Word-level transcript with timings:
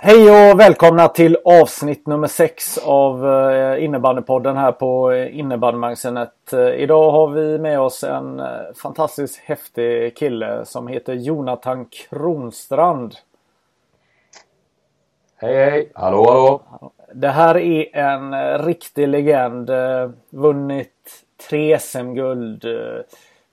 Hej 0.00 0.30
och 0.30 0.60
välkomna 0.60 1.08
till 1.08 1.38
avsnitt 1.44 2.06
nummer 2.06 2.26
6 2.26 2.78
av 2.78 3.28
eh, 3.28 3.84
innebandypodden 3.84 4.56
här 4.56 4.72
på 4.72 5.14
innebandymagasinet. 5.14 6.52
Eh, 6.52 6.68
idag 6.68 7.10
har 7.10 7.28
vi 7.28 7.58
med 7.58 7.80
oss 7.80 8.04
en 8.04 8.40
eh, 8.40 8.46
fantastiskt 8.82 9.36
häftig 9.36 10.16
kille 10.16 10.64
som 10.64 10.88
heter 10.88 11.14
Jonathan 11.14 11.84
Kronstrand. 11.84 13.14
Hej 15.36 15.54
hej! 15.54 15.92
Hallå 15.94 16.24
hallå! 16.30 16.62
Det 17.14 17.28
här 17.28 17.56
är 17.56 17.96
en 17.96 18.58
riktig 18.58 19.08
legend. 19.08 19.70
Vunnit 20.30 21.24
tre 21.48 21.78
SM-guld, 21.78 22.64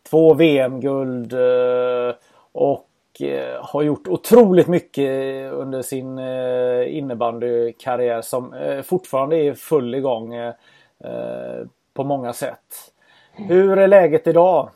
två 0.10 0.34
VM-guld 0.34 1.34
och 2.52 2.88
Eh, 3.22 3.66
har 3.66 3.82
gjort 3.82 4.08
otroligt 4.08 4.68
mycket 4.68 5.10
eh, 5.10 5.60
under 5.60 5.82
sin 5.82 6.18
eh, 6.18 6.98
innebandykarriär 6.98 8.22
som 8.22 8.56
fortfarande 8.84 9.38
är 9.38 9.54
full 9.54 9.96
igång 9.96 10.34
på 11.94 12.04
många 12.04 12.34
sätt. 12.34 12.92
Hur 13.34 13.78
är 13.78 13.88
läget 13.88 14.28
idag? 14.28 14.70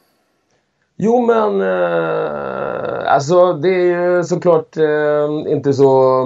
Jo 1.01 1.25
men 1.25 1.61
eh, 1.61 3.13
alltså 3.13 3.53
det 3.53 3.69
är 3.69 4.15
ju 4.15 4.23
såklart 4.23 4.77
eh, 4.77 5.51
inte 5.51 5.73
så... 5.73 6.23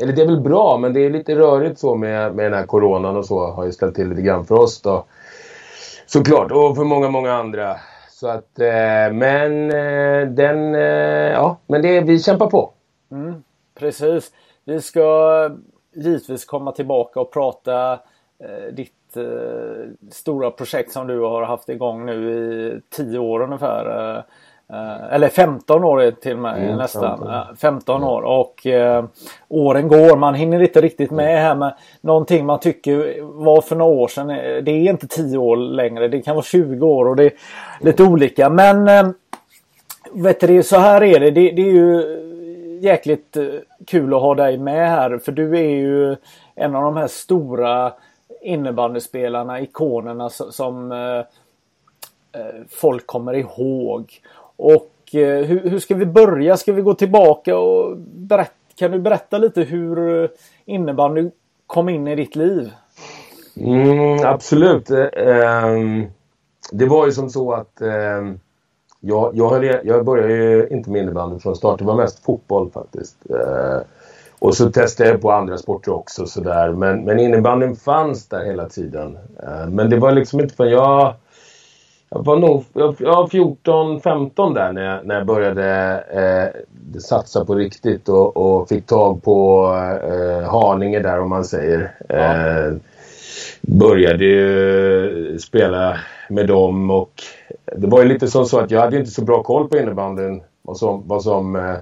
Eller 0.00 0.12
det 0.12 0.22
är 0.22 0.26
väl 0.26 0.40
bra 0.40 0.78
men 0.78 0.92
det 0.92 1.00
är 1.00 1.10
lite 1.10 1.34
rörigt 1.34 1.78
så 1.78 1.94
med, 1.94 2.34
med 2.34 2.44
den 2.44 2.58
här 2.58 2.66
coronan 2.66 3.16
och 3.16 3.26
så. 3.26 3.46
Har 3.46 3.64
ju 3.64 3.72
ställt 3.72 3.94
till 3.94 4.08
lite 4.08 4.22
grann 4.22 4.46
för 4.46 4.54
oss 4.54 4.82
då. 4.82 5.04
Såklart 6.06 6.52
och 6.52 6.76
för 6.76 6.84
många, 6.84 7.08
många 7.08 7.32
andra. 7.32 7.76
Så 8.22 8.28
att, 8.28 8.58
eh, 8.58 9.12
men 9.12 9.70
eh, 9.70 10.28
den, 10.28 10.74
eh, 10.74 11.32
ja, 11.32 11.56
men 11.66 11.82
det, 11.82 12.00
vi 12.00 12.18
kämpar 12.18 12.46
på. 12.46 12.72
Mm, 13.10 13.42
precis. 13.74 14.32
Vi 14.64 14.80
ska 14.80 15.50
givetvis 15.94 16.44
komma 16.44 16.72
tillbaka 16.72 17.20
och 17.20 17.32
prata 17.32 18.00
ditt 18.72 19.16
stora 20.10 20.50
projekt 20.50 20.92
som 20.92 21.06
du 21.06 21.20
har 21.20 21.42
haft 21.42 21.68
igång 21.68 22.06
nu 22.06 22.32
i 22.32 22.80
tio 22.90 23.18
år 23.18 23.40
ungefär. 23.42 24.24
Eh, 24.72 25.14
eller 25.14 25.28
15 25.28 25.84
år 25.84 26.10
till 26.10 26.32
och 26.32 26.38
med 26.38 26.62
mm, 26.62 26.76
nästan. 26.76 27.18
15, 27.18 27.56
15 27.56 28.04
år 28.04 28.22
och 28.22 28.66
eh, 28.66 29.04
åren 29.48 29.88
går. 29.88 30.16
Man 30.16 30.34
hinner 30.34 30.62
inte 30.62 30.80
riktigt 30.80 31.10
med 31.10 31.42
här 31.42 31.54
med 31.54 31.74
någonting 32.00 32.46
man 32.46 32.60
tycker 32.60 33.22
var 33.22 33.60
för 33.60 33.76
några 33.76 33.92
år 33.92 34.08
sedan. 34.08 34.28
Det 34.64 34.70
är 34.70 34.90
inte 34.90 35.08
10 35.08 35.38
år 35.38 35.56
längre. 35.56 36.08
Det 36.08 36.22
kan 36.22 36.34
vara 36.34 36.44
20 36.44 36.86
år 36.86 37.08
och 37.08 37.16
det 37.16 37.24
är 37.24 37.32
lite 37.80 38.02
olika. 38.02 38.50
Men 38.50 38.88
eh, 38.88 39.10
vet 40.12 40.40
du, 40.40 40.62
så 40.62 40.76
här 40.76 41.02
är 41.02 41.20
det. 41.20 41.30
det. 41.30 41.50
Det 41.50 41.62
är 41.62 41.72
ju 41.72 42.18
jäkligt 42.82 43.36
eh, 43.36 43.44
kul 43.86 44.14
att 44.14 44.20
ha 44.20 44.34
dig 44.34 44.58
med 44.58 44.90
här. 44.90 45.18
För 45.18 45.32
du 45.32 45.58
är 45.58 45.70
ju 45.70 46.16
en 46.54 46.74
av 46.74 46.82
de 46.82 46.96
här 46.96 47.06
stora 47.06 47.92
innebandyspelarna, 48.42 49.60
ikonerna 49.60 50.30
som 50.30 50.92
eh, 50.92 51.18
eh, 52.40 52.62
folk 52.68 53.06
kommer 53.06 53.34
ihåg. 53.34 54.20
Och 54.56 55.14
eh, 55.14 55.44
hur, 55.44 55.70
hur, 55.70 55.78
ska 55.78 55.94
vi 55.94 56.06
börja? 56.06 56.56
Ska 56.56 56.72
vi 56.72 56.82
gå 56.82 56.94
tillbaka 56.94 57.58
och 57.58 57.96
berätta? 57.98 58.52
Kan 58.74 58.90
du 58.90 58.98
berätta 58.98 59.38
lite 59.38 59.62
hur 59.62 60.28
innebandy 60.64 61.30
kom 61.66 61.88
in 61.88 62.08
i 62.08 62.16
ditt 62.16 62.36
liv? 62.36 62.70
Mm, 63.56 64.18
absolut. 64.24 64.90
Ehm, 64.90 66.06
det 66.72 66.86
var 66.86 67.06
ju 67.06 67.12
som 67.12 67.30
så 67.30 67.52
att 67.52 67.80
ehm, 67.80 68.40
jag, 69.00 69.30
jag, 69.34 69.50
höll, 69.50 69.80
jag 69.84 70.04
började 70.04 70.32
ju 70.32 70.68
inte 70.68 70.90
med 70.90 71.02
innebandy 71.02 71.38
från 71.38 71.56
start. 71.56 71.78
Det 71.78 71.84
var 71.84 71.96
mest 71.96 72.24
fotboll 72.24 72.70
faktiskt. 72.70 73.16
Eh, 73.30 73.80
och 74.38 74.54
så 74.54 74.70
testade 74.70 75.10
jag 75.10 75.20
på 75.20 75.32
andra 75.32 75.58
sporter 75.58 75.92
också 75.92 76.26
sådär. 76.26 76.72
Men, 76.72 77.04
men 77.04 77.20
innebandyn 77.20 77.76
fanns 77.76 78.28
där 78.28 78.44
hela 78.44 78.68
tiden. 78.68 79.18
Eh, 79.42 79.68
men 79.68 79.90
det 79.90 79.96
var 79.96 80.12
liksom 80.12 80.40
inte 80.40 80.54
för 80.54 80.66
jag 80.66 81.14
jag 82.14 82.24
var 82.24 82.36
nog 82.36 82.64
jag 82.98 83.28
14-15 83.28 84.54
där 84.54 84.72
när 84.72 84.82
jag, 84.82 85.06
när 85.06 85.14
jag 85.14 85.26
började 85.26 85.64
eh, 86.12 87.00
satsa 87.00 87.44
på 87.44 87.54
riktigt 87.54 88.08
och, 88.08 88.36
och 88.36 88.68
fick 88.68 88.86
tag 88.86 89.22
på 89.22 89.66
eh, 90.04 90.50
Haninge 90.50 91.00
där 91.00 91.20
om 91.20 91.28
man 91.28 91.44
säger. 91.44 91.94
Ja. 92.08 92.16
Eh, 92.16 92.72
började 93.60 94.24
ju 94.24 95.38
spela 95.38 95.96
med 96.28 96.46
dem 96.46 96.90
och 96.90 97.12
det 97.76 97.86
var 97.86 98.02
ju 98.02 98.08
lite 98.08 98.28
som 98.28 98.46
så 98.46 98.58
att 98.58 98.70
jag 98.70 98.80
hade 98.80 98.98
inte 98.98 99.10
så 99.10 99.24
bra 99.24 99.42
koll 99.42 99.68
på 99.68 99.78
innebandyn. 99.78 100.42
Vad 100.62 100.76
som, 100.76 101.02
vad 101.06 101.22
som 101.22 101.76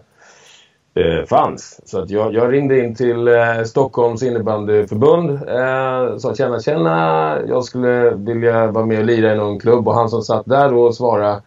eh, 0.95 1.25
fanns. 1.27 1.81
Så 1.85 1.99
att 2.03 2.11
jag, 2.11 2.35
jag 2.35 2.53
ringde 2.53 2.79
in 2.79 2.95
till 2.95 3.29
eh, 3.29 3.63
Stockholms 3.65 4.23
innebandyförbund. 4.23 5.31
Eh, 5.31 6.17
sa 6.19 6.35
tjena 6.35 6.61
tjena, 6.61 7.39
jag 7.49 7.65
skulle 7.65 8.11
vilja 8.11 8.67
vara 8.67 8.87
med 8.87 8.99
och 8.99 9.05
lira 9.05 9.33
i 9.33 9.37
någon 9.37 9.61
klubb. 9.61 9.89
Och 9.89 9.95
han 9.95 10.09
som 10.09 10.23
satt 10.23 10.47
där 10.47 10.75
och 10.75 10.95
svarade 10.95 11.43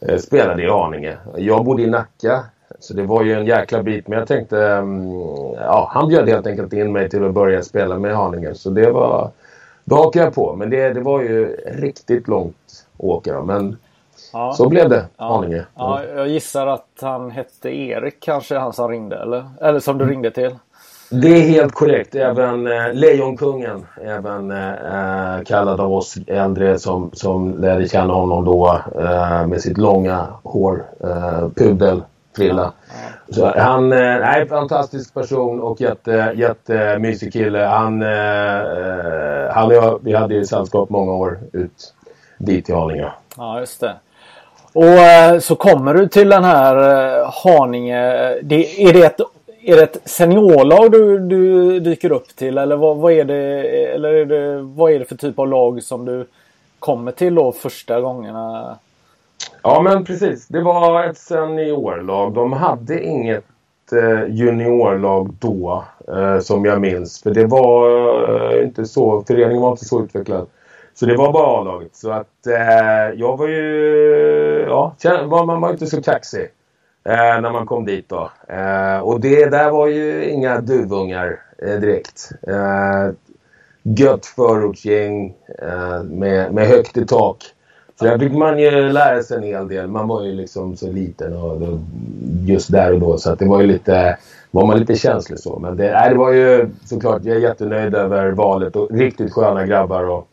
eh, 0.00 0.16
spelade 0.16 0.62
i 0.62 0.68
Haninge. 0.68 1.16
Jag 1.36 1.64
bodde 1.64 1.82
i 1.82 1.86
Nacka. 1.86 2.44
Så 2.80 2.94
det 2.94 3.02
var 3.02 3.22
ju 3.22 3.32
en 3.32 3.46
jäkla 3.46 3.82
bit. 3.82 4.08
Men 4.08 4.18
jag 4.18 4.28
tänkte, 4.28 4.66
mm, 4.66 5.10
ja 5.54 5.90
han 5.92 6.08
bjöd 6.08 6.28
helt 6.28 6.46
enkelt 6.46 6.72
in 6.72 6.92
mig 6.92 7.10
till 7.10 7.24
att 7.24 7.34
börja 7.34 7.62
spela 7.62 7.98
med 7.98 8.16
Haninge. 8.16 8.54
Så 8.54 8.70
det 8.70 8.90
var, 8.90 9.30
då 9.84 9.96
hakade 9.96 10.24
jag 10.24 10.34
på. 10.34 10.56
Men 10.56 10.70
det, 10.70 10.92
det 10.92 11.00
var 11.00 11.22
ju 11.22 11.56
riktigt 11.66 12.28
långt 12.28 12.86
åka 12.98 13.38
åka. 13.38 13.42
Men 13.42 13.76
Ja. 14.32 14.52
Så 14.52 14.68
blev 14.68 14.88
det, 14.88 15.06
ja. 15.16 15.24
Haninge. 15.24 15.64
Ja, 15.74 16.00
jag 16.16 16.28
gissar 16.28 16.66
att 16.66 16.88
han 17.00 17.30
hette 17.30 17.70
Erik 17.70 18.20
kanske, 18.20 18.58
han 18.58 18.72
som 18.72 18.88
ringde 18.88 19.16
eller? 19.16 19.44
Eller 19.60 19.80
som 19.80 19.98
du 19.98 20.04
mm. 20.04 20.12
ringde 20.12 20.30
till? 20.30 20.56
Det 21.10 21.28
är 21.28 21.48
helt 21.48 21.74
korrekt. 21.74 22.14
Även 22.14 22.66
eh, 22.66 22.92
Lejonkungen, 22.92 23.86
även 24.04 24.50
eh, 24.50 25.44
kallad 25.46 25.80
av 25.80 25.92
oss 25.92 26.16
äldre 26.26 26.78
som, 26.78 27.10
som 27.12 27.60
lärde 27.60 27.88
känna 27.88 28.14
honom 28.14 28.44
då 28.44 28.80
eh, 28.98 29.46
med 29.46 29.60
sitt 29.60 29.78
långa 29.78 30.26
hår, 30.42 30.84
eh, 31.04 31.48
pudel, 31.56 32.02
frilla. 32.36 32.72
Ja, 32.88 32.94
ja. 33.26 33.34
Så 33.34 33.60
han 33.60 33.92
eh, 33.92 33.98
är 33.98 34.40
en 34.40 34.48
fantastisk 34.48 35.14
person 35.14 35.60
och 35.60 35.80
jätte, 35.80 36.32
jättemysig 36.36 37.32
kille. 37.32 37.58
Han, 37.58 38.02
eh, 38.02 38.58
eh, 38.58 39.52
han 39.54 39.66
och 39.66 39.74
jag, 39.74 39.98
vi 40.02 40.14
hade 40.14 40.34
ju 40.34 40.44
sällskap 40.44 40.90
många 40.90 41.12
år 41.12 41.38
ut 41.52 41.94
dit 42.38 42.66
till 42.66 42.74
Haninge. 42.74 43.12
Ja, 43.36 43.60
just 43.60 43.80
det. 43.80 43.94
Och 44.72 44.84
eh, 44.84 45.38
så 45.38 45.56
kommer 45.56 45.94
du 45.94 46.08
till 46.08 46.28
den 46.28 46.44
här 46.44 46.76
eh, 46.76 47.30
Haninge. 47.44 48.02
Det, 48.42 48.82
är, 48.82 48.92
det 48.92 49.02
ett, 49.02 49.20
är 49.62 49.76
det 49.76 49.82
ett 49.82 50.00
seniorlag 50.04 50.92
du, 50.92 51.18
du 51.18 51.80
dyker 51.80 52.12
upp 52.12 52.36
till 52.36 52.58
eller 52.58 52.76
vad, 52.76 52.96
vad, 52.96 53.12
är 53.12 53.24
det, 53.24 53.62
eller 53.94 54.14
är 54.14 54.26
det, 54.26 54.62
vad 54.62 54.92
är 54.92 54.98
det 54.98 55.04
för 55.04 55.16
typ 55.16 55.38
av 55.38 55.48
lag 55.48 55.82
som 55.82 56.04
du 56.04 56.26
kommer 56.78 57.12
till 57.12 57.34
då 57.34 57.52
första 57.52 58.00
gångerna? 58.00 58.76
Ja 59.62 59.82
men 59.82 60.04
precis. 60.04 60.48
Det 60.48 60.60
var 60.60 61.04
ett 61.04 61.18
seniorlag. 61.18 62.34
De 62.34 62.52
hade 62.52 63.04
inget 63.04 63.44
eh, 63.92 64.34
juniorlag 64.34 65.34
då 65.40 65.84
som 66.40 66.64
jag 66.64 66.80
minns. 66.80 67.22
För 67.22 67.30
det 67.30 67.46
var 67.46 68.62
inte 68.62 68.84
så, 68.84 69.24
föreningen 69.26 69.62
var 69.62 69.70
inte 69.70 69.84
så 69.84 70.02
utvecklad. 70.02 70.46
Så 70.98 71.06
det 71.06 71.16
var 71.16 71.32
bara 71.32 71.60
A-laget. 71.60 71.96
Så 71.96 72.10
att 72.10 72.46
eh, 72.46 73.18
jag 73.20 73.36
var 73.36 73.48
ju... 73.48 74.64
Ja, 74.68 74.94
man 75.46 75.60
var 75.60 75.70
inte 75.70 75.86
så 75.86 76.02
kaxig 76.02 76.48
eh, 77.04 77.40
när 77.40 77.52
man 77.52 77.66
kom 77.66 77.84
dit 77.84 78.08
då. 78.08 78.30
Eh, 78.48 78.98
och 78.98 79.20
det 79.20 79.46
där 79.46 79.70
var 79.70 79.86
ju 79.86 80.24
inga 80.30 80.60
duvungar 80.60 81.40
eh, 81.58 81.74
direkt. 81.80 82.30
Eh, 82.48 83.10
gött 83.82 84.26
förortsgäng 84.26 85.34
eh, 85.62 86.02
med, 86.02 86.52
med 86.52 86.66
högt 86.66 86.96
i 86.96 87.06
tak. 87.06 87.44
Så 87.98 88.04
där 88.04 88.18
fick 88.18 88.32
man 88.32 88.58
ju 88.58 88.70
lära 88.70 89.22
sig 89.22 89.36
en 89.36 89.42
hel 89.42 89.68
del. 89.68 89.88
Man 89.88 90.08
var 90.08 90.24
ju 90.24 90.32
liksom 90.32 90.76
så 90.76 90.92
liten 90.92 91.36
och 91.36 91.78
just 92.46 92.72
där 92.72 92.92
och 92.92 93.00
då 93.00 93.18
så 93.18 93.32
att 93.32 93.38
det 93.38 93.46
var 93.46 93.60
ju 93.60 93.66
lite 93.66 94.18
var 94.50 94.66
man 94.66 94.78
lite 94.78 94.94
känslig 94.94 95.38
så. 95.38 95.58
Men 95.58 95.76
det, 95.76 95.92
nej, 95.92 96.10
det 96.10 96.16
var 96.18 96.32
ju 96.32 96.68
såklart, 96.84 97.24
jag 97.24 97.36
är 97.36 97.40
jättenöjd 97.40 97.94
över 97.94 98.30
valet 98.30 98.76
och 98.76 98.90
riktigt 98.90 99.32
sköna 99.32 99.66
grabbar. 99.66 100.04
Och, 100.04 100.28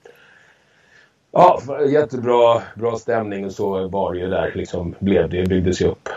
ja, 1.35 1.61
jättebra 1.87 2.61
bra 2.75 2.95
stämning 2.95 3.45
och 3.45 3.51
så 3.51 3.87
var 3.87 4.13
det 4.13 4.19
ju 4.19 4.29
där. 4.29 4.51
Liksom 4.55 4.95
blev 4.99 5.29
det, 5.29 5.49
byggdes 5.49 5.81
ju 5.81 5.87
upp. 5.87 6.09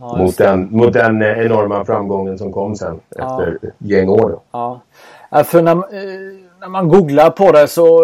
Ja, 0.00 0.16
mot, 0.16 0.38
den, 0.38 0.68
mot 0.70 0.92
den 0.92 1.22
enorma 1.22 1.84
framgången 1.84 2.38
som 2.38 2.52
kom 2.52 2.76
sen 2.76 3.00
efter 3.10 3.58
ja. 3.62 3.68
gäng 3.78 4.08
år. 4.08 4.28
Då. 4.28 4.42
Ja. 4.50 4.80
För 5.44 5.62
när, 5.62 5.72
eh, 5.72 6.38
när 6.60 6.68
man 6.68 6.88
googlar 6.88 7.30
på 7.30 7.52
det 7.52 7.68
så 7.68 8.02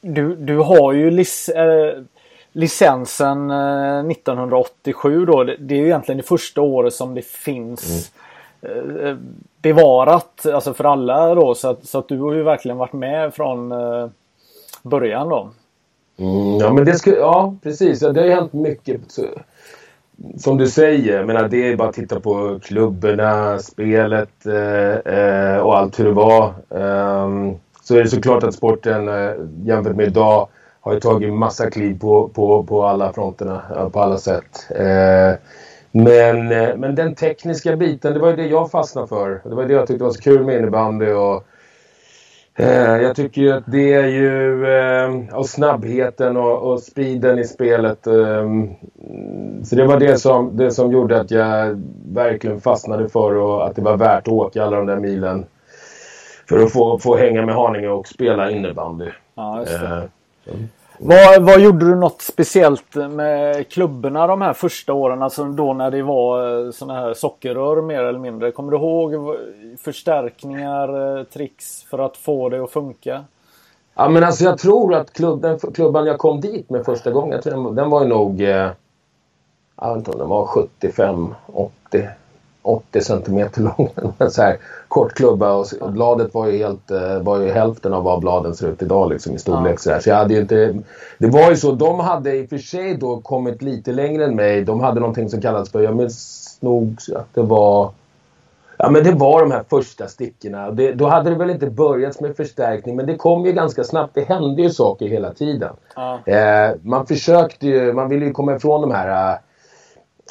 du, 0.00 0.36
du 0.36 0.58
har 0.58 0.92
ju 0.92 1.10
lic, 1.10 1.48
äh, 1.48 2.02
licensen 2.52 3.50
äh, 3.50 4.10
1987 4.10 5.26
då. 5.26 5.44
Det, 5.44 5.56
det, 5.56 5.74
är 5.74 5.78
ju 5.78 5.86
egentligen 5.86 6.16
det 6.16 6.28
första 6.28 6.60
året 6.60 6.94
som 6.94 7.14
det 7.14 7.26
finns 7.26 8.12
mm. 8.62 9.18
bevarat 9.62 10.46
alltså 10.46 10.74
för 10.74 10.84
alla 10.84 11.34
då. 11.34 11.54
Så 11.54 11.68
att, 11.68 11.86
så 11.86 11.98
att 11.98 12.08
du 12.08 12.20
har 12.20 12.32
ju 12.32 12.42
verkligen 12.42 12.78
varit 12.78 12.92
med 12.92 13.34
från 13.34 13.72
början 14.82 15.28
då. 15.28 15.48
Mm, 16.18 16.58
ja 16.58 16.72
men 16.72 16.84
det 16.84 16.94
skulle, 16.94 17.16
ja 17.16 17.56
precis. 17.62 18.00
Det 18.00 18.20
har 18.20 18.26
ju 18.26 18.34
hänt 18.34 18.52
mycket. 18.52 19.00
Som 20.38 20.58
du 20.58 20.66
säger, 20.66 21.24
menar, 21.24 21.48
det 21.48 21.72
är 21.72 21.76
bara 21.76 21.88
att 21.88 21.94
titta 21.94 22.20
på 22.20 22.60
klubborna, 22.62 23.58
spelet 23.58 24.46
eh, 24.46 25.14
eh 25.14 25.58
och 25.58 25.78
allt 25.78 26.00
hur 26.00 26.04
det 26.04 26.12
var. 26.12 26.44
Eh, 26.70 27.54
så 27.82 27.96
är 27.96 28.02
det 28.02 28.08
såklart 28.08 28.42
att 28.42 28.54
sporten 28.54 29.08
eh, 29.08 29.32
jämfört 29.64 29.96
med 29.96 30.06
idag 30.06 30.48
har 30.80 30.94
ju 30.94 31.00
tagit 31.00 31.32
massa 31.32 31.70
kliv 31.70 31.98
på, 31.98 32.28
på, 32.28 32.62
på 32.62 32.84
alla 32.84 33.12
fronterna, 33.12 33.62
eh, 33.76 33.88
på 33.88 34.00
alla 34.00 34.18
sätt. 34.18 34.66
Eh, 34.70 35.38
men, 35.92 36.52
eh, 36.52 36.76
men 36.76 36.94
den 36.94 37.14
tekniska 37.14 37.76
biten, 37.76 38.12
det 38.12 38.18
var 38.18 38.30
ju 38.30 38.36
det 38.36 38.46
jag 38.46 38.70
fastnade 38.70 39.08
för. 39.08 39.40
Det 39.44 39.54
var 39.54 39.64
det 39.64 39.72
jag 39.72 39.86
tyckte 39.86 40.04
var 40.04 40.10
så 40.10 40.20
kul 40.20 40.44
med 40.44 40.58
innebandy. 40.58 41.12
Och, 41.12 41.44
jag 43.02 43.16
tycker 43.16 43.42
ju 43.42 43.52
att 43.52 43.64
det 43.66 43.92
är 43.92 44.06
ju... 44.06 44.66
Eh, 44.66 45.38
och 45.38 45.46
snabbheten 45.46 46.36
och, 46.36 46.72
och 46.72 46.80
speeden 46.80 47.38
i 47.38 47.44
spelet. 47.44 48.06
Eh, 48.06 48.48
så 49.64 49.76
det 49.76 49.84
var 49.84 50.00
det 50.00 50.18
som, 50.18 50.56
det 50.56 50.70
som 50.70 50.92
gjorde 50.92 51.20
att 51.20 51.30
jag 51.30 51.82
verkligen 52.12 52.60
fastnade 52.60 53.08
för 53.08 53.34
och 53.34 53.66
att 53.66 53.76
det 53.76 53.82
var 53.82 53.96
värt 53.96 54.28
att 54.28 54.32
åka 54.32 54.64
alla 54.64 54.76
de 54.76 54.86
där 54.86 55.00
milen 55.00 55.44
för 56.48 56.58
att 56.58 56.72
få, 56.72 56.98
få 56.98 57.16
hänga 57.16 57.46
med 57.46 57.54
Haninge 57.54 57.88
och 57.88 58.08
spela 58.08 58.50
innebandy. 58.50 59.10
Ja, 59.34 59.60
just 59.60 59.80
det. 59.80 60.08
Eh, 60.46 60.54
vad, 60.98 61.42
vad 61.42 61.60
gjorde 61.60 61.86
du 61.86 61.94
något 61.94 62.22
speciellt 62.22 62.94
med 62.94 63.68
klubborna 63.68 64.26
de 64.26 64.42
här 64.42 64.52
första 64.52 64.92
åren? 64.92 65.22
Alltså 65.22 65.44
då 65.44 65.72
när 65.72 65.90
det 65.90 66.02
var 66.02 66.64
eh, 66.66 66.70
sådana 66.70 67.00
här 67.00 67.14
sockerrör 67.14 67.82
mer 67.82 68.02
eller 68.02 68.18
mindre. 68.18 68.50
Kommer 68.50 68.72
du 68.72 68.76
ihåg 68.78 69.36
förstärkningar, 69.78 71.18
eh, 71.18 71.24
tricks 71.24 71.82
för 71.82 71.98
att 71.98 72.16
få 72.16 72.48
det 72.48 72.64
att 72.64 72.70
funka? 72.70 73.24
Ja 73.94 74.08
men 74.08 74.24
alltså 74.24 74.44
jag 74.44 74.58
tror 74.58 74.94
att 74.94 75.12
klubb, 75.12 75.42
den 75.42 75.58
klubban 75.58 76.06
jag 76.06 76.18
kom 76.18 76.40
dit 76.40 76.70
med 76.70 76.84
första 76.84 77.10
gången, 77.10 77.32
jag 77.32 77.42
tror 77.42 77.64
den, 77.64 77.74
den 77.74 77.90
var 77.90 78.02
ju 78.02 78.08
nog... 78.08 78.40
Eh, 78.40 78.70
jag 79.76 79.88
vet 79.88 79.96
inte 79.96 80.10
om 80.10 80.18
den 80.18 80.28
var 80.28 80.46
75, 80.46 81.34
80 81.46 82.08
80 82.62 83.00
centimeter 83.00 83.60
lång. 83.78 83.90
Så 84.30 84.42
här 84.42 84.56
kort 84.88 85.12
klubba 85.12 85.52
och 85.52 85.92
bladet 85.92 86.34
var 86.34 86.46
ju, 86.46 86.58
helt, 86.58 86.90
eh, 86.90 87.18
var 87.22 87.40
ju 87.40 87.50
hälften 87.50 87.94
av 87.94 88.04
vad 88.04 88.20
bladen 88.20 88.54
ser 88.54 88.68
ut 88.68 88.82
idag 88.82 89.10
liksom, 89.10 89.34
i 89.34 89.38
storlek. 89.38 89.74
Ja. 89.86 89.96
Så, 89.96 90.02
så 90.02 90.10
jag 90.10 90.16
hade 90.16 90.38
inte, 90.38 90.74
det 91.18 91.28
var 91.28 91.50
ju 91.50 91.56
så, 91.56 91.72
de 91.72 92.00
hade 92.00 92.36
i 92.36 92.44
och 92.44 92.48
för 92.48 92.58
sig 92.58 92.96
då 92.96 93.20
kommit 93.20 93.62
lite 93.62 93.92
längre 93.92 94.24
än 94.24 94.36
mig. 94.36 94.64
De 94.64 94.80
hade 94.80 95.00
någonting 95.00 95.28
som 95.28 95.40
kallades 95.40 95.70
för, 95.70 95.80
jag 95.80 95.96
minns 95.96 96.58
nog 96.60 96.96
att 97.16 97.34
det 97.34 97.42
var 97.42 97.90
Ja 98.76 98.90
men 98.90 99.04
det 99.04 99.12
var 99.12 99.40
de 99.40 99.50
här 99.50 99.64
första 99.70 100.08
stickorna. 100.08 100.70
Det, 100.70 100.92
då 100.92 101.06
hade 101.06 101.30
det 101.30 101.36
väl 101.36 101.50
inte 101.50 101.70
börjat 101.70 102.20
med 102.20 102.36
förstärkning 102.36 102.96
men 102.96 103.06
det 103.06 103.16
kom 103.16 103.46
ju 103.46 103.52
ganska 103.52 103.84
snabbt. 103.84 104.14
Det 104.14 104.28
hände 104.28 104.62
ju 104.62 104.70
saker 104.70 105.06
hela 105.06 105.32
tiden. 105.32 105.72
Ja. 105.96 106.20
Eh, 106.26 106.70
man 106.82 107.06
försökte 107.06 107.66
ju, 107.66 107.92
man 107.92 108.08
ville 108.08 108.24
ju 108.26 108.32
komma 108.32 108.56
ifrån 108.56 108.80
de 108.80 108.90
här 108.90 109.38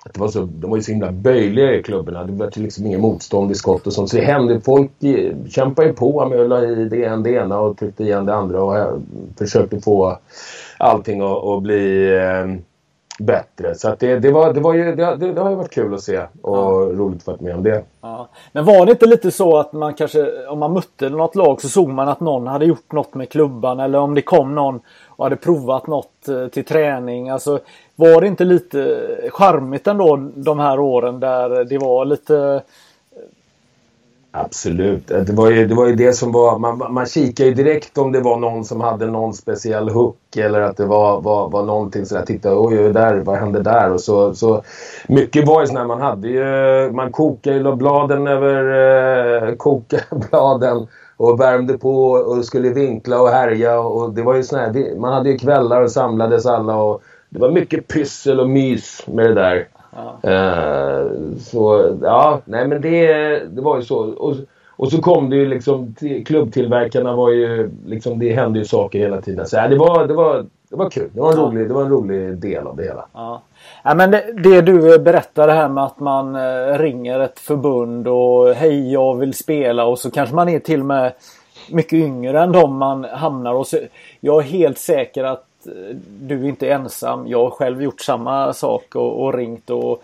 det 0.03 0.19
var 0.19 0.27
så, 0.27 0.39
de 0.41 0.69
var 0.69 0.77
ju 0.77 0.83
så 0.83 0.91
himla 0.91 1.11
böjliga 1.11 1.75
i 1.75 1.83
klubborna. 1.83 2.23
Det 2.23 2.31
var 2.31 2.51
liksom 2.55 2.85
ingen 2.85 3.01
motstånd 3.01 3.51
i 3.51 3.55
skott 3.55 3.87
och 3.87 3.93
sånt. 3.93 4.09
Så 4.09 4.17
det 4.17 4.23
hände. 4.23 4.61
Folk 4.61 4.91
kämpade 5.49 5.87
ju 5.87 5.93
på 5.93 6.25
med 6.25 6.51
att 6.51 6.63
i 6.63 6.85
det 6.85 6.97
ena, 6.97 7.17
det 7.17 7.31
ena 7.31 7.59
och 7.59 7.77
tryckte 7.77 8.03
igen 8.03 8.25
det 8.25 8.35
andra. 8.35 8.63
Och 8.63 9.01
försökte 9.37 9.79
få 9.79 10.17
allting 10.77 11.21
att, 11.21 11.43
att 11.43 11.63
bli 11.63 12.13
eh, 12.15 12.61
bättre. 13.19 13.75
Så 13.75 13.89
att 13.89 13.99
det, 13.99 14.19
det, 14.19 14.31
var, 14.31 14.53
det, 14.53 14.59
var 14.59 14.73
ju, 14.73 14.95
det, 14.95 15.15
det, 15.15 15.33
det 15.33 15.41
har 15.41 15.49
ju 15.49 15.55
varit 15.55 15.73
kul 15.73 15.93
att 15.93 16.01
se 16.01 16.17
och 16.41 16.57
ja. 16.57 16.91
roligt 16.93 17.19
att 17.19 17.27
vara 17.27 17.37
med 17.39 17.55
om 17.55 17.63
det. 17.63 17.83
Ja. 18.01 18.29
Men 18.51 18.65
var 18.65 18.85
det 18.85 18.91
inte 18.91 19.05
lite 19.05 19.31
så 19.31 19.57
att 19.57 19.73
man 19.73 19.93
kanske, 19.93 20.47
om 20.47 20.59
man 20.59 20.73
mötte 20.73 21.09
något 21.09 21.35
lag 21.35 21.61
så 21.61 21.69
såg 21.69 21.89
man 21.89 22.07
att 22.07 22.19
någon 22.19 22.47
hade 22.47 22.65
gjort 22.65 22.91
något 22.91 23.13
med 23.13 23.29
klubban 23.29 23.79
eller 23.79 23.99
om 23.99 24.15
det 24.15 24.21
kom 24.21 24.55
någon 24.55 24.79
och 25.07 25.25
hade 25.25 25.35
provat 25.35 25.87
något 25.87 26.27
eh, 26.27 26.47
till 26.47 26.65
träning. 26.65 27.29
Alltså, 27.29 27.59
var 28.01 28.21
det 28.21 28.27
inte 28.27 28.43
lite 28.43 29.07
charmigt 29.31 29.87
ändå 29.87 30.29
de 30.35 30.59
här 30.59 30.79
åren 30.79 31.19
där 31.19 31.63
det 31.63 31.77
var 31.77 32.05
lite 32.05 32.61
Absolut. 34.33 35.07
Det 35.07 35.33
var 35.33 35.49
ju 35.49 35.67
det, 35.67 35.75
var 35.75 35.87
ju 35.87 35.95
det 35.95 36.13
som 36.13 36.31
var... 36.31 36.59
Man, 36.59 36.93
man 36.93 37.05
kikade 37.05 37.49
ju 37.49 37.55
direkt 37.55 37.97
om 37.97 38.11
det 38.11 38.21
var 38.21 38.37
någon 38.37 38.65
som 38.65 38.81
hade 38.81 39.07
någon 39.07 39.33
speciell 39.33 39.89
hook 39.89 40.37
eller 40.37 40.61
att 40.61 40.77
det 40.77 40.85
var, 40.85 41.21
var, 41.21 41.49
var 41.49 41.63
någonting 41.63 42.05
sådär. 42.05 42.25
Titta, 42.25 42.59
oj, 42.59 42.79
oj, 42.79 42.93
där, 42.93 43.19
vad 43.19 43.37
hände 43.37 43.61
där? 43.61 43.91
Och 43.91 44.01
så, 44.01 44.33
så, 44.33 44.63
mycket 45.07 45.47
var 45.47 45.61
ju 45.61 45.67
sådär, 45.67 45.85
man 45.85 46.01
hade 46.01 46.27
ju... 46.27 46.91
Man 46.91 47.11
kokade 47.11 47.55
ju 47.55 47.75
bladen 47.75 48.27
över... 48.27 49.49
Eh, 49.49 49.55
kokade 49.55 50.03
bladen 50.29 50.87
och 51.17 51.39
värmde 51.39 51.77
på 51.77 52.11
och 52.11 52.45
skulle 52.45 52.69
vinkla 52.69 53.21
och 53.21 53.29
härja. 53.29 53.79
Och 53.79 54.13
det 54.13 54.21
var 54.21 54.35
ju 54.35 54.43
sådär, 54.43 54.95
man 54.99 55.13
hade 55.13 55.29
ju 55.29 55.37
kvällar 55.37 55.81
och 55.81 55.91
samlades 55.91 56.45
alla 56.45 56.75
och 56.75 57.01
det 57.31 57.39
var 57.39 57.51
mycket 57.51 57.87
pyssel 57.87 58.39
och 58.39 58.49
mys 58.49 59.07
med 59.07 59.25
det 59.25 59.33
där. 59.33 59.67
Ja. 59.91 60.29
Uh, 60.29 61.37
så 61.37 61.97
ja, 62.01 62.41
nej 62.45 62.67
men 62.67 62.81
det, 62.81 63.07
det 63.55 63.61
var 63.61 63.77
ju 63.77 63.81
så. 63.81 63.97
Och, 63.97 64.35
och 64.69 64.91
så 64.91 65.01
kom 65.01 65.29
det 65.29 65.35
ju 65.35 65.45
liksom, 65.45 65.95
klubbtillverkarna 66.25 67.15
var 67.15 67.29
ju, 67.29 67.71
liksom, 67.85 68.19
det 68.19 68.33
hände 68.33 68.59
ju 68.59 68.65
saker 68.65 68.99
hela 68.99 69.21
tiden. 69.21 69.45
Så 69.45 69.55
ja, 69.55 69.67
det, 69.67 69.77
var, 69.77 70.07
det, 70.07 70.13
var, 70.13 70.45
det 70.69 70.75
var 70.75 70.89
kul. 70.89 71.09
Det 71.13 71.21
var, 71.21 71.31
en 71.31 71.37
ja. 71.37 71.45
rolig, 71.45 71.67
det 71.67 71.73
var 71.73 71.81
en 71.81 71.89
rolig 71.89 72.37
del 72.37 72.67
av 72.67 72.75
det 72.75 72.83
hela. 72.83 73.05
Ja. 73.13 73.41
Ja, 73.83 73.95
men 73.95 74.11
det, 74.11 74.33
det, 74.43 74.61
du 74.61 74.99
berättar 74.99 75.47
det 75.47 75.53
här 75.53 75.69
med 75.69 75.83
att 75.83 75.99
man 75.99 76.35
eh, 76.35 76.79
ringer 76.79 77.19
ett 77.19 77.39
förbund 77.39 78.07
och 78.07 78.53
hej 78.53 78.93
jag 78.93 79.15
vill 79.15 79.33
spela 79.33 79.85
och 79.85 79.99
så 79.99 80.11
kanske 80.11 80.35
man 80.35 80.49
är 80.49 80.59
till 80.59 80.79
och 80.79 80.85
med 80.85 81.13
mycket 81.71 81.93
yngre 81.93 82.41
än 82.41 82.51
de 82.51 82.77
man 82.77 83.03
hamnar 83.03 83.53
hos. 83.53 83.75
Jag 84.19 84.37
är 84.37 84.41
helt 84.41 84.77
säker 84.77 85.23
att 85.23 85.39
eh, 85.39 85.50
du 86.05 86.47
inte 86.47 86.67
är 86.67 86.71
ensam. 86.71 87.27
Jag 87.27 87.43
har 87.43 87.49
själv 87.49 87.83
gjort 87.83 88.01
samma 88.01 88.53
sak 88.53 88.95
och, 88.95 89.23
och 89.23 89.33
ringt 89.33 89.69
och 89.69 90.03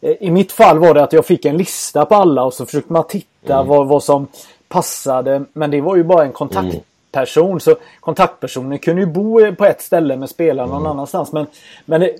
eh, 0.00 0.14
i 0.20 0.30
mitt 0.30 0.52
fall 0.52 0.78
var 0.78 0.94
det 0.94 1.02
att 1.02 1.12
jag 1.12 1.26
fick 1.26 1.44
en 1.44 1.56
lista 1.56 2.04
på 2.04 2.14
alla 2.14 2.44
och 2.44 2.54
så 2.54 2.66
försökte 2.66 2.92
man 2.92 3.04
titta 3.08 3.54
mm. 3.54 3.66
vad, 3.66 3.88
vad 3.88 4.02
som 4.02 4.26
passade. 4.68 5.44
Men 5.52 5.70
det 5.70 5.80
var 5.80 5.96
ju 5.96 6.04
bara 6.04 6.24
en 6.24 6.32
kontakt. 6.32 6.74
Mm. 6.74 7.60
Så 7.60 7.76
kontaktpersonen 8.00 8.78
kunde 8.78 9.02
ju 9.02 9.06
bo 9.06 9.54
på 9.54 9.64
ett 9.64 9.82
ställe 9.82 10.16
med 10.16 10.30
spelaren 10.30 10.68
någon 10.68 10.80
mm. 10.80 10.90
annanstans. 10.90 11.32
Men, 11.32 11.46
men 11.84 12.00
det, 12.00 12.16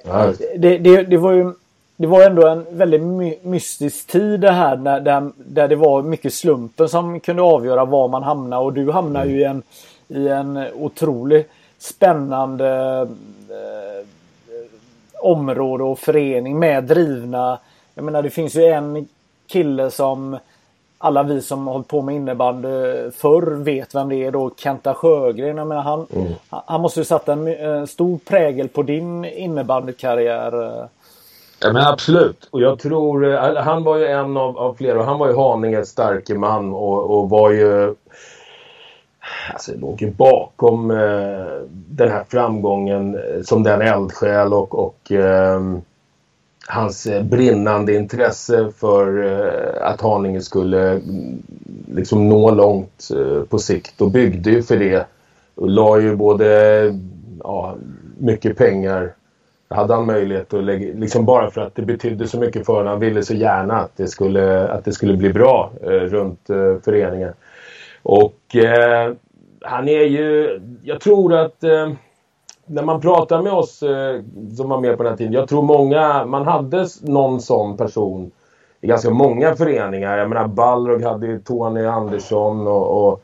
det, 0.57 0.78
det, 0.78 1.02
det, 1.02 1.16
var 1.16 1.33
ju 1.33 1.52
det 1.97 2.07
var 2.07 2.23
ändå 2.23 2.47
en 2.47 2.66
väldigt 2.71 3.02
my 3.02 3.35
mystisk 3.43 4.07
tid 4.07 4.40
det 4.40 4.50
här 4.50 4.76
där, 4.76 5.00
där, 5.00 5.31
där, 5.37 5.69
det 5.69 5.76
var 5.76 6.02
mycket 6.02 6.35
slumpen 6.35 6.88
som 6.88 7.21
kunde 7.21 7.43
avgöra 7.43 7.85
var 7.85 8.09
man 8.09 8.23
hamnade. 8.23 8.64
Och 8.64 8.73
du 8.73 8.90
hamnar 8.90 9.23
mm. 9.23 9.35
ju 9.35 9.40
i 9.40 9.45
en, 9.45 9.62
i 10.09 10.28
en 10.28 10.66
otroligt 10.75 11.50
spännande 11.78 13.00
eh, 13.50 14.06
område 15.21 15.85
och 15.85 15.99
förening 15.99 16.59
med 16.59 16.85
drivna. 16.85 17.59
Jag 17.95 18.04
menar 18.04 18.23
det 18.23 18.30
finns 18.30 18.54
ju 18.54 18.64
en 18.64 19.09
kille 19.47 19.90
som 19.90 20.38
alla 20.99 21.23
vi 21.23 21.42
som 21.42 21.66
har 21.66 21.73
hållit 21.73 21.88
på 21.88 22.02
med 22.02 22.14
innebandy 22.14 22.68
förr 23.11 23.54
vet 23.54 23.95
vem 23.95 24.09
det 24.09 24.25
är 24.25 24.30
då. 24.30 24.50
Kenta 24.56 24.95
Sjögren. 24.95 25.56
Jag 25.56 25.66
menar, 25.66 25.83
han, 25.83 26.06
mm. 26.14 26.33
han 26.49 26.80
måste 26.80 27.00
ju 27.00 27.04
satt 27.04 27.28
en, 27.28 27.49
en 27.49 27.87
stor 27.87 28.18
prägel 28.18 28.68
på 28.68 28.83
din 28.83 29.25
innebandykarriär. 29.25 30.62
Eh. 30.62 30.87
Ja 31.61 31.73
men 31.73 31.87
absolut. 31.87 32.49
Och 32.50 32.61
jag 32.61 32.78
tror, 32.78 33.35
eh, 33.35 33.62
han 33.62 33.85
var 33.85 33.97
ju 33.97 34.06
en 34.06 34.37
av, 34.37 34.59
av 34.59 34.75
flera. 34.75 35.04
Han 35.04 35.18
var 35.18 35.28
ju 35.28 35.37
Haninges 35.37 35.88
starke 35.88 36.35
man 36.35 36.73
och, 36.73 37.18
och 37.18 37.30
var 37.30 37.50
ju 37.50 37.95
Alltså 39.52 39.73
låg 39.76 40.02
ju 40.02 40.11
bakom 40.11 40.90
eh, 40.90 41.47
den 41.71 42.11
här 42.11 42.25
framgången 42.28 43.14
eh, 43.14 43.42
som 43.42 43.62
den 43.62 43.83
eldsjäl 43.83 44.52
och, 44.52 44.75
och 44.75 45.12
ehm, 45.12 45.75
eh, 45.75 45.80
hans 46.68 47.09
brinnande 47.23 47.95
intresse 47.95 48.73
för 48.76 49.25
eh, 49.25 49.87
att 49.87 50.00
Haninge 50.00 50.40
skulle 50.40 50.90
mm, 50.90 51.42
liksom 51.92 52.28
nå 52.28 52.50
långt 52.50 53.09
eh, 53.16 53.42
på 53.42 53.59
sikt 53.59 54.00
och 54.00 54.11
byggde 54.11 54.50
ju 54.50 54.62
för 54.62 54.76
det. 54.76 55.06
Och 55.54 55.71
la 55.71 56.00
ju 56.00 56.16
både 56.16 56.49
ja, 57.42 57.75
mycket 58.18 58.59
pengar 58.59 59.12
hade 59.68 59.95
han 59.95 60.06
möjlighet 60.06 60.54
att 60.54 60.64
lägga, 60.64 60.95
liksom 60.95 61.25
bara 61.25 61.50
för 61.50 61.61
att 61.61 61.75
det 61.75 61.83
betydde 61.83 62.28
så 62.28 62.38
mycket 62.38 62.66
för 62.66 62.73
honom. 62.73 62.88
Han 62.88 63.00
ville 63.00 63.23
så 63.23 63.35
gärna 63.35 63.80
att 63.80 63.97
det 63.97 64.09
skulle, 64.09 64.68
att 64.68 64.85
det 64.85 64.92
skulle 64.92 65.16
bli 65.16 65.33
bra 65.33 65.73
eh, 65.83 65.88
runt 65.88 66.50
eh, 66.50 66.76
föreningen. 66.85 67.33
Och 68.08 68.56
eh, 68.56 69.12
han 69.60 69.88
är 69.88 70.02
ju, 70.02 70.60
jag 70.82 71.00
tror 71.00 71.34
att 71.34 71.64
eh, 71.64 71.90
när 72.66 72.82
man 72.82 73.00
pratar 73.00 73.42
med 73.42 73.52
oss 73.52 73.82
eh, 73.82 74.20
som 74.56 74.68
var 74.68 74.80
med 74.80 74.96
på 74.96 75.02
den 75.02 75.12
här 75.12 75.16
tiden. 75.16 75.32
Jag 75.32 75.48
tror 75.48 75.62
många, 75.62 76.26
man 76.26 76.46
hade 76.46 76.86
någon 77.02 77.40
sån 77.40 77.76
person 77.76 78.30
i 78.80 78.86
ganska 78.86 79.10
många 79.10 79.54
föreningar. 79.54 80.18
Jag 80.18 80.28
menar 80.28 80.48
Balrog 80.48 81.02
hade 81.02 81.26
ju 81.26 81.40
Tony 81.40 81.84
Andersson 81.84 82.66
och, 82.66 83.08
och 83.08 83.22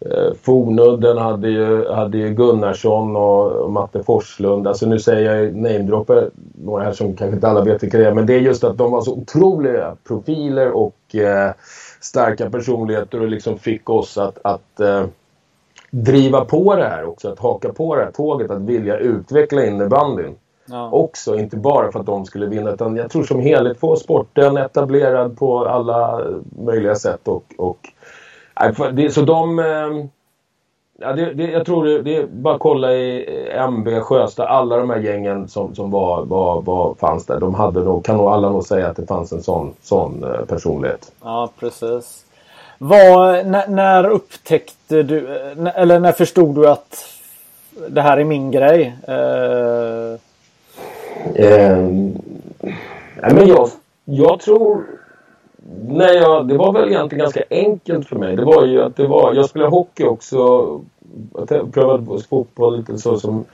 eh, 0.00 0.32
Fornudden 0.42 1.18
hade 1.18 1.48
ju, 1.48 1.88
hade 1.88 2.18
ju 2.18 2.34
Gunnarsson 2.34 3.16
och, 3.16 3.52
och 3.52 3.72
Matte 3.72 4.02
Forslund. 4.02 4.66
Alltså 4.66 4.86
nu 4.86 4.98
säger 4.98 5.34
jag 5.34 5.56
namedropper 5.56 6.30
några 6.64 6.84
här 6.84 6.92
som 6.92 7.16
kanske 7.16 7.34
inte 7.34 7.48
alla 7.48 7.64
vet 7.64 7.82
vilka 7.82 7.98
det 7.98 8.06
är. 8.06 8.14
Men 8.14 8.26
det 8.26 8.34
är 8.34 8.40
just 8.40 8.64
att 8.64 8.78
de 8.78 8.90
var 8.90 9.00
så 9.00 9.12
otroliga 9.12 9.96
profiler 10.08 10.70
och 10.70 11.14
eh, 11.14 11.50
starka 12.00 12.50
personligheter 12.50 13.20
och 13.20 13.28
liksom 13.28 13.58
fick 13.58 13.90
oss 13.90 14.18
att, 14.18 14.38
att 14.44 14.80
eh, 14.80 15.06
driva 15.90 16.44
på 16.44 16.76
det 16.76 16.88
här 16.88 17.04
också. 17.04 17.32
Att 17.32 17.38
haka 17.38 17.72
på 17.72 17.96
det 17.96 18.04
här 18.04 18.10
tåget, 18.10 18.50
att 18.50 18.62
vilja 18.62 18.96
utveckla 18.96 19.64
innebandyn. 19.64 20.34
Ja. 20.66 20.90
Också, 20.90 21.38
inte 21.38 21.56
bara 21.56 21.92
för 21.92 22.00
att 22.00 22.06
de 22.06 22.24
skulle 22.24 22.46
vinna 22.46 22.70
utan 22.70 22.96
jag 22.96 23.10
tror 23.10 23.24
som 23.24 23.40
helhet 23.40 23.80
få 23.80 23.96
sporten 23.96 24.56
etablerad 24.56 25.38
på 25.38 25.66
alla 25.66 26.20
möjliga 26.64 26.94
sätt. 26.94 27.28
Och, 27.28 27.44
och, 27.56 27.78
så 29.10 29.22
de... 29.22 29.60
Eh, 31.00 31.06
ja, 31.08 31.12
det, 31.12 31.34
det, 31.34 31.50
jag 31.50 31.66
tror 31.66 31.84
det, 31.84 32.02
det 32.02 32.16
är 32.16 32.26
bara 32.26 32.54
att 32.54 32.60
kolla 32.60 32.92
i 32.92 33.26
MB, 33.70 34.00
Sjöstad, 34.00 34.46
alla 34.46 34.76
de 34.76 34.90
här 34.90 34.98
gängen 34.98 35.48
som, 35.48 35.74
som 35.74 35.90
var, 35.90 36.24
var, 36.24 36.62
var, 36.62 36.94
fanns 36.94 37.26
där. 37.26 37.40
De 37.40 37.54
hade 37.54 37.80
nog, 37.80 38.04
kan 38.04 38.16
nog 38.16 38.26
alla 38.26 38.50
nog 38.50 38.64
säga 38.64 38.88
att 38.88 38.96
det 38.96 39.06
fanns 39.06 39.32
en 39.32 39.42
sån, 39.42 39.74
sån 39.82 40.24
eh, 40.24 40.44
personlighet. 40.44 41.12
Ja, 41.22 41.50
precis. 41.58 42.24
Var, 42.78 43.44
när, 43.44 43.68
när, 43.68 44.08
upptäckte 44.08 45.02
du, 45.02 45.28
eller 45.74 46.00
när 46.00 46.12
förstod 46.12 46.54
du 46.54 46.68
att 46.68 47.04
det 47.88 48.02
här 48.02 48.16
är 48.18 48.24
min 48.24 48.50
grej? 48.50 48.96
Uh... 49.08 50.18
Eh, 51.34 51.76
men 53.32 53.48
jag, 53.48 53.68
jag 54.04 54.40
tror... 54.40 54.84
Nej, 55.78 56.16
jag, 56.16 56.48
det 56.48 56.56
var 56.56 56.72
väl 56.72 56.88
egentligen 56.88 57.22
ganska 57.22 57.42
enkelt 57.50 58.08
för 58.08 58.16
mig. 58.16 58.36
Det 58.36 58.44
var 58.44 58.64
ju 58.64 58.82
att 58.82 58.96
det 58.96 59.06
var... 59.06 59.34
Jag 59.34 59.48
spelade 59.48 59.70
hockey 59.70 60.04
också. 60.04 60.36
Jag 61.48 61.72
prövade 61.72 62.22
fotboll 62.30 62.76
lite 62.76 62.98
så 62.98 63.18
som... 63.18 63.44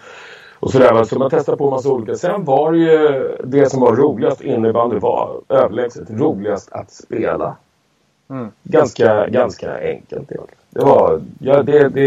Och 0.61 0.71
sådär, 0.71 1.05
så 1.05 1.19
man 1.19 1.31
testade 1.31 1.59
på 1.59 1.65
en 1.65 1.71
massa 1.71 1.89
olika. 1.89 2.15
Sen 2.15 2.45
var 2.45 2.73
det 2.73 2.79
ju 2.79 3.37
det 3.45 3.71
som 3.71 3.81
var 3.81 3.97
roligast 3.97 4.41
innebandy 4.41 4.99
var 4.99 5.41
överlägset 5.49 6.11
roligast 6.11 6.73
att 6.73 6.91
spela. 6.91 7.57
Mm. 8.31 8.49
Ganska, 8.63 9.27
ganska 9.27 9.79
enkelt 9.79 10.13
egentligen. 10.13 10.61
Det 10.71 10.85
var, 10.85 11.21
ja, 11.39 11.63
det, 11.63 11.89
det, 11.89 12.03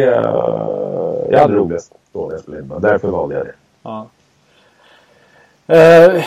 jag 1.32 1.40
hade 1.40 1.56
roligast 1.56 1.94
då 2.14 2.26
när 2.26 2.32
jag 2.32 2.40
spelade 2.40 2.60
innebandy. 2.60 2.88
Därför 2.88 3.08
valde 3.08 3.36
jag 3.36 3.46
det. 3.46 3.54
Ja. 3.84 4.08
Uh, 5.70 6.24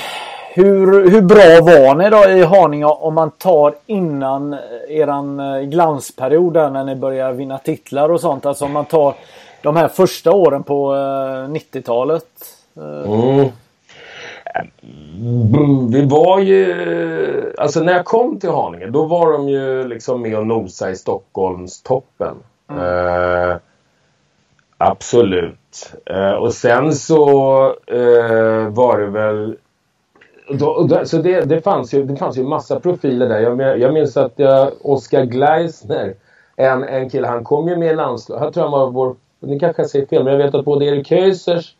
hur, 0.54 1.10
hur 1.10 1.22
bra 1.22 1.60
var 1.60 1.94
ni 1.94 2.10
då 2.10 2.30
i 2.30 2.44
Haninge 2.44 2.84
om 2.84 3.14
man 3.14 3.30
tar 3.30 3.74
innan 3.86 4.56
eran 4.88 5.40
eh, 5.40 5.60
glansperiod 5.60 6.52
när 6.52 6.84
ni 6.84 6.96
börjar 6.96 7.32
vinna 7.32 7.58
titlar 7.58 8.08
och 8.08 8.20
sånt? 8.20 8.46
Alltså 8.46 8.64
om 8.64 8.72
man 8.72 8.84
tar 8.84 9.14
de 9.62 9.76
här 9.76 9.88
första 9.88 10.32
åren 10.32 10.62
på 10.62 10.92
90-talet? 10.94 12.24
Uh. 12.78 13.40
Eh. 13.40 13.46
Mm. 15.20 15.90
Vi 15.90 16.04
var 16.04 16.38
ju... 16.38 17.54
Alltså 17.58 17.80
när 17.80 17.92
jag 17.92 18.04
kom 18.04 18.40
till 18.40 18.50
Haninge 18.50 18.86
då 18.86 19.04
var 19.04 19.32
de 19.32 19.48
ju 19.48 19.88
liksom 19.88 20.22
med 20.22 20.38
och 20.38 20.46
nosa 20.46 20.90
i 20.90 20.96
Stockholmstoppen. 20.96 22.36
Mm. 22.70 22.82
Uh, 22.82 23.56
absolut. 24.78 25.92
Uh, 26.10 26.30
och 26.30 26.54
sen 26.54 26.92
så 26.92 27.66
uh, 27.92 28.68
var 28.68 28.98
det 28.98 29.06
väl... 29.06 29.56
Då, 30.50 30.86
då, 30.88 31.04
så 31.04 31.18
det, 31.18 31.40
det, 31.40 31.60
fanns 31.60 31.94
ju, 31.94 32.04
det 32.04 32.16
fanns 32.16 32.38
ju 32.38 32.44
massa 32.44 32.80
profiler 32.80 33.28
där. 33.28 33.40
Jag, 33.40 33.78
jag 33.78 33.94
minns 33.94 34.16
att 34.16 34.32
jag, 34.36 34.72
Oskar 34.82 35.24
Gleisner, 35.24 36.14
en, 36.56 36.84
en 36.84 37.10
kille, 37.10 37.26
han 37.26 37.44
kom 37.44 37.68
ju 37.68 37.76
med 37.76 37.92
i 37.92 37.96
landslaget. 37.96 38.44
Jag 38.44 38.54
tror 38.54 38.62
han 38.62 38.72
var 38.72 38.90
vår... 38.90 39.16
Ni 39.40 39.58
kanske 39.58 39.84
säger 39.84 40.06
fel, 40.06 40.24
men 40.24 40.32
jag 40.32 40.44
vet 40.44 40.54
att 40.54 40.64
både 40.64 40.84
Erik 40.84 41.10
Höysers 41.10 41.74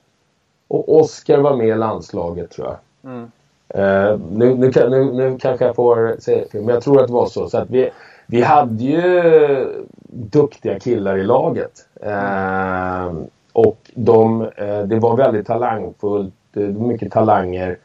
och 0.69 0.97
Oskar 0.97 1.39
var 1.39 1.57
med 1.57 1.69
i 1.69 1.75
landslaget 1.75 2.51
tror 2.51 2.67
jag. 2.67 2.77
Mm. 3.13 3.31
Uh, 3.75 4.21
nu, 4.33 4.55
nu, 4.55 4.73
nu, 4.91 5.05
nu, 5.05 5.39
kanske 5.39 5.65
jag 5.65 5.77
får 5.77 6.17
säga 6.19 6.45
fel, 6.53 6.63
men 6.63 6.75
jag 6.75 6.83
tror 6.83 7.01
att 7.01 7.07
det 7.07 7.13
var 7.13 7.27
så. 7.27 7.49
så 7.49 7.59
att 7.59 7.71
vi, 7.71 7.91
vi 8.27 8.43
hade 8.43 8.85
ju 8.85 9.85
duktiga 10.11 10.81
killar 10.81 11.19
i 11.19 11.25
laget. 11.25 11.73
Uh, 12.07 13.23
och 13.53 13.91
de, 13.95 14.43
uh, 14.43 14.83
det 14.85 14.99
var 14.99 15.17
väldigt 15.17 15.47
talangfullt. 15.47 16.35
mycket 16.79 17.13
talanger. 17.13 17.79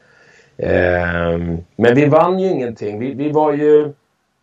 Ehm, 0.57 1.57
men 1.75 1.95
vi 1.95 2.05
vann 2.05 2.39
ju 2.39 2.49
ingenting. 2.49 2.99
Vi, 2.99 3.13
vi 3.13 3.31
var 3.31 3.53
ju... 3.53 3.93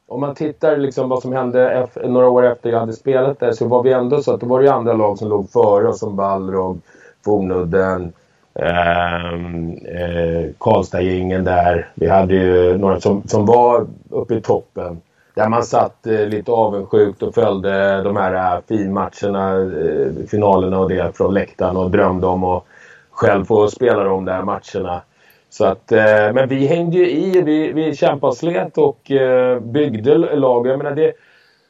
Om 0.06 0.20
man 0.20 0.34
tittar 0.34 0.76
liksom 0.76 1.08
vad 1.08 1.22
som 1.22 1.32
hände 1.32 1.88
några 2.04 2.28
år 2.28 2.46
efter 2.46 2.70
jag 2.70 2.80
hade 2.80 2.92
spelat 2.92 3.40
där 3.40 3.52
så 3.52 3.68
var 3.68 3.82
vi 3.82 3.92
ändå 3.92 4.22
så 4.22 4.34
att 4.34 4.40
det 4.40 4.46
var 4.46 4.60
ju 4.60 4.68
andra 4.68 4.92
lag 4.92 5.18
som 5.18 5.28
låg 5.28 5.50
före 5.50 5.88
oss 5.88 5.98
som 5.98 6.16
Balrog, 6.16 6.80
Fornudden, 7.24 8.12
ehm, 8.54 9.72
eh, 9.72 10.50
Karlstad-gängen 10.58 11.44
där. 11.44 11.88
Vi 11.94 12.08
hade 12.08 12.34
ju 12.34 12.78
några 12.78 13.00
som, 13.00 13.22
som 13.26 13.46
var 13.46 13.86
uppe 14.10 14.34
i 14.34 14.40
toppen. 14.40 15.00
Där 15.34 15.48
man 15.48 15.62
satt 15.62 16.06
eh, 16.06 16.26
lite 16.26 16.52
avundsjukt 16.52 17.22
och 17.22 17.34
följde 17.34 18.02
de 18.02 18.16
här 18.16 18.54
eh, 18.54 18.60
finmatcherna, 18.68 19.56
eh, 19.56 20.26
finalerna 20.28 20.78
och 20.78 20.88
det 20.88 21.16
från 21.16 21.34
läktaren 21.34 21.76
och 21.76 21.90
drömde 21.90 22.26
om 22.26 22.44
att 22.44 22.64
själv 23.10 23.44
få 23.44 23.68
spela 23.68 24.04
de 24.04 24.24
där 24.24 24.42
matcherna. 24.42 25.02
Så 25.54 25.64
att, 25.64 25.92
eh, 25.92 26.32
men 26.34 26.48
vi 26.48 26.66
hängde 26.66 26.96
ju 26.96 27.10
i, 27.10 27.42
vi, 27.42 27.72
vi 27.72 27.94
kämpade 27.94 28.30
och 28.30 28.36
slet 28.36 28.78
och 28.78 29.10
eh, 29.10 29.60
byggde 29.60 30.18
lag. 30.36 30.66
Jag 30.66 30.78
menar 30.78 30.94
det, 30.94 31.12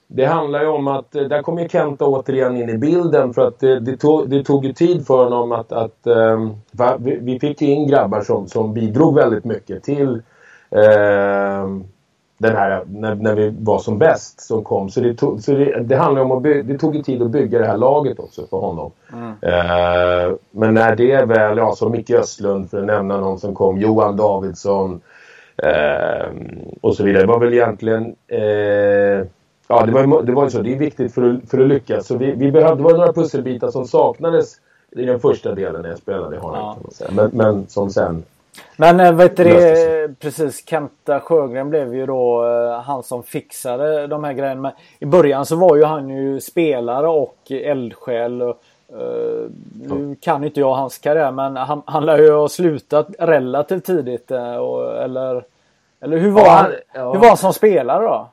det 0.06 0.24
handlar 0.24 0.60
ju 0.60 0.66
om 0.66 0.88
att, 0.88 1.12
där 1.12 1.28
där 1.28 1.42
kommer 1.42 1.68
Kenta 1.68 2.04
återigen 2.04 2.56
in 2.56 2.68
i 2.68 2.78
bilden 2.78 3.34
för 3.34 3.46
att 3.46 3.60
det, 3.60 3.80
det, 3.80 3.96
tog, 3.96 4.30
det 4.30 4.44
tog 4.44 4.64
ju 4.64 4.72
tid 4.72 5.06
för 5.06 5.24
honom 5.24 5.52
att, 5.52 5.72
att 5.72 6.06
ehm, 6.06 6.52
vi, 6.98 7.18
vi 7.20 7.40
fick 7.40 7.62
ju 7.62 7.68
in 7.68 7.88
grabbar 7.88 8.20
som, 8.20 8.48
som 8.48 8.74
bidrog 8.74 9.14
väldigt 9.14 9.44
mycket 9.44 9.82
till 9.82 10.22
eh, 10.70 11.68
den 12.38 12.56
här, 12.56 12.84
när, 12.86 13.14
när 13.14 13.34
vi 13.34 13.54
var 13.58 13.78
som 13.78 13.98
bäst 13.98 14.40
som 14.40 14.64
kom. 14.64 14.90
Så 14.90 15.00
det, 15.00 15.14
tog, 15.14 15.42
så 15.42 15.52
det, 15.52 15.80
det 15.80 15.96
handlar 15.96 16.22
om 16.22 16.32
att 16.32 16.42
by, 16.42 16.62
det 16.62 16.78
tog 16.78 16.96
ju 16.96 17.02
tid 17.02 17.22
att 17.22 17.30
bygga 17.30 17.58
det 17.58 17.66
här 17.66 17.76
laget 17.76 18.18
också 18.18 18.46
för 18.46 18.56
honom. 18.56 18.92
Mm. 19.12 19.28
Uh, 19.28 20.36
men 20.50 20.74
när 20.74 20.96
det 20.96 21.24
väl, 21.24 21.56
ja 21.56 21.74
som 21.74 21.92
Micke 21.92 22.10
Östlund 22.10 22.70
för 22.70 22.80
att 22.80 22.86
nämna 22.86 23.20
någon 23.20 23.38
som 23.38 23.54
kom, 23.54 23.78
Johan 23.78 24.16
Davidsson 24.16 25.00
uh, 25.64 26.28
och 26.80 26.96
så 26.96 27.04
vidare. 27.04 27.22
Det 27.22 27.28
var 27.28 27.40
väl 27.40 27.52
egentligen 27.52 28.04
uh, 28.32 29.26
Ja, 29.68 29.86
det 29.86 29.92
var, 29.92 30.22
det 30.22 30.32
var 30.32 30.48
så. 30.48 30.62
Det 30.62 30.74
är 30.74 30.78
viktigt 30.78 31.14
för 31.14 31.30
att, 31.30 31.50
för 31.50 31.58
att 31.58 31.68
lyckas. 31.68 32.06
Så 32.06 32.16
vi, 32.16 32.32
vi 32.32 32.52
behövde, 32.52 32.76
det 32.76 32.82
var 32.82 32.98
några 32.98 33.12
pusselbitar 33.12 33.70
som 33.70 33.86
saknades 33.86 34.56
i 34.90 35.04
den 35.04 35.20
första 35.20 35.54
delen 35.54 35.82
när 35.82 35.88
jag 35.88 35.98
spelade 35.98 36.36
i 36.36 36.38
Haninge. 36.38 36.76
Ja. 37.00 37.06
Men, 37.10 37.30
men 37.32 37.66
som 37.68 37.90
sen 37.90 38.22
men 38.76 39.00
äh, 39.00 39.12
vet 39.12 39.36
du 39.36 40.14
precis 40.20 40.64
Kenta 40.66 41.20
Sjögren 41.20 41.70
blev 41.70 41.94
ju 41.94 42.06
då 42.06 42.44
uh, 42.44 42.80
han 42.80 43.02
som 43.02 43.22
fixade 43.22 44.06
de 44.06 44.24
här 44.24 44.32
grejerna. 44.32 44.60
Men 44.60 44.72
I 44.98 45.06
början 45.06 45.46
så 45.46 45.56
var 45.56 45.76
ju 45.76 45.84
han 45.84 46.08
ju 46.08 46.40
spelare 46.40 47.08
och 47.08 47.38
eldsjäl. 47.50 48.42
Och, 48.42 48.62
uh, 48.92 49.50
nu 49.82 50.16
kan 50.20 50.44
inte 50.44 50.60
jag 50.60 50.74
hans 50.74 50.98
karriär 50.98 51.32
men 51.32 51.56
han, 51.56 51.82
han 51.86 52.06
lär 52.06 52.18
ju 52.18 52.32
ha 52.32 52.48
slutat 52.48 53.08
relativt 53.18 53.84
tidigt. 53.84 54.30
Och, 54.60 54.96
eller, 55.02 55.44
eller 56.00 56.16
hur 56.16 56.30
var, 56.30 56.42
ja, 56.42 56.50
han, 56.50 56.72
ja. 56.94 57.12
hur 57.12 57.20
var 57.20 57.28
han 57.28 57.36
som 57.36 57.52
spelare 57.52 58.02
då? 58.02 58.28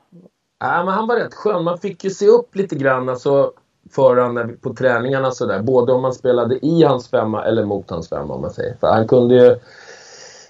Ja, 0.60 0.84
men 0.84 0.94
han 0.94 1.08
var 1.08 1.16
rätt 1.16 1.34
skön. 1.34 1.64
Man 1.64 1.78
fick 1.78 2.04
ju 2.04 2.10
se 2.10 2.26
upp 2.26 2.56
lite 2.56 2.74
grann 2.74 3.08
alltså, 3.08 3.52
för 3.94 4.16
honom 4.16 4.56
på 4.62 4.74
träningarna 4.74 5.30
sådär. 5.30 5.62
Både 5.62 5.92
om 5.92 6.02
man 6.02 6.12
spelade 6.12 6.66
i 6.66 6.82
hans 6.82 7.08
femma 7.08 7.44
eller 7.44 7.64
mot 7.64 7.90
hans 7.90 8.08
femma 8.08 8.34
om 8.34 8.40
man 8.40 8.50
säger. 8.50 8.76
För 8.80 8.86
han 8.86 9.08
kunde 9.08 9.34
ju... 9.34 9.56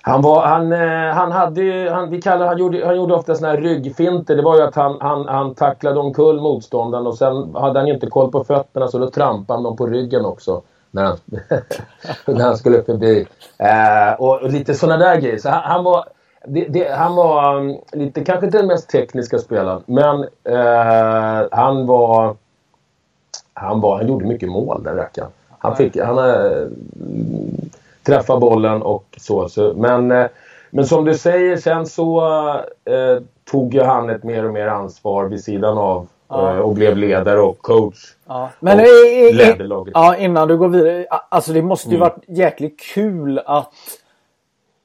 Han, 0.05 0.23
var, 0.23 0.47
han, 0.47 0.73
eh, 0.73 1.15
han 1.15 1.33
hade 1.33 1.63
ju, 1.63 1.89
han, 1.89 2.11
vi 2.11 2.23
kallar, 2.23 2.47
han, 2.47 2.59
gjorde, 2.59 2.87
han 2.87 2.97
gjorde 2.97 3.15
ofta 3.15 3.35
såna 3.35 3.49
här 3.49 3.57
ryggfinter. 3.57 4.37
Det 4.37 4.43
var 4.43 4.57
ju 4.57 4.63
att 4.63 4.75
han, 4.75 4.97
han, 5.01 5.29
han 5.29 5.55
tacklade 5.55 6.01
omkull 6.01 6.41
motståndaren 6.41 7.07
och 7.07 7.19
sen 7.19 7.55
hade 7.55 7.79
han 7.79 7.89
inte 7.89 8.07
koll 8.07 8.31
på 8.31 8.45
fötterna 8.45 8.89
så 8.89 8.99
då 8.99 9.11
trampade 9.11 9.57
han 9.57 9.63
dem 9.63 9.77
på 9.77 9.87
ryggen 9.87 10.25
också. 10.25 10.63
När 10.91 11.05
han, 11.05 11.17
när 12.37 12.45
han 12.45 12.57
skulle 12.57 12.83
förbi. 12.83 13.27
Eh, 13.59 14.13
och, 14.19 14.43
och, 14.43 14.51
lite 14.51 14.75
sådana 14.75 15.05
där 15.05 15.21
grejer. 15.21 15.39
Så 15.39 15.49
han, 15.49 15.63
han 15.63 15.85
var 15.85 16.05
det, 16.47 16.65
det, 16.69 16.93
han 16.93 17.17
var 17.17 17.57
um, 17.57 17.77
lite, 17.93 18.25
kanske 18.25 18.47
inte 18.47 18.59
den 18.59 18.67
mest 18.67 18.91
tekniska 18.91 19.39
spelaren, 19.39 19.83
men 19.87 20.25
eh, 20.45 21.49
han 21.51 21.87
var... 21.87 22.37
Han 23.55 23.81
var, 23.81 23.97
han 23.97 24.09
gjorde 24.09 24.27
mycket 24.27 24.49
mål 24.49 24.83
den 24.83 24.97
rackaren. 24.97 25.31
Han 25.59 25.77
fick, 25.77 25.97
han, 25.97 26.19
eh, 26.19 26.67
träffa 28.03 28.37
bollen 28.37 28.83
och 28.83 29.05
så. 29.17 29.49
så 29.49 29.73
men, 29.77 30.11
eh, 30.11 30.27
men 30.71 30.87
som 30.87 31.05
du 31.05 31.15
säger, 31.15 31.57
sen 31.57 31.87
så 31.87 32.23
eh, 32.85 33.23
tog 33.51 33.75
ju 33.75 33.83
han 33.83 34.11
ett 34.11 34.25
mer 34.25 34.45
och 34.45 34.53
mer 34.53 34.67
ansvar 34.67 35.25
vid 35.25 35.45
sidan 35.45 35.79
av 35.79 36.07
ja. 36.29 36.55
Eh, 36.55 36.59
och 36.59 36.75
blev 36.75 36.97
ledare 36.97 37.41
och 37.41 37.59
coach. 37.59 38.15
Ja. 38.27 38.51
Men 38.61 38.79
och 38.79 38.87
i, 38.87 39.33
ledde 39.33 39.65
laget. 39.65 39.93
Ja, 39.95 40.17
innan 40.17 40.49
du 40.49 40.57
går 40.57 40.69
vidare. 40.69 41.07
Alltså 41.29 41.53
det 41.53 41.63
måste 41.63 41.89
ju 41.89 41.97
mm. 41.97 42.09
varit 42.09 42.25
jäkligt 42.27 42.81
kul 42.81 43.39
att 43.47 43.73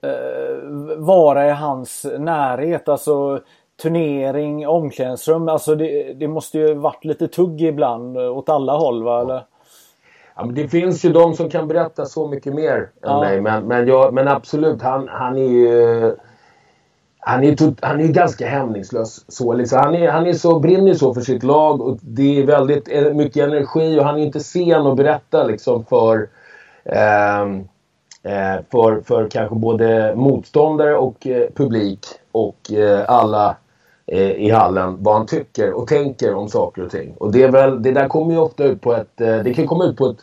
eh, 0.04 0.68
vara 0.98 1.48
i 1.48 1.52
hans 1.52 2.06
närhet. 2.20 2.90
Alltså 2.90 3.40
turnering, 3.82 4.68
omklädningsrum. 4.68 5.50
Alltså 5.50 5.76
det, 5.76 6.14
det 6.14 6.28
måste 6.28 6.58
ju 6.58 6.74
varit 6.74 7.06
lite 7.06 7.28
tugg 7.28 7.62
ibland 7.62 8.18
åt 8.18 8.50
alla 8.50 8.74
håll 8.78 9.04
va? 9.04 9.22
Eller? 9.22 9.44
Ja, 10.38 10.46
men 10.46 10.56
det 10.56 10.67
finns 10.67 11.06
ju 11.06 11.13
de 11.13 11.34
som 11.34 11.50
kan 11.50 11.67
berätta 11.67 12.06
så 12.06 12.27
mycket 12.27 12.53
mer 12.53 12.77
än 12.77 12.88
ja. 13.01 13.20
mig. 13.20 13.41
Men, 13.41 13.67
men, 13.67 13.88
jag, 13.88 14.13
men 14.13 14.27
absolut, 14.27 14.82
han, 14.82 15.08
han 15.08 15.38
är 15.38 15.50
ju... 15.50 16.15
Han 17.20 17.44
är, 17.44 17.56
tot, 17.56 17.77
han 17.82 18.00
är 18.00 18.08
ganska 18.08 18.48
hämningslös. 18.48 19.25
Så 19.27 19.53
liksom. 19.53 19.79
han, 19.79 19.96
är, 19.96 20.12
han 20.12 20.27
är 20.27 20.34
så, 20.34 20.60
brinner 20.60 20.94
så 20.94 21.13
för 21.13 21.22
sitt 21.22 21.44
lag 21.44 21.82
och 21.82 21.98
det 22.01 22.41
är 22.41 22.46
väldigt 22.46 22.89
eh, 22.91 23.13
mycket 23.13 23.44
energi 23.44 24.00
och 24.00 24.06
han 24.06 24.20
är 24.20 24.24
inte 24.24 24.39
sen 24.39 24.88
att 24.88 24.98
berätta 24.98 25.44
liksom 25.44 25.86
för, 25.86 26.29
eh, 26.86 27.48
för, 28.72 29.01
för 29.01 29.29
kanske 29.29 29.56
både 29.56 30.15
motståndare 30.15 30.96
och 30.96 31.27
eh, 31.27 31.50
publik 31.56 32.00
och 32.32 32.72
eh, 32.72 33.06
alla 33.08 33.56
Eh, 34.12 34.32
i 34.32 34.50
hallen 34.50 35.04
vad 35.04 35.16
han 35.16 35.26
tycker 35.26 35.74
och 35.74 35.88
tänker 35.88 36.34
om 36.34 36.48
saker 36.48 36.86
och 36.86 36.92
ting. 36.92 37.14
Och 37.18 37.32
det, 37.32 37.44
är 37.44 37.52
väl, 37.52 37.84
det 37.84 37.92
där 37.92 38.08
kommer 38.08 38.32
ju 38.34 38.40
ofta 38.40 38.64
ut 38.64 38.82
på 38.82 38.94
ett... 38.94 39.22
Eh, 39.22 39.38
det 39.38 39.54
kan 39.54 39.68
komma 39.68 39.86
ut 39.86 39.98
på 39.98 40.06
ett 40.06 40.18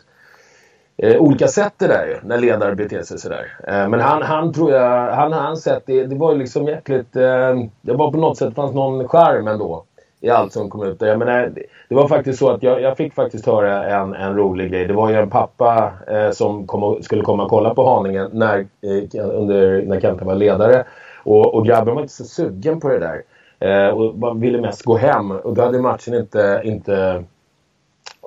eh, 0.97 1.21
olika 1.21 1.47
sätt 1.47 1.73
det 1.77 1.87
där 1.87 2.07
ju, 2.07 2.27
när 2.27 2.37
ledare 2.37 2.75
beter 2.75 3.01
sig 3.01 3.19
sådär. 3.19 3.59
Eh, 3.67 3.89
men 3.89 3.99
han, 3.99 4.21
han 4.21 4.53
tror 4.53 4.71
jag, 4.71 5.11
han 5.11 5.33
har 5.33 5.55
sett, 5.55 5.83
det, 5.85 6.05
det 6.05 6.15
var 6.15 6.33
ju 6.33 6.39
liksom 6.39 6.67
jäkligt, 6.67 7.15
eh, 7.15 7.55
det 7.81 7.93
var 7.93 8.11
på 8.11 8.17
något 8.17 8.37
sätt 8.37 8.55
fanns 8.55 8.73
någon 8.73 9.07
skärm 9.07 9.47
ändå 9.47 9.85
i 10.21 10.29
allt 10.29 10.53
som 10.53 10.69
kom 10.69 10.83
ut. 10.83 11.01
Jag 11.01 11.19
menar, 11.19 11.51
det, 11.55 11.63
det 11.89 11.95
var 11.95 12.07
faktiskt 12.07 12.39
så 12.39 12.49
att 12.49 12.63
jag, 12.63 12.81
jag, 12.81 12.97
fick 12.97 13.13
faktiskt 13.13 13.45
höra 13.45 13.83
en, 13.85 14.13
en 14.13 14.35
rolig 14.35 14.71
grej. 14.71 14.85
Det 14.85 14.93
var 14.93 15.09
ju 15.09 15.15
en 15.15 15.29
pappa 15.29 15.93
eh, 16.07 16.31
som 16.31 16.67
kom 16.67 16.83
och, 16.83 17.03
skulle 17.03 17.21
komma 17.21 17.43
och 17.43 17.49
kolla 17.49 17.73
på 17.73 17.89
Haninge 17.89 18.27
när, 18.31 18.59
eh, 18.59 19.25
under, 19.25 19.81
när 19.81 19.99
Kenta 19.99 20.25
var 20.25 20.35
ledare. 20.35 20.83
Och, 21.23 21.55
och 21.55 21.65
grabben 21.65 21.95
var 21.95 22.01
inte 22.01 22.13
så 22.13 22.23
sugen 22.23 22.79
på 22.79 22.89
det 22.89 22.99
där. 22.99 23.21
Eh, 23.65 23.87
och 23.87 24.17
man 24.17 24.39
ville 24.39 24.61
mest 24.61 24.83
gå 24.83 24.97
hem 24.97 25.31
och 25.31 25.53
då 25.55 25.61
hade 25.61 25.79
matchen 25.79 26.13
inte, 26.13 26.61
inte, 26.63 27.23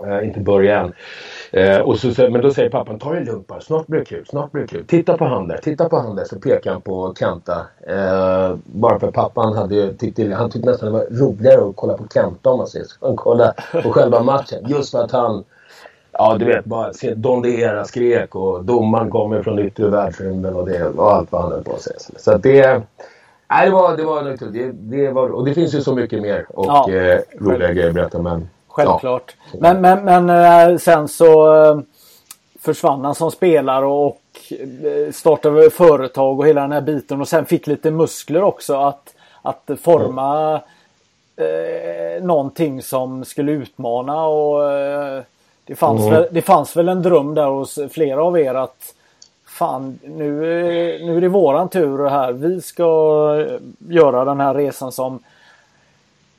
eh, 0.07 0.26
inte 0.26 0.40
börjat 0.40 0.85
än. 0.85 0.92
Eh, 1.52 1.80
och 1.80 1.99
så, 1.99 2.30
men 2.30 2.40
då 2.40 2.50
säger 2.50 2.71
pappan, 2.71 2.99
ta 2.99 3.12
det 3.12 3.25
lugnt 3.25 3.47
bara, 3.47 3.61
snart 3.61 3.87
blir 3.87 3.99
det 3.99 4.04
kul, 4.04 4.26
snart 4.26 4.52
blir 4.52 4.62
det 4.62 4.68
kul. 4.68 4.85
Titta 4.87 5.16
på 5.16 5.25
han 5.25 5.49
där, 5.49 5.57
titta 5.57 5.88
på 5.88 5.97
han 5.99 6.16
där. 6.16 6.25
Så 6.25 6.40
pekar 6.40 6.73
han 6.73 6.80
på 6.80 7.14
Kenta. 7.18 7.66
Eh, 7.87 8.57
bara 8.64 8.99
för 8.99 9.11
pappan 9.11 9.57
hade 9.57 9.95
tyckte, 9.95 10.35
han 10.35 10.50
tyckte 10.50 10.71
nästan 10.71 10.92
det 10.92 10.99
var 10.99 11.07
roligare 11.11 11.68
att 11.68 11.76
kolla 11.76 11.95
på 11.95 12.04
Kenta 12.14 12.50
om 12.50 12.59
man 12.59 12.66
säger 12.66 12.87
så. 12.87 13.07
Än 13.07 13.16
kolla 13.16 13.54
på 13.83 13.92
själva 13.92 14.23
matchen. 14.23 14.64
Just 14.68 14.90
för 14.90 15.04
att 15.04 15.12
han, 15.12 15.45
ja 16.12 16.37
du 16.38 16.45
vet, 16.45 16.64
bara 16.64 16.92
se 16.92 17.14
Don 17.14 17.45
skrek 17.85 18.35
och 18.35 18.64
domaren 18.64 19.11
kommer 19.11 19.42
från 19.42 19.59
yttre 19.59 19.88
världsrymden 19.88 20.54
och, 20.54 20.68
det, 20.68 20.85
och 20.88 21.12
allt 21.12 21.33
vad 21.33 21.42
han 21.42 21.52
höll 21.52 21.64
på 21.64 21.73
att 21.73 21.83
säga. 21.83 21.99
Så 22.16 22.33
att 22.33 22.42
det 22.42 22.83
Nej, 23.50 23.67
det 23.67 23.73
var, 23.73 23.97
det 23.97 24.05
var 24.05 24.23
det, 24.23 24.73
det 24.73 25.11
var, 25.11 25.28
och 25.28 25.45
det 25.45 25.55
finns 25.55 25.75
ju 25.75 25.81
så 25.81 25.95
mycket 25.95 26.23
mer 26.23 26.47
och 26.49 26.67
ja, 26.67 26.90
eh, 26.93 27.21
roliga 27.40 27.73
grejer 27.73 27.88
att 27.88 27.95
berätta. 27.95 28.23
Men, 28.23 28.49
Självklart. 28.69 29.37
Ja. 29.52 29.59
Men, 29.61 29.81
men, 29.81 30.05
men 30.05 30.31
eh, 30.71 30.78
sen 30.78 31.09
så 31.09 31.55
eh, 31.64 31.81
försvann 32.61 33.05
han 33.05 33.14
som 33.14 33.31
spelare 33.31 33.87
och 33.87 34.21
eh, 34.50 35.12
startade 35.12 35.71
företag 35.71 36.38
och 36.38 36.47
hela 36.47 36.61
den 36.61 36.73
här 36.73 36.81
biten 36.81 37.21
och 37.21 37.28
sen 37.28 37.47
fick 37.47 37.67
lite 37.67 37.90
muskler 37.90 38.43
också 38.43 38.76
att, 38.76 39.14
att 39.43 39.71
forma 39.83 40.61
mm. 41.37 42.17
eh, 42.17 42.25
någonting 42.25 42.83
som 42.83 43.25
skulle 43.25 43.52
utmana 43.52 44.26
och 44.26 44.73
eh, 44.73 45.23
det, 45.64 45.75
fanns 45.75 46.00
mm. 46.00 46.12
väl, 46.12 46.28
det 46.31 46.43
fanns 46.43 46.76
väl 46.76 46.88
en 46.88 47.02
dröm 47.02 47.35
där 47.35 47.46
hos 47.46 47.79
flera 47.90 48.25
av 48.25 48.38
er 48.38 48.55
att 48.55 48.94
fan 49.59 49.99
nu, 50.03 50.40
nu 51.05 51.16
är 51.16 51.21
det 51.21 51.29
våran 51.29 51.68
tur 51.68 52.09
här. 52.09 52.33
Vi 52.33 52.61
ska 52.61 52.85
göra 53.88 54.25
den 54.25 54.40
här 54.40 54.55
resan 54.55 54.92
som 54.92 55.18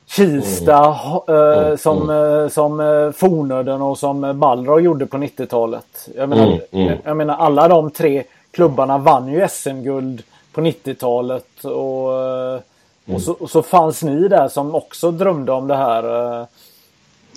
Kista, 0.06 0.96
mm. 1.28 1.70
eh, 1.70 1.76
som, 1.76 2.10
mm. 2.10 2.50
som 2.50 2.80
eh, 2.80 3.12
Fornöden 3.12 3.82
och 3.82 3.98
som 3.98 4.38
Balrog 4.38 4.80
gjorde 4.80 5.06
på 5.06 5.16
90-talet. 5.16 6.08
Jag 6.16 6.28
menar, 6.28 6.46
mm. 6.46 6.60
mm. 6.70 6.98
jag 7.04 7.16
menar 7.16 7.36
alla 7.36 7.68
de 7.68 7.90
tre 7.90 8.22
klubbarna 8.50 8.98
vann 8.98 9.28
ju 9.28 9.48
SM-guld 9.48 10.22
på 10.52 10.60
90-talet 10.60 11.64
och, 11.64 11.72
eh, 11.72 12.54
och, 12.54 13.08
mm. 13.08 13.20
så, 13.20 13.32
och 13.32 13.50
så 13.50 13.62
fanns 13.62 14.02
ni 14.02 14.28
där 14.28 14.48
som 14.48 14.74
också 14.74 15.10
drömde 15.10 15.52
om 15.52 15.66
det 15.66 15.76
här. 15.76 16.04
Eh. 16.40 16.46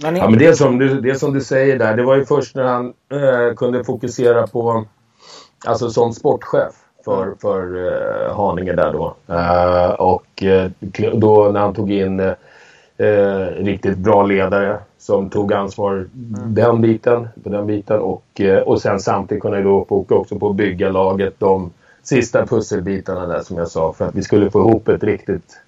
Men, 0.02 0.16
ja, 0.16 0.30
men 0.30 0.40
det, 0.40 0.56
som 0.56 0.80
du, 0.80 1.02
det 1.02 1.16
som 1.16 1.34
du 1.34 1.42
säger 1.42 1.80
där, 1.80 1.98
det 1.98 2.04
var 2.04 2.16
ju 2.16 2.26
först 2.26 2.56
när 2.56 2.64
han 2.64 2.94
eh, 3.12 3.56
kunde 3.56 3.84
fokusera 3.84 4.48
på 4.48 4.86
Alltså 5.66 5.90
som 5.90 6.14
sportchef 6.14 6.74
för, 7.06 7.34
för 7.42 7.76
uh, 7.76 8.36
Haninge 8.36 8.74
där 8.74 8.94
då. 8.94 9.16
Uh, 9.30 9.92
och 9.92 10.44
uh, 10.44 10.66
då 11.14 11.50
när 11.54 11.60
han 11.60 11.74
tog 11.74 11.92
in 11.92 12.34
riktigt 13.58 13.98
bra 13.98 14.24
ledare 14.24 14.80
som 14.98 15.30
tog 15.30 15.54
ansvar 15.54 15.92
mm. 15.94 16.10
den 16.54 16.82
biten, 16.82 17.28
på 17.44 17.50
den 17.50 17.68
biten 17.68 18.00
och, 18.00 18.42
och 18.66 18.82
sen 18.82 19.00
samtidigt 19.00 19.42
kunna 19.42 19.62
då 19.62 19.86
fokusera 19.86 20.20
också 20.20 20.40
på 20.40 20.50
att 20.50 20.56
bygga 20.56 20.90
laget 20.90 21.34
de 21.40 21.72
sista 22.04 22.46
pusselbitarna 22.46 23.28
där 23.28 23.40
som 23.40 23.58
jag 23.58 23.68
sa 23.68 23.94
för 23.94 24.08
att 24.08 24.16
vi 24.16 24.24
skulle 24.24 24.52
få 24.52 24.60
ihop 24.60 24.88
ett 24.88 25.04
riktigt 25.04 25.60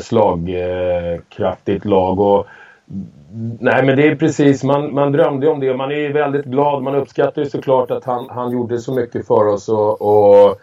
slagkraftigt 0.00 1.84
lag. 1.84 2.20
Och, 2.20 2.46
Nej 3.60 3.84
men 3.84 3.96
det 3.96 4.08
är 4.08 4.16
precis, 4.16 4.64
man, 4.64 4.94
man 4.94 5.12
drömde 5.12 5.48
om 5.48 5.60
det 5.60 5.70
och 5.70 5.76
man 5.76 5.92
är 5.92 6.12
väldigt 6.12 6.44
glad. 6.44 6.82
Man 6.82 6.94
uppskattar 6.94 7.42
ju 7.42 7.50
såklart 7.50 7.90
att 7.90 8.04
han, 8.04 8.26
han 8.30 8.50
gjorde 8.50 8.78
så 8.78 8.94
mycket 8.94 9.26
för 9.26 9.46
oss 9.46 9.68
och, 9.68 10.02
och 10.02 10.60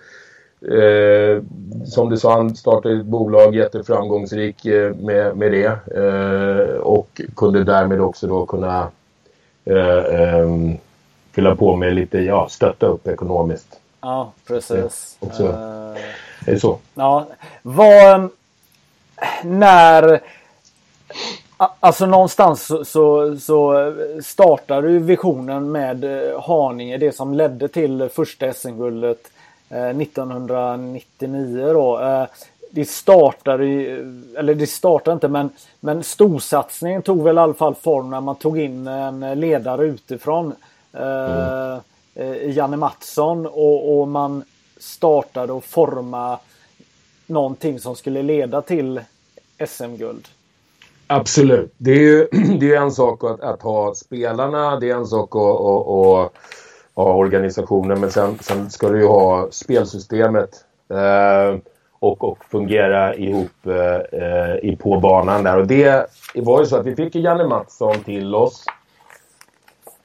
eh, 0.72 1.42
som 1.86 2.10
du 2.10 2.18
sa, 2.18 2.34
han 2.34 2.56
startade 2.56 3.00
ett 3.00 3.06
bolag 3.06 3.56
jätteframgångsrik 3.56 4.66
eh, 4.66 4.96
med, 4.96 5.38
med 5.38 5.52
det 5.52 5.98
eh, 5.98 6.78
och 6.78 7.22
kunde 7.36 7.64
därmed 7.64 8.02
också 8.02 8.28
då 8.28 8.46
kunna 8.46 8.88
eh, 9.66 10.22
ehm, 10.22 10.78
fylla 11.32 11.56
på 11.56 11.76
med 11.76 11.94
lite, 11.94 12.20
ja, 12.20 12.48
stötta 12.50 12.86
upp 12.86 13.08
ekonomiskt. 13.08 13.80
Ja, 14.02 14.32
precis. 14.48 15.18
Ja, 15.20 15.28
också. 15.28 15.44
Uh, 15.44 15.98
är 16.46 16.54
det 16.54 16.60
så? 16.60 16.78
Ja, 16.94 17.28
vad, 17.62 18.30
när 19.44 20.22
Alltså 21.62 22.06
någonstans 22.06 22.66
så, 22.66 22.86
så, 22.86 23.36
så 23.40 23.94
startade 24.24 24.92
ju 24.92 25.00
visionen 25.00 25.72
med 25.72 26.04
eh, 26.04 26.42
Haninge, 26.42 26.98
det 26.98 27.16
som 27.16 27.34
ledde 27.34 27.68
till 27.68 28.10
första 28.14 28.54
SM-guldet 28.54 29.32
eh, 29.70 29.90
1999 29.90 31.74
då. 31.74 32.00
Eh, 32.00 32.26
det 32.72 32.90
startade 32.90 33.64
eller 34.38 34.56
det 34.56 34.68
startade 34.68 35.14
inte 35.14 35.28
men, 35.28 35.50
men 35.80 36.04
storsatsningen 36.04 37.02
tog 37.02 37.24
väl 37.24 37.38
i 37.38 37.40
alla 37.40 37.54
fall 37.54 37.76
form 37.76 38.10
när 38.10 38.22
man 38.22 38.36
tog 38.36 38.60
in 38.60 38.88
en 38.88 39.40
ledare 39.40 39.86
utifrån. 39.86 40.54
Eh, 40.94 41.78
mm. 42.16 42.52
Janne 42.52 42.78
Mattsson 42.78 43.46
och, 43.46 44.00
och 44.00 44.08
man 44.08 44.44
startade 44.78 45.54
och 45.54 45.64
forma 45.64 46.40
någonting 47.26 47.80
som 47.80 47.96
skulle 47.96 48.24
leda 48.24 48.62
till 48.62 49.02
SM-guld. 49.68 50.28
Absolut. 51.12 51.74
Det 51.78 51.92
är 51.92 52.00
ju 52.00 52.28
det 52.60 52.76
är 52.76 52.82
en 52.82 52.92
sak 52.92 53.24
att, 53.24 53.42
att, 53.42 53.62
ha 53.62 53.94
spelarna, 53.96 54.80
det 54.80 54.90
är 54.90 54.96
en 54.96 55.06
sak 55.06 55.36
att, 55.36 55.42
att, 55.42 56.32
ha 56.96 57.14
organisationen 57.14 58.00
men 58.00 58.12
sen, 58.12 58.38
sen 58.42 58.70
ska 58.70 58.90
du 58.90 59.00
ju 59.00 59.08
ha 59.08 59.48
spelsystemet 59.52 60.50
eh, 60.90 61.60
och, 62.00 62.24
och 62.24 62.46
fungera 62.52 63.16
ihop 63.16 63.66
eh, 63.66 64.70
i, 64.70 64.78
på 64.82 65.00
banan 65.00 65.44
där. 65.44 65.58
Och 65.58 65.68
det 65.68 66.06
var 66.36 66.60
ju 66.60 66.66
så 66.66 66.78
att 66.78 66.86
vi 66.86 66.96
fick 66.96 67.16
Janne 67.16 67.48
Mattsson 67.48 68.04
till 68.04 68.36
oss. 68.36 68.66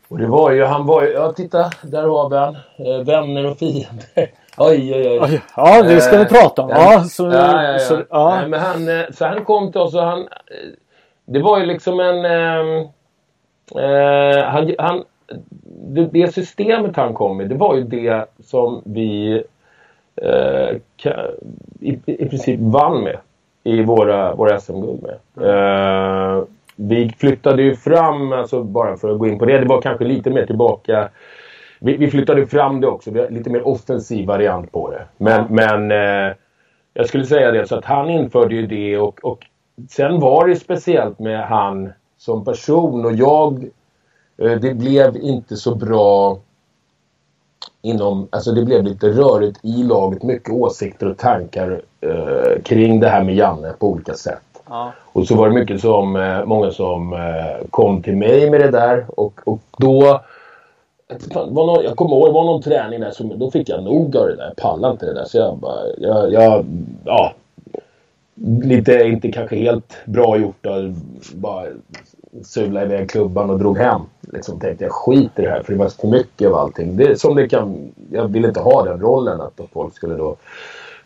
Och 0.09 0.19
det 0.19 0.27
var 0.27 0.51
ju, 0.51 0.65
han 0.65 0.87
var 0.87 1.03
ju, 1.03 1.13
ja 1.13 1.33
titta, 1.33 1.71
där 1.83 2.03
har 2.03 2.31
vi 2.31 2.37
han. 2.37 2.55
Eh, 2.55 3.05
vänner 3.07 3.47
och 3.47 3.59
fiender. 3.59 4.05
Oj, 4.57 4.95
oj, 4.95 5.21
oj. 5.21 5.43
Ja, 5.57 5.83
det 5.83 6.01
ska 6.01 6.17
vi 6.17 6.23
eh, 6.23 6.29
prata 6.29 6.63
om. 6.63 6.71
Ja, 6.71 7.05
så, 7.05 7.25
ja, 7.25 7.63
ja, 7.63 7.73
ja. 7.73 7.79
Så, 7.79 8.03
ja. 8.11 8.35
Nej, 8.35 8.49
men 8.49 8.61
han, 8.61 8.89
eh, 8.89 9.05
så 9.13 9.25
han 9.25 9.45
kom 9.45 9.73
till 9.73 9.81
oss 9.81 9.95
och 9.95 10.03
han 10.03 10.29
det 11.25 11.39
var 11.39 11.61
ju 11.61 11.67
liksom 11.67 12.01
en... 12.01 12.25
Eh, 12.25 12.87
eh, 13.85 14.45
han, 14.45 14.75
han, 14.79 15.05
det, 15.65 16.05
det, 16.13 16.35
systemet 16.35 16.97
han 16.97 17.15
kom 17.15 17.37
med, 17.37 17.49
det 17.49 17.55
var 17.55 17.77
ju 17.77 17.83
det 17.83 18.27
som 18.45 18.83
vi 18.85 19.43
eh, 20.17 20.77
i, 21.81 22.01
i 22.07 22.29
princip 22.29 22.61
vann 22.61 23.03
med 23.03 23.17
i 23.65 23.83
våra, 23.83 24.35
våra 24.35 24.61
SM-guld 24.61 25.03
med. 25.03 25.19
Mm. 25.37 26.47
vi 26.77 27.15
flyttade 27.19 27.63
ju 27.63 27.77
fram, 27.77 28.33
alltså 28.33 28.63
bara 28.63 28.97
för 28.97 29.13
att 29.13 29.19
gå 29.19 29.27
in 29.27 29.39
på 29.39 29.45
det, 29.45 29.59
det 29.59 29.69
var 29.69 29.81
kanske 29.81 30.05
lite 30.05 30.31
mer 30.31 30.47
tillbaka 30.47 31.09
vi, 31.85 31.97
vi 31.97 32.11
flyttade 32.11 32.47
fram 32.47 32.81
det 32.81 32.87
också. 32.87 33.11
Vi 33.11 33.21
har 33.21 33.29
lite 33.29 33.51
mer 33.51 33.69
offensiv 33.69 34.27
variant 34.27 34.73
på 34.73 34.91
det. 34.91 35.05
Men, 35.17 35.47
men 35.51 35.91
eh, 35.91 36.35
jag 36.95 37.09
skulle 37.09 37.25
säga 37.25 37.51
det 37.51 37.67
så 37.67 37.77
att 37.77 37.85
han 37.85 38.11
införde 38.11 38.55
ju 38.55 38.67
det 38.67 38.99
och, 38.99 39.25
och 39.25 39.47
sen 39.91 40.21
var 40.21 40.49
det 40.49 40.57
speciellt 40.57 41.19
med 41.19 41.41
han 41.41 41.93
som 42.19 42.45
person 42.45 43.05
och 43.05 43.13
jag 43.13 43.65
eh, 44.37 44.53
det 44.53 44.75
blev 44.75 45.17
inte 45.17 45.57
så 45.57 45.75
bra 45.75 46.39
inom, 47.83 48.29
alltså 48.31 48.53
det 48.53 48.65
blev 48.65 48.85
lite 48.85 49.09
rörigt 49.09 49.59
i 49.63 49.83
laget. 49.83 50.23
Mycket 50.23 50.55
åsikter 50.55 51.11
och 51.11 51.19
tankar 51.19 51.83
eh, 52.01 52.63
kring 52.63 53.01
det 53.01 53.09
här 53.09 53.25
med 53.25 53.35
Janne 53.35 53.73
på 53.79 53.89
olika 53.89 54.15
sätt. 54.15 54.43
Ja. 54.69 54.93
Och 55.13 55.27
så 55.27 55.37
var 55.37 55.49
det 55.49 55.55
mycket 55.55 55.81
som, 55.81 56.17
eh, 56.17 56.45
många 56.45 56.71
som 56.71 57.13
eh, 57.13 57.67
kom 57.71 58.03
till 58.03 58.17
mig 58.17 58.51
med 58.51 58.61
det 58.61 58.71
där 58.71 59.07
och, 59.09 59.41
och 59.45 59.61
då 59.79 60.21
var 61.33 61.67
någon, 61.67 61.85
jag 61.85 61.97
kommer 61.97 62.17
ihåg, 62.17 62.29
det 62.29 62.33
var 62.33 62.45
någon 62.45 62.63
träning 62.63 63.01
där 63.01 63.11
som, 63.11 63.39
då 63.39 63.51
fick 63.51 63.69
jag 63.69 63.83
nog 63.83 64.17
av 64.17 64.27
det 64.27 64.37
där. 64.37 64.45
Jag 64.45 64.57
pallade 64.57 64.93
inte 64.93 65.07
det 65.07 65.15
där. 65.15 65.25
Så 65.25 65.39
jag 65.39 65.59
bara, 65.59 65.81
jag, 65.99 66.33
jag 66.33 66.65
ja. 67.05 67.33
Lite, 68.63 69.05
inte 69.05 69.33
kanske 69.33 69.57
helt 69.57 69.97
bra 70.05 70.37
gjort 70.37 70.67
att 70.67 70.95
bara 71.35 71.67
sula 72.43 72.83
iväg 72.83 73.11
klubban 73.11 73.51
och 73.51 73.59
drog 73.59 73.79
hem. 73.79 74.01
Liksom 74.21 74.61
tänkte 74.61 74.85
jag 74.85 74.93
skiter 74.93 75.43
i 75.43 75.47
det 75.47 75.53
här 75.53 75.63
för 75.63 75.73
det 75.73 75.79
var 75.79 75.89
för 75.89 76.09
mycket 76.09 76.49
av 76.49 76.55
allting. 76.55 76.97
Det, 76.97 77.21
som 77.21 77.35
det 77.35 77.49
kan, 77.49 77.93
jag 78.11 78.29
vill 78.29 78.45
inte 78.45 78.61
ha 78.61 78.85
den 78.85 79.01
rollen 79.01 79.41
att 79.41 79.61
folk 79.73 79.95
skulle 79.95 80.15
då... 80.15 80.37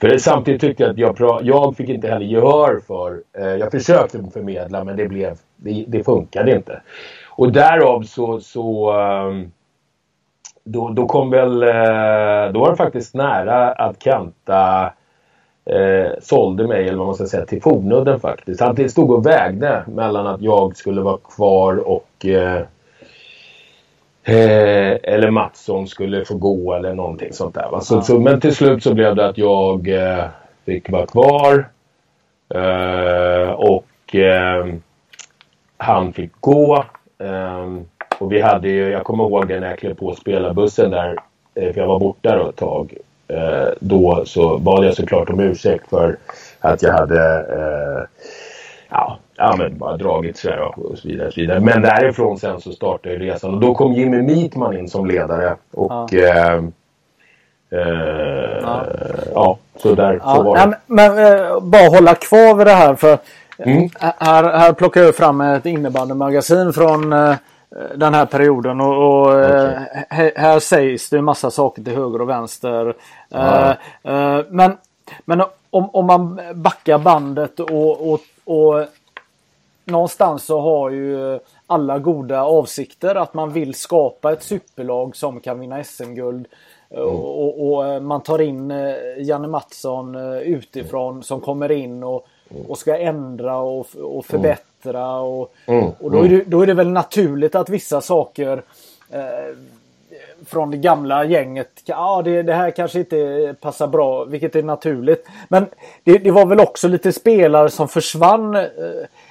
För 0.00 0.08
det, 0.08 0.18
samtidigt 0.18 0.60
tyckte 0.60 0.82
jag 0.82 0.90
att 0.90 1.20
jag, 1.20 1.40
jag 1.42 1.76
fick 1.76 1.88
inte 1.88 2.08
heller 2.08 2.26
gehör 2.26 2.80
för... 2.86 3.22
Eh, 3.38 3.46
jag 3.46 3.70
försökte 3.70 4.22
förmedla 4.32 4.84
men 4.84 4.96
det 4.96 5.08
blev... 5.08 5.38
Det, 5.56 5.84
det 5.88 6.04
funkade 6.04 6.56
inte. 6.56 6.82
Och 7.28 7.52
därav 7.52 8.02
så... 8.02 8.40
så 8.40 8.92
um, 8.92 9.52
då, 10.64 10.88
då 10.88 11.06
kom 11.06 11.30
väl... 11.30 11.62
Eh, 11.62 12.52
då 12.52 12.60
var 12.60 12.70
det 12.70 12.76
faktiskt 12.76 13.14
nära 13.14 13.72
att 13.72 14.02
Kenta 14.02 14.92
eh, 15.68 16.12
sålde 16.20 16.66
mig, 16.66 16.88
eller 16.88 16.98
vad 16.98 17.06
man 17.06 17.14
ska 17.14 17.26
säga, 17.26 17.46
till 17.46 17.62
Fornudden 17.62 18.20
faktiskt. 18.20 18.60
Han 18.60 18.88
stod 18.88 19.10
och 19.10 19.26
vägde 19.26 19.84
mellan 19.86 20.26
att 20.26 20.42
jag 20.42 20.76
skulle 20.76 21.00
vara 21.00 21.16
kvar 21.16 21.88
och 21.88 22.26
eh, 22.26 22.62
eh, 24.24 24.98
eller 25.02 25.30
Mattsson 25.30 25.88
skulle 25.88 26.24
få 26.24 26.34
gå 26.34 26.74
eller 26.74 26.94
någonting 26.94 27.32
sånt 27.32 27.54
där. 27.54 27.68
Va? 27.70 27.80
Så, 27.80 27.94
ja. 27.94 28.02
så, 28.02 28.18
men 28.18 28.40
till 28.40 28.54
slut 28.54 28.82
så 28.82 28.94
blev 28.94 29.16
det 29.16 29.26
att 29.26 29.38
jag 29.38 29.88
eh, 29.88 30.24
fick 30.66 30.90
vara 30.90 31.06
kvar. 31.06 31.68
Eh, 32.54 33.50
och 33.50 34.14
eh, 34.14 34.66
han 35.76 36.12
fick 36.12 36.32
gå. 36.40 36.84
och 38.18 38.32
vi 38.32 38.40
hade 38.40 38.68
ju, 38.68 38.88
jag 38.90 39.04
kommer 39.04 39.24
ihåg 39.24 39.48
det 39.48 39.60
när 39.60 39.68
jag 39.68 39.78
klev 39.78 39.94
på 39.94 40.14
spelarbussen 40.14 40.90
där. 40.90 41.16
för 41.54 41.76
jag 41.76 41.86
var 41.86 42.00
borta 42.00 42.36
då 42.36 42.48
ett 42.48 42.56
tag. 42.56 42.94
Eh, 43.28 43.68
då 43.80 44.22
så 44.26 44.58
bad 44.58 44.84
jag 44.84 44.94
såklart 44.94 45.30
om 45.30 45.40
ursäkt 45.40 45.90
för 45.90 46.16
att 46.60 46.82
jag 46.82 46.92
hade 46.92 47.36
eh, 47.36 48.26
ja, 48.88 49.18
ja, 49.36 49.54
men 49.58 49.78
bara 49.78 49.96
dragit 49.96 50.36
sådär 50.36 50.60
och 50.60 50.98
så 50.98 51.08
vidare, 51.08 51.26
och 51.26 51.32
så 51.32 51.40
vidare. 51.40 51.60
Men 51.60 51.82
därifrån 51.82 52.38
sen 52.38 52.60
så 52.60 52.72
startade 52.72 53.16
resan 53.16 53.54
och 53.54 53.60
då 53.60 53.74
kom 53.74 53.92
Jimmy 53.92 54.22
Meatman 54.22 54.78
in 54.78 54.88
som 54.88 55.06
ledare. 55.06 55.56
Och 55.72 56.08
ja. 56.12 56.18
Eh, 56.18 56.54
eh, 57.72 58.58
ja. 58.62 58.86
ja. 59.34 59.58
så 59.76 59.94
där 59.94 60.20
ja, 60.24 60.34
så 60.34 60.42
var 60.42 60.56
det. 60.56 60.66
men, 60.86 61.12
men 61.14 61.34
eh, 61.34 61.60
bara 61.60 61.88
hålla 61.88 62.14
kvar 62.14 62.54
vid 62.54 62.66
det 62.66 62.72
här 62.72 62.94
för 62.94 63.18
mm. 63.58 63.88
här, 64.00 64.58
här 64.58 64.72
plockar 64.72 65.00
jag 65.00 65.16
fram 65.16 65.40
ett 65.40 65.66
innebandymagasin 65.66 66.72
från 66.72 67.14
den 67.96 68.14
här 68.14 68.26
perioden 68.26 68.80
och, 68.80 68.96
och 68.96 69.26
okay. 69.26 69.76
här, 70.10 70.26
eh, 70.26 70.32
här, 70.36 70.60
sägs 70.60 71.10
det 71.10 71.22
massa 71.22 71.50
saker 71.50 71.82
till 71.82 71.94
höger 71.94 72.20
och 72.20 72.28
vänster. 72.28 72.96
Ja. 73.28 73.76
Uh, 74.04 74.44
men 74.48 74.76
men 75.24 75.42
om, 75.70 75.90
om 75.92 76.06
man 76.06 76.40
backar 76.54 76.98
bandet 76.98 77.60
och, 77.60 78.12
och, 78.12 78.20
och 78.44 78.84
någonstans 79.84 80.44
så 80.44 80.60
har 80.60 80.90
ju 80.90 81.38
alla 81.66 81.98
goda 81.98 82.42
avsikter 82.42 83.14
att 83.14 83.34
man 83.34 83.52
vill 83.52 83.74
skapa 83.74 84.32
ett 84.32 84.42
superlag 84.42 85.16
som 85.16 85.40
kan 85.40 85.60
vinna 85.60 85.84
SM-guld. 85.84 86.46
Mm. 86.90 87.04
Och, 87.06 87.72
och, 87.72 88.02
man 88.02 88.20
tar 88.20 88.40
in 88.40 88.72
Janne 89.18 89.48
Mattsson 89.48 90.14
utifrån 90.34 91.22
som 91.22 91.40
kommer 91.40 91.70
in 91.70 92.02
och, 92.02 92.26
och 92.68 92.78
ska 92.78 92.98
ändra 92.98 93.56
och, 93.56 93.86
och 93.96 94.26
förbättra 94.26 95.16
och, 95.18 95.54
mm, 95.66 95.90
och 96.00 96.10
då, 96.10 96.22
är 96.22 96.28
det, 96.28 96.44
då 96.46 96.62
är 96.62 96.66
det 96.66 96.74
väl 96.74 96.88
naturligt 96.88 97.54
att 97.54 97.68
vissa 97.68 98.00
saker 98.00 98.62
eh, 99.10 99.56
från 100.46 100.70
det 100.70 100.76
gamla 100.76 101.24
gänget, 101.24 101.82
ja 101.84 102.22
det, 102.24 102.42
det, 102.42 102.54
här 102.54 102.70
kanske 102.70 102.98
inte 102.98 103.54
passar 103.60 103.86
bra, 103.86 104.24
vilket 104.24 104.56
är 104.56 104.62
naturligt. 104.62 105.26
Men 105.48 105.66
det, 106.04 106.18
det 106.18 106.30
var 106.30 106.46
väl 106.46 106.60
också 106.60 106.88
lite 106.88 107.12
spelare 107.12 107.70
som 107.70 107.88
försvann. 107.88 108.56
Eh, 108.56 108.64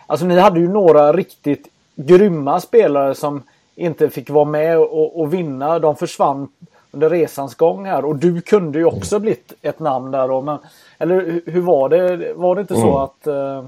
alltså 0.06 0.25
ni 0.25 0.39
hade 0.39 0.60
ju 0.60 0.67
några 0.67 1.13
riktigt 1.13 1.67
grymma 1.95 2.60
spelare 2.60 3.15
som 3.15 3.43
inte 3.75 4.10
fick 4.10 4.30
vara 4.30 4.45
med 4.45 4.80
och, 4.80 5.19
och 5.19 5.34
vinna. 5.34 5.80
De 5.80 5.95
försvann 5.95 6.47
under 6.91 7.10
resans 7.10 7.56
gång 7.56 7.86
här 7.86 8.06
och 8.06 8.15
du 8.15 8.41
kunde 8.41 8.80
ju 8.80 8.86
också 8.86 9.19
blivit 9.19 9.54
ett 9.62 9.80
namn 9.80 10.12
där 10.12 10.28
då. 10.28 10.41
Men, 10.41 10.58
eller 10.97 11.41
hur 11.45 11.62
var 11.62 11.89
det? 11.89 12.34
Var 12.34 12.56
det 12.56 12.62
inte 12.62 12.76
mm. 12.76 12.88
så 12.88 12.97
att 12.97 13.28
eh, 13.28 13.63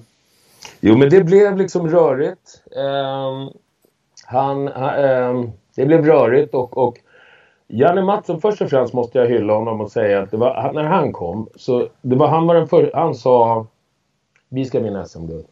Jo, 0.80 0.98
men 0.98 1.10
det 1.10 1.24
blev 1.24 1.58
liksom 1.58 1.90
rörigt. 1.90 2.62
Um, 2.66 3.50
han, 4.26 4.68
um, 4.68 5.52
det 5.76 5.86
blev 5.86 6.06
rörigt 6.06 6.54
och, 6.54 6.78
och 6.78 6.98
Janne 7.68 8.04
Mattsson, 8.04 8.42
först 8.42 8.62
och 8.62 8.70
främst 8.70 8.94
måste 8.94 9.18
jag 9.18 9.28
hylla 9.28 9.54
honom 9.54 9.82
och 9.82 9.92
säga 9.92 10.22
att 10.22 10.32
det 10.32 10.38
var, 10.38 10.72
när 10.74 10.84
han 10.84 11.14
kom 11.14 11.50
så 11.56 11.88
det 12.02 12.16
var, 12.16 12.28
han 12.28 12.48
var 12.48 12.56
den 12.56 12.68
för, 12.68 12.92
han 12.94 13.16
sa 13.16 13.68
vi 14.50 14.66
ska 14.66 14.80
vinna 14.80 15.06
SM-guld. 15.06 15.46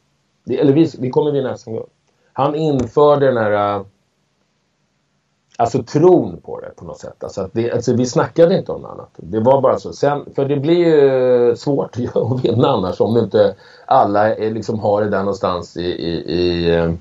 Eller 0.50 0.74
vi, 0.74 0.92
vi 1.00 1.10
kommer 1.10 1.32
vinna 1.32 1.58
SM-guld. 1.58 1.86
Han 2.34 2.56
införde 2.56 3.26
den 3.26 3.38
här 3.38 3.86
alltså 5.58 5.84
tron 5.84 6.42
på 6.42 6.60
det 6.60 6.70
på 6.76 6.86
något 6.86 7.00
sätt. 7.00 7.24
Alltså, 7.24 7.42
att 7.42 7.54
det, 7.54 7.72
alltså 7.72 7.94
vi 7.94 8.06
snackade 8.06 8.58
inte 8.58 8.72
om 8.72 8.82
något 8.82 8.92
annat. 8.92 9.10
Det 9.16 9.40
var 9.40 9.62
bara 9.62 9.80
så. 9.80 9.94
Sen, 9.94 10.26
för 10.36 10.46
det 10.46 10.58
blir 10.58 10.88
ju 10.88 11.56
svårt 11.56 11.98
att 12.16 12.46
vinna 12.46 12.68
annars 12.68 13.02
om 13.02 13.18
inte 13.18 13.56
alla 13.86 14.36
är, 14.36 14.52
liksom 14.52 14.80
har 14.80 15.02
det 15.02 15.10
där 15.10 15.20
någonstans 15.20 15.78
i, 15.78 15.82
i, 15.82 16.14
i 16.34 16.76
eh, 16.76 16.92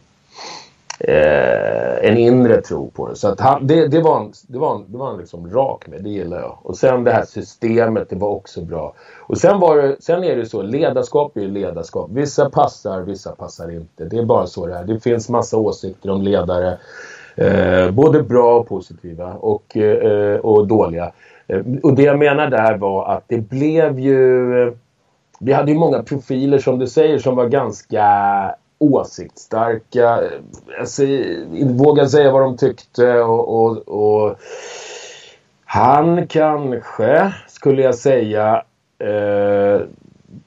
eh, 1.01 2.11
en 2.11 2.19
inre 2.19 2.63
tro 2.63 2.91
på 2.91 3.09
det. 3.09 3.17
Så 3.17 3.29
att 3.29 3.41
han, 3.41 3.67
det, 3.67 3.89
det 3.89 4.01
var 4.01 4.21
en, 4.21 4.33
det 4.49 4.59
var 4.59 4.75
en, 4.75 4.85
det 4.89 4.99
var 4.99 5.11
en 5.11 5.19
liksom 5.19 5.51
rak 5.51 5.87
med, 5.87 6.03
det 6.05 6.11
gillar 6.11 6.41
jag. 6.41 6.59
Och 6.63 6.77
sen 6.77 7.05
det 7.05 7.13
här 7.13 7.25
systemet, 7.25 8.11
det 8.11 8.17
var 8.17 8.29
också 8.29 8.61
bra. 8.61 8.95
Och 9.21 9.39
sen, 9.39 9.61
var 9.61 9.77
det, 9.77 9.97
sen 10.01 10.25
är 10.25 10.37
det 10.37 10.47
så, 10.47 10.63
ledarskap 10.63 11.37
är 11.37 11.41
ju 11.41 11.51
ledarskap. 11.51 12.11
Vissa 12.11 12.51
passar, 12.51 13.01
vissa 13.01 13.33
passar 13.33 13.71
inte. 13.71 14.05
Det 14.05 14.19
är 14.19 14.25
bara 14.25 14.47
så 14.47 14.67
det 14.67 14.75
är. 14.75 14.85
Det 14.85 15.01
finns 15.01 15.29
massa 15.29 15.57
åsikter 15.57 16.11
om 16.11 16.23
ledare. 16.23 16.79
Eh, 17.37 17.91
både 17.91 18.23
bra 18.23 18.59
och 18.59 18.69
positiva 18.69 19.33
och, 19.33 19.77
eh, 19.77 20.39
och 20.39 20.67
dåliga. 20.67 21.13
Eh, 21.47 21.63
och 21.83 21.95
det 21.95 22.03
jag 22.03 22.19
menar 22.19 22.51
där 22.51 22.77
var 22.77 23.09
att 23.17 23.25
det 23.27 23.39
blev 23.39 23.99
ju... 23.99 24.77
Vi 25.41 25.53
hade 25.53 25.73
ju 25.73 25.79
många 25.79 26.03
profiler 26.03 26.59
som 26.59 26.79
du 26.79 26.87
säger 26.87 27.19
som 27.19 27.37
var 27.37 27.49
ganska 27.49 28.05
åsiktsstarka. 28.79 30.21
Alltså, 30.81 31.03
vågade 31.63 32.09
säga 32.09 32.33
vad 32.33 32.43
de 32.43 32.57
tyckte 32.57 33.21
och, 33.21 33.65
och, 33.65 33.89
och 33.89 34.37
han 35.65 36.27
kanske, 36.27 37.33
skulle 37.49 37.83
jag 37.83 37.95
säga, 37.95 38.63
eh, 38.99 39.81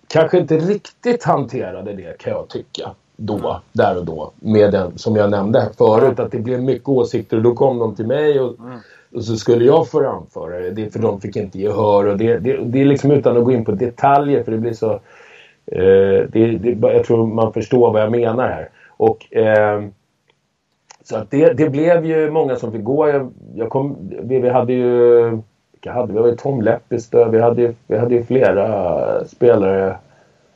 kanske 0.07 0.37
inte 0.37 0.57
riktigt 0.57 1.23
hanterade 1.23 1.93
det 1.93 2.17
kan 2.17 2.33
jag 2.33 2.47
tycka 2.47 2.91
då, 3.19 3.61
där 3.71 3.97
och 3.97 4.05
då. 4.05 4.31
Med 4.39 4.71
den 4.71 4.97
som 4.97 5.15
jag 5.15 5.31
nämnde 5.31 5.69
förut, 5.77 6.19
att 6.19 6.31
det 6.31 6.39
blev 6.39 6.63
mycket 6.63 6.89
åsikter 6.89 7.37
och 7.37 7.43
då 7.43 7.53
kom 7.53 7.79
de 7.79 7.95
till 7.95 8.07
mig 8.07 8.39
och, 8.39 8.59
mm. 8.59 8.77
och 9.15 9.23
så 9.23 9.35
skulle 9.35 9.65
jag 9.65 9.87
få 9.87 9.99
framföra 9.99 10.59
det. 10.59 10.71
det 10.71 10.93
för 10.93 10.99
de 10.99 11.21
fick 11.21 11.35
inte 11.35 11.59
gehör 11.59 12.05
och 12.05 12.17
det, 12.17 12.37
det, 12.37 12.57
det 12.57 12.81
är 12.81 12.85
liksom 12.85 13.11
utan 13.11 13.37
att 13.37 13.43
gå 13.43 13.51
in 13.51 13.65
på 13.65 13.71
detaljer 13.71 14.43
för 14.43 14.51
det 14.51 14.57
blir 14.57 14.73
så... 14.73 14.91
Eh, 15.71 16.25
det, 16.29 16.57
det, 16.59 16.93
jag 16.93 17.05
tror 17.05 17.27
man 17.27 17.53
förstår 17.53 17.93
vad 17.93 18.01
jag 18.01 18.11
menar 18.11 18.47
här. 18.47 18.69
Och... 18.87 19.33
Eh, 19.33 19.83
så 21.03 21.17
att 21.17 21.31
det, 21.31 21.53
det 21.53 21.69
blev 21.69 22.05
ju 22.05 22.31
många 22.31 22.55
som 22.55 22.71
fick 22.71 22.83
gå. 22.83 23.09
Jag, 23.09 23.31
jag 23.55 23.69
kom, 23.69 23.97
vi, 24.23 24.39
vi 24.39 24.49
hade 24.49 24.73
ju... 24.73 25.29
Vilka 25.71 25.93
hade 25.93 26.13
vi? 26.13 26.13
Vi 26.13 26.25
hade 26.25 26.35
Tom 26.35 26.61
Leppestö, 26.61 27.29
vi 27.29 27.39
hade, 27.39 27.73
vi 27.87 27.97
hade 27.97 28.15
ju 28.15 28.23
flera 28.23 29.25
spelare 29.25 29.95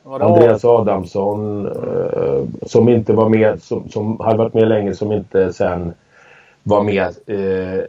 Andreas 0.04 0.64
Adamsson 0.64 1.66
eh, 1.66 2.66
som 2.66 2.88
inte 2.88 3.12
var 3.12 3.28
med, 3.28 3.62
som, 3.62 3.88
som 3.88 4.20
hade 4.20 4.38
varit 4.38 4.54
med 4.54 4.68
länge 4.68 4.94
som 4.94 5.12
inte 5.12 5.52
sen 5.52 5.94
var 6.62 6.82
med, 6.82 7.14
eh, 7.26 7.84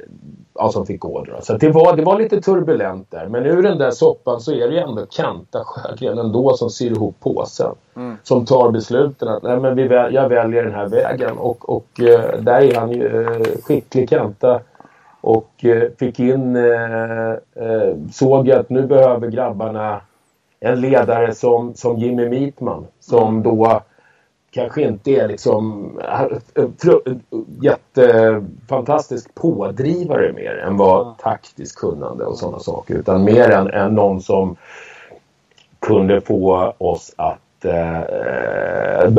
ja, 0.54 0.70
som 0.70 0.86
fick 0.86 1.00
gå. 1.00 1.24
Då. 1.24 1.42
Så 1.42 1.58
det 1.58 1.70
var, 1.70 1.96
det 1.96 2.04
var 2.04 2.20
lite 2.20 2.42
turbulent 2.42 3.12
där. 3.12 3.28
Men 3.28 3.46
ur 3.46 3.64
den 3.64 3.78
där 3.78 3.92
soppan 3.92 4.42
så 4.42 4.52
är 4.52 4.68
det 4.68 4.74
ju 4.74 4.80
ändå 4.80 5.06
Kenta 5.10 5.64
Sjögren 5.66 6.18
ändå 6.18 6.58
som 6.58 6.70
syr 6.70 6.92
ihop 6.92 7.16
påsen. 7.20 7.72
Mm. 7.96 8.18
Som 8.24 8.46
tar 8.46 8.72
besluten 8.72 9.28
att 9.28 9.44
nej, 9.44 9.60
men 9.60 9.76
vi 9.76 9.88
väl, 9.88 10.14
jag 10.14 10.30
väljer 10.30 10.64
den 10.64 10.74
här 10.74 10.88
vägen. 10.88 11.38
Och, 11.38 11.70
och 11.70 12.02
eh, 12.02 12.40
där 12.40 12.62
är 12.62 12.76
han 12.76 12.92
ju 12.92 13.24
eh, 13.24 13.42
skicklig 13.64 14.10
Kenta. 14.10 14.60
Och 15.22 15.66
eh, 15.66 15.90
fick 16.00 16.20
in, 16.20 16.56
eh, 16.56 17.34
såg 18.12 18.52
att 18.52 18.70
nu 18.70 18.88
behöver 18.88 19.28
grabbarna 19.28 20.02
en 20.60 20.82
ledare 20.82 21.36
som, 21.36 21.74
som 21.74 21.98
Jimmy 21.98 22.30
Meatman. 22.30 22.88
Som 23.00 23.28
mm. 23.28 23.44
då 23.44 23.82
kanske 24.52 24.82
inte 24.82 25.12
är 25.12 25.28
liksom 25.28 25.92
jättefantastisk 27.62 29.36
pådrivare 29.36 30.34
mer 30.34 30.58
än 30.58 30.78
vad 30.78 31.18
taktiskt 31.18 31.76
kunnande 31.76 32.26
och 32.26 32.38
sådana 32.38 32.60
saker. 32.60 32.96
Utan 32.96 33.24
mer 33.24 33.50
än, 33.50 33.68
än 33.68 33.96
någon 33.96 34.22
som 34.22 34.56
kunde 35.80 36.22
få 36.22 36.74
oss 36.78 37.14
att 37.18 37.66
eh, 37.66 38.02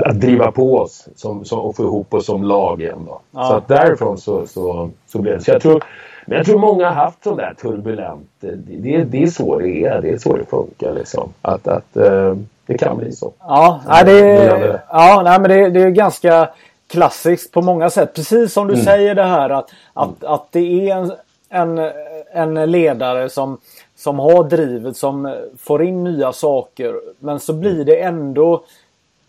att 0.04 0.20
driva 0.20 0.52
på 0.52 0.76
oss 0.76 1.08
som, 1.16 1.44
som, 1.44 1.60
och 1.60 1.76
få 1.76 1.82
ihop 1.82 2.14
oss 2.14 2.26
som 2.26 2.44
lag 2.44 2.82
igen. 2.82 3.04
Då. 3.06 3.20
Ja. 3.30 3.44
Så 3.44 3.54
att 3.54 3.68
därifrån 3.68 4.18
så, 4.18 4.46
så, 4.46 4.90
så 5.06 5.18
blev 5.18 5.38
det. 5.38 5.44
Så 5.44 5.50
jag 5.50 5.62
tror, 5.62 5.84
men 6.26 6.36
jag 6.36 6.46
tror 6.46 6.58
många 6.58 6.88
har 6.88 6.94
haft 6.94 7.24
sån 7.24 7.36
där 7.36 7.54
turbulent. 7.54 8.28
Det, 8.40 8.54
det, 8.54 9.04
det 9.04 9.22
är 9.22 9.26
så 9.26 9.58
det 9.58 9.84
är. 9.84 10.02
Det 10.02 10.10
är 10.10 10.18
så 10.18 10.36
det 10.36 10.44
funkar 10.44 10.94
liksom. 10.94 11.32
Att, 11.42 11.68
att 11.68 11.96
eh, 11.96 12.34
det 12.66 12.78
kan 12.78 12.98
bli 12.98 13.12
så. 13.12 13.32
Ja, 13.38 13.80
nej, 13.88 14.04
det, 14.04 14.20
är, 14.20 14.82
ja, 14.88 15.22
nej, 15.24 15.40
men 15.40 15.50
det, 15.50 15.70
det 15.70 15.82
är 15.82 15.90
ganska 15.90 16.48
klassiskt 16.86 17.52
på 17.52 17.62
många 17.62 17.90
sätt. 17.90 18.14
Precis 18.14 18.52
som 18.52 18.66
du 18.66 18.74
mm. 18.74 18.84
säger 18.84 19.14
det 19.14 19.24
här 19.24 19.50
att, 19.50 19.70
att, 19.92 20.22
mm. 20.22 20.32
att 20.32 20.46
det 20.50 20.90
är 20.90 20.96
en, 20.96 21.12
en, 21.48 21.90
en 22.32 22.70
ledare 22.70 23.28
som 23.28 23.58
som 23.96 24.18
har 24.18 24.44
drivet, 24.44 24.96
som 24.96 25.36
får 25.58 25.82
in 25.82 26.04
nya 26.04 26.32
saker. 26.32 27.00
Men 27.18 27.40
så 27.40 27.52
blir 27.52 27.84
det 27.84 28.00
ändå 28.00 28.64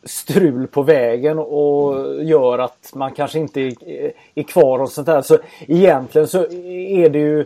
strul 0.07 0.67
på 0.67 0.81
vägen 0.81 1.39
och 1.39 2.23
gör 2.23 2.59
att 2.59 2.91
man 2.93 3.11
kanske 3.11 3.39
inte 3.39 3.61
är, 4.35 4.43
kvar 4.43 4.79
och 4.79 4.89
sånt 4.89 5.07
där. 5.07 5.21
Så 5.21 5.37
egentligen 5.67 6.27
så 6.27 6.43
är 6.43 7.09
det 7.09 7.19
ju 7.19 7.45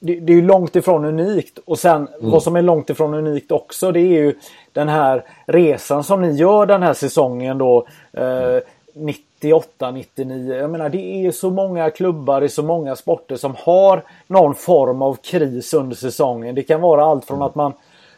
det, 0.00 0.12
är 0.12 0.30
ju 0.30 0.42
långt 0.42 0.76
ifrån 0.76 1.04
unikt 1.04 1.58
och 1.64 1.78
sen 1.78 1.96
mm. 1.96 2.30
vad 2.30 2.42
som 2.42 2.56
är 2.56 2.62
långt 2.62 2.90
ifrån 2.90 3.14
unikt 3.14 3.52
också 3.52 3.92
det 3.92 4.00
är 4.00 4.22
ju 4.22 4.34
den 4.72 4.88
här 4.88 5.24
resan 5.46 6.04
som 6.04 6.22
ni 6.22 6.32
gör 6.32 6.66
den 6.66 6.82
här 6.82 6.94
säsongen 6.94 7.58
då. 7.58 7.86
Eh, 8.12 8.58
98, 8.94 9.90
99. 9.90 10.54
Jag 10.54 10.70
menar 10.70 10.88
det 10.88 11.26
är 11.26 11.30
så 11.30 11.50
många 11.50 11.90
klubbar 11.90 12.42
i 12.42 12.48
så 12.48 12.62
många 12.62 12.96
sporter 12.96 13.36
som 13.36 13.54
har 13.58 14.02
någon 14.26 14.54
form 14.54 15.02
av 15.02 15.14
kris 15.14 15.74
under 15.74 15.96
säsongen. 15.96 16.54
Det 16.54 16.62
kan 16.62 16.80
vara 16.80 17.04
allt 17.04 17.24
från 17.24 17.42
att 17.42 17.54
man 17.54 17.72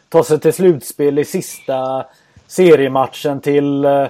tar 0.09 0.23
sig 0.23 0.39
till 0.39 0.53
slutspel 0.53 1.19
i 1.19 1.25
sista 1.25 2.05
seriematchen 2.47 3.41
till 3.41 3.85
eh, 3.85 4.07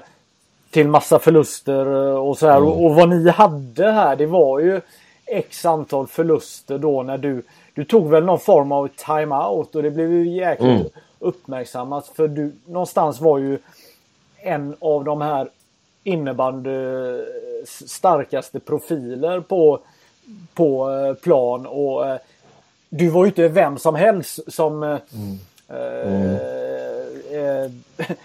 till 0.72 0.88
massa 0.88 1.20
förluster 1.20 1.88
och 2.18 2.38
så 2.38 2.48
här. 2.48 2.58
Mm. 2.58 2.70
Och, 2.70 2.86
och, 2.86 2.96
vad 2.96 3.10
ni 3.10 3.30
hade 3.30 3.92
här 3.92 4.16
det 4.16 4.26
var 4.26 4.60
ju 4.60 4.82
X 5.26 5.66
antal 5.66 6.08
förluster 6.08 6.78
då 6.78 7.04
när 7.04 7.18
du 7.18 7.44
Du 7.74 7.86
tog 7.86 8.10
väl 8.10 8.26
någon 8.26 8.40
form 8.40 8.72
av 8.72 8.88
timeout 8.88 9.76
och 9.76 9.84
det 9.84 9.92
blev 9.92 10.12
ju 10.12 10.30
jäkligt 10.30 10.70
mm. 10.70 10.88
uppmärksammat 11.20 12.08
för 12.08 12.28
du 12.28 12.54
någonstans 12.66 13.22
var 13.22 13.38
ju 13.38 13.60
en 14.38 14.76
av 14.80 15.04
de 15.04 15.22
här 15.22 15.50
innebandy 16.04 16.70
starkaste 17.66 18.60
profiler 18.60 19.40
på, 19.40 19.80
på 20.54 20.92
eh, 20.92 21.14
plan 21.14 21.66
och 21.66 22.08
eh, 22.08 22.18
du 22.90 23.10
var 23.10 23.26
ju 23.26 23.28
inte 23.28 23.48
vem 23.48 23.78
som 23.78 23.96
helst 23.96 24.40
som 24.54 24.84
eh, 24.84 24.98
mm. 25.14 25.40
Eh, 27.36 27.72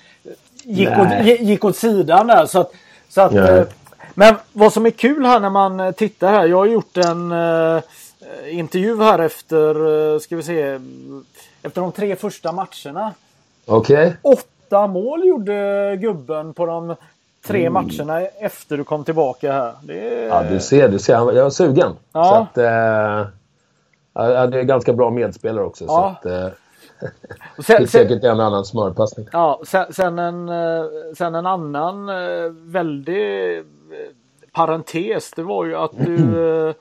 gick, 0.64 0.88
åt, 0.88 1.40
gick 1.40 1.64
åt 1.64 1.76
sidan 1.76 2.26
där. 2.26 2.46
Så 2.46 2.60
att, 2.60 2.72
så 3.08 3.20
att, 3.20 3.34
eh, 3.34 3.62
men 4.14 4.34
vad 4.52 4.72
som 4.72 4.86
är 4.86 4.90
kul 4.90 5.24
här 5.24 5.40
när 5.40 5.50
man 5.50 5.92
tittar 5.92 6.32
här. 6.32 6.46
Jag 6.46 6.56
har 6.56 6.66
gjort 6.66 6.96
en 6.96 7.32
eh, 7.32 7.82
intervju 8.48 9.02
här 9.02 9.18
efter, 9.18 10.18
ska 10.18 10.36
vi 10.36 10.42
se, 10.42 10.78
efter 11.62 11.80
de 11.80 11.92
tre 11.92 12.16
första 12.16 12.52
matcherna. 12.52 13.12
Okej. 13.66 14.06
Okay. 14.06 14.12
Åtta 14.22 14.86
mål 14.86 15.26
gjorde 15.26 15.96
gubben 16.00 16.54
på 16.54 16.66
de 16.66 16.96
tre 17.46 17.66
mm. 17.66 17.72
matcherna 17.72 18.20
efter 18.20 18.76
du 18.76 18.84
kom 18.84 19.04
tillbaka 19.04 19.52
här. 19.52 19.92
Är... 19.92 20.26
Ja, 20.26 20.42
du 20.42 20.60
ser, 20.60 20.88
du 20.88 20.98
ser. 20.98 21.12
Jag 21.12 21.46
är 21.46 21.50
sugen. 21.50 21.92
Ja. 22.12 22.24
Så 22.24 22.34
att, 22.34 22.58
eh, 22.58 24.46
det 24.48 24.58
är 24.58 24.62
ganska 24.62 24.92
bra 24.92 25.10
medspelare 25.10 25.64
också. 25.64 25.84
Ja. 25.84 26.16
Så 26.22 26.28
att, 26.28 26.34
eh, 26.34 26.48
sen, 27.58 27.76
det 27.76 27.82
är 27.82 27.86
säkert 27.86 28.24
en 28.24 28.40
annan 28.40 28.64
smörpassning. 28.64 29.26
Ja, 29.32 29.60
sen, 29.64 29.92
sen, 29.92 30.18
en, 30.18 30.48
eh, 30.48 30.84
sen 31.16 31.34
en 31.34 31.46
annan 31.46 32.08
eh, 32.08 32.50
väldig 32.50 33.58
eh, 33.58 33.64
parentes. 34.52 35.30
Det 35.36 35.42
var 35.42 35.64
ju 35.64 35.74
att 35.74 35.92
du 35.96 36.74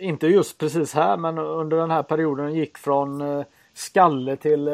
inte 0.00 0.26
just 0.26 0.58
precis 0.58 0.94
här 0.94 1.16
men 1.16 1.38
under 1.38 1.76
den 1.76 1.90
här 1.90 2.02
perioden 2.02 2.54
gick 2.54 2.78
från 2.78 3.44
skalle 3.74 4.36
till 4.36 4.68
eh, 4.68 4.72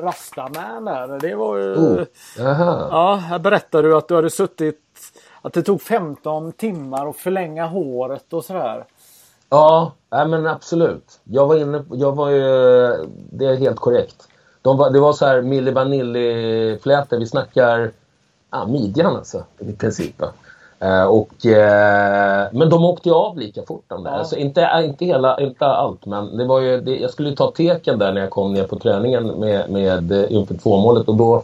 Rastaman 0.00 0.84
där. 0.84 1.18
Det 1.18 1.34
var 1.34 1.56
ju... 1.56 1.74
Oh, 1.74 2.04
ja, 2.38 3.14
här 3.14 3.38
berättade 3.38 3.88
du 3.88 3.96
att 3.96 4.08
du 4.08 4.14
hade 4.14 4.30
suttit... 4.30 4.80
Att 5.42 5.52
det 5.52 5.62
tog 5.62 5.82
15 5.82 6.52
timmar 6.52 7.08
att 7.08 7.16
förlänga 7.16 7.66
håret 7.66 8.32
och 8.32 8.44
sådär. 8.44 8.84
Ja, 9.50 9.92
nej 10.10 10.26
men 10.28 10.46
absolut. 10.46 11.20
Jag 11.24 11.46
var 11.46 11.56
inne 11.56 11.84
jag 11.92 12.12
var 12.12 12.30
ju... 12.30 12.42
Det 13.30 13.46
är 13.46 13.56
helt 13.56 13.80
korrekt. 13.80 14.28
De 14.62 14.76
var, 14.76 14.90
det 14.90 15.00
var 15.00 15.12
så 15.12 15.26
här 15.26 15.42
Milli 15.42 15.70
Vanilli-flätor. 15.70 17.18
Vi 17.18 17.26
snackar 17.26 17.90
ja, 18.50 18.66
midjan 18.66 19.16
alltså 19.16 19.44
i 19.58 19.72
princip. 19.72 20.22
Uh, 20.84 21.04
och, 21.04 21.32
uh, 21.44 22.58
men 22.58 22.70
de 22.70 22.84
åkte 22.84 23.08
ju 23.08 23.14
av 23.14 23.38
lika 23.38 23.62
fort 23.62 23.84
de 23.86 24.04
där. 24.04 24.10
Ja. 24.10 24.16
Alltså, 24.16 24.36
inte, 24.36 24.82
inte, 24.84 25.04
hela, 25.04 25.40
inte 25.40 25.66
allt 25.66 26.06
men 26.06 26.36
det 26.36 26.44
var 26.44 26.60
ju, 26.60 26.80
det, 26.80 26.96
jag 26.96 27.10
skulle 27.10 27.36
ta 27.36 27.50
teken 27.50 27.98
där 27.98 28.12
när 28.12 28.20
jag 28.20 28.30
kom 28.30 28.52
ner 28.52 28.64
på 28.64 28.78
träningen 28.78 29.26
med, 29.26 29.70
med 29.70 30.12
uh, 30.12 30.32
inför 30.32 30.54
tvåmålet 30.54 31.08
och 31.08 31.16
då 31.16 31.42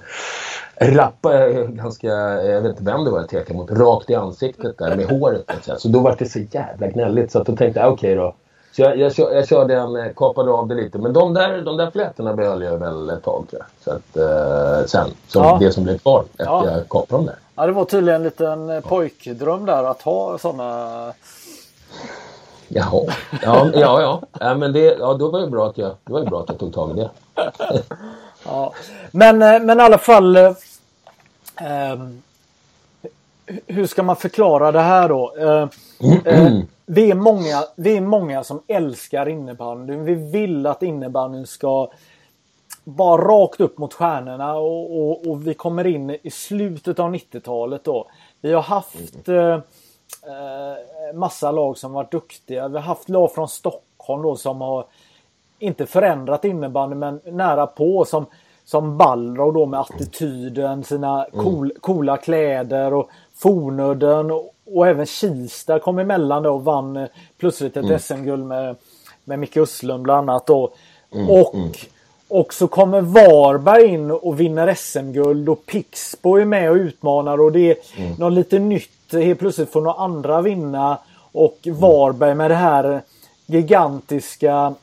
rappade 0.77 1.51
jag 1.51 1.77
ganska, 1.77 2.07
jag 2.43 2.61
vet 2.61 2.71
inte 2.71 2.85
vem 2.85 3.05
det 3.05 3.11
var 3.11 3.19
jag 3.19 3.29
tekade 3.29 3.59
mot, 3.59 3.71
rakt 3.71 4.11
i 4.11 4.15
ansiktet 4.15 4.79
där 4.79 4.97
med 4.97 5.07
håret. 5.07 5.51
Så 5.79 5.89
då 5.89 6.01
var 6.01 6.17
det 6.19 6.29
så 6.29 6.39
jävla 6.51 6.87
gnälligt 6.87 7.33
så 7.33 7.39
att 7.39 7.47
då 7.47 7.57
tänkte 7.57 7.81
jag 7.81 7.93
okej 7.93 8.13
okay 8.13 8.25
då. 8.25 8.35
Så 8.77 8.83
jag, 8.83 8.99
jag, 8.99 9.13
jag 9.19 9.49
körde 9.49 9.77
en, 9.77 10.15
kapade 10.15 10.51
av 10.51 10.69
det 10.69 10.75
lite. 10.75 10.99
Men 10.99 11.13
de 11.13 11.35
där, 11.35 11.63
de 11.63 11.77
där 11.77 11.91
flätorna 11.91 12.35
behöll 12.35 12.63
jag 12.63 12.79
väl 12.79 13.11
ett 13.11 13.23
tag 13.25 13.47
tror 13.51 13.63
jag. 13.63 13.67
Så 13.85 13.91
att, 13.91 14.17
eh, 14.17 14.87
sen, 14.87 15.11
som 15.29 15.43
ja. 15.43 15.57
det 15.61 15.73
som 15.73 15.85
blev 15.85 15.99
kvar 15.99 16.25
efter 16.33 16.45
ja. 16.45 16.71
jag 16.71 16.89
kapade 16.89 17.17
dem 17.17 17.27
där. 17.27 17.37
Ja, 17.55 17.67
det 17.67 17.73
var 17.73 17.85
tydligen 17.85 18.21
en 18.21 18.25
liten 18.25 18.71
eh, 18.71 18.81
pojkdröm 18.81 19.67
där 19.67 19.85
att 19.85 20.03
ha 20.03 20.39
sådana. 20.39 21.13
Jaha, 22.69 23.05
ja, 23.43 23.67
ja, 23.75 24.01
ja. 24.01 24.23
ja 24.41 24.55
men 24.55 24.73
det, 24.73 24.97
ja, 24.99 25.15
då 25.15 25.31
var 25.31 25.41
det 25.41 25.47
bra 25.47 25.67
att 25.67 25.79
jag, 25.79 25.91
det 26.05 26.13
var 26.13 26.25
bra 26.25 26.41
att 26.41 26.49
jag 26.49 26.59
tog 26.59 26.75
tag 26.75 26.91
i 26.91 26.95
det. 26.95 27.11
ja. 28.45 28.75
Men, 29.11 29.43
eh, 29.43 29.63
men 29.63 29.81
i 29.81 29.83
alla 29.83 29.99
fall. 29.99 30.37
Eh, 30.37 30.55
hur 33.67 33.87
ska 33.87 34.03
man 34.03 34.17
förklara 34.17 34.73
det 34.73 34.81
här 34.81 35.09
då? 35.09 35.35
Eh, 35.39 35.69
eh, 36.25 36.59
vi, 36.87 37.11
är 37.11 37.15
många, 37.15 37.65
vi 37.77 37.97
är 37.97 38.01
många 38.01 38.45
som 38.45 38.63
älskar 38.67 39.29
innebandyn. 39.29 40.05
Vi 40.05 40.15
vill 40.15 40.67
att 40.67 40.83
innebandyn 40.83 41.47
ska 41.47 41.91
bara 42.85 43.23
rakt 43.23 43.61
upp 43.61 43.79
mot 43.79 43.95
stjärnorna 43.95 44.55
och, 44.55 44.99
och, 44.99 45.27
och 45.27 45.47
vi 45.47 45.55
kommer 45.55 45.87
in 45.87 46.11
i 46.23 46.31
slutet 46.31 46.99
av 46.99 47.15
90-talet 47.15 47.85
då. 47.85 48.11
Vi 48.41 48.53
har 48.53 48.63
haft 48.63 49.29
mm. 49.29 49.51
eh, 49.51 49.55
eh, 50.27 51.15
massa 51.15 51.51
lag 51.51 51.79
som 51.79 51.93
varit 51.93 52.11
duktiga. 52.11 52.69
Vi 52.69 52.75
har 52.75 52.83
haft 52.83 53.09
lag 53.09 53.35
från 53.35 53.49
Stockholm 53.49 54.23
då 54.23 54.37
som 54.37 54.61
har 54.61 54.85
inte 55.65 55.87
förändrat 55.87 56.45
innebandy 56.45 56.97
men 56.97 57.21
nära 57.25 57.67
på 57.67 58.05
som, 58.05 58.27
som 58.65 58.97
Balrog 58.97 59.55
då 59.55 59.67
med 59.67 59.81
attityden, 59.81 60.85
sina 60.85 61.25
mm. 61.25 61.45
cool, 61.45 61.73
coola 61.81 62.17
kläder 62.17 62.95
och 62.95 63.11
Fornudden 63.35 64.31
och, 64.31 64.55
och 64.75 64.87
även 64.87 65.07
Kista 65.07 65.79
kom 65.79 65.99
emellan 65.99 66.43
då 66.43 66.55
och 66.55 66.65
vann 66.65 66.97
eh, 66.97 67.07
plötsligt 67.39 67.77
ett 67.77 67.85
mm. 67.85 67.99
SM-guld 67.99 68.47
med, 68.47 68.77
med 69.25 69.39
Micke 69.39 69.57
Östlund 69.57 70.03
bland 70.03 70.31
annat 70.31 70.47
då. 70.47 70.73
Mm. 71.13 71.31
Och 71.31 71.55
mm. 71.55 71.71
Och 72.29 72.55
så 72.55 72.69
kommer 72.69 73.01
Varberg 73.01 73.85
in 73.85 74.11
och 74.11 74.41
vinner 74.41 74.75
SM-guld 74.75 75.49
och 75.49 75.67
Pixbo 75.67 76.37
är 76.37 76.45
med 76.45 76.71
och 76.71 76.77
utmanar 76.77 77.41
och 77.41 77.53
det 77.53 77.71
är 77.71 77.77
mm. 77.97 78.15
något 78.19 78.33
lite 78.33 78.59
nytt. 78.59 78.91
Helt 79.13 79.39
plötsligt 79.39 79.73
får 79.73 79.81
några 79.81 79.99
andra 79.99 80.41
vinna 80.41 80.99
och. 81.33 81.59
Varberg 81.67 82.35
med 82.35 82.51
det 82.51 82.55
här 82.55 83.03
gigantiska 83.47 84.75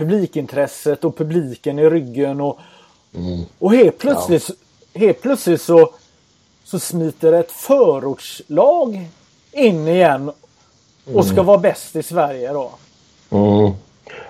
publikintresset 0.00 1.04
och 1.04 1.16
publiken 1.16 1.78
i 1.78 1.90
ryggen 1.90 2.40
och, 2.40 2.58
mm. 3.14 3.40
och 3.58 3.72
helt 3.72 3.98
plötsligt, 3.98 4.50
ja. 4.92 5.00
helt 5.00 5.22
plötsligt 5.22 5.60
så, 5.60 5.90
så 6.64 6.78
smiter 6.78 7.32
ett 7.32 7.52
förortslag 7.52 9.08
in 9.52 9.88
igen 9.88 10.32
och 11.14 11.24
ska 11.24 11.34
mm. 11.34 11.46
vara 11.46 11.58
bäst 11.58 11.96
i 11.96 12.02
Sverige 12.02 12.52
då. 12.52 12.70
Mm. 13.30 13.72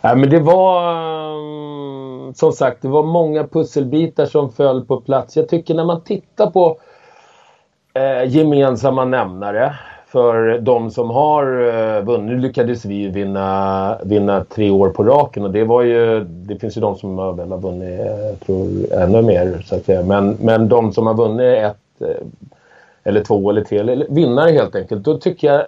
Ja, 0.00 0.14
men 0.14 0.30
det 0.30 0.40
var 0.40 0.92
mm, 1.33 2.35
som 2.35 2.52
sagt, 2.52 2.83
det 2.83 2.88
var 2.88 3.02
många 3.02 3.46
pusselbitar 3.46 4.26
som 4.26 4.52
föll 4.52 4.85
på 4.85 5.00
plats. 5.00 5.37
Jag 5.37 5.48
tycker 5.48 5.74
när 5.74 5.85
man 5.85 6.00
tittar 6.00 6.50
på 6.50 6.78
eh, 7.94 8.24
gemensamma 8.28 9.04
nämnare 9.04 9.78
för 10.12 10.59
de 10.59 10.90
som 10.90 11.11
har 11.11 11.44
eh, 11.44 12.03
vunnit. 12.03 12.27
Nu 12.27 12.38
lyckades 12.38 12.85
vi 12.85 13.09
vinna, 13.09 13.99
vinna 14.05 14.44
tre 14.44 14.70
år 14.70 14.88
på 14.88 15.05
raken 15.05 15.44
och 15.44 15.51
det 15.51 15.64
var 15.64 15.83
ju... 15.83 16.25
Det 16.25 16.57
finns 16.59 16.77
ju 16.77 16.81
de 16.81 16.96
som 16.96 17.18
har, 17.18 17.33
väl 17.33 17.51
har 17.51 17.59
vunnit, 17.59 18.01
jag 18.01 18.40
tror, 18.40 18.92
ännu 18.92 19.23
mer 19.23 19.62
så 19.66 19.77
att 19.77 19.85
säga. 19.85 20.03
Men, 20.03 20.37
men 20.40 20.68
de 20.68 20.92
som 20.92 21.07
har 21.07 21.14
vunnit 21.14 21.59
ett 21.59 22.09
eh, 22.09 22.27
eller 23.05 23.25
två 23.25 23.51
eller 23.51 23.64
tre, 23.64 23.79
eller 23.79 24.07
vinnare 24.11 24.51
helt 24.51 24.75
enkelt. 24.75 25.05
Då 25.05 25.18
tycker 25.18 25.53
jag 25.53 25.64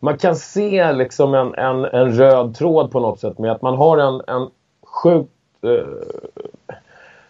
man 0.00 0.18
kan 0.18 0.36
se 0.36 0.92
liksom 0.92 1.34
en, 1.34 1.54
en, 1.54 1.84
en 1.84 2.12
röd 2.12 2.54
tråd 2.54 2.90
på 2.90 3.00
något 3.00 3.20
sätt 3.20 3.38
med 3.38 3.52
att 3.52 3.62
man 3.62 3.76
har 3.76 3.98
en, 3.98 4.22
en 4.26 4.48
sjukt 4.84 5.30
eh, 5.62 5.86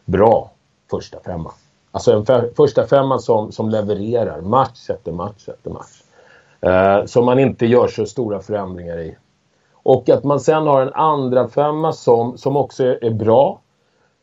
bra 0.05 0.50
första 0.90 1.18
femma. 1.20 1.50
Alltså 1.90 2.12
en 2.12 2.55
första 2.57 2.87
femma 2.87 3.18
som, 3.18 3.52
som 3.52 3.70
levererar 3.70 4.40
match 4.40 4.90
efter 4.90 5.12
match 5.12 5.48
efter 5.48 5.70
match. 5.70 6.02
Eh, 6.60 7.04
som 7.04 7.24
man 7.24 7.38
inte 7.38 7.66
gör 7.66 7.88
så 7.88 8.06
stora 8.06 8.40
förändringar 8.40 8.98
i. 8.98 9.16
Och 9.72 10.08
att 10.08 10.24
man 10.24 10.40
sen 10.40 10.66
har 10.66 10.82
en 10.82 10.92
andra 10.92 11.48
femma 11.48 11.92
som, 11.92 12.38
som 12.38 12.56
också 12.56 12.84
är, 12.84 13.04
är 13.04 13.10
bra. 13.10 13.60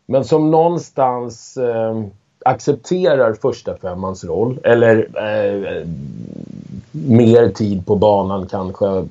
Men 0.05 0.23
som 0.23 0.51
någonstans 0.51 1.57
eh, 1.57 2.03
accepterar 2.45 3.33
första 3.33 3.77
femmans 3.77 4.23
roll. 4.23 4.59
Eller 4.63 4.97
eh, 5.15 5.87
mer 6.91 7.49
tid 7.49 7.85
på 7.85 7.95
banan 7.95 8.47
kanske. 8.47 9.07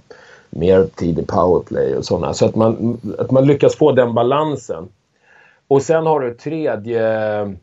Mer 0.50 0.85
tid 0.85 1.18
i 1.18 1.26
powerplay 1.26 1.96
och 1.96 2.04
sådana. 2.04 2.35
Så 2.35 2.46
att 2.46 2.54
man, 2.54 3.00
att 3.18 3.30
man 3.30 3.46
lyckas 3.46 3.76
få 3.76 3.92
den 3.92 4.14
balansen. 4.14 4.88
Och 5.68 5.82
sen 5.82 6.06
har 6.06 6.20
du 6.20 6.35
tredje, 6.35 7.54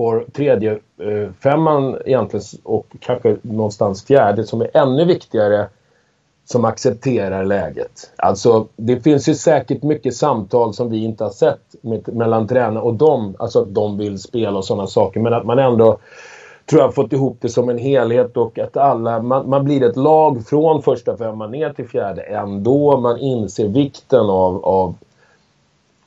får 0.00 0.24
tredje 0.32 0.72
eh, 0.72 1.30
femman 1.42 1.98
egentligen 2.04 2.44
och 2.62 2.86
kanske 3.00 3.36
någonstans 3.42 4.04
fjärde 4.04 4.44
som 4.44 4.60
är 4.60 4.76
ännu 4.76 5.04
viktigare 5.04 5.68
som 6.44 6.64
accepterar 6.64 7.44
läget. 7.44 8.10
Alltså 8.16 8.66
det 8.76 9.00
finns 9.00 9.28
ju 9.28 9.34
säkert 9.34 9.82
mycket 9.82 10.16
samtal 10.16 10.74
som 10.74 10.90
vi 10.90 11.04
inte 11.04 11.24
har 11.24 11.30
sett 11.30 11.60
med, 11.80 12.14
mellan 12.14 12.48
tränare 12.48 12.82
och 12.82 12.94
dem. 12.94 13.36
Alltså 13.38 13.62
att 13.62 13.74
de 13.74 13.98
vill 13.98 14.18
spela 14.18 14.58
och 14.58 14.64
sådana 14.64 14.86
saker. 14.86 15.20
Men 15.20 15.34
att 15.34 15.44
man 15.44 15.58
ändå 15.58 15.98
tror 16.70 16.82
jag 16.82 16.94
fått 16.94 17.12
ihop 17.12 17.36
det 17.40 17.48
som 17.48 17.68
en 17.68 17.78
helhet 17.78 18.36
och 18.36 18.58
att 18.58 18.76
alla, 18.76 19.22
man, 19.22 19.48
man, 19.48 19.64
blir 19.64 19.82
ett 19.82 19.96
lag 19.96 20.46
från 20.46 20.82
första 20.82 21.16
femman 21.16 21.50
ner 21.50 21.72
till 21.72 21.88
fjärde 21.88 22.22
ändå. 22.22 23.00
Man 23.00 23.18
inser 23.18 23.68
vikten 23.68 24.30
av, 24.30 24.64
av 24.64 24.94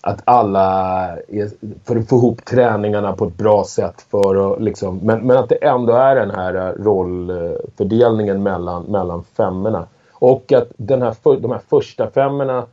att 0.05 0.21
alla 0.23 1.07
är, 1.27 1.49
för 1.83 1.95
att 1.95 2.09
få 2.09 2.15
ihop 2.15 2.45
träningarna 2.45 3.13
på 3.13 3.25
ett 3.25 3.37
bra 3.37 3.63
sätt. 3.63 4.05
För 4.11 4.53
att, 4.53 4.61
liksom, 4.61 4.97
men, 4.97 5.27
men 5.27 5.37
att 5.37 5.49
det 5.49 5.55
ändå 5.55 5.93
är 5.93 6.15
den 6.15 6.31
här 6.31 6.75
rollfördelningen 6.79 8.43
mellan, 8.43 8.83
mellan 8.83 9.23
femmorna. 9.23 9.87
Och 10.11 10.51
att 10.51 10.67
den 10.77 11.01
här, 11.01 11.41
de 11.41 11.51
här 11.51 11.61
första 11.69 12.09
femmorna, 12.09 12.65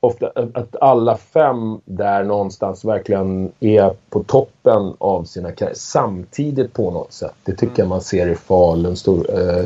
ofta, 0.00 0.32
att 0.54 0.76
alla 0.80 1.16
fem 1.16 1.80
där 1.84 2.24
någonstans 2.24 2.84
verkligen 2.84 3.52
är 3.60 3.92
på 4.10 4.22
toppen 4.22 4.94
av 4.98 5.24
sina 5.24 5.52
karriärer 5.52 5.76
samtidigt 5.76 6.72
på 6.72 6.90
något 6.90 7.12
sätt. 7.12 7.34
Det 7.44 7.52
tycker 7.52 7.82
jag 7.82 7.88
man 7.88 8.00
ser 8.00 8.28
i 8.28 8.34
Falun. 8.34 8.96
Stor, 8.96 9.26
eh, 9.30 9.64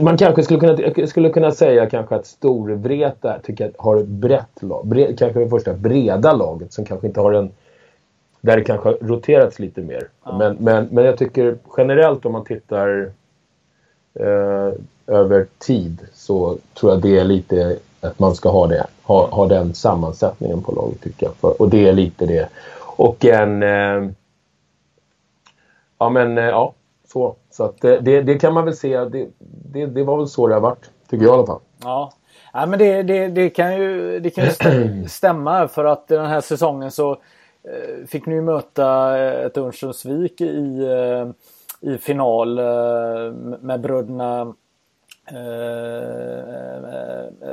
man 0.00 0.16
kanske 0.16 0.42
skulle 0.42 0.60
kunna, 0.60 1.06
skulle 1.06 1.30
kunna 1.30 1.52
säga 1.52 1.90
kanske 1.90 2.14
att 2.14 2.26
Storvreta 2.26 3.38
tycker 3.42 3.64
jag 3.64 3.84
har 3.84 3.96
ett 3.96 4.06
brett 4.06 4.62
lag. 4.62 4.86
Bre, 4.86 5.16
kanske 5.16 5.40
det 5.40 5.48
första 5.48 5.72
breda 5.74 6.32
laget 6.32 6.72
som 6.72 6.84
kanske 6.84 7.06
inte 7.06 7.20
har 7.20 7.32
en... 7.32 7.50
Där 8.40 8.56
det 8.56 8.64
kanske 8.64 8.88
har 8.88 8.98
roterats 9.00 9.58
lite 9.58 9.80
mer. 9.80 10.08
Ja. 10.24 10.38
Men, 10.38 10.56
men, 10.60 10.88
men 10.90 11.04
jag 11.04 11.18
tycker 11.18 11.56
generellt 11.76 12.26
om 12.26 12.32
man 12.32 12.44
tittar 12.44 13.10
eh, 14.14 14.72
över 15.06 15.46
tid 15.58 16.00
så 16.14 16.56
tror 16.74 16.92
jag 16.92 17.02
det 17.02 17.18
är 17.18 17.24
lite 17.24 17.76
att 18.00 18.18
man 18.18 18.34
ska 18.34 18.48
ha 18.50 18.66
det. 18.66 18.86
Ha, 19.02 19.28
ha 19.30 19.46
den 19.46 19.74
sammansättningen 19.74 20.62
på 20.62 20.72
laget 20.72 21.00
tycker 21.00 21.26
jag. 21.26 21.34
För, 21.34 21.62
och 21.62 21.68
det 21.68 21.88
är 21.88 21.92
lite 21.92 22.26
det. 22.26 22.48
Och 22.96 23.24
en... 23.24 23.62
Eh, 23.62 24.10
ja 25.98 26.08
men 26.10 26.38
eh, 26.38 26.44
ja, 26.44 26.74
så. 27.12 27.36
Så 27.50 27.64
att 27.64 27.80
det, 27.80 28.22
det, 28.22 28.38
kan 28.38 28.54
man 28.54 28.64
väl 28.64 28.76
se. 28.76 29.04
Det, 29.04 29.28
det, 29.72 29.86
det 29.86 30.04
var 30.04 30.16
väl 30.16 30.28
så 30.28 30.46
det 30.46 30.54
har 30.54 30.60
varit. 30.60 30.90
Tycker 31.10 31.24
jag 31.24 31.34
i 31.34 31.36
alla 31.36 31.46
fall. 31.46 31.60
Ja. 31.82 32.12
Ja, 32.52 32.66
men 32.66 32.78
det, 32.78 33.02
det, 33.02 33.28
det, 33.28 33.50
kan 33.50 33.76
ju, 33.76 34.20
det 34.20 34.30
kan 34.30 34.44
ju 34.44 34.50
stämma 35.08 35.68
för 35.68 35.84
att 35.84 36.08
den 36.08 36.26
här 36.26 36.40
säsongen 36.40 36.90
så 36.90 37.12
eh, 37.12 38.06
fick 38.06 38.26
ni 38.26 38.40
möta 38.40 39.18
ett 39.18 39.56
Örnsköldsvik 39.56 40.40
i, 40.40 40.78
eh, 40.84 41.28
i 41.90 41.98
final 41.98 42.58
eh, 42.58 43.32
med 43.60 43.80
bröderna 43.80 44.54
eh, 45.30 46.80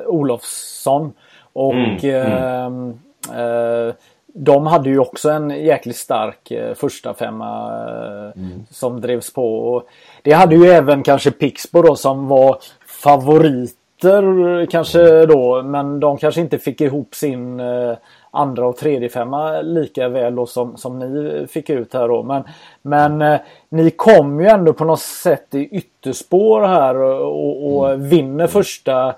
Olofsson. 0.06 1.14
Och 1.54 2.04
mm, 2.04 2.34
mm. 2.34 3.00
Eh, 3.34 3.94
de 4.40 4.68
hade 4.68 4.90
ju 4.90 5.00
också 5.00 5.30
en 5.30 5.50
jäkligt 5.50 5.96
stark 5.96 6.52
eh, 6.52 6.74
första 6.74 7.14
femma 7.14 7.72
eh, 7.88 8.42
mm. 8.44 8.66
som 8.70 9.02
drevs 9.02 9.34
på. 9.34 9.58
Och 9.58 9.88
det 10.22 10.32
hade 10.32 10.56
ju 10.56 10.66
även 10.66 11.04
kanske 11.04 11.32
Pixbo 11.32 11.82
då 11.82 11.96
som 11.96 12.28
var 12.28 12.58
favoriter 13.04 14.66
kanske 14.66 15.26
då 15.26 15.64
men 15.64 16.00
de 16.00 16.18
kanske 16.18 16.42
inte 16.42 16.58
fick 16.58 16.82
ihop 16.82 17.16
sin 17.16 17.60
eh, 17.60 17.94
andra 18.32 18.68
och 18.68 18.78
tredje 18.78 19.10
femma 19.10 19.62
lika 19.62 20.10
väl 20.10 20.36
då 20.36 20.46
som, 20.46 20.78
som 20.78 21.00
ni 21.00 21.48
fick 21.48 21.70
ut 21.70 21.94
här 21.94 22.08
då. 22.08 22.24
Men, 22.24 22.44
men 22.82 23.22
eh, 23.22 23.40
ni 23.70 23.92
kom 23.92 24.40
ju 24.40 24.48
ändå 24.48 24.74
på 24.74 24.86
något 24.86 25.00
sätt 25.00 25.56
i 25.56 25.68
ytterspår 25.68 26.62
här 26.62 26.96
och, 26.96 27.78
och 27.78 27.92
mm. 27.92 28.10
vinner 28.10 28.48
första 28.48 29.16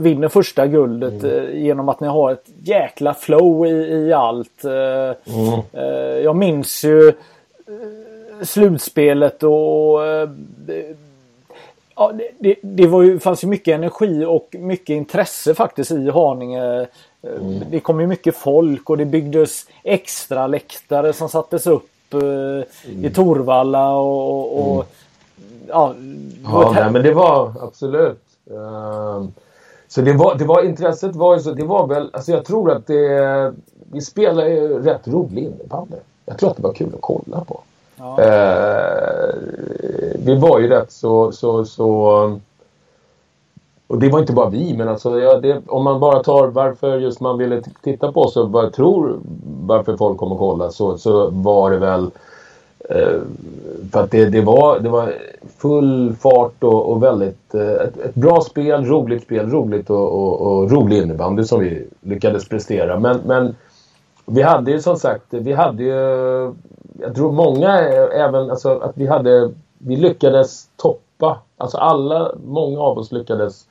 vinner 0.00 0.28
första 0.28 0.66
guldet 0.66 1.22
mm. 1.22 1.36
eh, 1.36 1.62
genom 1.62 1.88
att 1.88 2.00
ni 2.00 2.08
har 2.08 2.32
ett 2.32 2.46
jäkla 2.62 3.14
flow 3.14 3.66
i, 3.66 3.70
i 3.70 4.12
allt. 4.12 4.64
Eh, 4.64 5.34
mm. 5.34 5.60
eh, 5.72 6.18
jag 6.24 6.36
minns 6.36 6.84
ju 6.84 7.12
slutspelet 8.42 9.42
och 9.42 10.00
ja, 11.94 12.12
det, 12.38 12.56
det 12.62 12.86
var 12.86 13.02
ju, 13.02 13.18
fanns 13.18 13.44
ju 13.44 13.48
mycket 13.48 13.74
energi 13.74 14.24
och 14.24 14.56
mycket 14.58 14.94
intresse 14.94 15.54
faktiskt 15.54 15.90
i 15.90 16.10
Haninge. 16.10 16.86
Mm. 17.22 17.62
Det 17.70 17.80
kom 17.80 18.00
ju 18.00 18.06
mycket 18.06 18.36
folk 18.36 18.90
och 18.90 18.98
det 18.98 19.04
byggdes 19.04 19.66
extra 19.82 20.46
läktare 20.46 21.12
som 21.12 21.28
sattes 21.28 21.66
upp 21.66 22.12
mm. 22.12 22.64
i 23.04 23.10
Torvalla 23.10 23.90
och, 23.90 24.58
och 24.58 24.74
mm. 24.74 24.86
ja. 25.68 25.94
Ja, 26.44 26.72
nej, 26.74 26.90
men 26.90 27.02
det 27.02 27.12
var 27.12 27.52
absolut. 27.62 28.22
Uh, 28.50 29.24
så 29.90 30.00
det 30.00 30.12
var, 30.12 30.34
det 30.34 30.44
var 30.44 30.62
intresset 30.62 31.16
var 31.16 31.34
ju 31.34 31.40
så, 31.40 31.52
det 31.52 31.64
var 31.64 31.86
väl, 31.86 32.10
alltså 32.12 32.32
jag 32.32 32.44
tror 32.44 32.70
att 32.70 32.86
det, 32.86 33.54
vi 33.92 34.00
spelar 34.00 34.46
ju 34.46 34.82
rätt 34.82 35.08
rolig 35.08 35.44
innebandy. 35.44 35.96
Jag 36.26 36.38
tror 36.38 36.50
att 36.50 36.56
det 36.56 36.62
var 36.62 36.72
kul 36.72 36.94
att 36.94 37.00
kolla 37.00 37.44
på. 37.44 37.60
Ja. 37.96 38.16
Uh, 38.18 39.34
vi 40.18 40.34
var 40.34 40.60
ju 40.60 40.68
rätt 40.68 40.92
så, 40.92 41.32
så, 41.32 41.64
så 41.64 42.40
och 43.86 43.98
det 43.98 44.08
var 44.08 44.20
inte 44.20 44.32
bara 44.32 44.48
vi, 44.48 44.76
men 44.76 44.88
alltså, 44.88 45.20
ja, 45.20 45.40
det, 45.40 45.62
om 45.66 45.84
man 45.84 46.00
bara 46.00 46.22
tar 46.22 46.46
varför 46.46 46.98
just 46.98 47.20
man 47.20 47.38
ville 47.38 47.62
titta 47.82 48.12
på 48.12 48.20
oss 48.20 48.36
och 48.36 48.50
bara 48.50 48.70
tror 48.70 49.18
varför 49.66 49.96
folk 49.96 50.18
kommer 50.18 50.34
att 50.34 50.38
kolla 50.38 50.70
så, 50.70 50.98
så 50.98 51.30
var 51.30 51.70
det 51.70 51.78
väl 51.78 52.04
eh, 52.04 52.10
Eh, 52.90 53.20
för 53.92 54.02
att 54.02 54.10
det, 54.10 54.24
det, 54.24 54.40
var, 54.40 54.80
det 54.80 54.88
var 54.88 55.14
full 55.58 56.14
fart 56.20 56.64
och, 56.64 56.92
och 56.92 57.02
väldigt 57.02 57.54
eh, 57.54 57.70
ett, 57.70 57.96
ett, 57.96 58.14
bra 58.14 58.40
spel, 58.40 58.84
roligt 58.84 59.22
spel, 59.22 59.50
roligt 59.50 59.90
och, 59.90 60.12
och, 60.12 60.40
och 60.40 60.70
rolig 60.70 61.02
innebandy 61.02 61.44
som 61.44 61.60
vi 61.60 61.88
lyckades 62.00 62.48
prestera. 62.48 62.98
Men, 62.98 63.20
men 63.26 63.56
vi 64.26 64.42
hade 64.42 64.70
ju 64.70 64.80
som 64.80 64.96
sagt, 64.96 65.24
vi 65.28 65.52
hade 65.52 65.82
ju, 65.82 65.94
jag 66.98 67.14
tror 67.14 67.32
många 67.32 67.88
eh, 67.88 68.20
även, 68.20 68.50
alltså 68.50 68.78
att 68.78 68.96
vi 68.96 69.06
hade, 69.06 69.50
vi 69.78 69.96
lyckades 69.96 70.68
toppa, 70.76 71.38
alltså 71.56 71.78
alla, 71.78 72.32
många 72.46 72.80
av 72.80 72.98
oss 72.98 73.12
lyckades 73.12 73.66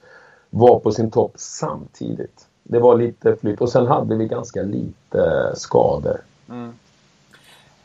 vara 0.49 0.79
på 0.79 0.91
sin 0.91 1.11
topp 1.11 1.31
samtidigt. 1.35 2.45
Det 2.63 2.79
var 2.79 2.97
lite 2.97 3.35
flytt 3.35 3.61
och 3.61 3.69
sen 3.69 3.87
hade 3.87 4.15
vi 4.15 4.25
ganska 4.25 4.61
lite 4.61 5.51
skador. 5.55 6.17
Mm. 6.49 6.73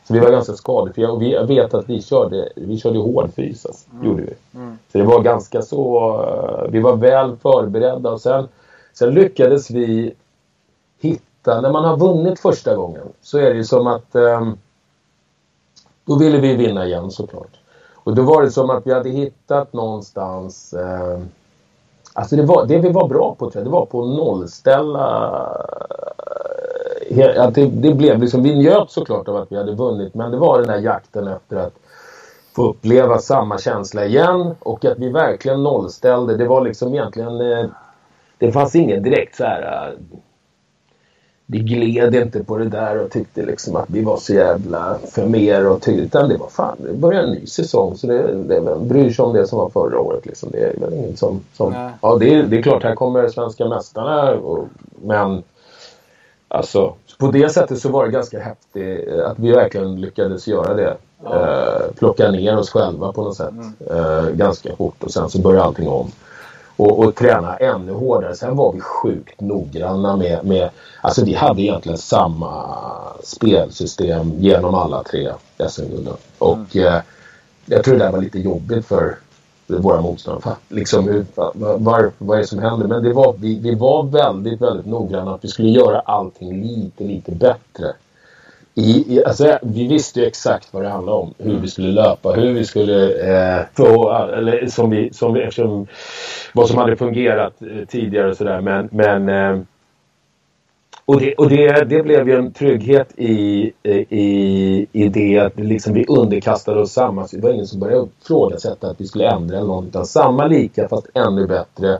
Så 0.07 0.13
vi 0.13 0.19
var 0.19 0.31
ganska 0.31 0.53
skadefria 0.53 1.11
och 1.11 1.21
vi, 1.21 1.45
vet 1.47 1.73
att 1.73 1.89
vi 1.89 2.01
körde, 2.01 2.49
vi 2.55 2.77
körde 2.77 2.99
hårdfys. 2.99 3.65
Alltså, 3.65 3.91
mm. 3.91 4.07
gjorde 4.07 4.21
vi. 4.21 4.59
Mm. 4.59 4.77
Så 4.91 4.97
det 4.97 5.03
var 5.03 5.21
ganska 5.21 5.61
så... 5.61 6.13
Eh, 6.23 6.71
vi 6.71 6.79
var 6.79 6.95
väl 6.95 7.35
förberedda 7.35 8.11
och 8.11 8.21
sen, 8.21 8.47
sen 8.93 9.13
lyckades 9.13 9.71
vi 9.71 10.13
hitta... 10.99 11.61
När 11.61 11.71
man 11.71 11.85
har 11.85 11.97
vunnit 11.97 12.39
första 12.39 12.75
gången 12.75 13.03
så 13.21 13.37
är 13.37 13.49
det 13.49 13.55
ju 13.55 13.63
som 13.63 13.87
att... 13.87 14.15
Um, 14.15 14.57
då 16.05 16.15
ville 16.17 16.39
vi 16.39 16.55
vinna 16.55 16.85
igen 16.85 17.11
såklart. 17.11 17.59
Och 17.93 18.15
då 18.15 18.21
var 18.21 18.43
det 18.43 18.51
som 18.51 18.69
att 18.69 18.87
vi 18.87 18.93
hade 18.93 19.09
hittat 19.09 19.73
någonstans... 19.73 20.73
Um, 20.77 21.29
Alltså 22.17 22.35
det, 22.35 22.43
var, 22.43 22.65
det 22.65 22.77
vi 22.77 22.89
var 22.89 23.07
bra 23.07 23.35
på 23.39 23.51
tror 23.51 23.61
jag, 23.61 23.65
det 23.65 23.71
var 23.71 23.85
på 23.85 24.01
att 24.01 24.09
nollställa. 24.09 25.41
Att 27.37 27.55
det, 27.55 27.65
det 27.65 27.93
blev 27.93 28.19
liksom, 28.19 28.43
vi 28.43 28.55
njöt 28.55 28.91
såklart 28.91 29.27
av 29.27 29.35
att 29.35 29.51
vi 29.51 29.57
hade 29.57 29.75
vunnit 29.75 30.13
men 30.13 30.31
det 30.31 30.37
var 30.37 30.59
den 30.59 30.67
där 30.67 30.79
jakten 30.79 31.27
efter 31.27 31.55
att 31.55 31.73
få 32.55 32.69
uppleva 32.69 33.17
samma 33.17 33.57
känsla 33.57 34.05
igen 34.05 34.55
och 34.59 34.85
att 34.85 34.99
vi 34.99 35.09
verkligen 35.09 35.63
nollställde. 35.63 36.37
Det 36.37 36.47
var 36.47 36.61
liksom 36.61 36.93
egentligen... 36.93 37.41
Eh, 37.41 37.65
det 38.37 38.51
fanns 38.51 38.75
ingen 38.75 39.03
direkt 39.03 39.35
så 39.35 39.43
här... 39.43 39.87
Eh, 39.87 40.17
vi 41.47 41.59
gled 41.59 42.15
inte 42.15 42.43
på 42.43 42.57
det 42.57 42.69
där 42.69 43.03
och 43.03 43.11
tyckte 43.11 43.45
liksom 43.45 43.75
att 43.75 43.89
vi 43.89 44.01
var 44.01 44.17
så 44.17 44.33
jävla 44.33 44.97
för 45.11 45.25
mer 45.25 45.67
och 45.67 45.81
tyckte, 45.81 46.01
utan 46.01 46.29
det 46.29 46.37
var 46.37 46.47
fan, 46.47 46.77
det 46.79 46.93
börjar 46.93 47.23
en 47.23 47.31
ny 47.31 47.45
säsong 47.45 47.95
så 47.97 48.07
det, 48.07 48.33
det 48.33 48.79
bryr 48.79 49.09
sig 49.09 49.25
om 49.25 49.33
det 49.33 49.47
som 49.47 49.59
var 49.59 49.69
förra 49.69 49.99
året 49.99 50.25
liksom. 50.25 50.49
Det 50.51 50.59
är 50.59 50.79
väl 50.79 50.93
inget 50.93 51.19
som, 51.19 51.41
som 51.53 51.91
ja 52.01 52.17
det 52.19 52.33
är, 52.33 52.43
det 52.43 52.57
är 52.57 52.61
klart 52.61 52.83
här 52.83 52.95
kommer 52.95 53.27
svenska 53.27 53.65
mästarna 53.65 54.31
och, 54.31 54.67
men 55.03 55.43
alltså 56.47 56.93
på 57.19 57.31
det 57.31 57.49
sättet 57.49 57.79
så 57.79 57.89
var 57.89 58.05
det 58.05 58.11
ganska 58.11 58.39
häftigt 58.39 59.09
att 59.09 59.39
vi 59.39 59.51
verkligen 59.51 60.01
lyckades 60.01 60.47
göra 60.47 60.73
det. 60.73 60.97
Ja. 61.23 61.35
Eh, 61.35 61.91
plocka 61.97 62.31
ner 62.31 62.57
oss 62.57 62.69
själva 62.69 63.11
på 63.11 63.23
något 63.23 63.37
sätt 63.37 63.51
mm. 63.51 63.73
eh, 63.89 64.29
ganska 64.29 64.75
fort 64.75 65.03
och 65.03 65.11
sen 65.11 65.29
så 65.29 65.41
började 65.41 65.63
allting 65.63 65.87
om 65.87 66.11
och, 66.77 66.99
och 66.99 67.15
träna 67.15 67.57
ännu 67.57 67.93
hårdare. 67.93 68.35
Sen 68.35 68.55
var 68.55 68.73
vi 68.73 68.79
sjukt 68.79 69.41
noggranna 69.41 70.15
med, 70.15 70.45
med 70.45 70.69
alltså 71.01 71.25
vi 71.25 71.33
hade 71.33 71.61
egentligen 71.61 71.97
samma 71.97 72.77
spelsystem 73.23 74.33
genom 74.37 74.75
alla 74.75 75.03
tre 75.03 75.31
SM-gulden. 75.69 76.13
Och 76.37 76.75
mm. 76.75 76.87
eh, 76.87 77.01
jag 77.65 77.83
tror 77.83 77.93
det 77.93 78.03
där 78.03 78.11
var 78.11 78.21
lite 78.21 78.39
jobbigt 78.39 78.85
för 78.85 79.15
våra 79.67 80.01
motståndare. 80.01 80.55
Liksom, 80.69 81.25
var, 81.35 82.11
vad 82.17 82.37
är 82.37 82.41
det 82.41 82.47
som 82.47 82.59
händer? 82.59 82.87
Men 82.87 83.03
det 83.03 83.13
var, 83.13 83.35
vi, 83.39 83.59
vi 83.59 83.75
var 83.75 84.03
väldigt, 84.03 84.61
väldigt 84.61 84.85
noggranna 84.85 85.35
att 85.35 85.43
vi 85.43 85.47
skulle 85.47 85.69
göra 85.69 85.99
allting 85.99 86.61
lite, 86.61 87.03
lite 87.03 87.31
bättre 87.31 87.93
i, 88.75 89.15
i, 89.15 89.25
alltså, 89.25 89.59
vi 89.61 89.87
visste 89.87 90.19
ju 90.19 90.25
exakt 90.25 90.73
vad 90.73 90.83
det 90.83 90.89
handlade 90.89 91.17
om. 91.17 91.33
Hur 91.37 91.59
vi 91.59 91.67
skulle 91.67 91.91
löpa, 91.91 92.31
hur 92.31 92.53
vi 92.53 92.65
skulle 92.65 93.05
eh, 93.05 93.65
få, 93.73 94.11
eller 94.37 94.67
som 94.67 94.89
vi, 94.89 95.13
som 95.13 95.33
vi, 95.33 95.41
eftersom 95.41 95.87
vad 96.53 96.67
som 96.67 96.77
hade 96.77 96.95
fungerat 96.95 97.61
eh, 97.61 97.85
tidigare 97.87 98.29
och 98.29 98.37
sådär. 98.37 98.61
Men, 98.61 98.89
men 98.91 99.29
eh, 99.29 99.61
och, 101.05 101.19
det, 101.19 101.33
och 101.33 101.49
det, 101.49 101.83
det 101.83 102.03
blev 102.03 102.29
ju 102.29 102.35
en 102.35 102.51
trygghet 102.51 103.09
i, 103.17 103.71
i, 104.09 104.87
i 104.91 105.09
det 105.09 105.39
att 105.39 105.59
liksom 105.59 105.93
vi 105.93 106.05
underkastade 106.05 106.81
oss 106.81 106.91
samma. 106.91 107.27
Det 107.31 107.41
var 107.41 107.49
ingen 107.49 107.67
som 107.67 107.79
började 107.79 108.07
ifrågasätta 108.21 108.89
att 108.89 109.01
vi 109.01 109.07
skulle 109.07 109.29
ändra 109.29 109.57
eller 109.57 109.67
något. 109.67 109.85
Utan 109.85 110.05
samma 110.05 110.47
lika 110.47 110.87
fast 110.87 111.07
ännu 111.13 111.47
bättre 111.47 111.99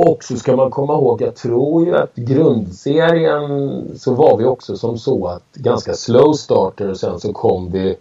och 0.00 0.24
så 0.24 0.36
ska 0.36 0.56
man 0.56 0.70
komma 0.70 0.94
ihåg, 0.94 1.22
jag 1.22 1.36
tror 1.36 1.86
ju 1.86 1.96
att 1.96 2.14
grundserien 2.14 3.84
så 3.96 4.14
var 4.14 4.36
vi 4.36 4.44
också 4.44 4.76
som 4.76 4.98
så 4.98 5.26
att 5.26 5.42
ganska 5.54 5.94
slow 5.94 6.32
starter 6.32 6.90
och 6.90 6.96
sen 6.96 7.20
så 7.20 7.32
kom 7.32 7.70
vi 7.70 7.96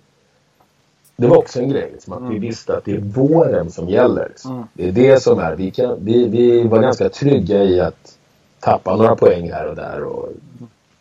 det 1.15 1.27
var 1.27 1.37
också 1.37 1.59
en 1.59 1.69
grej, 1.69 1.89
liksom, 1.93 2.13
att 2.13 2.19
mm. 2.19 2.33
vi 2.33 2.39
visste 2.39 2.77
att 2.77 2.85
det 2.85 2.91
är 2.91 2.99
våren 2.99 3.71
som 3.71 3.89
gäller. 3.89 4.27
Liksom. 4.27 4.51
Mm. 4.51 4.67
Det 4.73 4.87
är 4.87 4.91
det 4.91 5.23
som 5.23 5.39
är, 5.39 5.55
vi, 5.55 5.71
kan, 5.71 5.95
vi, 6.05 6.27
vi 6.27 6.63
var 6.63 6.81
ganska 6.81 7.09
trygga 7.09 7.63
i 7.63 7.79
att 7.79 8.16
tappa 8.67 8.95
några 8.95 9.15
poäng 9.15 9.51
här 9.51 9.67
och 9.67 9.75
där. 9.75 10.03
Och, 10.03 10.29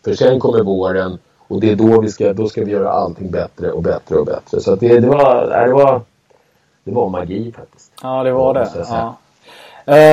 för 0.05 0.15
sen 0.15 0.41
kommer 0.41 0.63
våren 0.63 1.19
och 1.49 1.61
det 1.61 1.71
är 1.71 1.77
då 1.77 2.01
vi 2.01 2.09
ska, 2.09 2.33
då 2.33 2.49
ska 2.49 2.65
vi 2.65 2.71
göra 2.71 2.91
allting 2.91 3.31
bättre 3.31 3.71
och 3.73 3.83
bättre 3.83 4.17
och 4.17 4.27
bättre. 4.27 4.61
Så 4.61 4.77
det, 4.77 5.01
det, 5.01 5.09
var, 5.09 5.67
det, 5.67 5.73
var, 5.73 6.01
det 6.85 6.93
var 6.93 7.09
magi 7.09 7.53
faktiskt. 7.53 7.93
Ja, 8.03 8.23
det 8.23 8.33
var 8.33 8.55
det. 8.55 8.69
Ja. 8.89 9.17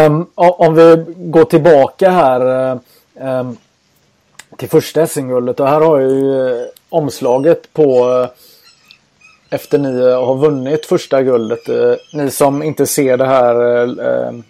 Um, 0.06 0.28
om 0.36 0.76
vi 0.76 1.06
går 1.18 1.46
tillbaka 1.46 2.10
här 2.10 2.72
um, 3.14 3.58
till 4.58 4.70
första 4.70 5.08
SM-guldet 5.08 5.60
och 5.60 5.68
här 5.68 5.82
har 5.82 6.00
jag 6.00 6.12
ju 6.12 6.26
uh, 6.26 6.68
omslaget 6.90 7.74
på 7.74 8.10
uh, 8.10 8.28
efter 9.50 9.78
ni 9.78 10.12
har 10.12 10.36
vunnit 10.36 10.86
första 10.86 11.24
guldet. 11.24 11.60
Ni 12.14 12.32
som 12.32 12.64
inte 12.64 12.86
ser 12.86 13.18
det 13.18 13.26
här 13.26 13.56
ehm, 14.28 14.44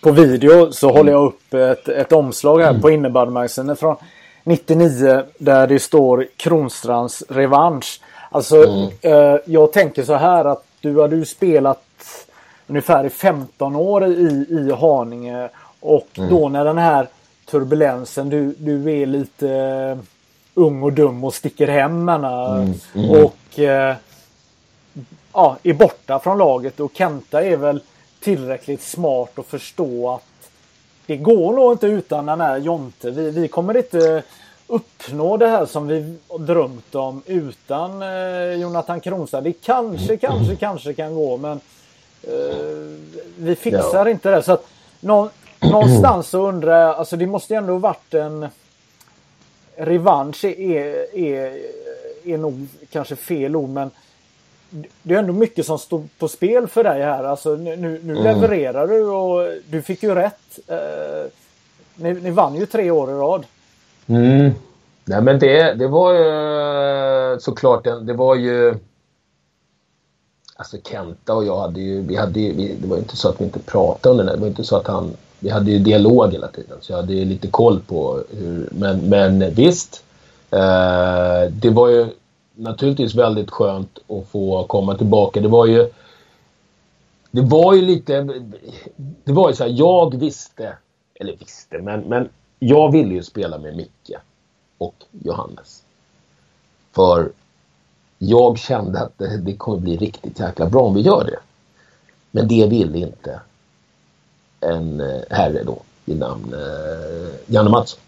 på 0.00 0.12
video 0.12 0.72
så 0.72 0.86
mm. 0.88 0.96
håller 0.96 1.12
jag 1.12 1.24
upp 1.24 1.54
ett, 1.54 1.88
ett 1.88 2.12
omslag 2.12 2.60
här 2.60 2.70
mm. 2.70 2.82
på 2.82 2.90
innebandymagasinet 2.90 3.78
från 3.78 3.96
99 4.44 5.22
där 5.38 5.66
det 5.66 5.78
står 5.78 6.26
Kronstrands 6.36 7.22
revansch. 7.28 8.00
Alltså 8.30 8.56
mm. 8.56 9.40
jag 9.44 9.72
tänker 9.72 10.02
så 10.02 10.14
här 10.14 10.44
att 10.44 10.64
du 10.80 11.00
hade 11.00 11.16
ju 11.16 11.24
spelat 11.24 11.82
ungefär 12.66 13.04
i 13.04 13.10
15 13.10 13.76
år 13.76 14.06
i, 14.06 14.46
i 14.50 14.72
Haninge. 14.80 15.48
Och 15.80 16.08
mm. 16.18 16.30
då 16.30 16.48
när 16.48 16.64
den 16.64 16.78
här 16.78 17.08
turbulensen, 17.50 18.28
du, 18.28 18.54
du 18.58 19.02
är 19.02 19.06
lite 19.06 19.46
uh, 19.46 19.98
ung 20.54 20.82
och 20.82 20.92
dum 20.92 21.24
och 21.24 21.34
sticker 21.34 21.68
hem 21.68 22.08
mm. 22.08 22.74
Mm. 22.94 23.10
Och 23.10 23.58
uh, 23.58 23.94
ja, 25.32 25.56
är 25.62 25.74
borta 25.74 26.18
från 26.18 26.38
laget 26.38 26.80
och 26.80 26.92
Kenta 26.94 27.42
är 27.42 27.56
väl 27.56 27.80
tillräckligt 28.26 28.82
smart 28.82 29.38
att 29.38 29.46
förstå 29.46 30.10
att 30.10 30.50
det 31.06 31.16
går 31.16 31.52
nog 31.52 31.72
inte 31.72 31.86
utan 31.86 32.26
den 32.26 32.40
här 32.40 32.56
Jonte. 32.56 33.10
Vi, 33.10 33.30
vi 33.30 33.48
kommer 33.48 33.76
inte 33.76 34.22
uppnå 34.66 35.36
det 35.36 35.48
här 35.48 35.66
som 35.66 35.86
vi 35.86 36.16
drömt 36.38 36.94
om 36.94 37.22
utan 37.26 38.02
eh, 38.02 38.52
Jonathan 38.52 39.00
Kronstad. 39.00 39.40
Det 39.40 39.52
kanske, 39.52 40.16
kanske, 40.16 40.56
kanske 40.56 40.94
kan 40.94 41.14
gå 41.14 41.36
men 41.36 41.60
Eh, 42.26 42.56
vi 43.36 43.56
fixar 43.56 44.06
ja. 44.06 44.10
inte 44.10 44.30
det. 44.30 44.42
Så 44.42 44.52
att 44.52 44.66
någonstans 45.60 46.28
så 46.28 46.48
undrar 46.48 46.80
jag, 46.80 46.96
alltså 46.96 47.16
det 47.16 47.26
måste 47.26 47.54
ju 47.54 47.58
ändå 47.58 47.78
varit 47.78 48.14
en 48.14 48.48
revansch 49.76 50.44
är, 50.44 51.16
är, 51.16 51.58
är 52.24 52.38
nog 52.38 52.66
kanske 52.90 53.16
fel 53.16 53.56
ord 53.56 53.70
men 53.70 53.90
det 55.02 55.14
är 55.14 55.18
ändå 55.18 55.32
mycket 55.32 55.66
som 55.66 55.78
står 55.78 56.02
på 56.18 56.28
spel 56.28 56.66
för 56.66 56.84
dig 56.84 57.02
här. 57.02 57.24
Alltså 57.24 57.56
nu, 57.56 57.76
nu 57.76 57.98
mm. 58.12 58.22
levererar 58.22 58.86
du 58.86 59.04
och 59.04 59.48
du 59.70 59.82
fick 59.82 60.02
ju 60.02 60.14
rätt. 60.14 60.58
Eh, 60.66 61.30
ni, 61.94 62.12
ni 62.14 62.30
vann 62.30 62.54
ju 62.54 62.66
tre 62.66 62.90
år 62.90 63.10
i 63.10 63.14
rad. 63.14 63.44
Mm. 64.06 64.50
Nej 65.04 65.22
men 65.22 65.38
det, 65.38 65.74
det 65.74 65.88
var 65.88 66.12
ju 66.12 67.40
såklart, 67.40 67.84
det 67.84 68.12
var 68.12 68.34
ju 68.34 68.74
Alltså 70.58 70.76
Kenta 70.90 71.34
och 71.34 71.44
jag 71.44 71.60
hade 71.60 71.80
ju, 71.80 72.02
vi 72.02 72.16
hade 72.16 72.40
ju, 72.40 72.52
vi, 72.52 72.76
det 72.80 72.86
var 72.86 72.96
inte 72.96 73.16
så 73.16 73.28
att 73.28 73.40
vi 73.40 73.44
inte 73.44 73.58
pratade 73.58 74.20
om 74.20 74.26
det. 74.26 74.32
Det 74.32 74.40
var 74.40 74.46
inte 74.46 74.64
så 74.64 74.76
att 74.76 74.86
han, 74.86 75.10
vi 75.38 75.48
hade 75.48 75.70
ju 75.70 75.78
dialog 75.78 76.32
hela 76.32 76.48
tiden. 76.48 76.78
Så 76.80 76.92
jag 76.92 76.96
hade 76.96 77.12
ju 77.14 77.24
lite 77.24 77.48
koll 77.48 77.80
på 77.80 78.22
hur, 78.30 78.68
men, 78.72 78.98
men 78.98 79.54
visst. 79.54 80.04
Eh, 80.50 81.50
det 81.50 81.70
var 81.70 81.88
ju 81.88 82.06
naturligtvis 82.56 83.14
väldigt 83.14 83.50
skönt 83.50 83.98
att 84.08 84.28
få 84.28 84.64
komma 84.64 84.96
tillbaka. 84.96 85.40
Det 85.40 85.48
var 85.48 85.66
ju, 85.66 85.90
det 87.30 87.40
var 87.40 87.74
ju 87.74 87.82
lite, 87.82 88.22
det 89.24 89.32
var 89.32 89.48
ju 89.48 89.54
så 89.54 89.64
här, 89.64 89.70
jag 89.70 90.16
visste, 90.16 90.76
eller 91.14 91.36
visste, 91.36 91.78
men, 91.78 92.00
men 92.00 92.28
jag 92.58 92.92
ville 92.92 93.14
ju 93.14 93.22
spela 93.22 93.58
med 93.58 93.76
Micke 93.76 94.12
och 94.78 94.94
Johannes. 95.10 95.82
För 96.92 97.32
jag 98.18 98.58
kände 98.58 99.00
att 99.00 99.18
det, 99.18 99.36
det 99.38 99.56
kommer 99.56 99.78
bli 99.78 99.96
riktigt 99.96 100.40
jäkla 100.40 100.66
bra 100.66 100.82
om 100.82 100.94
vi 100.94 101.00
gör 101.00 101.24
det. 101.24 101.38
Men 102.30 102.48
det 102.48 102.66
ville 102.66 102.98
inte 102.98 103.40
en 104.60 105.00
eh, 105.00 105.20
herre 105.30 105.62
då 105.64 105.78
i 106.06 106.14
namn 106.14 106.54
eh, 106.54 107.34
Janne 107.46 107.70
Mattsson. 107.70 108.00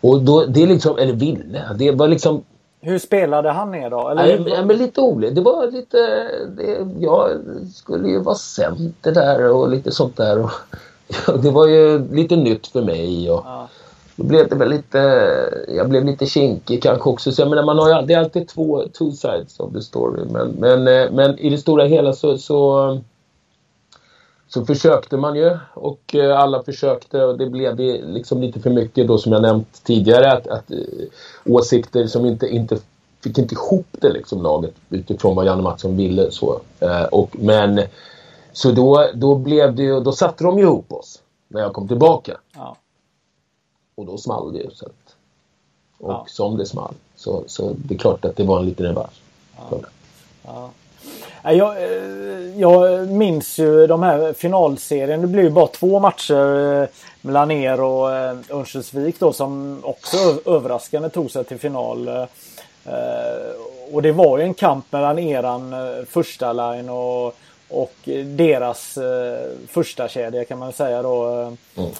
Och 0.00 0.22
då, 0.22 0.44
det 0.46 0.66
liksom, 0.66 0.98
eller 0.98 1.12
ville, 1.12 1.74
det 1.78 1.90
var 1.90 2.08
liksom... 2.08 2.42
Hur 2.80 2.98
spelade 2.98 3.50
han 3.50 3.70
ner 3.70 3.90
då? 3.90 4.08
Eller? 4.08 4.48
Ja, 4.48 4.64
men 4.64 4.76
lite 4.76 5.00
olika. 5.00 5.34
Det 5.34 5.40
var 5.40 5.70
lite... 5.70 5.98
Det, 6.56 6.88
jag 6.98 7.30
skulle 7.74 8.08
ju 8.08 8.18
vara 8.18 8.34
center 8.34 9.12
där 9.12 9.50
och 9.50 9.70
lite 9.70 9.92
sånt 9.92 10.16
där. 10.16 10.38
Och, 10.38 10.50
det 11.42 11.50
var 11.50 11.66
ju 11.66 12.08
lite 12.12 12.36
nytt 12.36 12.66
för 12.66 12.82
mig. 12.82 13.30
Och, 13.30 13.42
ja. 13.46 13.68
Då 14.16 14.26
blev 14.26 14.48
det 14.48 14.54
väl 14.54 14.68
lite, 14.68 14.98
jag 15.68 15.88
blev 15.88 16.04
lite 16.04 16.26
kinkig 16.26 16.82
kanske 16.82 17.08
också. 17.08 17.32
Så 17.32 17.42
jag 17.42 17.48
menar, 17.48 17.62
man 17.62 17.78
har 17.78 17.88
ju 17.88 17.94
alltid, 17.94 18.16
alltid 18.16 18.48
två 18.48 18.82
two 18.98 19.10
sides 19.10 19.60
of 19.60 19.72
the 19.72 19.80
story. 19.80 20.24
Men, 20.30 20.48
men, 20.48 20.88
eh, 20.88 21.10
men 21.12 21.38
i 21.38 21.50
det 21.50 21.58
stora 21.58 21.84
hela 21.84 22.12
så, 22.12 22.38
så, 22.38 22.98
så 24.50 24.64
försökte 24.66 25.16
man 25.16 25.36
ju 25.36 25.58
och 25.74 26.14
eh, 26.14 26.38
alla 26.38 26.62
försökte 26.62 27.24
och 27.24 27.38
det 27.38 27.46
blev 27.46 27.78
liksom 27.78 28.40
lite 28.40 28.60
för 28.60 28.70
mycket 28.70 29.06
då 29.06 29.18
som 29.18 29.32
jag 29.32 29.42
nämnt 29.42 29.84
tidigare 29.84 30.32
att, 30.32 30.46
att 30.46 30.70
eh, 30.70 30.78
åsikter 31.44 32.06
som 32.06 32.26
inte, 32.26 32.46
inte 32.46 32.78
fick 33.20 33.38
inte 33.38 33.54
ihop 33.54 33.86
det 33.90 34.12
liksom 34.12 34.42
laget 34.42 34.74
utifrån 34.90 35.36
vad 35.36 35.46
Janne 35.46 35.62
Mattsson 35.62 35.96
ville 35.96 36.30
så. 36.30 36.60
Och, 37.10 37.36
men 37.38 37.80
så 38.52 38.72
då, 38.72 39.10
då 39.14 39.34
blev 39.34 39.74
det 39.74 39.82
ju, 39.82 40.00
då 40.00 40.12
satte 40.12 40.44
de 40.44 40.58
ju 40.58 40.64
ihop 40.64 40.92
oss 40.92 41.22
när 41.48 41.60
jag 41.60 41.72
kom 41.72 41.88
tillbaka. 41.88 42.40
Ja. 42.54 42.76
Och 43.94 44.06
då 44.06 44.18
small 44.18 44.52
det 44.52 44.58
ju. 44.58 44.70
Så 44.70 44.86
att, 44.86 45.16
och 45.98 46.10
ja. 46.10 46.24
som 46.28 46.56
det 46.56 46.66
small. 46.66 46.94
Så, 47.16 47.44
så 47.46 47.72
det 47.76 47.94
är 47.94 47.98
klart 47.98 48.24
att 48.24 48.36
det 48.36 48.44
var 48.44 48.58
en 48.58 48.66
liten 48.66 48.86
revansch. 48.86 49.22
Ja. 49.56 49.78
Ja. 50.44 50.70
Jag, 51.42 51.82
eh, 51.82 52.60
jag 52.60 53.08
minns 53.08 53.58
ju 53.58 53.86
de 53.86 54.02
här 54.02 54.32
finalserien. 54.32 55.20
Det 55.20 55.26
blev 55.26 55.44
ju 55.44 55.50
bara 55.50 55.66
två 55.66 56.00
matcher 56.00 56.80
eh, 56.82 56.88
mellan 57.20 57.50
er 57.50 57.80
och 57.80 58.12
eh, 58.12 58.36
Örnsköldsvik 58.50 59.20
då 59.20 59.32
som 59.32 59.80
också 59.82 60.16
överraskande 60.46 61.08
tog 61.08 61.30
sig 61.30 61.44
till 61.44 61.58
final. 61.58 62.26
och 63.92 64.02
det 64.02 64.12
var 64.12 64.38
ju 64.38 64.44
en 64.44 64.54
kamp 64.54 64.92
mellan 64.92 65.18
eran 65.18 65.74
första 66.10 66.52
line 66.52 66.88
och, 66.88 67.34
och 67.68 67.94
deras 68.24 68.98
första 69.68 70.08
kedja 70.08 70.44
kan 70.44 70.58
man 70.58 70.72
säga 70.72 71.02
då. 71.02 71.24
Mm. 71.76 71.90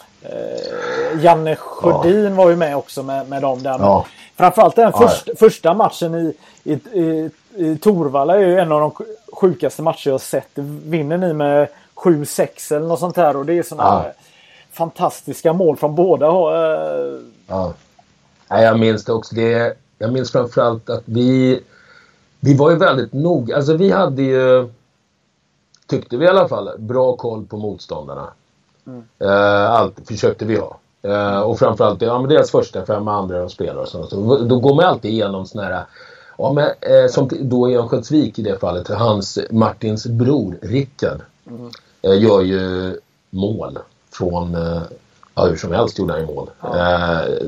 Janne 1.22 1.56
Sjödin 1.56 2.24
ja. 2.24 2.30
var 2.30 2.50
ju 2.50 2.56
med 2.56 2.76
också 2.76 3.02
med, 3.02 3.28
med 3.28 3.42
dem 3.42 3.62
där. 3.62 3.78
Ja. 3.78 4.06
Framförallt 4.36 4.76
den 4.76 4.92
först, 4.92 5.22
ja. 5.26 5.34
första 5.38 5.74
matchen 5.74 6.14
i, 6.14 6.34
i, 6.64 6.72
i, 6.72 7.30
i 7.56 7.78
Torvalla 7.78 8.34
är 8.34 8.40
ju 8.40 8.58
en 8.58 8.72
av 8.72 8.80
de 8.80 8.92
sjukaste 9.32 9.82
matcher 9.82 10.10
jag 10.10 10.20
sett. 10.20 10.50
Vinner 10.54 11.18
ni 11.18 11.32
med 11.32 11.68
7-6 11.94 12.76
eller 12.76 12.86
något 12.86 13.00
sånt 13.00 13.16
här 13.16 13.36
och 13.36 13.46
det 13.46 13.58
är 13.58 13.62
sådana 13.62 14.04
ja. 14.04 14.12
fantastiska 14.72 15.52
mål 15.52 15.76
från 15.76 15.94
båda. 15.94 16.26
Eh, 16.26 17.18
ja. 17.46 17.74
ja, 18.48 18.62
jag 18.62 18.78
minns 18.78 19.04
det 19.04 19.12
också. 19.12 19.34
Det, 19.34 19.76
jag 19.98 20.12
minns 20.12 20.32
framförallt 20.32 20.90
att 20.90 21.02
vi, 21.04 21.60
vi 22.40 22.56
var 22.56 22.70
ju 22.70 22.76
väldigt 22.76 23.12
noga. 23.12 23.56
Alltså 23.56 23.76
vi 23.76 23.90
hade 23.90 24.22
ju, 24.22 24.68
tyckte 25.86 26.16
vi 26.16 26.24
i 26.24 26.28
alla 26.28 26.48
fall, 26.48 26.70
bra 26.78 27.16
koll 27.16 27.46
på 27.46 27.56
motståndarna. 27.56 28.28
Mm. 28.86 29.04
Uh, 29.22 29.70
allt 29.70 30.08
försökte 30.08 30.44
vi 30.44 30.56
ha. 30.56 30.76
Uh, 31.06 31.40
och 31.40 31.58
framförallt 31.58 32.02
ja, 32.02 32.18
men 32.18 32.28
deras 32.30 32.50
första 32.50 32.86
fem 32.86 33.08
andra 33.08 33.38
de 33.38 33.50
spelar 33.50 33.82
och 33.82 33.88
sånt. 33.88 34.10
Så 34.10 34.38
då 34.38 34.58
går 34.58 34.74
man 34.74 34.84
alltid 34.84 35.10
igenom 35.10 35.46
såna 35.46 35.64
här 35.64 35.84
Ja, 36.42 36.52
men, 36.52 36.64
eh, 36.64 37.10
som 37.10 37.28
då 37.40 37.70
i 37.70 37.76
Örnsköldsvik 37.76 38.38
i 38.38 38.42
det 38.42 38.58
fallet, 38.58 38.88
hans 38.88 39.38
Martins 39.50 40.06
bror 40.06 40.58
Rickard 40.62 41.20
mm. 41.46 41.70
eh, 42.02 42.22
gör 42.22 42.40
ju 42.40 42.94
mål 43.30 43.78
från, 44.10 44.54
eh, 44.54 44.82
ja 45.34 45.46
hur 45.46 45.56
som 45.56 45.72
helst 45.72 45.98
gjorde 45.98 46.12
han 46.12 46.20
ju 46.20 46.26
mål. 46.26 46.50
Ja. 46.60 47.22
Eh, 47.22 47.46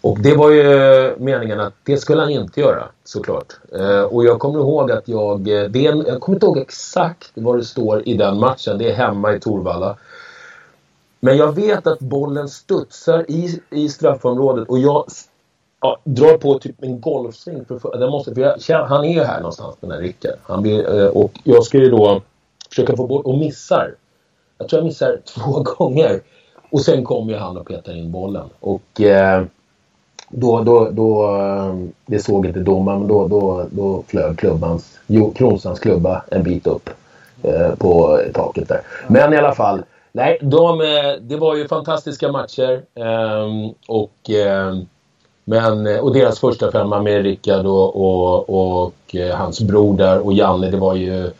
och 0.00 0.18
det 0.18 0.34
var 0.34 0.50
ju 0.50 1.14
meningen 1.18 1.60
att 1.60 1.74
det 1.82 1.96
skulle 1.96 2.20
han 2.20 2.30
inte 2.30 2.60
göra 2.60 2.88
såklart. 3.04 3.56
Eh, 3.72 4.02
och 4.02 4.24
jag 4.24 4.38
kommer 4.38 4.58
ihåg 4.58 4.90
att 4.90 5.08
jag, 5.08 5.48
eh, 5.48 5.64
det 5.64 5.86
är, 5.86 6.08
jag 6.08 6.20
kommer 6.20 6.36
inte 6.36 6.46
ihåg 6.46 6.58
exakt 6.58 7.30
vad 7.34 7.58
det 7.58 7.64
står 7.64 8.08
i 8.08 8.14
den 8.14 8.38
matchen, 8.40 8.78
det 8.78 8.90
är 8.90 8.94
hemma 8.94 9.34
i 9.34 9.40
Torvalla. 9.40 9.96
Men 11.20 11.36
jag 11.36 11.54
vet 11.54 11.86
att 11.86 12.00
bollen 12.00 12.48
studsar 12.48 13.30
i, 13.30 13.60
i 13.70 13.88
straffområdet 13.88 14.68
och 14.68 14.78
jag 14.78 15.04
ja, 15.80 15.98
drar 16.04 16.38
på 16.38 16.58
typ 16.58 16.82
en 16.82 17.00
golfsving. 17.00 17.64
För, 17.64 17.98
den 17.98 18.10
måste, 18.10 18.34
för 18.34 18.54
jag, 18.68 18.84
han 18.84 19.04
är 19.04 19.12
ju 19.12 19.22
här 19.22 19.36
någonstans 19.36 19.76
den 19.80 19.90
här 19.90 19.98
Rickard. 19.98 20.38
Han 20.42 20.62
blir, 20.62 21.00
eh, 21.00 21.06
och 21.06 21.32
jag 21.44 21.64
ska 21.64 21.78
ju 21.78 21.90
då 21.90 22.22
försöka 22.68 22.96
få 22.96 23.06
bort 23.06 23.26
och 23.26 23.38
missar. 23.38 23.94
Jag 24.58 24.68
tror 24.68 24.80
jag 24.80 24.86
missar 24.86 25.20
två 25.34 25.62
gånger. 25.62 26.20
Och 26.70 26.80
sen 26.80 27.04
kommer 27.04 27.32
ju 27.32 27.38
han 27.38 27.56
och 27.56 27.66
petar 27.66 27.96
in 27.96 28.12
bollen. 28.12 28.48
Och 28.60 29.00
eh, 29.00 29.44
då, 30.28 30.62
då, 30.62 30.90
då, 30.90 31.36
eh, 31.36 31.74
det 32.06 32.18
såg 32.18 32.46
inte 32.46 32.60
domaren, 32.60 32.98
men 32.98 33.08
då, 33.08 33.28
då, 33.28 33.66
då 33.70 34.02
flög 34.06 34.38
klubbans, 34.38 34.98
Kronsans 35.34 35.80
klubba 35.80 36.22
en 36.30 36.42
bit 36.42 36.66
upp 36.66 36.90
eh, 37.42 37.74
på 37.74 38.20
taket 38.34 38.68
där. 38.68 38.80
Men 39.08 39.32
i 39.32 39.36
alla 39.36 39.54
fall, 39.54 39.82
nej, 40.12 40.38
de, 40.42 40.80
eh, 40.80 41.20
det 41.20 41.36
var 41.36 41.56
ju 41.56 41.68
fantastiska 41.68 42.32
matcher. 42.32 42.82
Eh, 42.94 43.70
och 43.86 44.30
ehm, 44.30 44.86
men, 45.50 45.86
eh, 45.86 45.98
och 45.98 46.12
deras 46.12 46.40
första 46.40 46.72
femma 46.72 47.02
med 47.02 47.22
Rickard 47.22 47.66
och, 47.66 47.96
och, 47.96 48.84
och 48.84 49.14
eh, 49.14 49.36
hans 49.36 49.60
bror 49.60 49.96
där 49.96 50.26
och 50.26 50.32
Janne, 50.32 50.70
det 50.70 50.76
var 50.76 50.94
ju... 50.94 51.30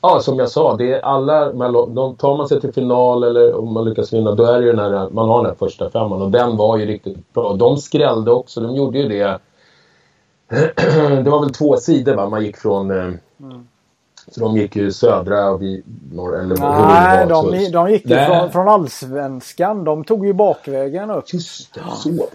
Ja, 0.00 0.20
som 0.20 0.38
jag 0.38 0.48
sa, 0.48 0.76
det 0.76 0.92
är 0.92 1.00
alla, 1.00 1.52
de, 1.86 2.16
tar 2.16 2.36
man 2.36 2.48
sig 2.48 2.60
till 2.60 2.72
final 2.72 3.24
eller 3.24 3.54
om 3.54 3.72
man 3.72 3.84
lyckas 3.84 4.12
vinna, 4.12 4.34
då 4.34 4.44
är 4.44 4.58
det 4.58 4.64
ju 4.64 4.72
den 4.72 4.92
här, 4.92 5.10
man 5.10 5.28
har 5.28 5.36
den 5.36 5.46
här 5.46 5.56
första 5.58 5.90
femman 5.90 6.22
och 6.22 6.30
den 6.30 6.56
var 6.56 6.76
ju 6.76 6.86
riktigt 6.86 7.32
bra. 7.32 7.52
De 7.52 7.76
skrällde 7.76 8.30
också, 8.30 8.60
de 8.60 8.76
gjorde 8.76 8.98
ju 8.98 9.08
det. 9.08 9.38
det 11.24 11.30
var 11.30 11.40
väl 11.40 11.52
två 11.52 11.76
sidor 11.76 12.14
va, 12.14 12.28
man 12.28 12.44
gick 12.44 12.56
från... 12.56 12.90
Eh, 12.90 12.96
mm. 13.40 13.66
Så 14.30 14.40
de 14.40 14.56
gick 14.56 14.76
ju 14.76 14.92
södra 14.92 15.50
och 15.50 15.62
vi 15.62 15.82
norra, 16.12 16.40
eller 16.40 16.56
Nej, 16.56 17.26
de, 17.26 17.72
de 17.72 17.90
gick 17.90 18.06
ju 18.06 18.16
från, 18.16 18.50
från 18.50 18.68
allsvenskan. 18.68 19.84
De 19.84 20.04
tog 20.04 20.26
ju 20.26 20.32
bakvägen 20.32 21.10
upp. 21.10 21.32
Just 21.32 21.74
det, 21.74 21.80
så. 21.96 22.28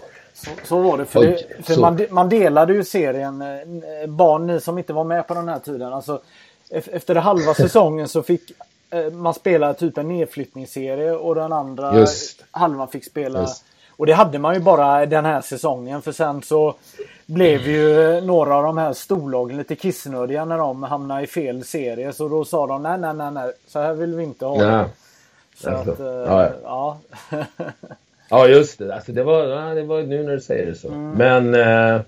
Så, 0.44 0.50
så 0.64 0.78
var 0.82 0.98
det. 0.98 1.04
För, 1.04 1.20
Oj, 1.20 1.48
det, 1.56 1.62
för 1.62 1.80
man, 1.80 2.06
man, 2.10 2.28
delade 2.28 2.72
ju 2.72 2.84
serien. 2.84 3.42
Eh, 3.42 4.06
barn, 4.06 4.46
ni 4.46 4.60
som 4.60 4.78
inte 4.78 4.92
var 4.92 5.04
med 5.04 5.28
på 5.28 5.34
den 5.34 5.48
här 5.48 5.58
tiden. 5.58 5.92
Alltså, 5.92 6.20
efter 6.70 7.14
halva 7.14 7.54
säsongen 7.54 8.08
så 8.08 8.22
fick 8.22 8.52
eh, 8.90 9.10
man 9.12 9.34
spela 9.34 9.74
typ 9.74 9.98
en 9.98 10.08
nedflyttningsserie 10.08 11.12
och 11.12 11.34
den 11.34 11.52
andra 11.52 11.98
Just. 11.98 12.44
halvan 12.50 12.88
fick 12.88 13.04
spela. 13.04 13.40
Just. 13.40 13.64
Och 13.96 14.06
det 14.06 14.12
hade 14.12 14.38
man 14.38 14.54
ju 14.54 14.60
bara 14.60 15.06
den 15.06 15.24
här 15.24 15.40
säsongen 15.40 16.02
för 16.02 16.12
sen 16.12 16.42
så 16.42 16.74
blev 17.26 17.60
ju 17.60 18.20
några 18.20 18.56
av 18.56 18.62
de 18.62 18.78
här 18.78 18.92
storlagen 18.92 19.56
lite 19.56 19.76
kissnödiga 19.76 20.44
när 20.44 20.58
de 20.58 20.82
hamnade 20.82 21.22
i 21.22 21.26
fel 21.26 21.64
serie. 21.64 22.12
Så 22.12 22.28
då 22.28 22.44
sa 22.44 22.66
de 22.66 22.82
nej, 22.82 22.98
nej, 22.98 23.14
nej, 23.14 23.30
nej, 23.30 23.52
så 23.66 23.80
här 23.80 23.94
vill 23.94 24.14
vi 24.14 24.22
inte 24.22 24.46
ha 24.46 24.56
det. 24.56 24.88
Så 25.56 25.70
alltså. 25.70 25.90
att, 25.90 26.28
ja. 26.28 26.50
ja. 26.62 26.98
Ja, 28.34 28.48
just 28.48 28.78
det. 28.78 28.94
Alltså, 28.94 29.12
det, 29.12 29.22
var, 29.22 29.74
det 29.74 29.82
var 29.82 30.02
nu 30.02 30.22
när 30.22 30.32
du 30.32 30.40
säger 30.40 30.66
det 30.66 30.74
så. 30.74 30.88
Mm. 30.88 31.10
Men, 31.10 31.54
eh, 31.54 32.00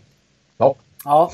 ja. 0.59 0.75
Ja. 1.05 1.31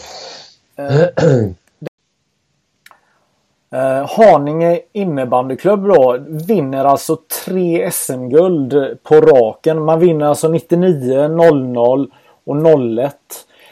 Eh, 3.74 4.07
Haninge 4.07 4.80
innebandyklubb 4.93 5.88
då 5.88 6.16
vinner 6.28 6.84
alltså 6.84 7.18
tre 7.45 7.90
SM-guld 7.90 8.99
på 9.03 9.14
raken. 9.14 9.84
Man 9.84 10.01
vinner 10.01 10.26
alltså 10.26 10.49
99, 10.49 11.28
00 11.28 12.11
och 12.45 12.57
01. 12.99 13.14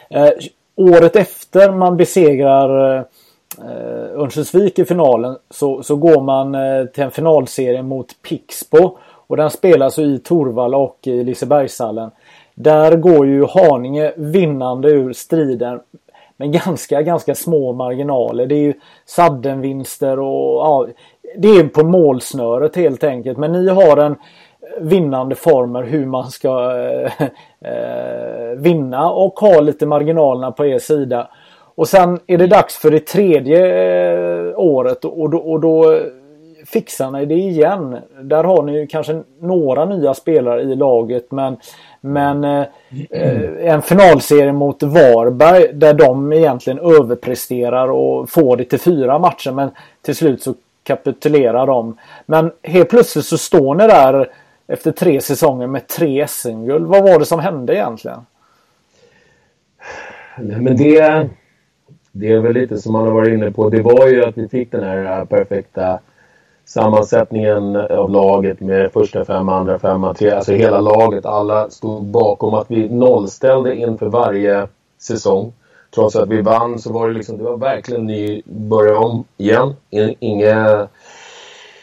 Eh, 0.09 0.29
året 0.75 1.15
efter 1.15 1.71
man 1.71 1.97
besegrar 1.97 2.97
eh, 2.97 4.21
Örnsköldsvik 4.21 4.79
i 4.79 4.85
finalen 4.85 5.37
så, 5.49 5.83
så 5.83 5.95
går 5.95 6.21
man 6.21 6.55
eh, 6.55 6.85
till 6.85 7.03
en 7.03 7.11
finalserie 7.11 7.83
mot 7.83 8.07
Pixbo. 8.21 8.97
Och 9.31 9.37
den 9.37 9.49
spelas 9.49 9.99
i 9.99 10.19
Torvalla 10.19 10.77
och 10.77 10.97
i 11.03 11.23
Lisebergshallen. 11.23 12.11
Där 12.55 12.95
går 12.95 13.27
ju 13.27 13.45
Haninge 13.45 14.13
vinnande 14.15 14.89
ur 14.89 15.13
striden 15.13 15.79
med 16.37 16.53
ganska, 16.53 17.01
ganska 17.01 17.35
små 17.35 17.73
marginaler. 17.73 18.45
Det 18.45 18.55
är 18.55 18.63
ju 18.63 18.73
saddenvinster 19.05 20.19
och 20.19 20.65
ja, 20.65 20.87
det 21.37 21.47
är 21.47 21.63
på 21.63 21.83
målsnöret 21.83 22.75
helt 22.75 23.03
enkelt. 23.03 23.37
Men 23.37 23.51
ni 23.51 23.67
har 23.67 23.97
en 23.97 24.15
vinnande 24.79 25.35
former 25.35 25.83
hur 25.83 26.05
man 26.05 26.31
ska 26.31 26.71
äh, 27.61 28.57
vinna 28.57 29.11
och 29.11 29.39
ha 29.39 29.61
lite 29.61 29.85
marginalerna 29.85 30.51
på 30.51 30.65
er 30.65 30.79
sida. 30.79 31.27
Och 31.75 31.87
sen 31.87 32.19
är 32.27 32.37
det 32.37 32.47
dags 32.47 32.77
för 32.77 32.91
det 32.91 33.07
tredje 33.07 33.59
äh, 34.49 34.59
året 34.59 35.05
och 35.05 35.29
då, 35.29 35.37
och 35.37 35.59
då 35.59 36.01
fixar 36.73 37.11
ni 37.11 37.25
det 37.25 37.35
igen. 37.35 37.97
Där 38.21 38.43
har 38.43 38.63
ni 38.63 38.79
ju 38.79 38.87
kanske 38.87 39.23
några 39.39 39.85
nya 39.85 40.13
spelare 40.13 40.61
i 40.61 40.75
laget 40.75 41.31
men, 41.31 41.57
men 42.01 42.43
eh, 42.43 42.65
eh, 43.09 43.73
en 43.73 43.81
finalserie 43.81 44.53
mot 44.53 44.83
Varberg 44.83 45.73
där 45.73 45.93
de 45.93 46.33
egentligen 46.33 46.79
överpresterar 46.79 47.87
och 47.87 48.29
får 48.29 48.57
det 48.57 48.63
till 48.63 48.79
fyra 48.79 49.19
matcher 49.19 49.51
men 49.51 49.69
till 50.01 50.15
slut 50.15 50.43
så 50.43 50.53
kapitulerar 50.83 51.67
de. 51.67 51.97
Men 52.25 52.51
helt 52.63 52.89
plötsligt 52.89 53.25
så 53.25 53.37
står 53.37 53.75
ni 53.75 53.87
där 53.87 54.29
efter 54.67 54.91
tre 54.91 55.21
säsonger 55.21 55.67
med 55.67 55.87
tre 55.87 56.27
SM-guld. 56.27 56.87
Vad 56.87 57.03
var 57.03 57.19
det 57.19 57.25
som 57.25 57.39
hände 57.39 57.75
egentligen? 57.75 58.19
Men 60.37 60.77
det, 60.77 61.29
det 62.11 62.31
är 62.31 62.39
väl 62.39 62.53
lite 62.53 62.77
som 62.77 62.93
man 62.93 63.05
har 63.05 63.11
varit 63.11 63.33
inne 63.33 63.51
på. 63.51 63.69
Det 63.69 63.81
var 63.81 64.07
ju 64.07 64.25
att 64.25 64.37
vi 64.37 64.47
fick 64.47 64.71
den 64.71 64.83
här 64.83 65.19
eh, 65.19 65.25
perfekta 65.25 65.99
sammansättningen 66.73 67.75
av 67.75 68.09
laget 68.09 68.59
med 68.59 68.91
första 68.91 69.25
femma, 69.25 69.55
andra 69.55 69.79
femma, 69.79 70.13
tre, 70.13 70.29
alltså 70.31 70.51
hela 70.51 70.81
laget. 70.81 71.25
Alla 71.25 71.69
stod 71.69 72.03
bakom 72.03 72.53
att 72.53 72.71
vi 72.71 72.89
nollställde 72.89 73.75
inför 73.75 74.05
varje 74.05 74.67
säsong. 74.99 75.53
Trots 75.95 76.15
att 76.15 76.29
vi 76.29 76.41
vann 76.41 76.79
så 76.79 76.93
var 76.93 77.07
det 77.07 77.13
liksom, 77.13 77.37
det 77.37 77.43
var 77.43 77.57
verkligen 77.57 78.05
ny, 78.05 78.41
börja 78.45 78.97
om 78.97 79.23
igen. 79.37 79.73
Inga, 80.19 80.87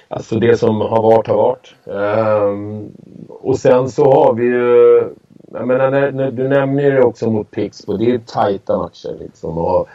alltså 0.08 0.38
det 0.38 0.56
som 0.56 0.80
har 0.80 1.02
varit 1.02 1.26
har 1.26 1.36
varit. 1.36 1.74
Um, 1.84 2.92
och 3.28 3.58
sen 3.58 3.88
så 3.88 4.04
har 4.04 4.34
vi 4.34 4.44
ju, 4.44 5.04
jag 5.52 5.66
menar 5.66 5.90
när, 5.90 6.12
när 6.12 6.30
du 6.30 6.48
nämner 6.48 6.90
det 6.90 7.02
också 7.02 7.30
mot 7.30 7.50
Pixbo, 7.50 7.96
det 7.96 8.04
är 8.04 8.10
ju 8.10 8.20
tajta 8.26 8.78
matcher 8.78 9.16
liksom. 9.20 9.58
Och 9.58 9.88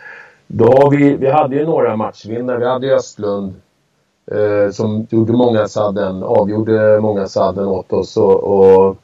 då 0.48 0.66
har 0.66 0.92
vi, 0.92 1.16
vi 1.16 1.30
hade 1.30 1.56
ju 1.56 1.66
några 1.66 1.96
matchvinnare, 1.96 2.60
vi 2.60 2.66
hade 2.66 2.96
Östlund 2.96 3.54
eh, 4.32 4.72
som 4.72 5.08
gjorde 5.10 5.34
många 5.34 5.68
sadden, 5.68 6.24
avgjorde 6.24 7.00
många 7.02 7.28
sadden 7.28 7.66
åt 7.66 7.94
oss. 7.94 8.18
Och, 8.18 8.44
och 8.44 8.98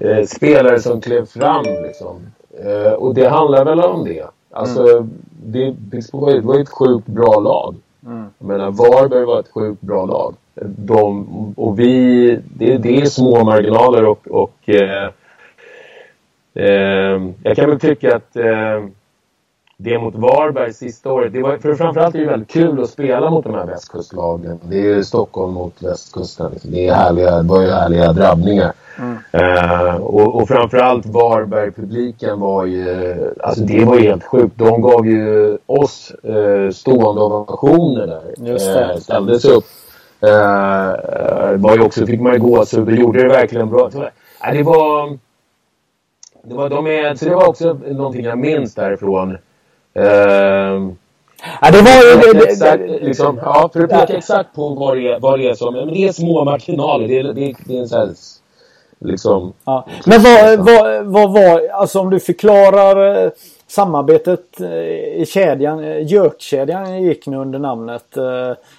eh, 0.00 0.24
spelare 0.26 0.80
som 0.80 1.00
klev 1.00 1.26
fram 1.26 1.64
liksom. 1.82 2.16
Eh, 2.64 2.92
och 2.92 3.14
det 3.14 3.28
handlar 3.28 3.64
väl 3.64 3.80
om 3.80 4.04
det. 4.04 4.24
Alltså, 4.50 4.88
mm. 4.88 5.10
det, 5.44 5.74
det 5.90 6.12
var 6.40 6.60
ett 6.60 6.68
sjukt 6.68 7.06
bra 7.06 7.40
lag. 7.40 7.74
Mm. 8.06 8.26
Jag 8.38 8.48
menar, 8.48 8.70
Varberg 8.70 9.24
var 9.24 9.40
ett 9.40 9.52
sjukt 9.54 9.80
bra 9.80 10.06
lag. 10.06 10.34
De, 10.76 11.54
och 11.56 11.78
vi, 11.78 12.38
det, 12.44 12.78
det 12.78 13.00
är 13.00 13.06
små 13.06 13.44
marginaler 13.44 14.04
och, 14.04 14.28
och 14.28 14.68
eh, 14.68 15.10
eh, 16.54 17.22
jag 17.42 17.56
kan 17.56 17.70
väl 17.70 17.80
tycka 17.80 18.16
att 18.16 18.36
eh, 18.36 18.84
det 19.76 19.98
mot 19.98 20.14
Varberg 20.14 20.72
sista 20.72 21.12
året. 21.12 21.32
Det 21.32 21.42
var, 21.42 21.56
för 21.56 21.74
framförallt 21.74 22.14
är 22.14 22.18
det 22.18 22.26
väldigt 22.26 22.50
kul 22.50 22.82
att 22.82 22.90
spela 22.90 23.30
mot 23.30 23.44
de 23.44 23.54
här 23.54 23.66
västkustlagen. 23.66 24.60
Det 24.62 24.76
är 24.76 24.82
ju 24.82 25.04
Stockholm 25.04 25.52
mot 25.52 25.82
västkusten. 25.82 26.52
Liksom. 26.52 26.70
Det, 26.70 26.88
är 26.88 26.94
härliga, 26.94 27.42
det 27.42 27.48
var 27.48 27.62
ju 27.62 27.70
härliga 27.70 28.12
drabbningar. 28.12 28.72
Mm. 28.98 29.16
Uh, 29.34 29.96
och, 29.96 30.34
och 30.34 30.48
framförallt 30.48 31.06
Varberg-publiken 31.06 32.40
var 32.40 32.64
ju... 32.64 33.14
Alltså 33.40 33.64
det 33.64 33.84
var 33.84 33.98
helt 33.98 34.24
sjukt. 34.24 34.58
De 34.58 34.82
gav 34.82 35.06
ju 35.06 35.58
oss 35.66 36.12
uh, 36.28 36.70
stående 36.70 37.20
ovationer 37.20 38.06
där. 38.06 38.50
Just 38.50 38.74
det. 38.74 38.92
Uh, 38.92 38.96
ställdes 38.96 39.44
upp. 39.44 39.64
Uh, 40.24 40.30
var 41.56 41.76
ju 41.76 41.82
också, 41.82 42.06
fick 42.06 42.20
man 42.20 42.32
ju 42.32 42.38
gåshud 42.38 42.88
och 42.88 42.94
gjorde 42.94 43.22
det 43.22 43.28
verkligen 43.28 43.70
bra. 43.70 43.90
Så, 43.90 44.08
det 44.52 44.62
var... 44.62 45.18
Det 46.46 46.54
var, 46.54 46.68
de 46.68 46.86
är, 46.86 47.14
så 47.14 47.24
det 47.24 47.34
var 47.34 47.48
också 47.48 47.78
någonting 47.88 48.24
jag 48.24 48.38
minns 48.38 48.74
därifrån. 48.74 49.38
Uh, 49.98 50.94
Ja, 51.60 51.70
det 51.70 51.82
var 51.82 52.34
ju... 52.34 52.42
Exakt, 52.42 52.82
liksom, 53.02 53.40
ja, 53.42 53.70
för 53.72 53.84
att 53.84 53.90
peka 53.90 54.16
exakt 54.16 54.54
på 54.54 54.68
vad 54.68 54.96
det 54.96 55.18
vad 55.20 55.38
det 55.38 55.48
är 55.48 55.54
som... 55.54 55.74
Men 55.74 55.88
det 55.88 56.08
är 56.08 56.12
små 56.12 56.44
marginaler. 56.44 57.08
Det 57.08 57.18
är, 57.18 57.22
det, 57.24 57.54
det 57.64 57.76
är 57.76 57.80
en 57.80 57.88
sån 57.88 57.98
här, 57.98 58.14
liksom... 58.98 59.52
Ja. 59.64 59.86
Men 60.06 60.22
vad, 60.22 60.58
vad, 60.58 61.04
vad 61.04 61.32
var... 61.32 61.68
Alltså 61.72 62.00
om 62.00 62.10
du 62.10 62.20
förklarar 62.20 63.24
eh, 63.24 63.30
samarbetet 63.66 64.60
eh, 64.60 64.68
i 65.20 65.24
kedjan. 65.28 65.84
Eh, 65.84 66.06
Gökkedjan 66.06 67.02
gick 67.02 67.26
nu 67.26 67.36
under 67.36 67.58
namnet 67.58 68.16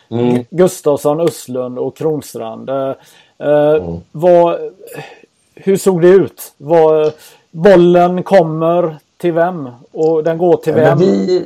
mm. 0.09 0.45
Gustafsson, 0.49 1.19
Östlund 1.19 1.79
och 1.79 1.97
Kronstrand. 1.97 2.69
Mm. 2.69 3.99
Vad, 4.11 4.59
hur 5.55 5.77
såg 5.77 6.01
det 6.01 6.07
ut? 6.07 6.53
Vad, 6.57 7.11
bollen 7.51 8.23
kommer 8.23 8.95
till 9.25 9.33
vem? 9.33 9.69
Och 9.91 10.23
den 10.23 10.37
går 10.37 10.57
till 10.57 10.73
vem? 10.73 10.97
Vi, 10.97 11.45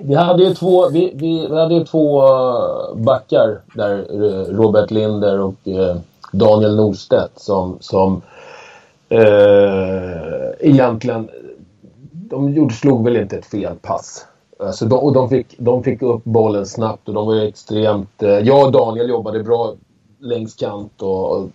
vi 0.00 0.14
hade 0.14 0.44
ju 0.44 0.54
två, 0.54 0.88
vi, 0.88 1.12
vi, 1.14 1.54
hade 1.54 1.74
ju 1.74 1.84
två 1.84 2.22
eh, 2.22 2.94
backar 2.94 3.60
där, 3.74 3.98
eh, 3.98 4.54
Robert 4.54 4.90
Linder 4.90 5.40
och 5.40 5.68
eh, 5.68 5.96
Daniel 6.32 6.76
Norstedt 6.76 7.40
som, 7.40 7.76
som 7.80 8.22
eh, 9.08 10.50
egentligen, 10.60 11.28
de 12.12 12.52
gjorde, 12.52 12.74
slog 12.74 13.04
väl 13.04 13.16
inte 13.16 13.36
ett 13.36 13.46
fel 13.46 13.74
pass. 13.82 14.26
Alltså 14.58 14.84
de, 14.84 14.98
och 14.98 15.12
de 15.12 15.28
fick, 15.28 15.46
de 15.58 15.82
fick 15.82 16.02
upp 16.02 16.24
bollen 16.24 16.66
snabbt 16.66 17.08
och 17.08 17.14
de 17.14 17.26
var 17.26 17.36
extremt... 17.36 18.22
Eh, 18.22 18.38
jag 18.38 18.66
och 18.66 18.72
Daniel 18.72 19.08
jobbade 19.08 19.42
bra 19.42 19.74
längs 20.18 20.54
kant 20.54 21.02
och, 21.02 21.36
och 21.36 21.48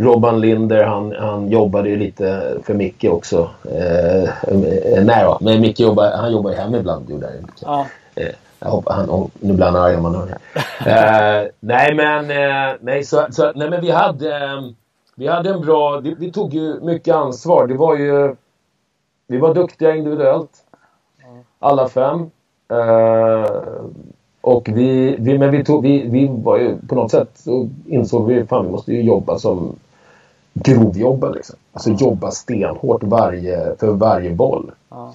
Robban 0.00 0.40
Linder 0.40 0.84
han, 0.84 1.14
han 1.18 1.48
jobbade 1.48 1.88
ju 1.88 1.96
lite 1.96 2.56
för 2.64 2.74
Micke 2.74 3.04
också. 3.04 3.50
Eh, 3.64 4.22
eh 4.22 5.04
nej 5.04 5.24
då, 5.24 5.38
men 5.40 5.60
Micke 5.60 5.80
jobbar, 5.80 6.10
han 6.16 6.32
jobbar 6.32 6.50
ju 6.50 6.56
hemma 6.56 6.78
ibland. 6.78 7.10
Gjorde 7.10 7.26
han, 7.26 7.50
ja. 7.62 7.86
eh, 8.14 8.34
jag 8.60 8.68
hoppas 8.68 8.96
han, 8.96 9.30
nu 9.40 9.52
blir 9.52 9.66
han 9.66 9.76
arg 9.76 9.96
om 9.96 10.02
man 10.02 10.14
hör 10.14 10.26
det. 10.26 10.38
eh, 10.90 11.50
nej 11.60 11.94
men, 11.94 12.30
eh, 12.30 12.76
nej, 12.80 13.04
så, 13.04 13.26
så, 13.30 13.52
nej 13.54 13.70
men 13.70 13.80
vi 13.80 13.90
hade, 13.90 14.36
eh, 14.36 14.60
vi 15.16 15.26
hade 15.26 15.50
en 15.50 15.60
bra, 15.60 16.00
vi, 16.00 16.14
vi, 16.18 16.32
tog 16.32 16.54
ju 16.54 16.80
mycket 16.80 17.14
ansvar. 17.14 17.66
Det 17.66 17.74
var 17.74 17.96
ju, 17.96 18.34
vi 19.26 19.38
var 19.38 19.54
duktiga 19.54 19.96
individuellt. 19.96 20.50
Alla 21.58 21.88
fem. 21.88 22.30
Eh, 22.70 23.50
och 24.40 24.68
vi, 24.74 25.16
vi, 25.18 25.38
men 25.38 25.50
vi, 25.50 25.64
tog, 25.64 25.82
vi, 25.82 26.08
vi 26.08 26.28
var 26.42 26.58
ju 26.58 26.76
på 26.88 26.94
något 26.94 27.10
sätt 27.10 27.30
så 27.34 27.68
insåg 27.86 28.26
vi 28.26 28.46
fan 28.46 28.64
vi 28.64 28.72
måste 28.72 28.92
ju 28.92 29.02
jobba 29.02 29.38
som 29.38 29.76
grovjobba 30.62 31.30
liksom. 31.30 31.56
Alltså 31.72 31.90
jobba 31.90 32.30
stenhårt 32.30 33.02
varje, 33.02 33.76
för 33.76 33.92
varje 33.92 34.30
boll. 34.30 34.70
Ja. 34.88 35.14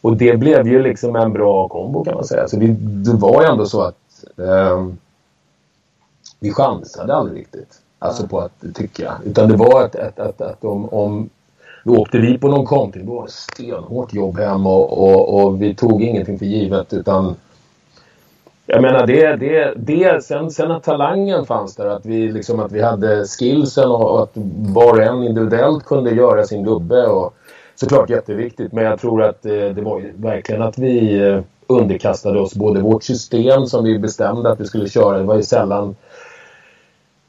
Och 0.00 0.16
det 0.16 0.36
blev 0.36 0.68
ju 0.68 0.82
liksom 0.82 1.16
en 1.16 1.32
bra 1.32 1.68
kombo 1.68 2.04
kan 2.04 2.14
man 2.14 2.24
säga. 2.24 2.48
Så 2.48 2.58
vi, 2.58 2.66
det 2.80 3.12
var 3.12 3.42
ju 3.42 3.48
ändå 3.48 3.66
så 3.66 3.82
att 3.82 4.24
eh, 4.36 4.86
vi 6.40 6.52
chansade 6.52 7.14
aldrig 7.14 7.40
riktigt. 7.40 7.80
Alltså 7.98 8.26
på 8.26 8.40
att 8.40 8.64
tycka. 8.74 9.12
Utan 9.24 9.48
det 9.48 9.56
var 9.56 9.84
att, 9.84 9.96
att, 9.96 10.18
att, 10.18 10.40
att 10.40 10.64
om, 10.64 10.88
om 10.88 11.28
då 11.84 11.96
åkte 11.96 12.18
vi 12.18 12.38
på 12.38 12.48
någon 12.48 12.66
kontring. 12.66 13.06
Det 13.06 13.12
var 13.12 13.24
ett 13.24 13.30
stenhårt 13.30 14.14
jobb 14.14 14.38
hem 14.38 14.66
och, 14.66 14.98
och, 14.98 15.44
och 15.44 15.62
vi 15.62 15.74
tog 15.74 16.02
ingenting 16.02 16.38
för 16.38 16.46
givet 16.46 16.92
utan 16.92 17.36
jag 18.70 18.82
menar 18.82 19.06
det, 19.06 19.36
det, 19.36 19.74
det 19.76 20.24
sen, 20.24 20.50
sen 20.50 20.70
att 20.70 20.82
talangen 20.82 21.46
fanns 21.46 21.76
där, 21.76 21.86
att 21.86 22.06
vi, 22.06 22.32
liksom, 22.32 22.60
att 22.60 22.72
vi 22.72 22.82
hade 22.82 23.24
skillsen 23.24 23.90
och, 23.90 24.10
och 24.10 24.22
att 24.22 24.32
var 24.74 24.92
och 24.92 25.02
en 25.02 25.22
individuellt 25.22 25.84
kunde 25.84 26.10
göra 26.10 26.44
sin 26.44 26.64
gubbe. 26.64 27.06
Och, 27.06 27.34
såklart 27.80 28.10
jätteviktigt, 28.10 28.72
men 28.72 28.84
jag 28.84 29.00
tror 29.00 29.22
att 29.22 29.46
eh, 29.46 29.52
det 29.52 29.82
var 29.82 30.02
verkligen 30.16 30.62
att 30.62 30.78
vi 30.78 31.20
eh, 31.28 31.40
underkastade 31.66 32.40
oss 32.40 32.54
både 32.54 32.80
vårt 32.80 33.02
system 33.02 33.66
som 33.66 33.84
vi 33.84 33.98
bestämde 33.98 34.50
att 34.50 34.60
vi 34.60 34.64
skulle 34.64 34.88
köra. 34.88 35.18
Det 35.18 35.24
var 35.24 35.36
ju 35.36 35.42
sällan 35.42 35.96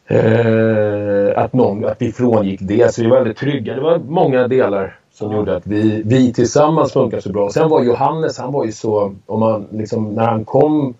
eh, 0.07 1.43
att, 1.43 1.53
någon, 1.53 1.85
att 1.85 2.01
vi 2.01 2.11
frångick 2.11 2.59
det. 2.63 2.93
Så 2.93 3.01
vi 3.01 3.07
var 3.07 3.17
väldigt 3.17 3.37
trygga. 3.37 3.75
Det 3.75 3.81
var 3.81 3.97
många 3.97 4.47
delar 4.47 4.97
som 5.13 5.31
gjorde 5.31 5.55
att 5.55 5.67
vi, 5.67 6.01
vi 6.05 6.33
tillsammans 6.33 6.93
funkade 6.93 7.21
så 7.21 7.31
bra. 7.31 7.49
Sen 7.49 7.69
var 7.69 7.83
Johannes, 7.83 8.39
han 8.39 8.53
var 8.53 8.65
ju 8.65 8.71
så, 8.71 9.15
om 9.25 9.39
man 9.39 9.67
liksom, 9.71 10.09
när 10.15 10.25
han 10.25 10.45
kom 10.45 10.93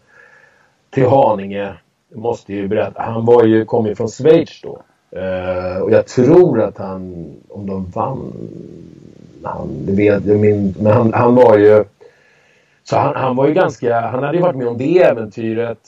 till 0.91 1.05
Haninge. 1.05 1.73
Måste 2.13 2.53
ju 2.53 2.67
berätta. 2.67 3.01
Han 3.01 3.25
var 3.25 3.43
ju, 3.43 3.65
kom 3.65 3.85
ju 3.85 3.95
från 3.95 4.07
Schweiz 4.07 4.61
då. 4.63 4.81
Uh, 5.17 5.81
och 5.81 5.91
jag 5.91 6.07
tror 6.07 6.61
att 6.61 6.77
han, 6.77 7.31
om 7.49 7.67
de 7.67 7.85
vann, 7.85 8.33
han, 9.43 9.85
det 9.85 9.91
vet 9.91 10.25
jag 10.25 10.39
min, 10.39 10.75
men 10.79 10.93
han, 10.93 11.13
han 11.13 11.35
var 11.35 11.57
ju, 11.57 11.83
så 12.83 12.97
han, 12.97 13.15
han 13.15 13.35
var 13.35 13.47
ju 13.47 13.53
ganska, 13.53 14.01
han 14.01 14.23
hade 14.23 14.37
ju 14.37 14.43
varit 14.43 14.55
med 14.55 14.67
om 14.67 14.77
det 14.77 14.99
äventyret. 15.03 15.79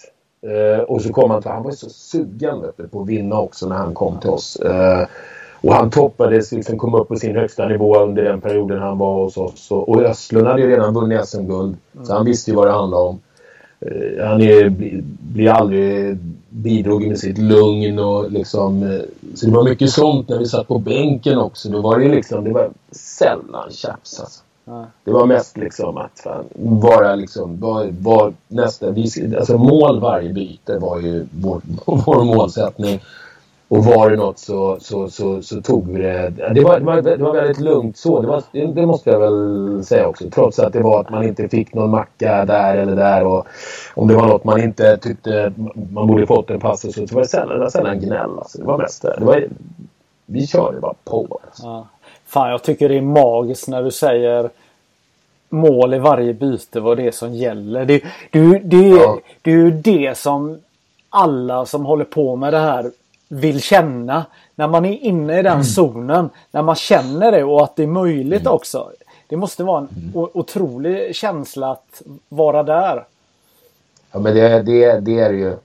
Uh, 0.48 0.84
och 0.84 1.02
så 1.02 1.14
kom 1.14 1.32
han 1.32 1.42
till, 1.42 1.52
han 1.52 1.64
var 1.64 1.72
ju 1.72 1.78
så 1.78 1.90
sugen 1.90 2.64
på 2.92 3.02
att 3.02 3.08
vinna 3.08 3.40
också 3.40 3.68
när 3.68 3.76
han 3.76 3.94
kom 3.94 4.20
till 4.20 4.30
oss. 4.30 4.62
Uh, 4.66 5.06
och 5.62 5.74
han 5.74 5.90
toppades, 5.90 6.52
liksom 6.52 6.78
kom 6.78 6.96
upp 6.96 7.08
på 7.08 7.16
sin 7.16 7.36
högsta 7.36 7.68
nivå 7.68 8.00
under 8.00 8.24
den 8.24 8.42
perioden 8.42 8.80
han 8.80 8.98
var 8.98 9.14
hos 9.14 9.38
oss. 9.38 9.72
Och, 9.72 9.90
och 9.90 10.02
Östlund 10.02 10.48
hade 10.48 10.62
ju 10.62 10.70
redan 10.70 10.94
vunnit 10.94 11.28
SM-guld. 11.28 11.78
Mm. 11.94 12.06
Så 12.06 12.14
han 12.14 12.26
visste 12.26 12.52
ju 12.52 12.58
vad 12.58 12.68
det 12.68 12.74
handlade 12.74 13.04
om. 13.04 13.20
Eh, 13.86 14.26
han 14.26 14.42
är, 14.42 14.70
blir 15.34 15.50
aldrig 15.50 16.18
bidrog 16.50 17.08
med 17.08 17.20
sitt 17.20 17.38
lugn 17.38 18.00
och 18.00 18.32
liksom... 18.32 18.84
Eh, 18.84 19.02
så 19.36 19.46
det 19.46 19.52
var 19.52 19.64
mycket 19.64 19.90
sånt 19.90 20.30
när 20.30 20.38
vi 20.38 20.46
satt 20.46 20.68
på 20.68 20.80
bänken 20.80 21.38
också. 21.38 21.70
Då 21.70 21.82
var 21.82 22.00
det 22.00 22.10
liksom, 22.10 22.44
det 22.44 22.52
var 22.52 22.70
sällan 22.92 23.72
tjafs 23.72 24.20
alltså. 24.20 24.44
Ja. 24.66 24.86
Det 25.04 25.12
var 25.12 25.26
mest 25.26 25.58
liksom 25.58 25.98
att 25.98 26.20
fan, 26.24 26.46
vara 26.56 27.16
liksom, 27.16 27.60
var, 27.60 27.88
var 28.00 28.34
nästa, 28.48 28.92
vi, 28.92 29.36
alltså 29.38 29.58
mål 29.58 30.00
varje 30.00 30.34
byte 30.34 30.78
var 30.78 31.00
ju 31.00 31.26
vår, 31.32 31.62
vår 31.86 32.24
målsättning. 32.24 33.00
Och 33.74 33.86
var 33.86 34.10
det 34.10 34.16
något 34.16 34.40
så, 34.40 34.78
så, 34.80 35.10
så, 35.10 35.42
så 35.42 35.62
tog 35.62 35.92
vi 35.92 36.02
det. 36.02 36.30
Det 36.30 36.62
var, 36.62 36.80
det 36.80 36.86
var, 36.86 37.02
det 37.02 37.18
var 37.18 37.34
väldigt 37.34 37.60
lugnt 37.60 37.98
så. 37.98 38.22
Det, 38.22 38.28
var, 38.28 38.44
det, 38.52 38.86
måste 38.86 39.10
jag 39.10 39.20
väl 39.20 39.84
säga 39.86 40.08
också. 40.08 40.30
Trots 40.30 40.60
att 40.60 40.74
det 40.74 40.82
var 40.82 41.02
att 41.02 41.10
man 41.10 41.24
inte 41.24 41.50
fick 41.50 41.74
någon 41.74 41.90
macka 41.90 42.46
där 42.46 42.78
eller 42.78 42.96
där. 42.96 43.26
Och 43.26 43.48
om 43.94 44.08
det 44.08 44.16
var 44.16 44.28
något 44.28 44.44
man 44.44 44.64
inte 44.64 44.98
tyckte 44.98 45.54
man 45.92 46.08
borde 46.08 46.28
fått 46.28 46.50
en 46.50 46.60
passus 46.60 46.96
så 46.96 47.16
var 47.16 47.22
det 47.22 47.28
sällan, 47.28 47.72
sällan 47.72 48.00
gnäll. 48.00 48.38
Alltså. 48.38 48.58
Det 48.58 48.64
var 48.64 48.78
mest 48.78 49.02
det. 49.02 49.16
det 49.20 49.26
var, 49.26 49.48
vi 50.26 50.48
körde 50.48 50.80
bara 50.80 50.94
på. 51.04 51.40
Alltså. 51.46 51.64
Ja. 51.64 51.88
Fan, 52.26 52.50
jag 52.50 52.64
tycker 52.64 52.90
det 52.90 52.98
är 52.98 53.02
magiskt 53.02 53.68
när 53.68 53.84
du 53.84 53.92
säger 53.92 54.50
mål 55.50 55.94
i 55.94 56.00
varje 56.00 56.34
byte 56.34 56.80
vad 56.80 56.98
det 56.98 57.08
är 57.08 57.12
som 57.12 57.34
gäller. 57.34 57.86
Det, 57.86 58.04
det, 58.32 58.60
det, 58.60 58.88
ja. 58.88 59.20
det 59.42 59.52
är 59.52 59.56
ju 59.56 59.72
det 59.72 60.18
som 60.18 60.58
alla 61.10 61.66
som 61.66 61.86
håller 61.86 62.06
på 62.06 62.36
med 62.36 62.54
det 62.54 62.60
här 62.60 62.92
vill 63.34 63.62
känna. 63.62 64.26
När 64.56 64.68
man 64.68 64.86
är 64.86 64.98
inne 64.98 65.40
i 65.40 65.42
den 65.42 65.54
mm. 65.54 65.64
zonen. 65.64 66.30
När 66.52 66.62
man 66.62 66.76
känner 66.76 67.32
det 67.32 67.44
och 67.44 67.64
att 67.64 67.76
det 67.76 67.84
är 67.84 67.88
möjligt 67.88 68.42
mm. 68.42 68.54
också. 68.54 68.92
Det 69.28 69.38
måste 69.38 69.64
vara 69.64 69.78
en 69.78 69.88
mm. 69.88 70.30
otrolig 70.34 71.16
känsla 71.16 71.72
att 71.72 72.02
vara 72.30 72.64
där. 72.64 73.06
Ja 74.12 74.20
men 74.20 74.36
det, 74.36 74.62
det, 74.62 75.00
det 75.00 75.20
är 75.20 75.32
det 75.32 75.38
ju. 75.38 75.56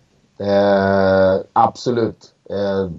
Eh, 0.47 1.41
absolut. 1.53 2.33
Eh, 2.51 2.91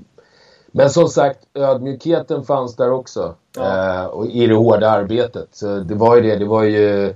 men 0.72 0.90
som 0.90 1.08
sagt, 1.08 1.40
ödmjukheten 1.54 2.44
fanns 2.44 2.76
där 2.76 2.92
också. 2.92 3.34
Ja. 3.56 4.02
Eh, 4.02 4.06
och 4.06 4.28
I 4.28 4.48
det 4.48 4.56
hårda 4.56 4.90
arbetet. 4.90 5.48
Så 5.52 5.80
det 5.80 5.96
var 5.96 6.16
ju 6.16 6.22
det. 6.22 6.36
Det 6.36 6.46
var 6.46 6.64
ju 6.64 7.16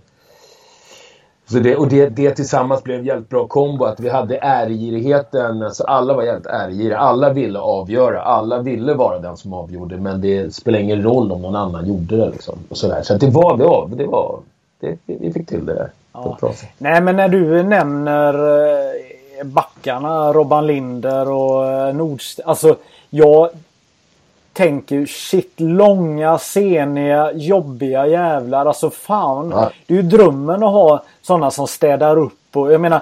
så 1.45 1.59
det, 1.59 1.75
och 1.75 1.87
det, 1.87 2.09
det 2.09 2.31
tillsammans 2.31 2.83
blev 2.83 2.99
en 2.99 3.05
jävligt 3.05 3.29
bra 3.29 3.47
kombo. 3.47 3.85
Att 3.85 3.99
vi 3.99 4.09
hade 4.09 4.37
ärgirigheten. 4.37 5.63
Alltså 5.63 5.83
alla 5.83 6.13
var 6.13 6.23
jävligt 6.23 6.45
ärgiriga. 6.45 6.97
Alla 6.97 7.33
ville 7.33 7.59
avgöra. 7.59 8.21
Alla 8.21 8.59
ville 8.59 8.93
vara 8.93 9.19
den 9.19 9.37
som 9.37 9.53
avgjorde. 9.53 9.97
Men 9.97 10.21
det 10.21 10.55
spelar 10.55 10.79
ingen 10.79 11.03
roll 11.03 11.31
om 11.31 11.41
någon 11.41 11.55
annan 11.55 11.87
gjorde 11.87 12.17
det. 12.17 12.29
Liksom, 12.29 12.59
och 12.69 12.77
sådär. 12.77 13.01
Så 13.03 13.17
det 13.17 13.29
var, 13.29 13.57
det 13.57 13.63
var, 13.63 13.89
det 13.95 14.05
var 14.05 14.39
det, 14.79 14.97
vi 15.05 15.33
fick 15.33 15.47
till 15.47 15.65
det 15.65 15.73
där. 15.73 15.89
Ja. 16.13 16.37
Nej 16.77 17.01
men 17.01 17.15
när 17.15 17.29
du 17.29 17.63
nämner 17.63 18.33
eh, 18.33 19.43
backarna, 19.43 20.33
Robban 20.33 20.67
Linder 20.67 21.29
och 21.29 21.65
eh, 21.65 21.95
Nordst. 21.95 22.39
Alltså 22.45 22.75
jag 23.09 23.49
tänker 24.53 25.05
shit 25.05 25.53
långa, 25.57 26.37
seniga, 26.37 27.31
jobbiga 27.33 28.07
jävlar. 28.07 28.65
Alltså 28.65 28.89
fan. 28.89 29.49
Ja. 29.51 29.71
Det 29.87 29.93
är 29.93 29.97
ju 29.97 30.03
drömmen 30.03 30.63
att 30.63 30.71
ha 30.71 31.03
sådana 31.21 31.51
som 31.51 31.67
städar 31.67 32.17
upp. 32.17 32.57
Och, 32.57 32.73
jag 32.73 32.81
menar 32.81 33.01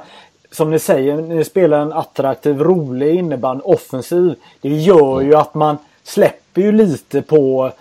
som 0.52 0.72
ni 0.72 0.80
säger, 0.80 1.18
ni 1.18 1.44
spelar 1.44 1.80
en 1.80 1.94
attraktiv, 1.94 2.60
rolig 2.60 3.16
innebandy, 3.16 3.64
offensiv. 3.64 4.36
Det 4.62 4.70
gör 4.70 5.14
mm. 5.14 5.28
ju 5.28 5.36
att 5.36 5.54
man 5.54 5.78
släpper 6.04 6.62
ju 6.62 6.72
lite 6.72 7.22
på 7.22 7.72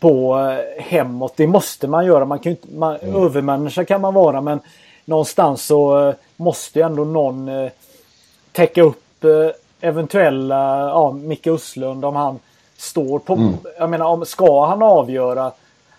på 0.00 0.38
eh, 0.38 0.82
hemåt. 0.82 1.32
Det 1.36 1.46
måste 1.46 1.88
man 1.88 2.06
göra. 2.06 2.24
Man 2.24 2.38
kan 2.38 2.50
inte, 2.50 2.68
man, 2.74 2.96
mm. 2.96 3.24
Övermänniska 3.24 3.84
kan 3.84 4.00
man 4.00 4.14
vara 4.14 4.40
men 4.40 4.60
någonstans 5.04 5.66
så 5.66 6.08
eh, 6.08 6.14
måste 6.36 6.78
ju 6.78 6.84
ändå 6.84 7.04
någon 7.04 7.48
eh, 7.48 7.70
täcka 8.52 8.82
upp 8.82 9.04
eventuella, 9.80 10.78
ja 10.78 11.12
Micke 11.12 11.46
Usslund 11.46 12.04
om 12.04 12.16
han 12.16 12.38
står 12.78 13.18
på, 13.18 13.34
mm. 13.34 13.54
jag 13.78 13.90
menar 13.90 14.06
om, 14.06 14.26
ska 14.26 14.66
han 14.66 14.82
avgöra 14.82 15.52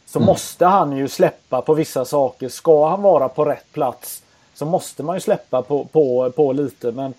så 0.05 0.19
mm. 0.19 0.25
måste 0.27 0.65
han 0.65 0.97
ju 0.97 1.07
släppa 1.07 1.61
på 1.61 1.73
vissa 1.73 2.05
saker. 2.05 2.49
Ska 2.49 2.89
han 2.89 3.01
vara 3.01 3.30
på 3.30 3.45
rätt 3.45 3.71
plats 3.73 4.23
så 4.53 4.65
måste 4.65 5.03
man 5.03 5.15
ju 5.15 5.19
släppa 5.19 5.61
på, 5.61 5.86
på, 5.86 6.32
på 6.36 6.53
lite. 6.53 6.91
Men 6.91 7.13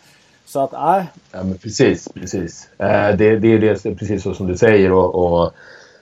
så 0.46 0.61
att 0.61 0.72
nej. 0.72 1.06
Ja 1.32 1.42
men 1.42 1.58
precis, 1.58 2.08
precis. 2.14 2.68
Eh, 2.78 3.16
det, 3.16 3.38
det 3.38 3.52
är 3.52 3.58
det, 3.58 3.94
precis 3.96 4.22
så 4.22 4.34
som 4.34 4.46
du 4.46 4.56
säger 4.56 4.92
och, 4.92 5.14
och 5.14 5.52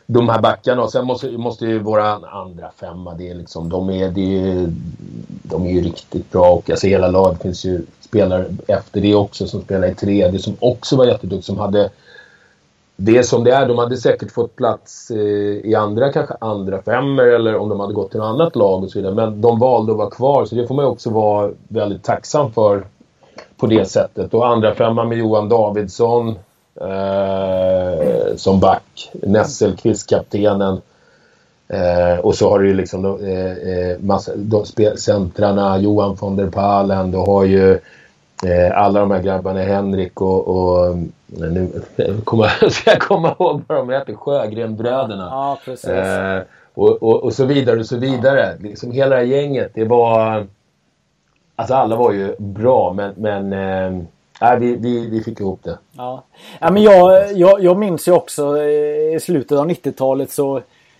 de 0.06 0.28
här 0.28 0.40
backarna. 0.40 0.82
Och 0.82 0.92
sen 0.92 1.06
måste, 1.06 1.30
måste 1.30 1.66
ju 1.66 1.78
våra 1.78 2.12
andra 2.14 2.70
femma, 2.80 3.14
det 3.14 3.30
är 3.30 3.34
liksom, 3.34 3.68
de, 3.68 3.90
är, 3.90 4.10
det 4.10 4.38
är, 4.38 4.72
de 5.42 5.66
är 5.66 5.70
ju 5.70 5.80
riktigt 5.80 6.30
bra. 6.30 6.50
Och 6.50 6.70
alltså 6.70 6.86
hela 6.86 7.08
laget 7.08 7.42
finns 7.42 7.64
ju 7.64 7.82
spelare 8.00 8.46
efter 8.68 9.00
det 9.00 9.14
också 9.14 9.46
som 9.46 9.62
spelar 9.62 9.88
i 9.88 9.94
tredje 9.94 10.38
som 10.38 10.56
också 10.58 10.96
var 10.96 11.06
jätteduktiga. 11.06 11.42
Som 11.42 11.58
hade 11.58 11.90
det 13.00 13.22
som 13.22 13.44
det 13.44 13.50
är. 13.50 13.66
De 13.66 13.78
hade 13.78 13.96
säkert 13.96 14.32
fått 14.32 14.56
plats 14.56 15.10
eh, 15.10 15.16
i 15.64 15.74
andra, 15.74 16.12
kanske 16.12 16.34
andra 16.40 16.82
femmer 16.82 17.26
eller 17.26 17.56
om 17.56 17.68
de 17.68 17.80
hade 17.80 17.94
gått 17.94 18.10
till 18.10 18.20
något 18.20 18.40
annat 18.40 18.56
lag 18.56 18.84
och 18.84 18.90
så 18.90 18.98
vidare. 18.98 19.14
Men 19.14 19.40
de 19.40 19.58
valde 19.58 19.92
att 19.92 19.98
vara 19.98 20.10
kvar 20.10 20.44
så 20.44 20.54
det 20.54 20.66
får 20.66 20.74
man 20.74 20.84
ju 20.84 20.90
också 20.90 21.10
vara 21.10 21.50
väldigt 21.68 22.04
tacksam 22.04 22.52
för 22.52 22.84
på 23.56 23.66
det 23.66 23.88
sättet. 23.88 24.34
Och 24.34 24.48
andra 24.48 24.74
femma 24.74 25.04
med 25.04 25.18
Johan 25.18 25.48
Davidsson 25.48 26.28
eh, 26.80 28.36
som 28.36 28.60
back. 28.60 29.10
Nesselqvist, 29.12 30.10
kaptenen. 30.10 30.80
Eh, 31.68 32.18
och 32.18 32.34
så 32.34 32.50
har 32.50 32.58
du 32.58 32.68
ju 32.68 32.74
liksom 32.74 33.02
de, 33.02 33.24
eh, 33.24 33.52
eh 33.52 33.98
massa, 34.00 34.32
de 34.36 34.64
centrarna, 34.96 35.78
Johan 35.78 36.16
von 36.20 36.36
der 36.36 36.50
Palen, 36.50 37.10
du 37.10 37.18
har 37.18 37.44
ju 37.44 37.72
eh, 37.72 37.78
alla 38.74 39.00
de 39.00 39.10
här 39.10 39.22
grabbarna, 39.22 39.60
Henrik 39.60 40.20
och, 40.20 40.48
och 40.48 40.96
nu 41.26 41.70
kommer, 42.24 42.70
ska 42.70 42.90
jag 42.90 43.00
komma 43.00 43.28
ihåg 43.38 43.62
vad 43.66 43.78
de 43.78 43.90
heter, 43.90 44.14
Sjögrenbröderna. 44.14 45.28
Ja, 45.30 45.58
precis. 45.64 45.90
Eh, 45.90 46.42
och, 46.74 47.02
och, 47.02 47.22
och, 47.22 47.32
så 47.32 47.44
vidare 47.44 47.80
och 47.80 47.86
så 47.86 47.96
vidare. 47.96 48.56
Ja. 48.60 48.68
Liksom 48.68 48.92
hela 48.92 49.10
det 49.10 49.16
här 49.16 49.28
gänget, 49.28 49.70
det 49.74 49.84
var... 49.84 50.46
Alltså 51.56 51.74
alla 51.74 51.96
var 51.96 52.12
ju 52.12 52.36
bra 52.38 52.92
men, 52.92 53.14
men 53.16 53.52
eh, 53.52 54.04
Nej, 54.40 54.58
vi, 54.58 54.76
vi, 54.76 55.06
vi 55.06 55.22
fick 55.22 55.40
ihop 55.40 55.60
det. 55.62 55.78
Ja. 55.96 56.24
Ja, 56.58 56.70
men 56.70 56.82
jag, 56.82 57.32
jag, 57.32 57.62
jag 57.62 57.78
minns 57.78 58.08
ju 58.08 58.12
också 58.12 58.62
i 58.62 59.18
slutet 59.22 59.58
av 59.58 59.70
90-talet 59.70 60.30
så 60.32 60.56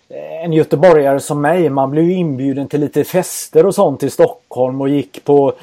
eh, 0.08 0.44
en 0.44 0.52
göteborgare 0.52 1.20
som 1.20 1.40
mig, 1.40 1.70
man 1.70 1.90
blev 1.90 2.04
ju 2.04 2.12
inbjuden 2.12 2.68
till 2.68 2.80
lite 2.80 3.04
fester 3.04 3.66
och 3.66 3.74
sånt 3.74 4.02
i 4.02 4.10
Stockholm 4.10 4.80
och 4.80 4.88
gick 4.88 5.24
på 5.24 5.48
eh, 5.48 5.56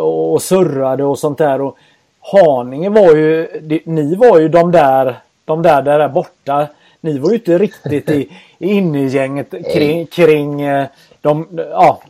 och 0.00 0.42
surrade 0.42 1.04
och 1.04 1.18
sånt 1.18 1.38
där. 1.38 1.60
Och 1.60 1.78
Haninge 2.20 2.88
var 2.88 3.16
ju, 3.16 3.48
ni 3.84 4.14
var 4.14 4.40
ju 4.40 4.48
de 4.48 4.72
där, 4.72 5.14
de 5.44 5.62
där 5.62 5.82
där 5.82 6.08
borta. 6.08 6.68
Ni 7.00 7.18
var 7.18 7.30
ju 7.30 7.36
inte 7.36 7.58
riktigt 7.58 8.10
i, 8.10 8.28
inne 8.58 9.02
i 9.02 9.06
gänget 9.06 9.54
kring, 9.72 10.06
kring 10.06 10.60
eh, 10.60 10.86
de, 11.20 11.48
ja. 11.70 12.02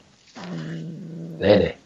Nej, 1.39 1.59
nej. 1.59 1.77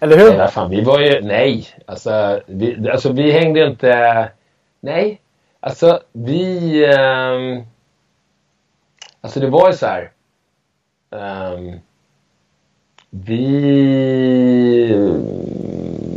Eller 0.00 0.16
hur? 0.16 0.38
Nej, 0.38 0.48
fan, 0.48 0.70
vi 0.70 0.80
var 0.80 1.00
ju... 1.00 1.20
Nej. 1.20 1.66
Alltså 1.86 2.40
vi, 2.46 2.90
alltså, 2.90 3.12
vi 3.12 3.32
hängde 3.32 3.66
inte... 3.66 4.28
Nej. 4.80 5.20
Alltså, 5.60 6.00
vi... 6.12 6.84
Um, 6.86 7.66
alltså, 9.20 9.40
det 9.40 9.46
var 9.46 9.70
ju 9.70 9.76
så 9.76 9.86
här... 9.86 10.10
Um, 11.10 11.80
vi 13.24 14.94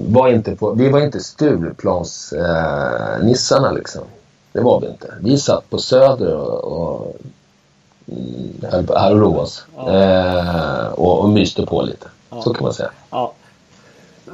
var 0.07 0.27
inte 0.27 0.55
på... 0.55 0.71
Vi 0.71 0.89
var 0.89 0.99
inte 0.99 1.19
Stureplans-nissarna, 1.19 3.69
uh, 3.69 3.75
liksom. 3.75 4.03
Det 4.51 4.61
var 4.61 4.81
vi 4.81 4.87
inte. 4.87 5.13
Vi 5.21 5.37
satt 5.37 5.69
på 5.69 5.77
Söder 5.77 6.35
och, 6.35 6.63
och 6.63 7.15
höll 8.71 8.85
på 8.85 8.97
här 8.97 9.13
och 9.13 9.19
roade 9.19 9.39
oss. 9.39 9.65
Ja. 9.75 9.81
Uh, 9.81 10.87
och, 10.87 11.19
och 11.19 11.29
myste 11.29 11.65
på 11.65 11.81
lite. 11.81 12.07
Ja. 12.29 12.41
Så 12.41 12.53
kan 12.53 12.63
man 12.63 12.73
säga. 12.73 12.91
Ja. 13.09 13.33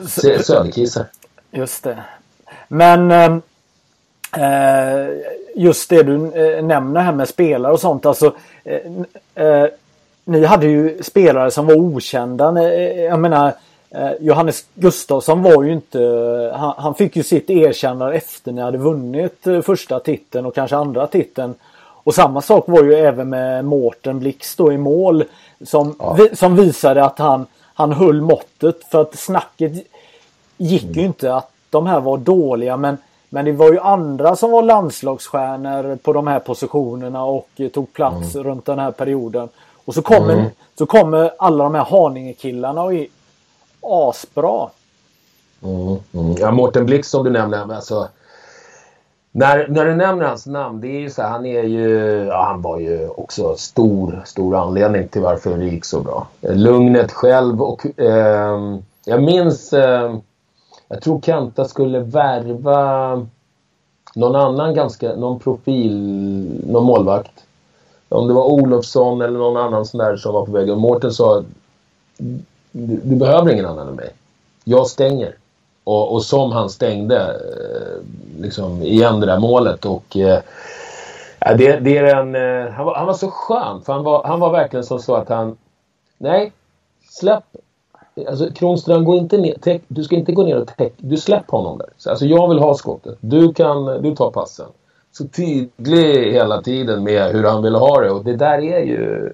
Söderkissar. 0.08 1.06
Just 1.52 1.84
det. 1.84 2.04
Men 2.68 3.12
ehm, 3.12 3.42
eh, 4.38 5.08
just 5.56 5.90
det 5.90 6.04
du 6.04 6.32
eh, 6.32 6.64
nämner 6.64 7.02
här 7.02 7.12
med 7.12 7.30
spelare 7.30 7.74
och 7.74 7.80
sånt. 7.80 8.06
Alltså, 8.06 8.36
eh, 8.64 8.82
eh, 9.36 9.68
ni 10.26 10.46
hade 10.46 10.68
ju 10.68 11.04
spelare 11.04 11.52
som 11.52 11.68
var 11.68 11.76
okända. 11.76 12.64
Eh, 12.64 13.02
jag 13.04 13.20
menar 13.20 13.54
eh, 13.90 14.12
Johannes 14.20 14.66
Gustafsson 14.74 15.42
var 15.42 15.64
ju 15.64 15.74
inte... 15.74 16.00
Han, 16.56 16.74
han, 16.78 16.96
fick 16.96 17.16
ju 17.16 17.24
sitt 17.24 17.50
erkännande 17.50 18.16
efter 18.16 18.52
ni 18.52 18.62
hade 18.62 18.78
vunnit 18.78 19.44
första 19.64 20.00
titeln 20.00 20.46
och 20.46 20.56
kanske 20.56 20.76
andra 20.76 21.08
titeln. 21.08 21.54
Och 22.06 22.16
samma 22.16 22.42
sak 22.42 22.64
var 22.68 22.84
ju 22.84 22.94
även 22.94 23.30
med 23.30 23.66
Mårten 23.66 24.20
Blix 24.20 24.56
då 24.56 24.74
i 24.74 24.78
mål. 24.78 25.24
Som, 25.66 25.96
ja. 26.00 26.14
vi, 26.14 26.36
som 26.36 26.56
visade 26.56 27.06
att 27.06 27.20
han 27.20 27.46
han 27.74 27.92
höll 27.92 28.22
måttet 28.22 28.84
för 28.84 29.02
att 29.02 29.20
snacket 29.20 29.72
gick 30.58 30.84
mm. 30.84 31.00
ju 31.00 31.06
inte 31.06 31.36
att 31.36 31.52
de 31.70 31.88
här 31.88 32.00
var 32.00 32.18
dåliga 32.18 32.78
men 32.78 32.98
men 33.30 33.46
det 33.46 33.52
var 33.52 33.72
ju 33.72 33.80
andra 33.80 34.36
som 34.36 34.52
var 34.52 34.62
landslagsstjärnor 34.62 35.96
på 35.96 36.14
de 36.14 36.28
här 36.28 36.40
positionerna 36.40 37.24
och 37.24 37.50
tog 37.74 37.94
plats 37.94 38.36
mm. 38.36 38.48
runt 38.48 38.66
den 38.66 38.80
här 38.80 38.92
perioden. 38.92 39.50
Och 39.86 39.94
så 39.94 40.02
kommer, 40.02 40.34
mm. 40.34 40.46
så 40.78 40.86
kommer 40.86 41.32
alla 41.38 41.64
de 41.64 41.76
här 41.76 41.86
Haninge-killarna 41.86 42.84
och 42.84 42.94
är 42.94 43.08
asbra. 43.82 44.70
Mm. 45.64 45.98
Mm. 46.14 46.36
Ja, 46.40 46.52
Mårten 46.52 46.86
Blix 46.86 47.10
som 47.10 47.24
du 47.24 47.30
nämnde, 47.30 47.76
alltså 47.76 48.08
när, 49.36 49.68
när 49.68 49.86
du 49.86 49.96
nämner 49.96 50.26
hans 50.26 50.46
namn, 50.46 50.82
det 50.82 50.88
är 50.88 51.00
ju 51.00 51.10
så 51.10 51.22
här, 51.22 51.30
han 51.30 51.46
är 51.46 51.64
ju, 51.64 51.90
ja, 52.26 52.44
han 52.44 52.62
var 52.62 52.80
ju 52.80 53.10
också 53.10 53.56
stor, 53.56 54.22
stor 54.26 54.56
anledning 54.56 55.08
till 55.08 55.22
varför 55.22 55.58
det 55.58 55.66
gick 55.66 55.86
så 55.86 56.00
bra. 56.00 56.28
Lugnet 56.42 57.12
själv 57.12 57.62
och 57.62 58.00
eh, 58.00 58.78
jag 59.06 59.24
minns, 59.24 59.74
eh, 59.74 60.16
jag 60.88 61.02
tror 61.02 61.22
Kenta 61.22 61.66
skulle 61.66 62.00
värva 62.00 63.16
någon 64.16 64.36
annan 64.36 64.74
ganska, 64.74 65.16
någon 65.16 65.40
profil, 65.40 65.96
någon 66.68 66.84
målvakt. 66.84 67.43
Om 68.14 68.28
det 68.28 68.34
var 68.34 68.46
Olofsson 68.46 69.22
eller 69.22 69.40
någon 69.40 69.58
annan 69.58 69.86
sån 69.86 69.98
där 69.98 70.18
som 70.18 70.34
var 70.34 70.46
på 70.46 70.52
väg. 70.52 70.72
Och 70.72 70.78
Mårten 70.78 71.12
sa, 71.12 71.44
du, 72.72 72.98
du 73.04 73.16
behöver 73.16 73.52
ingen 73.52 73.66
annan 73.66 73.88
än 73.88 73.96
mig. 73.96 74.10
Jag 74.64 74.88
stänger. 74.88 75.36
Och, 75.84 76.14
och 76.14 76.24
som 76.24 76.52
han 76.52 76.70
stängde 76.70 77.20
eh, 77.20 78.42
liksom, 78.42 78.82
igen 78.82 79.20
det 79.20 79.26
där 79.26 79.40
målet. 79.40 79.86
Och, 79.86 80.18
eh, 80.18 80.40
det, 81.40 81.80
det 81.80 81.98
är 81.98 82.16
en, 82.16 82.36
eh, 82.36 82.74
han, 82.74 82.86
var, 82.86 82.96
han 82.96 83.08
var 83.08 83.14
så 83.14 83.32
skön. 83.32 83.82
För 83.82 83.94
han 83.94 84.04
var, 84.04 84.24
han 84.24 84.40
var 84.40 84.52
verkligen 84.52 84.84
som 84.84 85.00
så 85.00 85.16
att 85.16 85.30
han... 85.30 85.58
Nej, 86.18 86.52
släpp. 87.10 87.44
Alltså 88.28 88.52
Kronström, 88.52 89.06
gå 89.06 89.16
inte 89.16 89.38
ner, 89.38 89.56
täck, 89.62 89.82
du 89.88 90.04
ska 90.04 90.16
inte 90.16 90.32
gå 90.32 90.44
ner 90.44 90.62
och 90.62 90.68
täcka. 90.68 90.96
Du 90.98 91.18
släpp 91.18 91.52
honom 91.52 91.78
där. 91.78 91.90
Så, 91.98 92.10
alltså 92.10 92.26
jag 92.26 92.50
vill 92.50 92.60
ha 92.60 92.74
skottet. 92.74 93.18
Du 93.20 93.54
kan, 93.54 93.86
du 93.86 94.16
tar 94.16 94.32
passen. 94.32 94.66
Så 95.14 95.28
tydlig 95.28 96.32
hela 96.32 96.62
tiden 96.62 97.04
med 97.04 97.32
hur 97.32 97.44
han 97.44 97.64
vill 97.64 97.76
ha 97.76 98.02
det. 98.02 98.12
Och 98.12 98.24
det 98.24 98.36
där 98.36 98.58
är 98.58 98.80
ju 98.80 99.34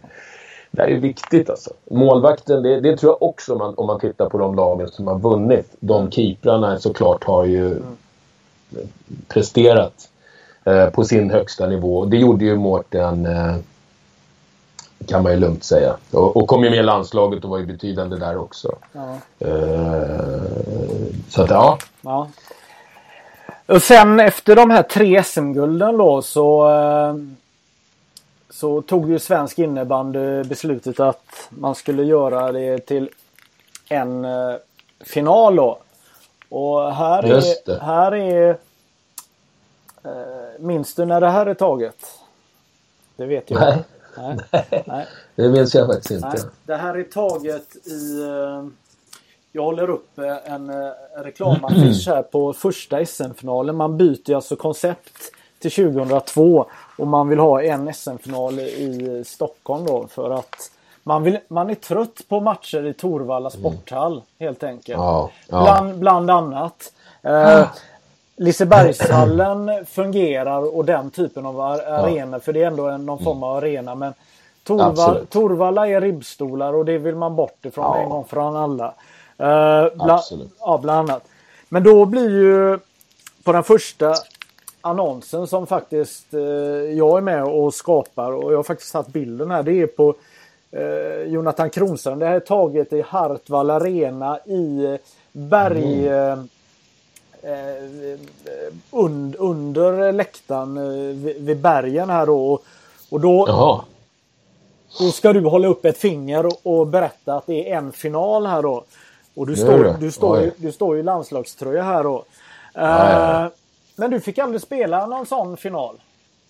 det 0.71 0.82
är 0.82 0.99
viktigt 0.99 1.49
alltså. 1.49 1.73
Målvakten, 1.91 2.63
det, 2.63 2.80
det 2.80 2.97
tror 2.97 3.11
jag 3.11 3.30
också 3.30 3.51
om 3.51 3.57
man, 3.57 3.73
om 3.77 3.88
man 3.88 3.99
tittar 3.99 4.30
på 4.30 4.38
de 4.38 4.55
lagen 4.55 4.88
som 4.88 5.07
har 5.07 5.19
vunnit. 5.19 5.75
De 5.80 6.11
keeprarna 6.11 6.80
såklart 6.80 7.23
har 7.23 7.45
ju 7.45 7.65
mm. 7.65 7.97
presterat 9.27 10.09
eh, 10.63 10.89
på 10.89 11.03
sin 11.03 11.32
högsta 11.32 11.67
nivå. 11.67 12.05
Det 12.05 12.17
gjorde 12.17 12.45
ju 12.45 12.55
Mårten, 12.55 13.25
eh, 13.25 13.55
kan 15.07 15.23
man 15.23 15.32
ju 15.32 15.39
lugnt 15.39 15.63
säga. 15.63 15.95
Och, 16.11 16.38
och 16.38 16.47
kom 16.47 16.63
ju 16.63 16.69
med 16.69 16.80
i 16.80 16.84
landslaget 16.84 17.43
och 17.43 17.49
var 17.49 17.57
ju 17.57 17.65
betydande 17.65 18.17
där 18.17 18.38
också. 18.38 18.75
Ja. 18.91 19.15
Eh, 19.39 20.41
så 21.30 21.41
att 21.41 21.49
ja. 21.49 21.77
ja. 22.01 22.27
Och 23.70 23.82
sen 23.82 24.20
efter 24.20 24.55
de 24.55 24.70
här 24.70 24.84
tre 24.84 25.24
SM-gulden 25.24 25.97
då 25.97 26.22
så 26.22 26.72
eh, 26.72 27.15
så 28.49 28.82
tog 28.82 29.09
ju 29.09 29.20
svensk 29.20 29.59
innebandy 29.59 30.43
beslutet 30.43 30.99
att 30.99 31.47
man 31.49 31.76
skulle 31.76 32.03
göra 32.03 32.51
det 32.51 32.80
till 32.80 33.09
en 33.89 34.26
eh, 34.26 34.55
final 34.99 35.55
då. 35.55 35.80
Och 36.49 36.95
här 36.95 37.24
är, 37.24 37.80
här 37.80 38.15
är 38.15 38.57
eh, 40.03 40.59
Minns 40.59 40.95
du 40.95 41.05
när 41.05 41.22
det 41.22 41.30
här 41.30 41.45
är 41.45 41.53
taget? 41.53 42.05
Det 43.15 43.26
vet 43.26 43.51
jag. 43.51 43.59
Nej. 43.59 43.84
Nej. 44.51 44.84
Nej. 44.88 45.07
Det 45.36 45.49
minns 45.49 45.76
jag 45.76 45.88
faktiskt 45.88 46.11
inte. 46.11 46.28
Nej. 46.28 46.39
Det 46.65 46.76
här 46.76 46.97
är 46.97 47.03
taget 47.03 47.76
i... 47.88 48.24
Jag 49.52 49.64
håller 49.64 49.89
upp 49.89 50.20
eh, 50.20 50.54
en 50.54 50.70
eh, 50.70 50.89
reklamaffisch 51.24 52.08
här 52.08 52.22
på 52.22 52.54
första 52.54 53.06
SM-finalen. 53.06 53.76
Man 53.76 53.97
byter 53.97 54.36
alltså 54.36 54.56
koncept 54.56 55.14
till 55.60 55.72
2002 55.72 56.66
och 56.97 57.08
man 57.08 57.30
vill 57.30 57.39
ha 57.39 57.62
en 57.64 57.93
SM-final 57.93 58.60
i 58.60 59.24
Stockholm 59.26 59.86
då 59.86 60.08
för 60.08 60.30
att 60.30 60.72
man, 61.04 61.24
vill, 61.24 61.39
man 61.47 61.70
är 61.70 61.76
trött 61.76 62.22
på 62.30 62.39
matcher 62.39 62.86
i 62.86 62.93
Torvalla 62.93 63.50
sporthall 63.50 64.22
helt 64.39 64.64
enkelt. 64.64 64.97
Ja, 65.00 65.30
ja. 65.47 65.62
Bland, 65.64 66.00
bland 66.00 66.32
annat. 66.32 66.93
Eh, 67.22 67.68
Lisebergshallen 68.36 69.86
fungerar 69.86 70.76
och 70.78 70.86
den 70.86 71.12
typen 71.12 71.45
av 71.45 71.62
ar- 71.62 71.91
arenor 71.91 72.39
för 72.39 72.54
det 72.54 72.64
är 72.64 72.68
ändå 72.68 72.88
en, 72.88 73.06
någon 73.06 73.24
form 73.24 73.43
av 73.43 73.56
arena. 73.58 73.95
Men 73.95 74.14
Torvalla, 74.64 74.89
Absolut. 74.91 75.30
Torvalla 75.30 75.88
är 75.88 76.02
ribbstolar 76.02 76.74
och 76.74 76.86
det 76.86 76.97
vill 76.97 77.16
man 77.16 77.36
bort 77.36 77.66
ifrån 77.66 77.86
Ja. 77.86 77.97
en 78.04 78.10
gång 78.10 78.24
från 78.26 78.56
alla. 78.56 78.93
Eh, 79.40 79.96
bla, 79.96 80.14
Absolut. 80.14 80.52
ja, 80.60 80.80
bland 80.84 81.10
annat. 81.10 81.24
Men 81.70 81.84
då 81.84 82.06
blir 82.06 82.30
ju 82.30 82.80
på 83.44 83.52
den 83.52 83.64
första 83.64 84.14
annonsen 84.82 85.48
som 85.48 85.68
faktiskt 85.68 86.34
eh, 86.34 86.40
jag 86.98 87.18
är 87.18 87.22
med 87.22 87.44
och 87.44 87.74
skapar 87.74 88.32
och 88.32 88.54
jag 88.54 88.58
har 88.58 88.64
faktiskt 88.64 88.94
tagit 88.94 89.08
bilden 89.08 89.52
här. 89.52 89.64
Det 89.64 89.82
är 89.82 89.88
på 89.88 90.16
eh, 90.72 91.34
Jonathan 91.34 91.70
Kronström. 91.70 92.20
Det 92.20 92.26
här 92.26 92.36
är 92.36 92.40
taget 92.40 92.94
i 92.94 93.02
Hartwall 93.02 93.70
Arena 93.70 94.40
i 94.40 94.98
Berg... 95.32 96.08
Eh, 96.08 96.38
und, 98.90 99.36
under 99.36 100.12
läktaren 100.12 100.76
vid, 101.24 101.58
bergen 101.58 102.10
här 102.10 102.26
då. 102.26 102.54
Och, 102.54 102.64
och 103.10 103.20
då, 103.20 103.46
Jaha. 103.48 103.82
då 105.00 105.12
ska 105.12 105.34
du 105.34 105.46
hålla 105.46 105.68
upp 105.68 105.86
ett 105.86 105.98
finger 105.98 106.46
och, 106.46 106.60
och 106.64 106.88
berätta 106.88 107.36
att 107.36 107.48
det 107.48 107.72
är 107.72 107.78
en 107.78 107.92
final 107.92 108.46
här 108.46 108.62
då. 108.62 108.84
Och 109.40 109.48
du, 109.48 109.56
står, 109.56 109.84
det? 109.84 109.98
du, 110.00 110.12
står, 110.12 110.42
ju, 110.42 110.52
du 110.58 110.72
står 110.72 110.98
i 110.98 111.04
landslagströja 111.04 111.84
här 111.84 112.04
då. 112.04 112.26
Eh, 112.74 113.48
Men 113.96 114.12
du 114.12 114.20
fick 114.20 114.38
aldrig 114.38 114.62
spela 114.62 115.06
någon 115.06 115.26
sån 115.26 115.58
final? 115.58 115.96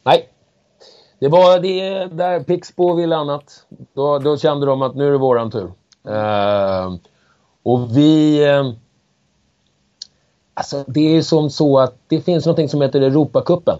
Nej. 0.04 0.30
Det 1.20 1.28
var 1.28 1.60
det 1.60 2.06
där 2.06 2.44
Pixbo 2.44 2.94
ville 2.94 3.16
annat. 3.16 3.66
Då, 3.94 4.20
då 4.20 4.38
kände 4.38 4.66
de 4.66 4.82
att 4.82 4.96
nu 4.96 5.08
är 5.08 5.12
det 5.12 5.18
våran 5.18 5.52
tur. 5.52 5.72
Eh, 6.08 6.96
och 7.64 7.98
vi... 7.98 8.44
Eh, 8.48 8.72
alltså 10.54 10.84
det 10.88 11.18
är 11.18 11.22
som 11.22 11.50
så 11.50 11.80
att 11.80 11.96
det 12.08 12.22
finns 12.22 12.46
något 12.46 12.72
som 12.72 12.82
heter 12.82 13.02
Europacupen. 13.02 13.80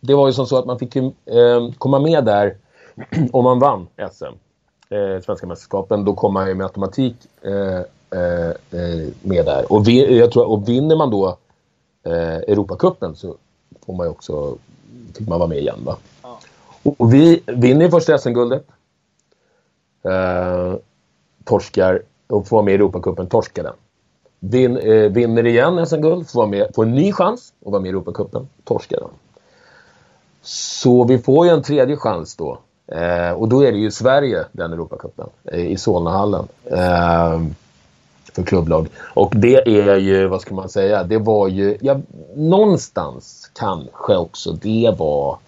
Det 0.00 0.14
var 0.14 0.26
ju 0.26 0.32
som 0.32 0.46
så 0.46 0.58
att 0.58 0.66
man 0.66 0.78
fick 0.78 0.96
ju, 0.96 1.04
eh, 1.06 1.72
komma 1.78 1.98
med 1.98 2.24
där 2.24 2.56
om 3.32 3.44
man 3.44 3.58
vann 3.58 3.86
SM. 4.12 4.24
Eh, 4.88 5.20
svenska 5.22 5.46
mästerskapen. 5.46 6.04
Då 6.04 6.14
kom 6.14 6.32
man 6.32 6.48
ju 6.48 6.54
med 6.54 6.64
automatik 6.64 7.16
med 9.22 9.44
där. 9.44 9.72
Och, 9.72 9.88
vi, 9.88 10.18
jag 10.18 10.32
tror, 10.32 10.44
och 10.44 10.68
vinner 10.68 10.96
man 10.96 11.10
då 11.10 11.38
eh, 12.04 12.36
Europacupen 12.36 13.16
så 13.16 13.36
får 13.86 13.94
man 13.94 14.06
ju 14.06 14.10
också, 14.10 14.56
fick 15.16 15.28
man 15.28 15.38
vara 15.38 15.48
med 15.48 15.58
igen. 15.58 15.78
Va? 15.84 15.96
Ja. 16.22 16.38
Och, 16.82 17.14
vi 17.14 17.42
vinner 17.46 17.88
första 17.88 18.18
SM-guldet. 18.18 18.66
Eh, 20.02 20.74
torskar 21.44 22.02
och 22.26 22.48
får 22.48 22.56
vara 22.56 22.64
med 22.64 22.72
i 22.72 22.74
Europacupen, 22.74 23.26
torskar 23.26 23.62
den. 23.62 23.74
Vin, 24.40 24.76
eh, 24.76 25.10
vinner 25.10 25.46
igen 25.46 25.86
SM-guld, 25.86 26.28
får, 26.28 26.46
med, 26.46 26.66
får 26.74 26.84
en 26.84 26.94
ny 26.94 27.12
chans 27.12 27.52
att 27.66 27.72
vara 27.72 27.82
med 27.82 27.88
i 27.88 27.90
Europacupen, 27.90 28.48
torskar 28.64 29.00
den. 29.00 29.08
Så 30.42 31.04
vi 31.04 31.18
får 31.18 31.46
ju 31.46 31.52
en 31.52 31.62
tredje 31.62 31.96
chans 31.96 32.36
då. 32.36 32.58
Eh, 32.86 33.32
och 33.32 33.48
då 33.48 33.64
är 33.64 33.72
det 33.72 33.78
ju 33.78 33.90
Sverige, 33.90 34.44
den 34.52 34.72
Europacupen, 34.72 35.28
eh, 35.44 35.66
i 35.66 35.76
Solnahallen. 35.76 36.48
Eh, 36.64 37.40
för 38.34 38.42
klubblag. 38.42 38.88
Och 39.00 39.32
det 39.36 39.68
är 39.68 39.96
ju, 39.96 40.26
vad 40.26 40.40
ska 40.40 40.54
man 40.54 40.68
säga, 40.68 41.04
det 41.04 41.18
var 41.18 41.48
ju, 41.48 41.78
ja, 41.80 42.00
någonstans 42.36 43.50
kanske 43.54 44.16
också 44.16 44.52
det 44.52 44.94
var 44.98 45.38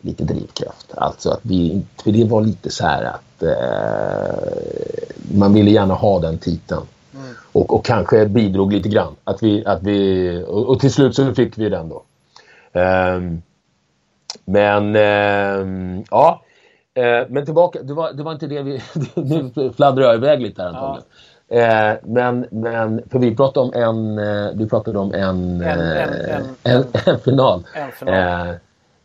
lite 0.00 0.24
drivkraft. 0.24 0.94
Alltså 0.94 1.30
att 1.30 1.40
vi, 1.42 1.82
för 2.04 2.12
det 2.12 2.24
var 2.24 2.40
lite 2.40 2.70
så 2.70 2.86
här 2.86 3.04
att 3.04 3.42
eh, 3.42 5.02
man 5.34 5.54
ville 5.54 5.70
gärna 5.70 5.94
ha 5.94 6.18
den 6.18 6.38
titeln. 6.38 6.82
Och, 7.52 7.74
och 7.74 7.84
kanske 7.84 8.26
bidrog 8.26 8.72
lite 8.72 8.88
grann. 8.88 9.14
Att 9.24 9.42
vi, 9.42 9.66
att 9.66 9.82
vi, 9.82 10.44
och, 10.48 10.68
och 10.68 10.80
till 10.80 10.92
slut 10.92 11.14
så 11.14 11.34
fick 11.34 11.58
vi 11.58 11.68
den 11.68 11.88
då. 11.88 12.02
Ehm, 12.72 13.42
men 14.44 14.96
ehm, 14.96 16.04
ja, 16.10 16.42
Eh, 16.94 17.26
men 17.28 17.44
tillbaka, 17.44 17.82
det 17.82 17.94
var, 17.94 18.12
det 18.12 18.22
var 18.22 18.32
inte 18.32 18.46
det 18.46 18.62
vi... 18.62 18.80
nu 19.14 19.72
fladdrar 19.76 20.04
jag 20.04 20.14
iväg 20.14 20.40
lite 20.40 20.62
här 20.62 20.68
antagligen. 20.68 21.08
Eh, 21.52 21.96
men, 22.02 22.46
men, 22.50 23.02
för 23.10 23.18
vi 23.18 23.36
pratade 23.36 23.66
om 23.66 23.72
en... 23.74 24.18
Eh, 24.18 24.52
du 24.54 24.68
pratade 24.68 24.98
om 24.98 25.14
en... 25.14 25.60
En- 25.60 25.80
en- 25.80 26.14
eh, 26.24 26.36
en- 26.62 26.84
en, 27.06 27.18
final. 27.18 27.64
Final. 27.98 28.48
Eh, 28.48 28.54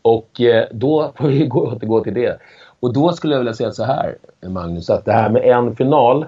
och 0.01 0.41
eh, 0.41 0.65
då 0.71 1.11
får 1.15 1.27
vi 1.27 1.45
gå, 1.47 1.59
återgå 1.67 2.03
till 2.03 2.13
det. 2.13 2.37
Och 2.79 2.93
då 2.93 3.11
skulle 3.13 3.33
jag 3.33 3.39
vilja 3.39 3.53
säga 3.53 3.71
så 3.71 3.83
här, 3.83 4.15
Magnus, 4.41 4.89
att 4.89 5.05
det 5.05 5.11
här 5.11 5.29
med 5.29 5.41
en 5.43 5.75
final, 5.75 6.25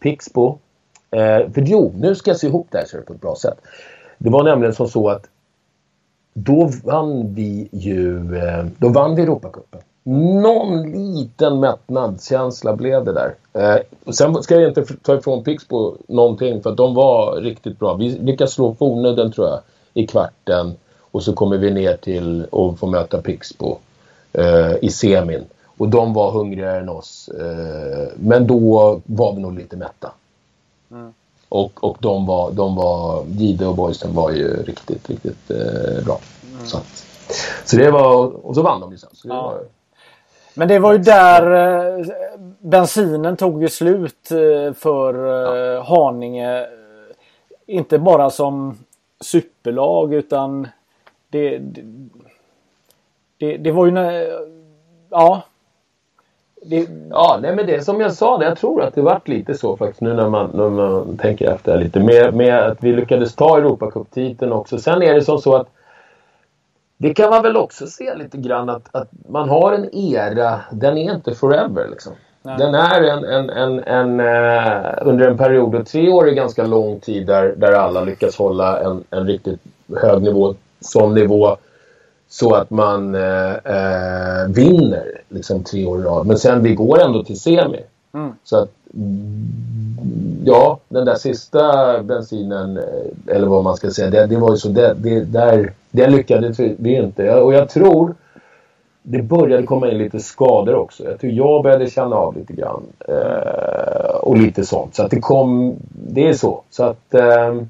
Pixbo. 0.00 0.58
För 1.54 1.60
jo, 1.60 1.92
nu 1.96 2.14
ska 2.14 2.30
jag 2.30 2.38
se 2.38 2.46
ihop 2.46 2.66
det 2.70 2.78
här 2.78 3.00
på 3.00 3.12
ett 3.12 3.20
bra 3.20 3.36
sätt. 3.36 3.58
Det 4.18 4.30
var 4.30 4.44
nämligen 4.44 4.74
som 4.74 4.88
så 4.88 5.08
att 5.08 5.26
då 6.34 6.70
vann 6.84 7.34
vi 7.34 7.68
ju 7.72 8.20
då 8.78 8.88
vann 8.88 9.14
vi 9.14 9.22
Europacupen. 9.22 9.80
Någon 10.06 10.82
liten 10.92 11.60
mättnadskänsla 11.60 12.76
blev 12.76 13.04
det 13.04 13.12
där. 13.12 13.34
Eh, 13.52 14.12
sen 14.12 14.42
ska 14.42 14.54
jag 14.60 14.68
inte 14.70 14.84
ta 15.02 15.14
ifrån 15.16 15.44
Pixbo 15.44 15.96
någonting 16.08 16.62
för 16.62 16.70
att 16.70 16.76
de 16.76 16.94
var 16.94 17.36
riktigt 17.40 17.78
bra. 17.78 17.94
Vi 17.94 18.10
lyckades 18.10 18.52
slå 18.52 18.74
Fornudden 18.74 19.32
tror 19.32 19.48
jag 19.48 19.60
i 19.94 20.06
kvarten 20.06 20.74
och 21.00 21.22
så 21.22 21.32
kommer 21.32 21.58
vi 21.58 21.70
ner 21.70 21.96
till 21.96 22.44
och 22.50 22.78
får 22.78 22.86
möta 22.86 23.22
Pixbo 23.22 23.76
eh, 24.32 24.72
i 24.82 24.90
semin. 24.90 25.44
Och 25.78 25.88
de 25.88 26.12
var 26.14 26.30
hungrigare 26.30 26.78
än 26.80 26.88
oss. 26.88 27.28
Eh, 27.28 28.08
men 28.16 28.46
då 28.46 29.00
var 29.06 29.32
vi 29.34 29.40
nog 29.40 29.54
lite 29.58 29.76
mätta. 29.76 30.12
Och, 31.48 31.84
och 31.84 31.96
de 32.00 32.26
var, 32.26 32.50
de 32.50 32.76
var, 32.76 33.24
Gide 33.28 33.66
och 33.66 33.76
Boysen 33.76 34.14
var 34.14 34.30
ju 34.30 34.62
riktigt, 34.62 35.10
riktigt 35.10 35.50
eh, 35.50 36.04
bra. 36.04 36.18
Så, 36.64 36.76
att, 36.76 37.04
så 37.64 37.76
det 37.76 37.90
var, 37.90 38.26
och 38.46 38.54
så 38.54 38.62
vann 38.62 38.80
de 38.80 38.92
ju 38.92 38.98
sen. 38.98 39.10
Så 39.12 39.28
det 39.28 39.34
Ja. 39.34 39.42
var, 39.42 39.60
Men 40.54 40.68
det 40.68 40.78
var 40.78 40.92
ju 40.92 40.98
där 40.98 41.54
eh, 41.98 42.06
bensinen 42.60 43.36
tog 43.36 43.62
ju 43.62 43.68
slut 43.68 44.30
eh, 44.30 44.72
för 44.74 45.14
eh, 45.76 45.84
Haninge. 45.84 46.60
eh, 46.60 46.66
Inte 47.66 47.98
bara 47.98 48.30
som 48.30 48.78
superlag 49.20 50.14
utan 50.14 50.68
det, 51.28 51.58
det, 51.58 51.82
det, 53.38 53.56
det 53.56 53.72
var 53.72 53.86
ju 53.86 53.92
när, 53.92 54.28
ja. 55.10 55.42
Det, 56.66 56.88
ja, 57.10 57.38
nej 57.42 57.56
men 57.56 57.66
det 57.66 57.84
som 57.84 58.00
jag 58.00 58.12
sa, 58.12 58.38
det, 58.38 58.44
jag 58.44 58.58
tror 58.58 58.82
att 58.82 58.94
det 58.94 59.02
vart 59.02 59.28
lite 59.28 59.54
så 59.54 59.76
faktiskt 59.76 60.00
nu 60.00 60.14
när 60.14 60.28
man, 60.28 60.50
när 60.54 60.68
man 60.70 61.18
tänker 61.18 61.50
efter 61.50 61.78
lite. 61.78 62.00
Med, 62.00 62.34
med 62.34 62.58
att 62.58 62.82
vi 62.84 62.92
lyckades 62.92 63.34
ta 63.34 63.58
Europacup-titeln 63.58 64.52
också. 64.52 64.78
Sen 64.78 65.02
är 65.02 65.14
det 65.14 65.22
som 65.22 65.38
så 65.38 65.56
att 65.56 65.68
det 66.96 67.14
kan 67.14 67.30
man 67.30 67.42
väl 67.42 67.56
också 67.56 67.86
se 67.86 68.14
lite 68.14 68.38
grann 68.38 68.68
att, 68.68 68.88
att 68.92 69.08
man 69.28 69.48
har 69.48 69.72
en 69.72 69.94
era, 69.94 70.60
den 70.72 70.98
är 70.98 71.14
inte 71.14 71.34
forever 71.34 71.88
liksom. 71.90 72.12
Nej. 72.42 72.58
Den 72.58 72.74
är 72.74 73.02
en, 73.02 73.24
en, 73.24 73.50
en, 73.50 73.78
en 73.78 74.20
eh, 74.20 74.92
under 75.02 75.28
en 75.28 75.38
period, 75.38 75.74
och 75.74 75.86
tre 75.86 76.08
år 76.08 76.28
är 76.28 76.32
ganska 76.32 76.66
lång 76.66 77.00
tid 77.00 77.26
där, 77.26 77.54
där 77.56 77.72
alla 77.72 78.00
lyckas 78.00 78.36
hålla 78.36 78.80
en, 78.80 79.04
en 79.10 79.26
riktigt 79.26 79.60
hög 79.96 80.22
nivå, 80.22 80.54
sån 80.80 81.14
nivå 81.14 81.56
så 82.28 82.54
att 82.54 82.70
man 82.70 83.14
eh, 83.14 83.52
eh, 83.52 84.48
vinner 84.48 85.20
liksom 85.28 85.64
tre 85.64 85.86
år 85.86 86.00
i 86.00 86.02
rad. 86.02 86.26
Men 86.26 86.38
sen 86.38 86.62
vi 86.62 86.74
går 86.74 87.00
ändå 87.00 87.24
till 87.24 87.40
semi. 87.40 87.80
Mm. 88.14 88.32
Så 88.44 88.56
att 88.56 88.70
ja, 90.44 90.78
den 90.88 91.04
där 91.04 91.14
sista 91.14 92.02
bensinen 92.02 92.76
eh, 92.76 93.36
eller 93.36 93.46
vad 93.46 93.64
man 93.64 93.76
ska 93.76 93.90
säga, 93.90 94.10
det, 94.10 94.26
det 94.26 94.36
var 94.36 94.50
ju 94.50 94.56
så 94.56 94.68
det, 94.68 94.94
det, 94.98 95.20
där, 95.20 95.72
det 95.90 96.06
lyckades 96.06 96.58
vi 96.60 96.94
inte. 96.96 97.34
Och 97.34 97.54
jag 97.54 97.68
tror 97.68 98.14
det 99.02 99.22
började 99.22 99.62
komma 99.62 99.90
in 99.90 99.98
lite 99.98 100.20
skador 100.20 100.74
också. 100.74 101.04
Jag 101.04 101.20
tror 101.20 101.32
jag 101.32 101.62
började 101.62 101.90
känna 101.90 102.16
av 102.16 102.36
lite 102.36 102.52
grann. 102.52 102.82
Eh, 103.08 104.14
och 104.22 104.36
lite 104.36 104.64
sånt. 104.64 104.94
Så 104.94 105.02
att 105.02 105.10
det 105.10 105.20
kom, 105.20 105.74
det 105.88 106.28
är 106.28 106.32
så. 106.32 106.62
Så 106.70 106.84
att 106.84 107.14
ehm, 107.14 107.68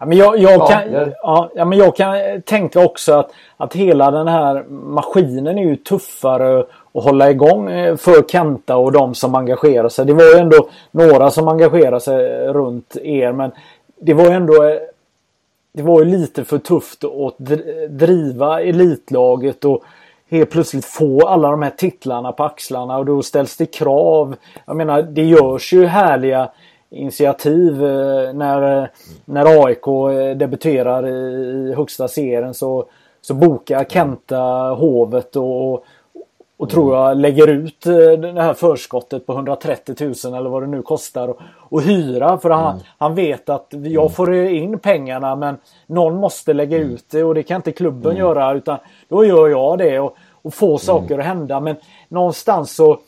Ja, 0.00 0.06
men 0.06 0.18
jag, 0.18 0.38
jag, 0.38 0.52
Ja, 0.52 0.66
kan, 0.66 0.92
jag- 0.92 1.12
ja, 1.22 1.50
ja, 1.54 1.64
men 1.64 1.78
jag 1.78 1.96
kan 1.96 2.42
tänka 2.42 2.84
också 2.84 3.12
att, 3.12 3.30
att 3.56 3.74
hela 3.74 4.10
den 4.10 4.28
här 4.28 4.64
maskinen 4.68 5.58
är 5.58 5.62
ju 5.62 5.76
tuffare 5.76 6.64
att 6.98 7.04
hålla 7.04 7.30
igång 7.30 7.70
eh, 7.70 7.96
för 7.96 8.22
Kenta 8.22 8.76
och 8.76 8.92
de 8.92 9.14
som 9.14 9.34
engagerar 9.34 9.88
sig. 9.88 10.06
Det 10.06 10.12
var 10.12 10.24
ju 10.24 10.38
ändå 10.38 10.68
några 10.90 11.30
som 11.30 11.48
engagerade 11.48 12.00
sig 12.00 12.48
runt 12.48 12.96
er 12.96 13.32
men 13.32 13.50
det 14.00 14.14
var 14.14 14.24
ju 14.24 14.30
ändå 14.30 14.64
eh, 14.64 14.78
det 15.72 15.82
var 15.82 16.02
ju 16.02 16.04
lite 16.04 16.44
för 16.44 16.58
tufft 16.58 17.04
att 17.04 17.36
driva 17.88 18.62
elitlaget 18.62 19.64
och 19.64 19.82
helt 20.30 20.50
plötsligt 20.50 20.84
få 20.84 21.26
alla 21.26 21.50
de 21.50 21.62
här 21.62 21.70
titlarna 21.70 22.32
på 22.32 22.44
axlarna 22.44 22.98
och 22.98 23.04
då 23.04 23.22
ställs 23.22 23.56
det 23.56 23.66
krav. 23.66 24.36
Jag 24.66 24.76
menar 24.76 25.02
det 25.02 25.24
görs 25.24 25.72
ju 25.72 25.86
härliga 25.86 26.50
initiativ 26.90 27.84
eh, 27.84 28.32
när, 28.32 28.90
när 29.24 29.64
AIK 29.64 29.84
debuterar 30.38 31.08
i 31.08 31.74
högsta 31.76 32.08
serien 32.08 32.54
så, 32.54 32.84
så 33.20 33.34
bokar 33.34 33.84
Kenta 33.84 34.40
Hovet 34.78 35.36
och, 35.36 35.84
och 36.58 36.70
tror 36.70 36.96
jag 36.96 37.16
lägger 37.16 37.46
ut 37.46 37.86
eh, 37.86 37.94
det 38.32 38.42
här 38.42 38.54
förskottet 38.54 39.26
på 39.26 39.32
130 39.32 39.94
000 40.24 40.34
eller 40.34 40.50
vad 40.50 40.62
det 40.62 40.66
nu 40.66 40.82
kostar 40.82 41.28
och, 41.28 41.40
och 41.54 41.82
hyra 41.82 42.38
för 42.38 42.50
han, 42.50 42.74
mm. 42.74 42.86
han 42.98 43.14
vet 43.14 43.48
att 43.48 43.66
jag 43.70 44.02
mm. 44.02 44.10
får 44.10 44.34
in 44.34 44.78
pengarna 44.78 45.36
men 45.36 45.56
någon 45.86 46.16
måste 46.16 46.52
lägga 46.52 46.76
mm. 46.76 46.90
ut 46.90 47.04
det 47.10 47.24
och 47.24 47.34
det 47.34 47.42
kan 47.42 47.56
inte 47.56 47.72
klubben 47.72 48.10
mm. 48.10 48.20
göra 48.20 48.52
utan 48.54 48.78
då 49.08 49.24
gör 49.24 49.48
jag 49.48 49.78
det 49.78 50.00
och, 50.00 50.16
och 50.42 50.54
får 50.54 50.66
mm. 50.66 50.78
saker 50.78 51.14
mm. 51.14 51.20
att 51.20 51.26
hända 51.26 51.60
men 51.60 51.76
någonstans 52.08 52.74
så, 52.74 52.98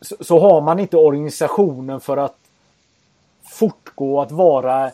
så, 0.00 0.16
så 0.20 0.38
har 0.38 0.60
man 0.60 0.78
inte 0.78 0.96
organisationen 0.96 2.00
för 2.00 2.16
att 2.16 2.36
fortgå 3.44 4.20
att 4.20 4.32
vara 4.32 4.90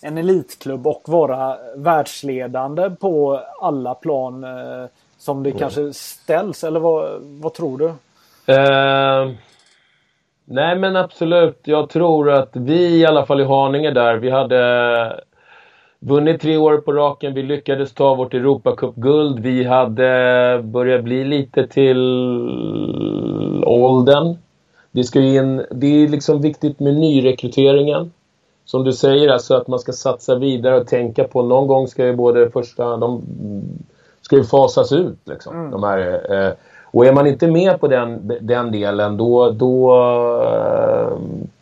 en 0.00 0.18
elitklubb 0.18 0.86
och 0.86 1.02
vara 1.06 1.56
världsledande 1.76 2.90
på 2.90 3.40
alla 3.60 3.94
plan 3.94 4.44
eh, 4.44 4.86
som 5.18 5.42
det 5.42 5.50
mm. 5.50 5.58
kanske 5.58 5.92
ställs 5.92 6.64
eller 6.64 6.80
vad, 6.80 7.20
vad 7.22 7.54
tror 7.54 7.78
du? 7.78 7.84
Uh, 7.84 9.34
nej 10.44 10.78
men 10.78 10.96
absolut. 10.96 11.60
Jag 11.64 11.90
tror 11.90 12.30
att 12.30 12.50
vi 12.52 13.00
i 13.00 13.06
alla 13.06 13.26
fall 13.26 13.40
i 13.40 13.44
Haninge 13.44 13.90
där, 13.90 14.16
vi 14.16 14.30
hade 14.30 15.22
vunnit 16.00 16.40
tre 16.40 16.56
år 16.56 16.76
på 16.76 16.92
raken. 16.92 17.34
Vi 17.34 17.42
lyckades 17.42 17.94
ta 17.94 18.14
vårt 18.14 18.34
Europacup-guld. 18.34 19.38
Vi 19.38 19.64
hade 19.64 20.60
börjat 20.64 21.04
bli 21.04 21.24
lite 21.24 21.66
till 21.66 21.98
åldern. 23.66 24.36
Det, 24.90 25.04
ska 25.04 25.20
in, 25.20 25.64
det 25.70 25.86
är 25.86 26.08
liksom 26.08 26.40
viktigt 26.40 26.80
med 26.80 26.94
nyrekryteringen. 26.94 28.12
Som 28.64 28.84
du 28.84 28.92
säger, 28.92 29.28
alltså 29.28 29.54
att 29.54 29.68
man 29.68 29.78
ska 29.78 29.92
satsa 29.92 30.34
vidare 30.34 30.80
och 30.80 30.86
tänka 30.86 31.24
på 31.24 31.42
någon 31.42 31.66
gång 31.66 31.88
ska 31.88 32.06
ju 32.06 32.16
både 32.16 32.50
första... 32.50 32.96
De, 32.96 33.22
ska 34.28 34.36
ju 34.36 34.44
fasas 34.44 34.92
ut. 34.92 35.18
Liksom, 35.24 35.54
mm. 35.54 35.70
de 35.70 35.82
här, 35.82 36.20
eh, 36.30 36.52
och 36.84 37.06
är 37.06 37.12
man 37.12 37.26
inte 37.26 37.46
med 37.46 37.80
på 37.80 37.88
den, 37.88 38.32
den 38.40 38.72
delen 38.72 39.16
då, 39.16 39.50
då, 39.50 39.94
eh, 40.42 41.18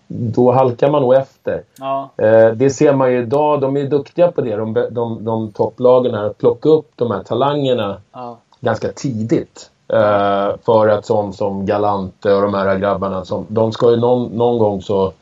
då 0.06 0.52
halkar 0.52 0.90
man 0.90 1.02
nog 1.02 1.14
efter. 1.14 1.62
Ja. 1.78 2.10
Eh, 2.16 2.48
det 2.48 2.70
ser 2.70 2.92
man 2.92 3.12
ju 3.12 3.18
idag. 3.18 3.60
De 3.60 3.76
är 3.76 3.84
duktiga 3.84 4.32
på 4.32 4.40
det, 4.40 4.56
de, 4.56 4.86
de, 4.90 5.24
de 5.24 5.52
topplagen 5.52 6.14
här, 6.14 6.24
att 6.24 6.38
plocka 6.38 6.68
upp 6.68 6.90
de 6.96 7.10
här 7.10 7.22
talangerna 7.22 7.96
ja. 8.12 8.36
ganska 8.60 8.88
tidigt. 8.88 9.70
Eh, 9.88 10.56
för 10.64 10.88
att 10.88 11.06
sån 11.06 11.32
som 11.32 11.66
Galante 11.66 12.34
och 12.34 12.42
de 12.42 12.54
här 12.54 12.78
grabbarna, 12.78 13.24
som, 13.24 13.46
de 13.48 13.72
ska 13.72 13.90
ju 13.90 13.96
någon, 13.96 14.24
någon 14.24 14.58
gång 14.58 14.82
så 14.82 15.12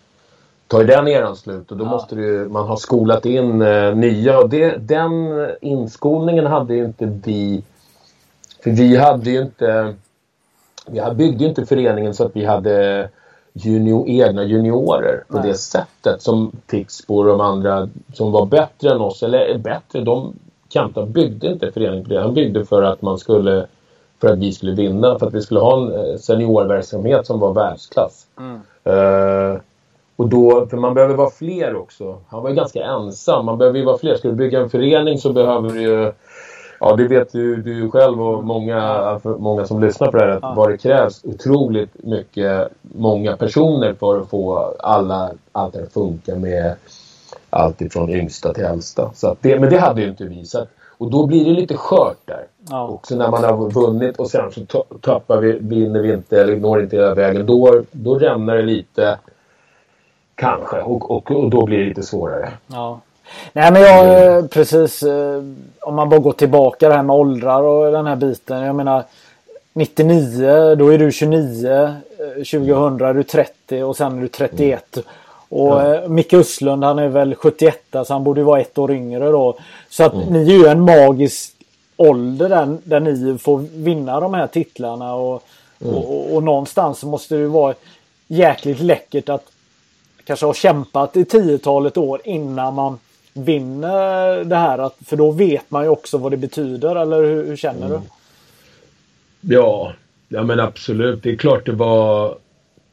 tar 0.69 0.81
ju 0.81 0.87
den 0.87 1.09
eran 1.09 1.37
slut 1.37 1.71
och 1.71 1.77
då 1.77 1.85
ja. 1.85 1.91
måste 1.91 2.15
ju, 2.15 2.49
man 2.49 2.69
ha 2.69 2.77
skolat 2.77 3.27
in 3.27 3.63
eh, 3.63 3.95
nya. 3.95 4.39
Och 4.39 4.49
det, 4.49 4.77
den 4.77 5.13
inskolningen 5.61 6.47
hade 6.47 6.75
ju 6.75 6.85
inte 6.85 7.07
vi... 7.25 7.63
För 8.65 8.71
vi 8.71 8.97
hade 8.97 9.31
ju 9.31 9.43
inte... 9.43 9.95
Vi 10.87 11.15
byggde 11.15 11.45
ju 11.45 11.49
inte 11.49 11.67
föreningen 11.67 12.15
så 12.15 12.25
att 12.25 12.37
vi 12.37 12.45
hade 12.45 13.09
junior, 13.53 14.09
egna 14.09 14.45
juniorer 14.45 15.25
på 15.29 15.39
Nej. 15.39 15.49
det 15.49 15.55
sättet 15.55 16.23
som 16.23 16.53
Tixbo 16.67 17.17
och 17.17 17.25
de 17.25 17.41
andra 17.41 17.89
som 18.15 18.33
var 18.33 18.47
bättre 18.47 18.91
än 18.91 19.01
oss. 19.01 19.23
Eller 19.23 19.59
bättre, 19.59 20.01
de 20.01 20.35
Kanta 20.69 21.07
byggde 21.07 21.47
inte 21.47 21.73
föreningen 21.73 22.05
på 22.05 22.11
det. 22.11 22.21
Han 22.21 22.35
byggde 22.35 22.65
för 22.65 22.83
att 22.83 23.03
man 23.03 23.19
skulle 23.19 23.67
för 24.21 24.29
att 24.33 24.39
vi 24.39 24.53
skulle 24.53 24.73
vinna, 24.73 25.19
för 25.19 25.27
att 25.27 25.35
vi 25.35 25.43
skulle 25.43 25.61
ha 25.61 25.77
en 25.77 25.93
eh, 25.93 26.17
seniorverksamhet 26.17 27.27
som 27.27 27.41
var 27.41 27.53
världsklass. 27.53 28.27
Mm. 28.39 28.61
Uh, 28.87 29.61
och 30.17 30.29
då, 30.29 30.67
för 30.67 30.77
man 30.77 30.95
behöver 30.95 31.15
vara 31.15 31.31
fler 31.31 31.77
också. 31.77 32.19
Han 32.29 32.43
var 32.43 32.51
ju 32.51 32.57
ganska 32.57 32.85
ensam. 32.85 33.47
Man 33.47 33.59
behöver 33.59 33.79
ju 33.79 33.85
vara 33.85 33.99
fler. 33.99 34.17
Ska 34.17 34.29
du 34.29 34.35
bygga 34.35 34.61
en 34.61 34.71
förening 34.71 35.19
så 35.19 35.33
behöver 35.33 35.71
du 35.71 35.83
ju... 35.83 36.13
Ja, 36.81 36.97
det 36.97 37.09
vet 37.09 37.35
ju 37.35 37.57
du 37.57 37.91
själv 37.91 38.23
och 38.23 38.45
många, 38.45 39.21
många 39.25 39.67
som 39.67 39.81
lyssnar 39.81 40.11
på 40.11 40.17
det 40.17 40.25
här. 40.25 40.31
Att 40.31 40.57
vad 40.57 40.71
det 40.71 40.77
krävs 40.77 41.25
otroligt 41.25 42.05
mycket, 42.05 42.69
många 42.83 43.37
personer 43.37 43.95
för 43.95 44.21
att 44.21 44.31
få 44.31 44.75
alla, 44.79 45.31
allt 45.53 45.75
det 45.75 45.83
att 45.83 45.93
funka 45.93 46.35
med 46.35 46.75
allt 47.51 47.81
ifrån 47.81 48.11
yngsta 48.11 48.55
till 48.55 48.65
äldsta. 48.65 49.11
Så 49.15 49.37
det, 49.41 49.61
men 49.61 49.71
det 49.71 49.79
hade 49.79 50.01
ju 50.01 50.09
inte 50.09 50.25
vi. 50.25 50.43
Att, 50.55 50.69
och 50.99 51.11
då 51.11 51.27
blir 51.27 51.45
det 51.45 51.51
lite 51.51 51.77
skört 51.77 52.19
där. 52.25 52.47
Ja. 52.71 52.89
Också 52.89 53.17
när 53.17 53.31
man 53.31 53.45
har 53.45 53.71
vunnit 53.71 54.17
och 54.19 54.31
sen 54.31 54.51
så 54.53 54.85
tappar 55.01 55.39
vi, 55.39 55.53
vinner 55.53 56.01
vi 56.01 56.13
inte 56.13 56.41
eller 56.41 56.57
når 56.57 56.83
inte 56.83 56.97
hela 56.97 57.15
vägen. 57.15 57.47
Då, 57.47 57.83
då 57.91 58.19
rämnar 58.19 58.57
det 58.57 58.63
lite. 58.63 59.19
Kanske, 60.35 60.81
och, 60.81 61.11
och, 61.11 61.31
och 61.31 61.51
då 61.51 61.67
blir 61.67 61.79
det 61.79 61.85
lite 61.85 62.03
svårare. 62.03 62.51
Ja. 62.67 63.01
Nej 63.53 63.73
men 63.73 63.83
jag, 63.83 64.33
mm. 64.33 64.49
precis, 64.49 65.03
eh, 65.03 65.43
om 65.81 65.95
man 65.95 66.09
bara 66.09 66.21
går 66.21 66.33
tillbaka 66.33 66.89
det 66.89 66.95
här 66.95 67.03
med 67.03 67.17
åldrar 67.17 67.63
och 67.63 67.93
den 67.93 68.07
här 68.07 68.17
biten. 68.17 68.63
Jag 68.63 68.77
menar 68.77 69.05
99, 69.73 70.75
då 70.75 70.89
är 70.89 70.99
du 70.99 71.13
29. 71.13 71.95
2000 72.35 73.01
är 73.01 73.15
du 73.15 73.23
30 73.23 73.83
och 73.83 73.97
sen 73.97 74.19
är 74.19 74.23
du 74.23 74.29
31. 74.29 74.97
Mm. 74.97 75.07
Och 75.49 75.81
ja. 75.81 75.95
Eh, 75.95 76.09
Micke 76.09 76.35
Östlund 76.35 76.85
han 76.85 76.99
är 76.99 77.09
väl 77.09 77.35
71 77.35 77.79
så 77.93 78.13
han 78.13 78.25
borde 78.25 78.43
vara 78.43 78.61
ett 78.61 78.79
år 78.79 78.93
yngre 78.93 79.31
då. 79.31 79.59
Så 79.89 80.05
att 80.05 80.15
mm. 80.15 80.27
ni 80.29 80.55
är 80.55 80.59
ju 80.59 80.67
en 80.67 80.81
magisk 80.81 81.55
ålder 81.97 82.49
där, 82.49 82.77
där 82.85 83.01
ni 83.01 83.39
får 83.39 83.59
vinna 83.59 84.21
de 84.21 84.35
här 84.35 84.47
titlarna. 84.47 85.15
Och, 85.15 85.43
mm. 85.81 85.95
och, 85.95 86.15
och, 86.15 86.35
och 86.37 86.43
någonstans 86.43 87.05
måste 87.05 87.37
det 87.37 87.47
vara 87.47 87.75
jäkligt 88.27 88.81
läckert 88.81 89.29
att 89.29 89.45
kanske 90.25 90.47
har 90.47 90.55
kämpat 90.55 91.17
i 91.17 91.25
tiotalet 91.25 91.97
år 91.97 92.21
innan 92.25 92.75
man 92.75 92.99
vinner 93.35 94.45
det 94.45 94.57
här. 94.57 94.79
Att, 94.79 94.97
för 95.07 95.17
då 95.17 95.31
vet 95.31 95.71
man 95.71 95.83
ju 95.83 95.89
också 95.89 96.19
vad 96.19 96.33
det 96.33 96.37
betyder. 96.37 96.97
Eller 96.97 97.23
hur, 97.23 97.47
hur 97.47 97.57
känner 97.57 97.87
mm. 97.87 98.01
du? 98.01 99.55
Ja, 99.55 99.93
ja 100.29 100.43
men 100.43 100.61
absolut. 100.61 101.23
Det 101.23 101.31
är 101.31 101.37
klart 101.37 101.67
det 101.67 101.73
var 101.73 102.35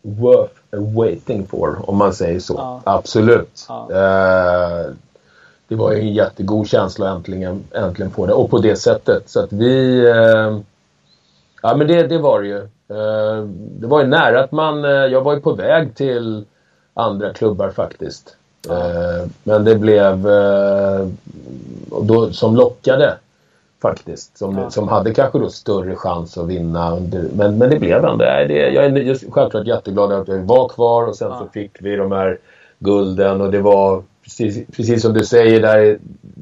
worth 0.02 0.54
waiting 0.72 1.48
for 1.48 1.90
om 1.90 1.98
man 1.98 2.14
säger 2.14 2.40
så. 2.40 2.54
Ja. 2.58 2.82
Absolut. 2.84 3.66
Ja. 3.68 3.88
Eh, 3.92 4.86
det 5.68 5.76
var 5.76 5.94
en 5.94 6.14
jättegod 6.14 6.68
känsla 6.68 7.12
att 7.12 7.18
äntligen, 7.18 7.64
äntligen 7.72 8.12
få 8.12 8.26
det. 8.26 8.34
Och 8.34 8.50
på 8.50 8.60
det 8.60 8.76
sättet. 8.76 9.30
Så 9.30 9.40
att 9.40 9.54
vi... 9.54 10.00
Eh, 10.10 10.60
ja 11.62 11.76
men 11.76 11.88
det, 11.88 12.08
det 12.08 12.18
var 12.18 12.42
det 12.42 12.48
ju. 12.48 12.58
Eh, 12.90 13.46
det 13.80 13.88
var 13.88 14.02
ju 14.02 14.08
nära 14.08 14.44
att 14.44 14.52
man... 14.52 14.84
Jag 14.84 15.22
var 15.22 15.34
ju 15.34 15.42
på 15.42 15.54
väg 15.54 15.96
till 15.96 16.46
andra 16.94 17.34
klubbar 17.34 17.70
faktiskt. 17.70 18.36
Eh, 18.70 19.28
men 19.44 19.66
det 19.66 19.76
blev 19.76 20.28
eh, 20.28 21.08
då, 22.02 22.32
som 22.32 22.56
lockade 22.56 23.18
faktiskt. 23.82 24.38
Som, 24.38 24.58
ja. 24.58 24.70
som 24.70 24.88
hade 24.88 25.14
kanske 25.14 25.39
då 25.39 25.50
större 25.50 25.96
chans 25.96 26.38
att 26.38 26.48
vinna. 26.48 26.98
Men, 27.34 27.58
men 27.58 27.70
det 27.70 27.80
blev 27.80 28.06
ändå. 28.06 28.26
Det, 28.26 28.54
jag 28.54 28.86
är 28.86 28.89
just, 28.89 29.24
självklart 29.32 29.68
jätteglad 29.68 30.12
att 30.12 30.28
jag 30.28 30.38
var 30.38 30.70
kvar 30.70 31.08
och 31.08 31.16
sen 31.16 31.30
ja. 31.32 31.39
så 31.39 31.48
fick 31.54 31.72
vi 31.80 31.96
de 31.96 32.12
här 32.12 32.38
gulden 32.80 33.42
och 33.42 33.52
det 33.52 33.60
var 33.60 34.04
precis, 34.24 34.68
precis 34.76 35.02
som 35.02 35.14
du 35.14 35.26
säger 35.26 35.62
där 35.62 36.00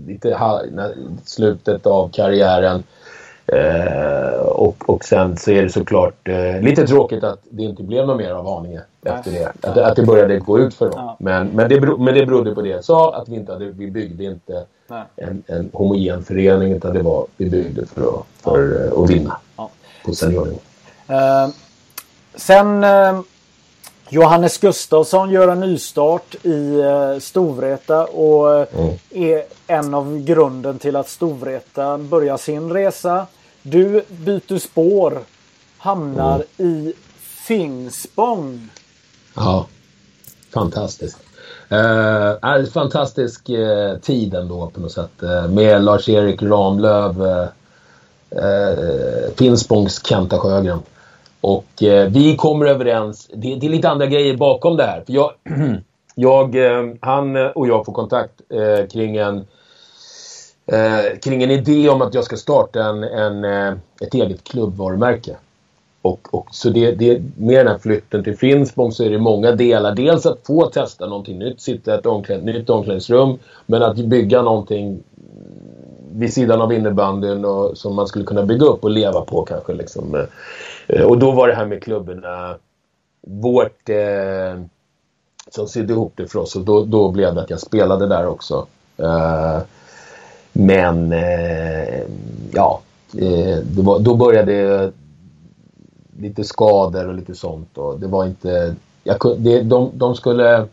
lite 0.08 0.38
slutet 1.26 1.86
av 1.86 2.10
karriären. 2.10 2.84
Eh, 3.54 4.40
och, 4.40 4.90
och 4.90 5.04
sen 5.04 5.38
så 5.38 5.52
är 5.52 5.64
det 5.64 5.70
såklart 5.70 6.28
eh, 6.28 6.62
lite 6.62 6.88
tråkigt 6.88 7.24
att 7.24 7.40
det 7.50 7.64
inte 7.64 7.84
blev 7.84 8.08
något 8.08 8.18
mer 8.18 8.32
av 8.32 8.46
Haninge 8.46 8.82
efter 9.04 9.32
det. 9.32 9.46
Att, 9.62 9.78
att 9.78 9.96
det 9.96 10.04
började 10.04 10.40
gå 10.40 10.60
ut 10.60 10.74
för 10.74 10.86
dem. 10.86 10.94
Ja. 10.96 11.18
Men, 11.20 11.48
men, 11.48 11.70
det, 11.70 11.82
men 11.82 12.14
det 12.14 12.26
berodde 12.26 12.56
på 12.56 12.62
det 12.62 12.70
jag 12.70 12.84
sa, 12.84 13.16
att 13.16 13.30
vi, 13.30 13.36
inte 13.36 13.52
hade, 13.52 13.66
vi 13.66 13.92
byggde 13.92 14.24
inte 14.24 14.66
en, 15.16 15.44
en 15.48 15.70
homogen 15.74 16.24
förening 16.24 16.72
utan 16.72 16.94
det 16.94 17.02
var, 17.02 17.26
vi 17.38 17.50
byggde 17.50 17.86
för 17.86 18.02
att, 18.02 18.26
för, 18.44 18.60
ja. 18.60 18.86
Eh, 18.86 19.04
att 19.04 19.10
vinna 19.10 19.38
ja. 19.58 19.70
på 20.06 20.14
seniornivå. 20.14 20.58
Uh, 21.10 21.50
sen 22.36 22.84
uh, 22.84 23.22
Johannes 24.10 24.58
Gustafsson 24.58 25.30
gör 25.30 25.48
en 25.48 25.60
nystart 25.60 26.36
i 26.44 26.82
uh, 26.82 27.20
Storvreta 27.20 28.06
och 28.06 28.74
mm. 28.74 28.94
är 29.10 29.44
en 29.68 29.94
av 29.94 30.20
grunden 30.20 30.80
till 30.80 30.96
att 30.96 31.10
Storvreta 31.10 31.98
börjar 31.98 32.38
sin 32.38 32.74
resa. 32.74 33.28
Du 33.62 34.04
byter 34.10 34.58
spår, 34.58 35.20
hamnar 35.78 36.44
mm. 36.58 36.72
i 36.72 36.94
Finspång. 37.48 38.70
Ja, 39.36 39.66
fantastiskt. 40.54 41.20
Eh, 41.70 42.66
fantastisk 42.74 43.50
eh, 43.50 43.98
tid 43.98 44.34
ändå 44.34 44.70
på 44.70 44.80
något 44.80 44.92
sätt. 44.92 45.24
Eh, 45.24 45.48
med 45.48 45.84
Lars-Erik 45.84 46.44
Ramlöv, 46.44 47.26
eh, 47.26 47.48
eh, 48.44 49.34
Finspångs 49.36 50.08
Kenta 50.08 50.40
Sjögren. 50.40 50.80
Och 51.42 51.84
eh, 51.84 52.10
vi 52.10 52.36
kommer 52.36 52.66
överens. 52.66 53.30
Det, 53.34 53.56
det, 53.56 53.68
är 53.68 53.70
lite 53.70 53.90
andra 53.90 54.06
grejer 54.06 54.38
bakom 54.38 54.78
det 54.78 54.84
här. 54.84 55.04
För 55.06 55.14
jag, 55.14 55.32
jag, 56.16 56.56
eh, 56.56 56.94
han 57.02 57.36
och 57.36 57.68
jag 57.68 57.86
får 57.86 57.94
kontakt 57.94 58.42
kring 58.92 59.18
en 59.18 59.46
eh, 60.72 61.20
kring 61.22 61.44
en 61.44 61.52
idé 61.52 61.90
om 61.90 62.02
att 62.02 62.14
jag 62.14 62.24
ska 62.24 62.38
starta 62.38 62.84
en, 62.84 63.04
en, 63.04 63.44
eh, 63.44 63.74
ett 64.02 64.14
eget 64.14 64.44
klubbvarumärke. 64.44 65.36
Och, 66.02 66.28
och, 66.32 66.48
så 66.52 66.70
det, 66.70 66.92
det, 66.92 67.22
med 67.38 67.66
den 67.66 67.68
här 67.68 67.78
flytten 67.78 68.24
till 68.24 68.38
Finspång 68.38 68.92
så 68.92 69.04
är 69.04 69.10
det 69.10 69.20
många 69.20 69.52
delar. 69.52 69.96
Dels 69.96 70.26
att 70.26 70.40
få 70.48 70.70
testa 70.70 71.06
någonting 71.06 71.40
nytt, 71.40 71.62
sitta 71.62 71.96
i 71.96 71.98
ett 71.98 72.06
omkläd, 72.06 72.46
nytt 72.46 72.70
omklädningsrum. 72.70 73.40
Men 73.66 73.84
att 73.84 73.98
bygga 73.98 74.42
någonting 74.42 75.04
vid 76.12 76.34
sidan 76.34 76.62
av 76.62 76.74
innebandyn 76.74 77.46
och, 77.46 77.78
som 77.78 77.96
man 77.96 78.08
skulle 78.08 78.26
kunna 78.26 78.44
bygga 78.44 78.66
upp 78.66 78.84
och 78.84 78.90
leva 78.90 79.22
på 79.22 79.46
kanske. 79.46 79.74
Liksom. 79.74 80.26
Eh, 80.88 81.04
och 81.04 81.18
då 81.18 81.32
var 81.32 81.48
det 81.48 81.56
här 81.56 81.66
med 81.66 81.84
klubborna 81.84 82.56
vårt... 83.22 83.90
Eh, 83.90 84.62
som 85.52 85.68
sydde 85.68 85.94
ihop 85.94 86.14
det 86.16 86.28
för 86.28 86.40
oss 86.40 86.56
och 86.56 86.62
då, 86.62 86.86
då 86.86 87.12
blev 87.12 87.36
det 87.36 87.42
att 87.42 87.50
jag 87.50 87.60
spelade 87.60 88.08
där 88.08 88.28
också. 88.28 88.68
Eh, 88.98 89.60
men 90.60 91.12
eh, 91.12 92.02
ja, 92.52 92.82
eh, 93.18 93.84
var, 93.84 94.00
då 94.00 94.16
började 94.16 94.92
lite 96.20 96.44
skador 96.44 97.08
och 97.08 97.14
lite 97.14 97.36
sånt 97.36 97.78
och 97.78 98.00
det 98.00 98.08
var 98.08 98.26
inte... 98.26 98.76
Jag, 99.04 99.18
det, 99.38 99.62
de, 99.62 99.92
de 99.94 100.16
skulle... 100.16 100.68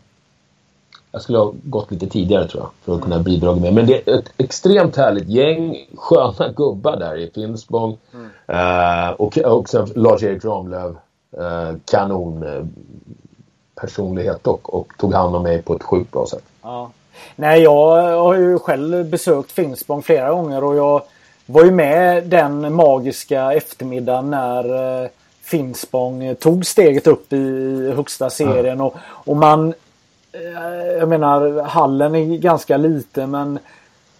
Jag 1.12 1.22
skulle 1.22 1.38
ha 1.38 1.52
gått 1.62 1.90
lite 1.90 2.06
tidigare 2.06 2.48
tror 2.48 2.62
jag 2.62 2.70
för 2.84 2.94
att 2.94 3.02
kunna 3.02 3.18
bidra 3.18 3.54
med. 3.54 3.74
Men 3.74 3.86
det 3.86 4.08
är 4.08 4.18
ett 4.18 4.32
extremt 4.36 4.96
härligt 4.96 5.28
gäng 5.28 5.86
sköna 5.96 6.52
gubbar 6.52 6.96
där 6.96 7.16
i 7.16 7.30
Finspång. 7.34 7.98
Mm. 8.14 8.26
Uh, 9.06 9.10
och, 9.10 9.38
och 9.38 9.68
sen 9.68 9.86
Lars-Erik 9.94 10.44
Ramlöv. 10.44 10.96
Uh, 11.40 11.78
kanon 11.84 12.42
uh, 12.42 12.66
personlighet 13.80 14.46
och, 14.46 14.74
och 14.74 14.92
tog 14.98 15.14
hand 15.14 15.36
om 15.36 15.42
mig 15.42 15.62
på 15.62 15.74
ett 15.74 15.82
sjukt 15.82 16.12
bra 16.12 16.26
sätt. 16.26 16.44
Ja. 16.62 16.90
Nej, 17.36 17.62
jag 17.62 18.18
har 18.22 18.34
ju 18.34 18.58
själv 18.58 19.04
besökt 19.04 19.52
Finspång 19.52 20.02
flera 20.02 20.30
gånger 20.30 20.64
och 20.64 20.76
jag 20.76 21.02
var 21.46 21.64
ju 21.64 21.70
med 21.70 22.24
den 22.24 22.74
magiska 22.74 23.52
eftermiddagen 23.52 24.30
när 24.30 25.02
eh, 25.02 25.08
Finspång 25.42 26.34
tog 26.34 26.66
steget 26.66 27.06
upp 27.06 27.32
i 27.32 27.92
högsta 27.96 28.30
serien. 28.30 28.66
Mm. 28.66 28.86
Och, 28.86 28.94
och 29.02 29.36
man... 29.36 29.74
Eh, 30.32 30.98
jag 30.98 31.08
menar, 31.08 31.62
hallen 31.62 32.14
är 32.14 32.36
ganska 32.36 32.76
liten 32.76 33.30
men 33.30 33.58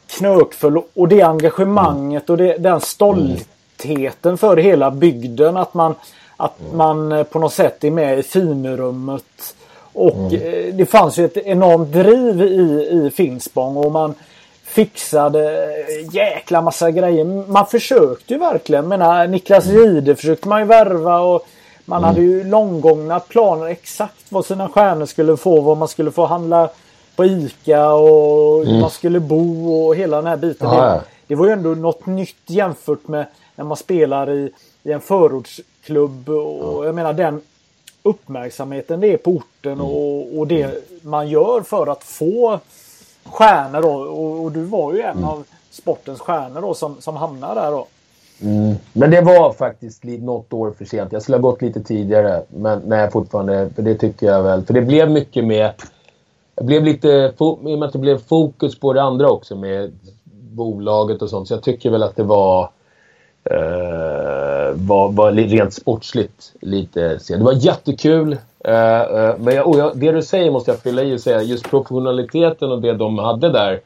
knökfull. 0.06 0.82
Och 0.94 1.08
det 1.08 1.22
engagemanget 1.22 2.30
och 2.30 2.36
det, 2.36 2.56
den 2.56 2.80
stoltheten 2.80 4.38
för 4.38 4.56
hela 4.56 4.90
bygden. 4.90 5.56
Att 5.56 5.74
man, 5.74 5.94
att 6.36 6.60
mm. 6.60 6.76
man 6.76 7.12
eh, 7.12 7.22
på 7.22 7.38
något 7.38 7.52
sätt 7.52 7.84
är 7.84 7.90
med 7.90 8.18
i 8.18 8.22
finrummet. 8.22 9.55
Och 9.96 10.32
mm. 10.32 10.76
det 10.76 10.86
fanns 10.86 11.18
ju 11.18 11.24
ett 11.24 11.36
enormt 11.36 11.92
driv 11.92 12.42
i, 12.42 12.88
i 12.90 13.10
Finspång 13.10 13.76
och 13.76 13.92
man 13.92 14.14
fixade 14.64 15.68
jäkla 16.12 16.62
massa 16.62 16.90
grejer. 16.90 17.24
Man 17.24 17.66
försökte 17.66 18.32
ju 18.34 18.38
verkligen. 18.38 18.88
Menar, 18.88 19.26
Niklas 19.26 19.66
mm. 19.66 19.82
Ride 19.82 20.16
försökte 20.16 20.48
man 20.48 20.60
ju 20.60 20.66
värva 20.66 21.20
och 21.20 21.46
man 21.84 21.98
mm. 21.98 22.08
hade 22.08 22.20
ju 22.20 22.44
långgångna 22.44 23.20
planer 23.20 23.66
exakt 23.66 24.24
vad 24.28 24.46
sina 24.46 24.68
stjärnor 24.68 25.06
skulle 25.06 25.36
få. 25.36 25.60
Vad 25.60 25.76
man 25.76 25.88
skulle 25.88 26.10
få 26.10 26.26
handla 26.26 26.68
på 27.16 27.24
ICA 27.24 27.92
och 27.92 28.62
mm. 28.62 28.80
man 28.80 28.90
skulle 28.90 29.20
bo 29.20 29.72
och 29.72 29.96
hela 29.96 30.16
den 30.16 30.26
här 30.26 30.36
biten. 30.36 30.66
Ah, 30.66 30.92
det, 30.92 31.02
det, 31.26 31.34
var 31.34 31.46
ju 31.46 31.52
ändå 31.52 31.68
något 31.68 32.06
nytt 32.06 32.36
jämfört 32.46 33.08
med 33.08 33.26
när 33.54 33.64
man 33.64 33.76
spelar 33.76 34.30
i, 34.30 34.50
i 34.82 34.92
en 34.92 35.00
förortsklubb. 35.00 36.28
Och 36.28 36.86
jag 36.86 36.94
menar 36.94 37.12
den 37.12 37.40
uppmärksamheten 38.06 39.00
det 39.00 39.12
är 39.12 39.16
på 39.16 39.30
orten 39.30 39.72
mm. 39.72 39.86
och, 39.86 40.38
och 40.38 40.46
det 40.46 40.88
man 41.02 41.28
gör 41.28 41.60
för 41.60 41.86
att 41.86 42.04
få 42.04 42.60
stjärnor 43.24 43.82
då. 43.82 43.92
Och, 43.92 44.44
och, 44.44 44.52
du 44.52 44.64
var 44.64 44.92
ju 44.92 45.00
en 45.00 45.16
mm. 45.16 45.24
av 45.24 45.44
sportens 45.70 46.20
stjärnor 46.20 46.60
då 46.60 46.74
som, 46.74 46.96
som 47.00 47.16
hamnade 47.16 47.60
där 47.60 47.70
då. 47.70 47.86
Mm. 48.42 48.74
Men 48.92 49.10
det 49.10 49.20
var 49.20 49.52
faktiskt 49.52 50.04
något 50.04 50.52
år 50.52 50.70
för 50.78 50.84
sent. 50.84 51.12
Jag 51.12 51.22
skulle 51.22 51.36
ha 51.36 51.42
gått 51.42 51.62
lite 51.62 51.80
tidigare. 51.82 52.42
Men 52.48 52.82
nej, 52.86 53.10
fortfarande. 53.10 53.70
För 53.74 53.82
det 53.82 53.94
tycker 53.94 54.26
jag 54.26 54.42
väl. 54.42 54.64
För 54.64 54.74
det 54.74 54.82
blev 54.82 55.10
mycket 55.10 55.44
med... 55.44 55.70
Jag 56.54 56.66
blev 56.66 56.84
lite... 56.84 57.08
I 57.08 57.34
och 57.38 57.62
med 57.62 57.82
att 57.82 57.92
det 57.92 57.98
blev 57.98 58.18
fokus 58.18 58.80
på 58.80 58.92
det 58.92 59.02
andra 59.02 59.30
också 59.30 59.56
med 59.56 59.92
bolaget 60.30 61.22
och 61.22 61.30
sånt. 61.30 61.48
Så 61.48 61.54
jag 61.54 61.62
tycker 61.62 61.90
väl 61.90 62.02
att 62.02 62.16
det 62.16 62.22
var... 62.22 62.70
Uh, 63.50 64.45
var, 64.76 65.12
var 65.12 65.32
rent 65.32 65.74
sportsligt 65.74 66.52
lite 66.60 67.18
sen. 67.18 67.38
Det 67.38 67.44
var 67.44 67.52
jättekul. 67.52 68.36
Eh, 68.64 69.00
eh, 69.00 69.34
men 69.38 69.54
jag, 69.54 69.66
och 69.66 69.78
jag, 69.78 69.98
det 69.98 70.12
du 70.12 70.22
säger 70.22 70.50
måste 70.50 70.70
jag 70.70 70.80
fylla 70.80 71.02
i 71.02 71.16
och 71.16 71.20
säga. 71.20 71.42
Just 71.42 71.70
professionaliteten 71.70 72.72
och 72.72 72.82
det 72.82 72.92
de 72.92 73.18
hade 73.18 73.48
där. 73.48 73.80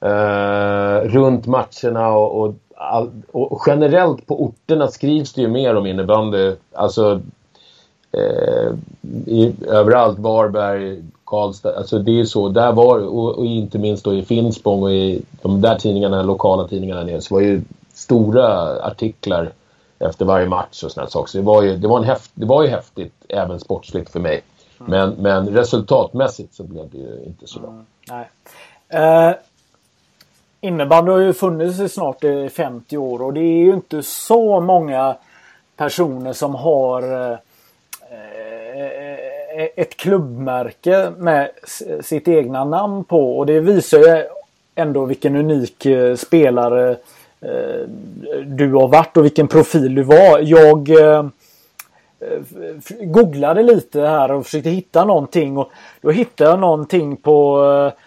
Eh, 0.00 1.08
runt 1.08 1.46
matcherna 1.46 2.08
och, 2.16 2.40
och, 2.40 2.54
all, 2.76 3.10
och, 3.32 3.62
generellt 3.66 4.26
på 4.26 4.44
orterna 4.44 4.88
skrivs 4.88 5.32
det 5.32 5.40
ju 5.40 5.48
mer 5.48 5.76
om 5.76 5.86
innebandy. 5.86 6.52
Alltså 6.72 7.20
i, 9.26 9.52
överallt. 9.68 10.18
Varberg, 10.18 11.02
Karlstad. 11.24 11.76
Alltså 11.76 11.98
det 11.98 12.20
är 12.20 12.24
så. 12.24 12.48
Där 12.48 12.72
var, 12.72 12.98
och, 12.98 13.38
och, 13.38 13.46
inte 13.46 13.78
minst 13.78 14.04
då 14.04 14.14
i 14.14 14.22
Finspång 14.22 14.82
och 14.82 14.92
i 14.92 15.22
de 15.42 15.60
där 15.60 15.78
tidningarna, 15.78 16.22
lokala 16.22 16.68
tidningarna 16.68 17.02
nere, 17.02 17.20
så 17.20 17.34
var 17.34 17.42
ju 17.42 17.62
stora 17.94 18.76
artiklar 18.84 19.52
efter 19.98 20.24
varje 20.24 20.48
match 20.48 20.82
och 20.82 20.92
sådana 20.92 21.10
saker. 21.10 21.30
Så 21.30 21.38
det 21.38 21.44
var 21.44 21.62
ju, 21.62 21.76
det 21.76 21.88
var 21.88 21.98
en 21.98 22.04
häft, 22.04 22.30
det 22.34 22.46
var 22.46 22.62
ju 22.62 22.68
häftigt 22.68 23.14
även 23.28 23.60
sportsligt 23.60 24.10
för 24.10 24.20
mig. 24.20 24.42
Mm. 24.80 24.90
Men, 24.90 25.22
men 25.22 25.54
resultatmässigt 25.54 26.54
så 26.54 26.62
blev 26.62 26.90
det 26.90 26.98
ju 26.98 27.24
inte 27.26 27.46
så 27.46 27.60
bra. 27.60 27.70
Mm, 27.70 27.84
nej. 28.08 28.28
Eh, 28.88 29.34
innebandy 30.60 31.10
har 31.10 31.18
ju 31.18 31.32
funnits 31.32 31.80
i 31.80 31.88
snart 31.88 32.24
50 32.52 32.96
år 32.96 33.22
och 33.22 33.32
det 33.32 33.40
är 33.40 33.64
ju 33.64 33.74
inte 33.74 34.02
så 34.02 34.60
många 34.60 35.16
personer 35.76 36.32
som 36.32 36.54
har 36.54 37.02
eh, 37.02 37.38
eh 38.10 39.24
ett 39.76 39.96
klubbmärke 39.96 41.12
med 41.16 41.50
sitt 42.00 42.28
egna 42.28 42.64
namn 42.64 43.04
på 43.04 43.38
och 43.38 43.46
det 43.46 43.60
visar 43.60 43.98
ju 43.98 44.24
ändå 44.74 45.04
vilken 45.04 45.36
unik 45.36 45.86
eh, 45.86 46.16
spelare 46.16 46.96
du 48.46 48.72
har 48.72 48.88
varit 48.88 49.16
och 49.16 49.24
vilken 49.24 49.48
profil 49.48 49.94
du 49.94 50.02
var. 50.02 50.38
Jag 50.38 50.90
eh, 50.90 51.26
googlade 53.00 53.62
lite 53.62 54.00
här 54.00 54.32
och 54.32 54.44
försökte 54.44 54.70
hitta 54.70 55.04
någonting 55.04 55.58
och 55.58 55.70
då 56.00 56.10
hittade 56.10 56.50
jag 56.50 56.60
någonting 56.60 57.16
på 57.16 57.64
eh, 57.64 58.00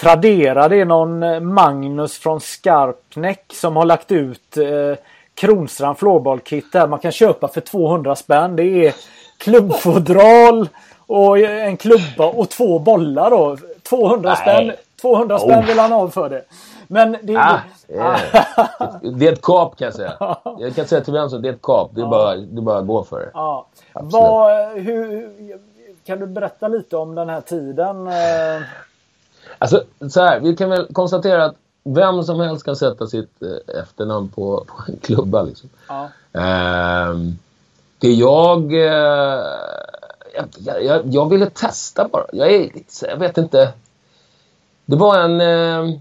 Tradera. 0.00 0.68
Det 0.68 0.76
är 0.76 0.84
någon 0.84 1.44
Magnus 1.54 2.18
från 2.18 2.40
Skarpnäck 2.40 3.44
som 3.52 3.76
har 3.76 3.84
lagt 3.84 4.12
ut 4.12 4.56
eh, 4.56 5.04
Kronstrand 5.34 5.98
floorballkit 5.98 6.72
där 6.72 6.86
man 6.86 6.98
kan 6.98 7.12
köpa 7.12 7.48
för 7.48 7.60
200 7.60 8.16
spänn. 8.16 8.56
Det 8.56 8.86
är 8.86 8.94
klubbfodral 9.38 10.68
och 11.06 11.38
en 11.38 11.76
klubba 11.76 12.26
och 12.26 12.48
två 12.48 12.78
bollar 12.78 13.30
då. 13.30 13.56
200 13.82 14.36
spänn, 14.36 14.72
200 15.00 15.38
spänn 15.38 15.66
vill 15.66 15.78
han 15.78 15.92
ha 15.92 16.10
för 16.10 16.30
det. 16.30 16.42
Men 16.90 17.16
det, 17.22 17.36
ah, 17.36 17.60
yeah. 17.88 18.20
det 19.02 19.28
är 19.28 19.32
ett 19.32 19.42
kap 19.42 19.76
kan 19.76 19.84
jag 19.84 19.94
säga. 19.94 20.12
Jag 20.58 20.74
kan 20.74 20.86
säga 20.86 21.00
till 21.00 21.12
vem 21.12 21.30
som 21.30 21.42
det 21.42 21.48
är 21.48 21.52
ett 21.52 21.62
kap. 21.62 21.90
Det 21.94 22.00
är, 22.00 22.04
ja. 22.04 22.10
bara, 22.10 22.36
det 22.36 22.60
är 22.60 22.62
bara 22.62 22.78
att 22.78 22.86
gå 22.86 23.04
för 23.04 23.20
det. 23.20 23.30
Ja. 23.34 23.66
Vad, 23.92 24.70
hur, 24.72 25.30
kan 26.04 26.20
du 26.20 26.26
berätta 26.26 26.68
lite 26.68 26.96
om 26.96 27.14
den 27.14 27.28
här 27.28 27.40
tiden? 27.40 28.06
Eh? 28.06 28.62
Alltså 29.58 29.84
så 30.10 30.20
här, 30.20 30.40
vi 30.40 30.56
kan 30.56 30.70
väl 30.70 30.86
konstatera 30.92 31.44
att 31.44 31.54
vem 31.84 32.22
som 32.22 32.40
helst 32.40 32.64
kan 32.64 32.76
sätta 32.76 33.06
sitt 33.06 33.42
eh, 33.42 33.80
efternamn 33.82 34.28
på, 34.28 34.64
på 34.66 34.92
en 34.92 34.98
klubba. 34.98 35.42
Liksom. 35.42 35.68
Ja. 35.88 36.08
Uh, 36.34 37.16
det 37.98 38.12
jag, 38.12 38.72
jag, 40.34 40.48
jag, 40.82 41.02
jag, 41.04 41.28
ville 41.28 41.50
testa 41.50 42.08
bara. 42.08 42.24
Jag, 42.32 42.52
är, 42.54 42.70
jag 43.02 43.16
vet 43.16 43.38
inte. 43.38 43.72
Det 44.84 44.96
var 44.96 45.18
en... 45.18 46.00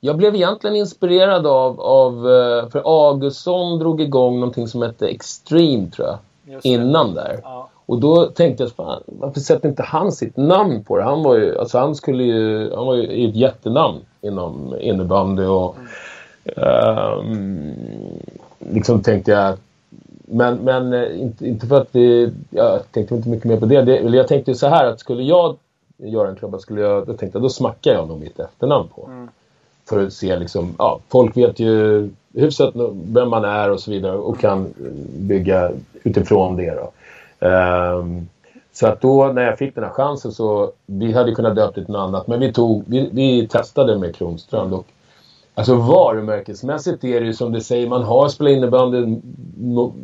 Jag 0.00 0.16
blev 0.16 0.34
egentligen 0.34 0.76
inspirerad 0.76 1.46
av, 1.46 1.80
av 1.80 2.12
eh, 2.30 2.68
för 2.68 2.82
Augustsson 2.84 3.78
drog 3.78 4.00
igång 4.00 4.40
någonting 4.40 4.68
som 4.68 4.82
hette 4.82 5.08
Extreme 5.08 5.90
tror 5.90 6.08
jag. 6.08 6.18
Innan 6.62 7.14
där. 7.14 7.40
Ja. 7.42 7.68
Och 7.86 8.00
då 8.00 8.26
tänkte 8.26 8.62
jag, 8.62 8.72
fan, 8.72 9.02
varför 9.06 9.40
sätter 9.40 9.68
inte 9.68 9.82
han 9.82 10.12
sitt 10.12 10.36
namn 10.36 10.84
på 10.84 10.96
det? 10.96 11.02
Han 11.02 11.22
var 11.22 11.36
ju, 11.36 11.58
alltså 11.58 11.78
han 11.78 11.94
skulle 11.94 12.24
ju, 12.24 12.74
han 12.74 12.86
var 12.86 12.94
ju 12.94 13.28
ett 13.28 13.36
jättenamn 13.36 13.98
inom 14.20 14.76
innebandy 14.80 15.44
och 15.44 15.76
mm. 16.56 17.18
um, 17.18 17.74
liksom 18.58 19.02
tänkte 19.02 19.30
jag 19.30 19.56
men, 20.30 20.56
men 20.56 20.92
eh, 20.92 21.20
inte, 21.20 21.46
inte 21.46 21.66
för 21.66 21.80
att 21.80 21.92
det, 21.92 22.32
jag 22.50 22.92
tänkte 22.92 23.14
inte 23.14 23.28
mycket 23.28 23.44
mer 23.44 23.56
på 23.56 23.66
det. 23.66 23.82
det. 23.82 23.96
Jag 23.98 24.28
tänkte 24.28 24.54
så 24.54 24.66
här 24.66 24.86
att 24.86 25.00
skulle 25.00 25.22
jag 25.22 25.56
göra 25.96 26.28
en 26.28 26.36
klubba 26.36 26.58
skulle 26.58 26.80
jag, 26.80 27.06
då 27.06 27.14
tänkte 27.14 27.38
jag, 27.38 27.42
då 27.42 27.48
smackar 27.48 27.92
jag 27.92 28.08
nog 28.08 28.20
mitt 28.20 28.40
efternamn 28.40 28.88
på. 28.88 29.06
Mm. 29.06 29.28
För 29.90 30.06
att 30.06 30.12
se 30.12 30.36
liksom, 30.36 30.74
ja, 30.78 31.00
folk 31.08 31.36
vet 31.36 31.60
ju 31.60 32.08
hyfsat 32.34 32.74
vem 33.04 33.28
man 33.28 33.44
är 33.44 33.70
och 33.70 33.80
så 33.80 33.90
vidare 33.90 34.16
och 34.16 34.40
kan 34.40 34.74
bygga 35.18 35.70
utifrån 36.02 36.56
det 36.56 36.74
då. 36.74 36.92
Um, 37.48 38.28
så 38.72 38.86
att 38.86 39.00
då 39.00 39.26
när 39.26 39.42
jag 39.42 39.58
fick 39.58 39.74
den 39.74 39.84
här 39.84 39.90
chansen 39.90 40.32
så, 40.32 40.72
vi 40.86 41.12
hade 41.12 41.34
kunnat 41.34 41.56
döpa 41.56 41.80
det 41.80 41.84
till 41.84 41.92
något 41.92 42.08
annat 42.08 42.26
men 42.26 42.40
vi 42.40 42.52
tog, 42.52 42.84
vi, 42.86 43.08
vi 43.12 43.48
testade 43.48 43.98
med 43.98 44.16
Kronstrand 44.16 44.74
och 44.74 44.86
Alltså 45.54 45.74
varumärkesmässigt 45.74 47.04
är 47.04 47.20
det 47.20 47.26
ju 47.26 47.32
som 47.32 47.52
du 47.52 47.60
säger, 47.60 47.88
man 47.88 48.02
har 48.02 48.28
spelat 48.28 48.52
innebandy. 48.52 49.18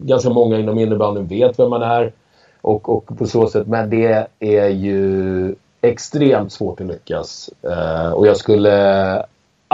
Ganska 0.02 0.30
många 0.30 0.58
inom 0.58 0.78
innebandyn 0.78 1.26
vet 1.26 1.58
vem 1.58 1.70
man 1.70 1.82
är. 1.82 2.12
Och, 2.60 2.88
och 2.88 3.18
på 3.18 3.26
så 3.26 3.48
sätt, 3.48 3.66
men 3.66 3.90
det 3.90 4.26
är 4.38 4.68
ju 4.68 5.54
extremt 5.80 6.52
svårt 6.52 6.80
att 6.80 6.86
lyckas. 6.86 7.50
Uh, 7.64 8.12
och 8.12 8.26
jag 8.26 8.36
skulle 8.36 9.24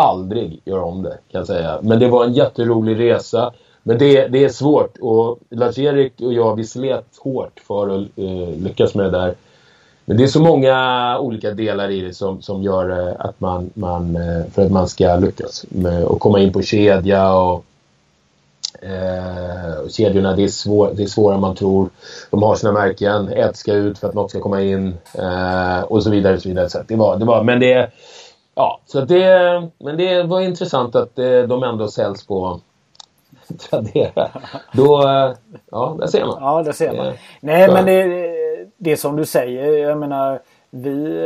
aldrig 0.03 0.61
göra 0.65 0.85
om 0.85 1.03
det 1.03 1.19
kan 1.31 1.39
jag 1.39 1.47
säga. 1.47 1.79
Men 1.83 1.99
det 1.99 2.09
var 2.09 2.25
en 2.25 2.33
jätterolig 2.33 3.01
resa. 3.01 3.53
Men 3.83 3.99
det, 3.99 4.29
det 4.29 4.45
är 4.45 4.49
svårt 4.49 4.99
och 5.01 5.39
Lars-Erik 5.51 6.13
och 6.21 6.33
jag 6.33 6.57
vi 6.57 6.65
slet 6.65 7.07
hårt 7.19 7.61
för 7.67 7.89
att 7.89 8.19
uh, 8.19 8.57
lyckas 8.57 8.95
med 8.95 9.05
det 9.05 9.11
där. 9.11 9.35
Men 10.05 10.17
det 10.17 10.23
är 10.23 10.29
så 10.29 10.41
många 10.41 11.19
olika 11.19 11.51
delar 11.51 11.91
i 11.91 12.01
det 12.01 12.15
som, 12.15 12.43
som 12.43 12.63
gör 12.63 13.09
eh, 13.09 13.15
att 13.19 13.41
man, 13.41 13.71
man 13.75 14.17
eh, 14.17 14.45
för 14.53 14.65
att 14.65 14.73
man 14.73 14.89
ska 14.89 15.17
lyckas 15.17 15.65
med 15.69 16.05
att 16.05 16.21
komma 16.21 16.41
in 16.41 16.53
på 16.53 16.63
kedja 16.63 17.35
och 17.35 17.65
Eh, 18.83 19.89
kedjorna, 19.89 20.37
det 20.37 20.45
är, 20.45 20.49
svår, 20.49 20.93
det 20.97 21.03
är 21.03 21.07
svårare 21.07 21.35
än 21.35 21.41
man 21.41 21.55
tror. 21.55 21.89
De 22.31 22.43
har 22.43 22.57
sina 22.57 22.73
märken. 22.73 23.29
Ett 23.29 23.57
ska 23.57 23.73
ut 23.73 23.99
för 23.99 24.09
att 24.09 24.15
något 24.15 24.31
ska 24.31 24.41
komma 24.41 24.63
in. 24.63 24.95
Eh, 25.15 25.83
och 25.83 26.03
så 26.03 26.11
vidare. 26.11 26.35
Och 26.35 26.43
så 26.43 26.49
vidare. 26.49 26.69
Så 26.69 26.79
det 26.89 26.97
var, 26.97 27.17
det 27.17 27.25
var, 27.25 27.45
men 27.45 27.61
det... 27.61 27.91
Ja, 28.55 28.81
så 28.87 29.01
det, 29.01 29.71
men 29.79 29.97
det 29.97 30.23
var 30.23 30.41
intressant 30.41 30.95
att 30.95 31.19
eh, 31.19 31.43
de 31.43 31.63
ändå 31.63 31.89
säljs 31.89 32.27
på 32.27 32.61
Tradera. 33.71 34.29
Då, 34.73 35.09
eh, 35.09 35.33
ja, 35.71 35.97
där 35.99 36.07
ser 36.07 36.27
man. 36.27 36.37
Ja, 36.41 36.63
där 36.63 36.73
ser 36.73 36.97
man. 36.97 37.07
Eh, 37.07 37.15
Nej, 37.41 37.67
så. 37.67 37.73
men 37.73 37.87
det, 37.87 38.27
det 38.77 38.97
som 38.97 39.17
du 39.17 39.25
säger. 39.25 39.89
Jag 39.89 39.99
menar, 39.99 40.41
vi... 40.71 41.19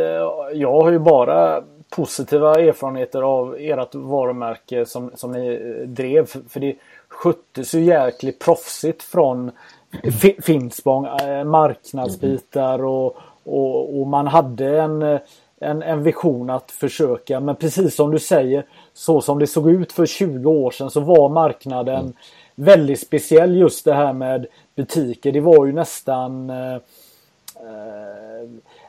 Jag 0.55 0.83
har 0.83 0.91
ju 0.91 0.99
bara 0.99 1.63
positiva 1.91 2.55
erfarenheter 2.55 3.23
av 3.23 3.57
ert 3.59 3.95
varumärke 3.95 4.87
som, 4.87 5.11
som 5.15 5.33
ni 5.33 5.59
drev. 5.87 6.27
För 6.49 6.61
det 6.61 6.77
sköttes 7.09 7.75
ju 7.75 7.85
jäkligt 7.85 8.45
proffsigt 8.45 9.03
från 9.03 9.51
Finspång. 10.43 11.05
Marknadsbitar 11.45 12.85
och, 12.85 13.17
och, 13.45 14.01
och, 14.01 14.07
man 14.07 14.27
hade 14.27 14.81
en, 14.81 15.19
en, 15.61 15.83
en 15.83 16.03
vision 16.03 16.51
att 16.51 16.71
försöka. 16.71 17.41
Men 17.41 17.57
precis 17.57 17.95
som 17.95 18.11
du 18.11 18.19
säger, 18.19 18.65
så 18.95 19.21
som 19.21 19.39
det 19.39 19.47
såg 19.47 19.71
ut 19.71 19.93
för 19.93 20.07
20 20.07 20.51
år 20.51 20.71
sedan 20.71 20.91
så 20.91 21.01
var 21.01 21.29
marknaden 21.29 22.01
mm. 22.01 22.13
väldigt 22.55 23.01
speciell 23.01 23.57
just 23.57 23.85
det 23.85 23.95
här 23.95 24.13
med 24.13 24.47
butiker. 24.75 25.33
Det 25.33 25.41
var 25.41 25.67
ju 25.67 25.73
nästan 25.73 26.51
eh, 26.51 26.75
eh 26.75 26.81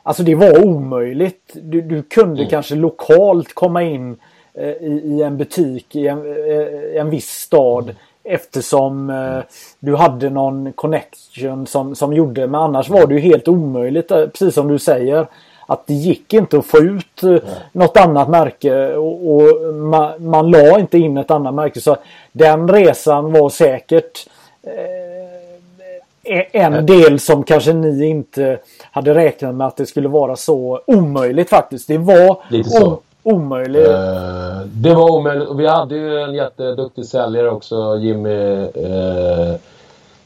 Alltså 0.02 0.22
det 0.22 0.34
var 0.34 0.66
omöjligt. 0.66 1.52
Du, 1.54 1.80
du 1.80 2.02
kunde 2.02 2.40
mm. 2.40 2.50
kanske 2.50 2.74
lokalt 2.74 3.54
komma 3.54 3.82
in 3.82 4.16
eh, 4.54 4.68
i, 4.68 5.02
i, 5.04 5.22
en 5.22 5.36
butik 5.36 5.96
i 5.96 6.06
en, 6.06 6.18
eh, 6.18 7.00
en 7.00 7.10
viss 7.10 7.28
stad. 7.28 7.84
Mm. 7.84 7.96
Eftersom 8.24 9.10
eh, 9.10 9.38
du 9.78 9.96
hade 9.96 10.30
någon 10.30 10.72
connection 10.72 11.66
som, 11.66 11.94
som 11.94 12.12
gjorde, 12.12 12.46
men 12.46 12.60
annars 12.60 12.88
var 12.88 13.06
det 13.06 13.14
ju 13.14 13.20
helt 13.20 13.48
omöjligt, 13.48 14.10
eh, 14.10 14.26
precis 14.26 14.54
som 14.54 14.68
du 14.68 14.78
säger. 14.78 15.26
Att 15.70 15.86
det 15.86 15.94
gick 15.94 16.32
inte 16.32 16.58
att 16.58 16.66
få 16.66 16.78
ut 16.78 17.22
eh, 17.22 17.36
något 17.72 17.96
annat 17.96 18.28
märke 18.28 18.94
och, 18.96 19.34
och 19.34 19.74
man, 19.74 20.26
man 20.26 20.50
la 20.50 20.78
inte 20.78 20.98
in 20.98 21.16
ett 21.16 21.30
annat 21.30 21.54
märke. 21.54 21.80
Så 21.80 21.96
den 22.32 22.68
resan 22.68 23.32
var 23.32 23.48
säkert 23.48 24.26
eh, 24.62 25.28
en 26.52 26.86
del 26.86 27.20
som 27.20 27.44
kanske 27.44 27.72
ni 27.72 28.06
inte 28.06 28.58
hade 28.90 29.14
räknat 29.14 29.54
med 29.54 29.66
att 29.66 29.76
det 29.76 29.86
skulle 29.86 30.08
vara 30.08 30.36
så 30.36 30.80
omöjligt 30.86 31.50
faktiskt. 31.50 31.88
Det 31.88 31.98
var 31.98 32.42
Lite 32.50 32.70
så. 32.70 33.00
Omöjlig. 33.22 33.80
Uh, 33.80 34.60
det 34.64 34.94
var 34.94 35.10
omöjligt. 35.10 35.48
Vi 35.56 35.66
hade 35.66 35.94
ju 35.94 36.18
en 36.18 36.34
jätteduktig 36.34 37.04
säljare 37.04 37.50
också, 37.50 37.96
Jimmy... 37.96 38.64
Uh, 38.76 39.54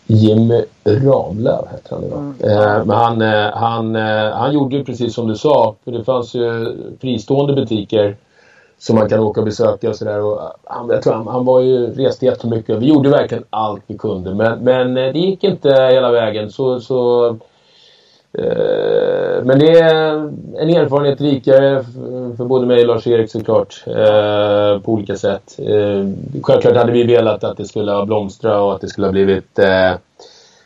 Jimmy 0.06 0.64
Ramlöv 0.84 1.66
hette 1.70 1.94
han 1.94 2.04
mm. 2.04 2.34
uh, 2.44 2.84
Men 2.84 2.96
han, 2.96 3.20
han, 3.54 3.94
han 4.32 4.52
gjorde 4.52 4.76
ju 4.76 4.84
precis 4.84 5.14
som 5.14 5.28
du 5.28 5.36
sa. 5.36 5.74
För 5.84 5.92
det 5.92 6.04
fanns 6.04 6.34
ju 6.34 6.76
fristående 7.00 7.52
butiker 7.52 8.16
som 8.78 8.96
man 8.96 9.08
kan 9.08 9.20
åka 9.20 9.40
och 9.40 9.46
besöka 9.46 9.88
och 9.88 9.96
sådär. 9.96 10.20
Han, 10.64 10.88
jag 10.90 11.02
tror 11.02 11.12
han, 11.12 11.26
han 11.26 11.44
var 11.44 11.60
ju, 11.60 11.86
reste 11.86 12.26
jättemycket. 12.26 12.78
Vi 12.78 12.86
gjorde 12.86 13.08
verkligen 13.08 13.44
allt 13.50 13.82
vi 13.86 13.98
kunde. 13.98 14.34
Men, 14.34 14.58
men 14.58 14.94
det 14.94 15.18
gick 15.18 15.44
inte 15.44 15.68
hela 15.68 16.10
vägen. 16.10 16.50
Så, 16.50 16.80
så 16.80 17.28
Eh, 17.28 17.51
Eh, 18.38 19.44
men 19.44 19.58
det 19.58 19.78
är 19.78 20.14
en 20.58 20.68
erfarenhet 20.68 21.20
rikare 21.20 21.84
för 22.36 22.44
både 22.44 22.66
mig 22.66 22.80
och 22.80 22.86
Lars-Erik 22.86 23.30
såklart. 23.30 23.84
Eh, 23.86 24.80
på 24.80 24.92
olika 24.92 25.16
sätt. 25.16 25.58
Eh, 25.58 26.06
självklart 26.42 26.76
hade 26.76 26.92
vi 26.92 27.04
velat 27.04 27.44
att 27.44 27.56
det 27.56 27.64
skulle 27.64 27.92
ha 27.92 28.04
blomstrat 28.04 28.60
och 28.60 28.74
att 28.74 28.80
det 28.80 28.88
skulle 28.88 29.06
ha 29.06 29.12
blivit 29.12 29.58
eh, 29.58 29.92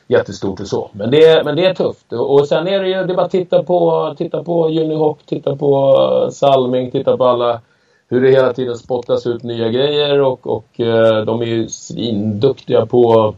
jättestort 0.08 0.60
och 0.60 0.66
så. 0.66 0.90
Men 0.92 1.10
det, 1.10 1.44
men 1.44 1.56
det 1.56 1.66
är 1.66 1.74
tufft. 1.74 2.12
Och 2.12 2.48
sen 2.48 2.68
är 2.68 2.80
det 2.80 2.88
ju 2.88 2.94
det 2.94 3.12
är 3.12 3.16
bara 3.16 3.26
att 3.26 3.30
titta 3.30 3.62
på, 3.62 4.14
titta 4.18 4.42
på 4.42 4.68
Unihoc, 4.68 5.18
titta 5.26 5.56
på 5.56 6.28
Salming, 6.32 6.90
titta 6.90 7.16
på 7.16 7.24
alla 7.24 7.60
hur 8.08 8.20
det 8.20 8.30
hela 8.30 8.52
tiden 8.52 8.76
spottas 8.76 9.26
ut 9.26 9.42
nya 9.42 9.68
grejer 9.68 10.20
och, 10.20 10.46
och 10.46 10.80
eh, 10.80 11.24
de 11.24 11.40
är 11.40 11.46
ju 11.46 11.68
svinduktiga 11.68 12.86
på 12.86 13.34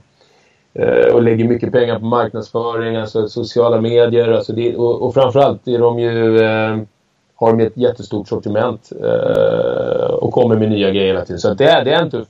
Eh, 0.79 1.15
och 1.15 1.23
lägger 1.23 1.45
mycket 1.45 1.73
pengar 1.73 1.99
på 1.99 2.05
marknadsföring, 2.05 2.97
alltså 2.97 3.29
sociala 3.29 3.81
medier. 3.81 4.29
Alltså 4.29 4.53
det, 4.53 4.77
och, 4.77 5.03
och 5.03 5.15
framförallt 5.15 5.69
är 5.69 5.79
de 5.79 5.99
ju, 5.99 6.41
eh, 6.41 6.79
har 7.35 7.53
de 7.53 7.61
ett 7.61 7.77
jättestort 7.77 8.29
sortiment 8.29 8.93
eh, 9.03 10.11
och 10.11 10.33
kommer 10.33 10.57
med 10.57 10.71
nya 10.71 10.91
grejer 10.91 11.07
hela 11.07 11.25
tiden. 11.25 11.39
Så 11.39 11.55
det, 11.55 11.65
är, 11.65 11.85
det, 11.85 11.93
är, 11.93 12.03
en 12.03 12.11
tuff, 12.11 12.29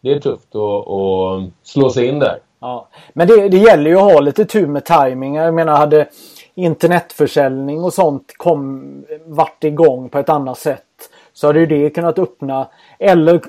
det 0.00 0.12
är 0.12 0.20
tufft 0.20 0.54
att, 0.54 0.88
att 0.88 1.50
slå 1.62 1.90
sig 1.90 2.06
in 2.06 2.18
där. 2.18 2.38
Ja. 2.60 2.88
Men 3.12 3.28
det, 3.28 3.48
det 3.48 3.58
gäller 3.58 3.90
ju 3.90 3.96
att 3.96 4.12
ha 4.12 4.20
lite 4.20 4.44
tur 4.44 4.66
med 4.66 4.84
timing. 4.84 5.34
Jag 5.34 5.54
menar, 5.54 5.76
hade 5.76 6.06
internetförsäljning 6.54 7.84
och 7.84 7.92
sånt 7.92 8.34
kom, 8.36 9.04
varit 9.24 9.64
igång 9.64 10.08
på 10.08 10.18
ett 10.18 10.28
annat 10.28 10.58
sätt 10.58 10.84
så 11.32 11.46
hade 11.46 11.60
ju 11.60 11.66
det 11.66 11.90
kunnat 11.90 12.18
öppna 12.18 12.68
eller 12.98 13.40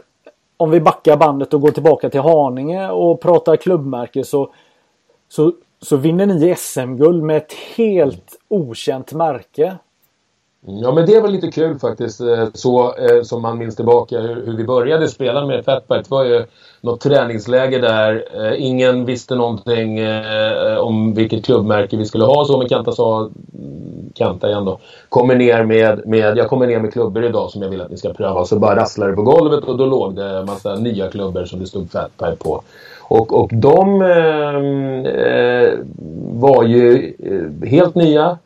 om 0.62 0.72
vi 0.72 0.80
backar 0.80 1.18
bandet 1.18 1.54
och 1.54 1.62
går 1.62 1.72
tillbaka 1.72 2.10
till 2.10 2.20
Haninge 2.20 2.90
och 2.90 3.22
pratar 3.22 3.56
klubbmärke 3.56 4.24
så, 4.24 4.54
så, 5.30 5.54
så 5.82 5.98
vinner 5.98 6.26
ni 6.26 6.56
SM-guld 6.56 7.24
med 7.24 7.38
ett 7.38 7.54
helt 7.54 8.40
okänt 8.48 9.14
märke. 9.14 9.78
Ja 10.66 10.92
men 10.92 11.06
det 11.06 11.20
var 11.20 11.30
lite 11.30 11.52
kul 11.52 11.80
faktiskt. 11.80 12.22
Eh, 12.22 12.48
så 12.54 12.96
eh, 12.96 13.22
som 13.24 13.42
man 13.42 13.58
minns 13.58 13.76
tillbaka 13.76 14.20
hur, 14.20 14.46
hur 14.46 14.58
vi 14.58 14.64
började 14.64 15.08
spela 15.08 15.46
med 15.46 15.66
Fatbite. 15.66 16.02
Det 16.02 16.12
var 16.12 16.24
ju 16.24 16.46
något 16.82 17.02
träningsläger 17.02 17.82
där. 17.82 18.26
Eh, 18.36 18.66
ingen 18.66 19.06
visste 19.06 19.36
någonting 19.36 20.00
eh, 20.00 20.78
om 20.78 21.14
vilket 21.14 21.46
klubbmärke 21.46 21.98
vi 21.98 22.06
skulle 22.06 22.26
ha. 22.26 22.46
Så 22.46 22.58
men 22.58 22.70
Kanta 22.70 22.92
sa, 22.92 23.20
mm, 23.20 24.12
Kanta 24.16 24.50
igen 24.50 24.66
då, 24.66 24.80
kommer 25.10 25.36
ner 25.36 25.64
med, 25.64 26.08
med, 26.08 26.38
jag 26.38 26.50
kommer 26.50 26.68
ner 26.68 26.80
med 26.80 26.94
klubbor 26.94 27.24
idag 27.24 27.52
som 27.52 27.62
jag 27.62 27.70
vill 27.70 27.82
att 27.82 27.92
ni 27.92 27.98
ska 27.98 28.14
pröva. 28.14 28.46
Så 28.46 28.60
bara 28.60 28.76
rasslade 28.76 29.12
det 29.12 29.16
på 29.16 29.24
golvet 29.24 29.64
och 29.64 29.78
då 29.78 29.86
låg 29.86 30.16
det 30.16 30.26
en 30.26 30.46
massa 30.46 30.76
nya 30.76 31.08
klubbor 31.08 31.46
som 31.46 31.60
det 31.60 31.66
stod 31.66 31.92
Fatpipe 31.92 32.36
på. 32.36 32.62
Och, 33.02 33.42
och 33.42 33.50
de 33.54 34.02
eh, 34.02 34.56
eh 35.24 35.74
var 36.34 36.64
ju 36.64 37.14
eh, 37.20 37.70
helt 37.70 37.96
nya 37.96 38.38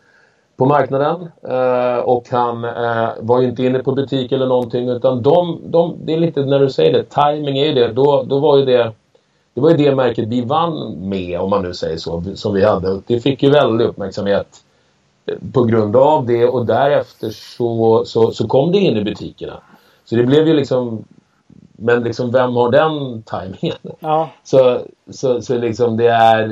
på 0.57 0.65
marknaden. 0.65 1.29
Eh, 1.47 1.97
och 1.97 2.27
han 2.31 2.63
eh, 2.63 3.09
var 3.19 3.41
ju 3.41 3.47
inte 3.47 3.63
inne 3.63 3.79
på 3.79 3.91
butik 3.91 4.31
eller 4.31 4.47
någonting 4.47 4.89
utan 4.89 5.21
de, 5.21 5.59
de, 5.63 5.95
det 6.05 6.13
är 6.13 6.17
lite 6.17 6.45
när 6.45 6.59
du 6.59 6.69
säger 6.69 6.93
det, 6.93 7.03
timing 7.03 7.57
är 7.57 7.65
ju 7.65 7.73
det. 7.73 7.93
Då, 7.93 8.23
då 8.23 8.39
var 8.39 8.57
ju 8.57 8.65
det 8.65 8.91
det 9.53 9.61
var 9.61 9.69
ju 9.69 9.77
det 9.77 9.95
märket 9.95 10.27
vi 10.27 10.41
vann 10.41 10.95
med 11.09 11.39
om 11.39 11.49
man 11.49 11.63
nu 11.63 11.73
säger 11.73 11.97
så, 11.97 12.23
som 12.35 12.53
vi 12.53 12.65
hade. 12.65 13.01
Det 13.07 13.19
fick 13.19 13.43
ju 13.43 13.49
väldig 13.49 13.85
uppmärksamhet 13.85 14.47
på 15.53 15.63
grund 15.63 15.95
av 15.95 16.25
det 16.25 16.47
och 16.47 16.65
därefter 16.65 17.29
så, 17.29 18.03
så, 18.05 18.31
så 18.31 18.47
kom 18.47 18.71
det 18.71 18.77
in 18.77 18.97
i 18.97 19.03
butikerna. 19.03 19.59
Så 20.05 20.15
det 20.15 20.23
blev 20.23 20.47
ju 20.47 20.53
liksom 20.53 21.03
men 21.77 22.03
liksom 22.03 22.31
vem 22.31 22.55
har 22.55 22.71
den 22.71 23.23
tajmingen? 23.23 23.77
Ja. 23.99 24.29
Så, 24.43 24.79
så, 25.09 25.41
så 25.41 25.57
liksom 25.57 25.97
det 25.97 26.07
är... 26.07 26.43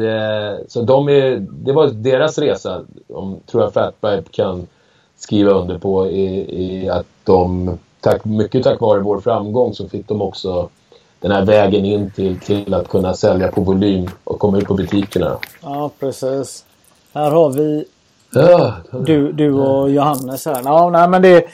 Eh, 0.52 0.58
så 0.68 0.82
de 0.82 1.10
är... 1.10 1.48
Det 1.52 1.74
var 1.74 1.88
deras 1.88 2.38
resa. 2.38 2.82
Om, 3.08 3.40
tror 3.52 3.64
jag 3.64 3.74
Fatpipe 3.74 4.32
kan 4.32 4.68
skriva 5.18 5.52
under 5.52 5.78
på 5.78 6.08
i, 6.08 6.56
i 6.64 6.90
att 6.90 7.06
de... 7.24 7.78
Tack, 8.02 8.26
mycket 8.26 8.64
tack 8.64 8.82
vare 8.82 9.00
vår 9.00 9.20
framgång 9.20 9.74
så 9.74 9.90
fick 9.90 10.08
de 10.08 10.22
också 10.22 10.70
den 11.20 11.32
här 11.32 11.46
vägen 11.46 11.86
in 11.86 12.12
till, 12.12 12.40
till 12.40 12.74
att 12.74 12.88
kunna 12.88 13.14
sälja 13.14 13.52
på 13.52 13.62
volym 13.62 14.10
och 14.24 14.40
komma 14.40 14.58
ut 14.58 14.66
på 14.66 14.74
butikerna. 14.74 15.38
Ja, 15.62 15.92
precis. 16.00 16.66
Här 17.14 17.32
har 17.32 17.50
vi 17.50 17.86
ja, 18.34 18.74
du, 18.92 19.32
du 19.32 19.54
och 19.54 19.90
Johannes 19.90 20.46
här. 20.46 20.62
Ja, 20.66 20.90
nej, 20.90 21.10
men 21.10 21.22
det, 21.22 21.46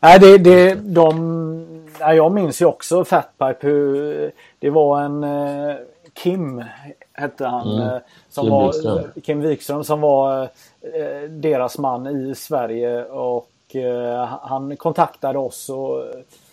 nej, 0.00 0.18
det, 0.18 0.38
det, 0.38 0.74
de 0.74 1.73
ja, 2.00 2.14
jag 2.14 2.32
minns 2.32 2.62
ju 2.62 2.66
också 2.66 3.04
Fatpipe. 3.04 3.56
Hur, 3.60 4.32
det 4.58 4.70
var 4.70 5.00
en 5.00 5.24
eh, 5.24 5.74
Kim 6.14 6.64
hette 7.12 7.46
han. 7.46 7.70
Mm. 7.70 7.88
Eh, 7.88 7.96
som 8.30 8.44
Kim, 8.44 8.52
var, 8.52 8.66
Wikström. 8.66 9.22
Kim 9.22 9.40
Wikström 9.40 9.84
som 9.84 10.00
var 10.00 10.42
eh, 10.42 11.28
deras 11.28 11.78
man 11.78 12.06
i 12.06 12.34
Sverige. 12.34 13.04
Och 13.04 13.76
eh, 13.76 14.24
han 14.42 14.76
kontaktade 14.76 15.38
oss 15.38 15.68
och 15.68 16.02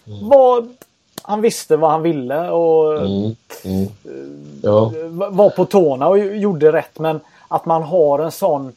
mm. 0.08 0.30
var 0.30 0.68
han 1.24 1.42
visste 1.42 1.78
vad 1.78 1.92
han 1.92 2.02
ville 2.02 2.50
och 2.50 2.98
Mm. 2.98 3.36
Mm. 3.64 3.88
Ja. 4.64 4.92
var 5.30 5.50
på 5.50 5.66
tårna 5.66 6.08
och 6.08 6.20
gjorde 6.20 6.72
rätt. 6.72 7.00
Men 7.00 7.20
att 7.48 7.66
man 7.66 7.84
har 7.84 8.20
en 8.20 8.32
sån 8.32 8.74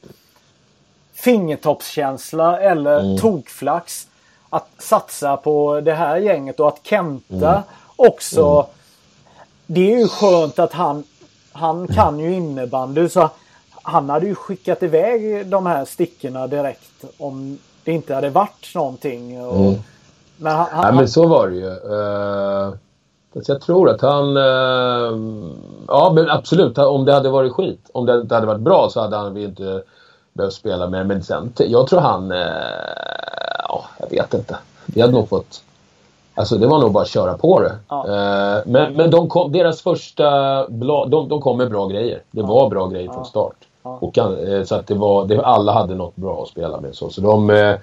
fingertoppskänsla 1.14 2.60
eller 2.60 3.00
Mm. 3.00 3.18
tokflax 3.18 4.06
att 4.56 4.68
satsa 4.78 5.36
på 5.36 5.80
det 5.80 5.92
här 5.92 6.16
gänget 6.16 6.60
och 6.60 6.68
att 6.68 6.80
Kenta 6.82 7.50
Mm. 7.50 7.62
också. 7.96 8.66
Det 9.66 9.92
är 9.94 9.98
ju 9.98 10.08
skönt 10.08 10.58
att 10.58 10.72
han, 10.72 11.04
han 11.52 11.86
kan 11.88 12.18
ju 12.18 12.34
innebandy 12.34 13.08
så 13.08 13.30
han 13.82 14.10
hade 14.10 14.26
ju 14.26 14.34
skickat 14.34 14.82
iväg 14.82 15.46
de 15.46 15.66
här 15.66 15.84
stickorna 15.84 16.46
direkt 16.46 17.04
om 17.18 17.58
det 17.84 17.92
inte 17.92 18.14
hade 18.14 18.30
varit 18.30 18.74
någonting. 18.74 19.40
Och, 19.46 19.56
Mm. 19.56 19.74
Men 20.36 20.52
han, 20.56 20.66
han, 20.70 20.84
Nej, 20.84 20.94
men 20.94 21.08
så 21.08 21.26
var 21.28 21.48
det 21.48 21.56
ju. 21.56 21.66
Uh, 21.66 22.74
jag 23.46 23.60
tror 23.60 23.90
att 23.90 24.00
han... 24.00 24.36
eh, 24.36 25.12
ja, 25.88 26.12
men 26.14 26.30
absolut. 26.30 26.78
Om 26.78 27.04
det 27.04 27.12
hade 27.12 27.28
varit 27.30 27.52
skit. 27.52 27.90
Om 27.94 28.06
det 28.06 28.20
inte 28.20 28.34
hade 28.34 28.46
varit 28.46 28.60
bra 28.60 28.88
så 28.90 29.00
hade 29.00 29.16
han 29.16 29.36
inte 29.36 29.82
behövt 30.32 30.54
spela 30.54 30.88
med. 30.88 31.06
Men 31.06 31.22
sen, 31.22 31.52
jag 31.56 31.86
tror 31.86 32.00
han... 32.00 32.32
eh, 32.32 33.33
ja, 33.74 33.84
jag 33.98 34.10
vet 34.10 34.34
inte. 34.34 34.56
Vi 34.86 35.00
hade 35.00 35.12
nog 35.12 35.28
fått... 35.28 35.62
Alltså 36.36 36.56
det 36.56 36.66
var 36.66 36.78
nog 36.78 36.92
bara 36.92 37.02
att 37.02 37.08
köra 37.08 37.38
på 37.38 37.60
det. 37.60 37.72
Ja. 37.88 38.04
Eh, 38.06 38.62
men 38.66 38.92
men 38.94 39.10
de 39.10 39.28
kom, 39.28 39.52
deras 39.52 39.82
första 39.82 40.26
blad, 40.68 41.10
de, 41.10 41.28
de 41.28 41.40
kom 41.40 41.58
med 41.58 41.70
bra 41.70 41.86
grejer. 41.86 42.22
Det 42.30 42.42
var 42.42 42.70
bra 42.70 42.86
grejer 42.86 43.12
från 43.12 43.24
start. 43.24 43.56
Ja. 43.82 43.98
Och, 44.00 44.18
eh, 44.18 44.64
så 44.64 44.74
att 44.74 44.86
det 44.86 44.94
var, 44.94 45.24
det, 45.26 45.44
alla 45.44 45.72
hade 45.72 45.94
något 45.94 46.16
bra 46.16 46.42
att 46.42 46.48
spela 46.48 46.80
med. 46.80 46.94
Så, 46.94 47.10
så 47.10 47.20
de, 47.20 47.50
eh, 47.50 47.74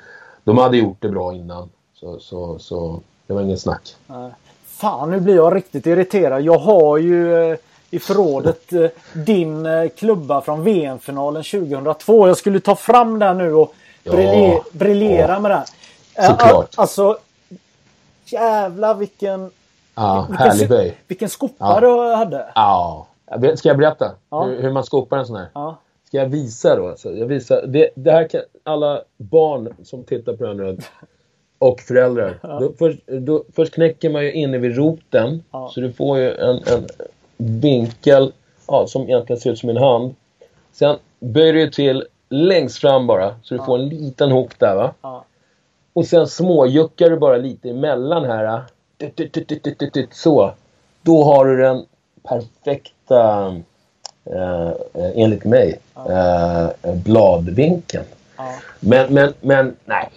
de 0.44 0.58
hade 0.58 0.78
gjort 0.78 0.98
det 1.00 1.10
bra 1.10 1.34
innan. 1.34 1.70
Så, 2.00 2.20
så, 2.20 2.60
så 2.60 3.00
det 3.28 3.34
var 3.34 3.42
ingen 3.42 3.58
snack. 3.58 3.96
Fan, 4.66 5.12
nu 5.12 5.20
blir 5.20 5.36
jag 5.36 5.56
riktigt 5.56 5.86
irriterad. 5.86 6.42
Jag 6.42 6.58
har 6.60 6.98
ju 6.98 7.58
i 7.90 8.00
förrådet 8.00 8.70
din 9.14 9.68
klubba 9.98 10.42
från 10.42 10.64
VM-finalen 10.64 11.44
2002. 11.44 12.28
Jag 12.28 12.38
skulle 12.38 12.60
ta 12.60 12.76
fram 12.76 13.20
den 13.20 13.38
nu 13.38 13.54
och 13.54 13.74
Ja. 14.04 14.12
brilje- 14.12 14.62
briljera 14.72 15.34
Ja. 15.34 15.40
med 15.40 15.52
den. 15.52 15.62
Såklart. 16.16 16.42
al- 16.54 16.66
Alltså, 16.76 17.18
jävlar 18.26 18.96
vilken, 18.96 19.52
Ja, 19.96 20.26
vilken, 20.30 20.48
härlig 20.48 20.70
böj. 20.70 20.98
vilken 21.08 21.30
skopa 21.30 21.56
Ja. 21.60 21.80
du 21.80 22.16
hade. 22.16 22.46
Ja. 22.56 23.08
Ska 23.56 23.70
jag 23.70 23.78
berätta 23.78 24.12
Ja. 24.30 24.44
hur, 24.44 24.62
hur 24.62 24.72
man 24.72 24.84
skopar 24.84 25.18
en 25.18 25.26
sån 25.26 25.36
här? 25.36 25.48
Ja. 25.54 25.78
Ska 26.08 26.18
jag 26.18 26.26
visa 26.26 26.76
då? 26.76 26.88
Alltså, 26.90 27.12
jag 27.14 27.26
visar. 27.26 27.66
Det, 27.68 27.90
det 27.96 28.12
här 28.12 28.28
kan 28.28 28.42
alla 28.64 29.02
barn 29.18 29.74
som 29.84 30.04
tittar 30.04 30.34
på 30.34 30.44
den 30.44 30.60
här 30.60 30.78
och 31.58 31.80
föräldrar. 31.80 32.40
Då, 32.60 32.72
först, 32.80 33.00
då, 33.08 33.44
först 33.56 33.74
knäcker 33.74 34.10
man 34.10 34.24
ju 34.24 34.34
inne 34.34 34.58
vid 34.58 34.76
roten. 34.78 35.44
Ja. 35.52 35.72
Så 35.74 35.80
du 35.82 35.94
får 35.94 36.18
ju 36.18 36.36
en, 36.36 36.56
en 36.68 36.88
vinkel 37.38 38.32
ja, 38.68 38.88
som 38.88 39.02
egentligen 39.04 39.40
ser 39.40 39.52
ut 39.52 39.60
som 39.60 39.70
en 39.70 39.78
hand. 39.78 40.16
Sen 40.74 40.96
böjer 41.20 41.54
du 41.54 41.70
till 41.70 42.08
längst 42.30 42.78
fram 42.78 43.08
bara. 43.08 43.36
Så 43.44 43.54
du 43.54 43.64
får 43.64 43.78
en 43.80 43.90
liten 43.90 44.32
hook 44.32 44.60
där 44.60 44.76
va. 44.76 44.94
Och 45.94 46.06
sen 46.06 46.28
småjuckar 46.28 47.10
du 47.10 47.18
bara 47.18 47.38
lite 47.38 47.70
emellan 47.70 48.26
här. 48.26 48.62
Så. 50.12 50.54
Då 51.02 51.24
har 51.24 51.46
du 51.46 51.58
den 51.58 51.86
perfekta, 52.24 53.48
eh, 54.26 54.68
eh, 54.94 55.12
enligt 55.16 55.44
mig, 55.44 55.80
eh, 56.10 56.96
bladvinkeln. 56.96 58.06
Ja. 58.38 58.54
Men, 58.80 59.14
men, 59.14 59.34
men, 59.42 59.76
nej. 59.86 60.10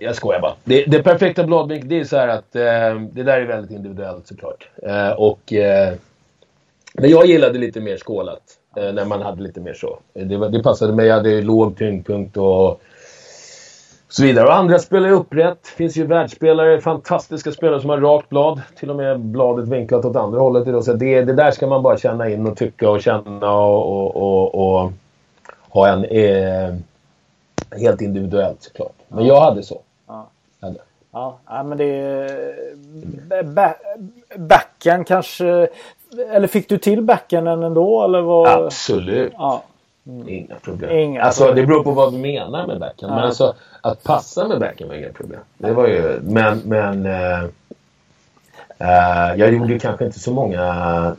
Jag 0.00 0.14
skojar 0.14 0.40
bara. 0.40 0.54
Det, 0.64 0.84
det 0.84 1.02
perfekta 1.02 1.44
bladvinkeln, 1.44 1.88
det 1.88 2.00
är 2.00 2.04
så 2.04 2.16
här 2.16 2.28
att 2.28 2.56
eh, 2.56 3.00
det 3.12 3.22
där 3.22 3.40
är 3.40 3.46
väldigt 3.46 3.70
individuellt 3.70 4.26
såklart. 4.26 4.68
Eh, 4.82 5.10
och, 5.10 5.52
eh, 5.52 5.94
men 6.94 7.10
jag 7.10 7.26
gillade 7.26 7.58
lite 7.58 7.80
mer 7.80 7.96
skålat. 7.96 8.42
När 8.76 9.04
man 9.04 9.22
hade 9.22 9.42
lite 9.42 9.60
mer 9.60 9.74
så. 9.74 9.98
Det, 10.12 10.48
det 10.48 10.62
passade 10.62 10.92
mig. 10.92 11.06
Jag 11.06 11.14
hade 11.14 11.42
låg 11.42 11.78
tyngdpunkt 11.78 12.36
och 12.36 12.80
så 14.08 14.22
vidare. 14.22 14.46
Och 14.46 14.54
andra 14.54 14.78
spelar 14.78 15.08
ju 15.08 15.14
upprätt. 15.14 15.62
Det 15.62 15.68
finns 15.76 15.96
ju 15.96 16.06
världsspelare, 16.06 16.80
fantastiska 16.80 17.52
spelare 17.52 17.80
som 17.80 17.90
har 17.90 17.98
rakt 17.98 18.28
blad. 18.28 18.60
Till 18.76 18.90
och 18.90 18.96
med 18.96 19.20
bladet 19.20 19.68
vinklat 19.68 20.04
åt 20.04 20.16
andra 20.16 20.40
hållet. 20.40 20.84
Så 20.84 20.92
det, 20.92 21.24
det 21.24 21.32
där 21.32 21.50
ska 21.50 21.66
man 21.66 21.82
bara 21.82 21.98
känna 21.98 22.28
in 22.28 22.46
och 22.46 22.56
tycka 22.56 22.90
och 22.90 23.02
känna 23.02 23.52
och, 23.52 23.86
och, 23.86 24.16
och, 24.16 24.82
och 24.82 24.92
ha 25.68 25.88
en... 25.88 26.04
Eh, 26.04 26.74
helt 27.80 28.00
individuellt 28.00 28.62
såklart. 28.62 28.92
Men 29.08 29.26
jag 29.26 29.40
hade 29.40 29.62
så. 29.62 29.80
Ja. 30.06 30.26
Hade. 30.60 30.78
Ja, 31.12 31.38
men 31.64 31.78
det 31.78 31.84
är... 31.84 33.42
ba- 33.42 33.74
Backen 34.36 35.04
kanske... 35.04 35.68
Eller 36.30 36.46
fick 36.46 36.68
du 36.68 36.78
till 36.78 37.02
backenden 37.02 37.62
ändå? 37.62 38.04
Eller 38.04 38.20
vad? 38.20 38.64
Absolut. 38.64 39.32
Ja. 39.38 39.62
Inga 40.26 40.54
problem. 40.54 40.90
Inga 40.90 41.22
alltså 41.22 41.44
problem. 41.44 41.56
det 41.56 41.66
beror 41.66 41.82
på 41.82 41.90
vad 41.90 42.12
du 42.12 42.18
menar 42.18 42.66
med 42.66 42.80
backen. 42.80 43.08
Men 43.08 43.18
Ja. 43.18 43.24
alltså 43.24 43.54
att 43.80 44.04
passa 44.04 44.48
med 44.48 44.60
backen 44.60 44.88
var 44.88 44.94
inga 44.94 45.12
problem. 45.12 45.40
Det 45.58 45.72
var 45.72 45.86
ju... 45.86 46.20
Men... 46.22 46.58
men 46.64 47.06
eh, 47.06 47.42
eh, 48.78 49.34
jag 49.36 49.52
gjorde 49.54 49.78
kanske 49.78 50.04
inte 50.04 50.20
så 50.20 50.30
många 50.32 51.16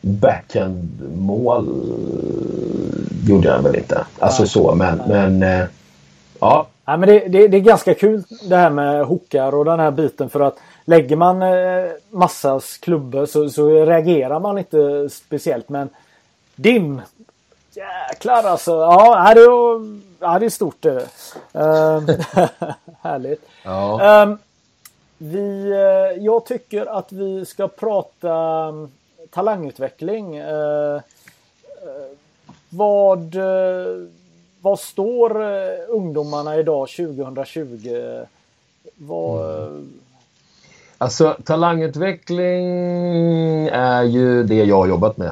backhandmål. 0.00 1.66
Gjorde 3.28 3.48
jag 3.48 3.62
väl 3.62 3.76
inte. 3.76 4.06
Alltså 4.18 4.46
så. 4.46 4.74
Men... 4.74 5.02
men 5.08 5.42
eh, 5.42 5.64
ja. 6.40 6.66
Nej, 6.84 6.98
men 6.98 7.08
det, 7.08 7.28
det, 7.28 7.48
det 7.48 7.56
är 7.56 7.60
ganska 7.60 7.94
kul 7.94 8.22
det 8.48 8.56
här 8.56 8.70
med 8.70 9.04
hookar 9.04 9.54
och 9.54 9.64
den 9.64 9.80
här 9.80 9.90
biten 9.90 10.28
för 10.28 10.40
att 10.40 10.56
lägger 10.84 11.16
man 11.16 11.42
massas 12.10 12.78
klubbor 12.78 13.26
så, 13.26 13.50
så 13.50 13.84
reagerar 13.84 14.40
man 14.40 14.58
inte 14.58 15.08
speciellt. 15.10 15.68
Men 15.68 15.88
dim! 16.56 17.00
Jäklar 17.78 18.44
alltså. 18.44 18.70
Ja, 18.70 19.32
det, 19.34 19.40
är- 19.40 19.98
ja, 20.20 20.38
det 20.38 20.46
är 20.46 20.50
stort 20.50 20.76
det. 20.82 20.96
Uh, 21.54 22.00
härligt. 23.02 23.42
ja. 23.64 24.02
Ehm, 24.22 24.38
vi, 25.18 25.70
eh, 25.70 26.24
jag 26.24 26.46
tycker 26.46 26.86
att 26.98 27.12
vi 27.12 27.44
ska 27.46 27.68
prata 27.68 28.32
um, 28.68 28.90
talangutveckling. 29.30 30.36
Eh, 30.36 31.00
vad, 32.70 33.36
vad 34.60 34.78
står 34.80 35.42
ungdomarna 35.88 36.56
idag 36.56 36.88
2020? 36.88 38.20
Vad, 38.96 39.62
eh, 39.62 39.68
Alltså 40.98 41.36
talangutveckling 41.44 42.66
är 43.68 44.02
ju 44.02 44.42
det 44.42 44.54
jag 44.64 44.76
har 44.76 44.86
jobbat 44.86 45.16
med. 45.16 45.30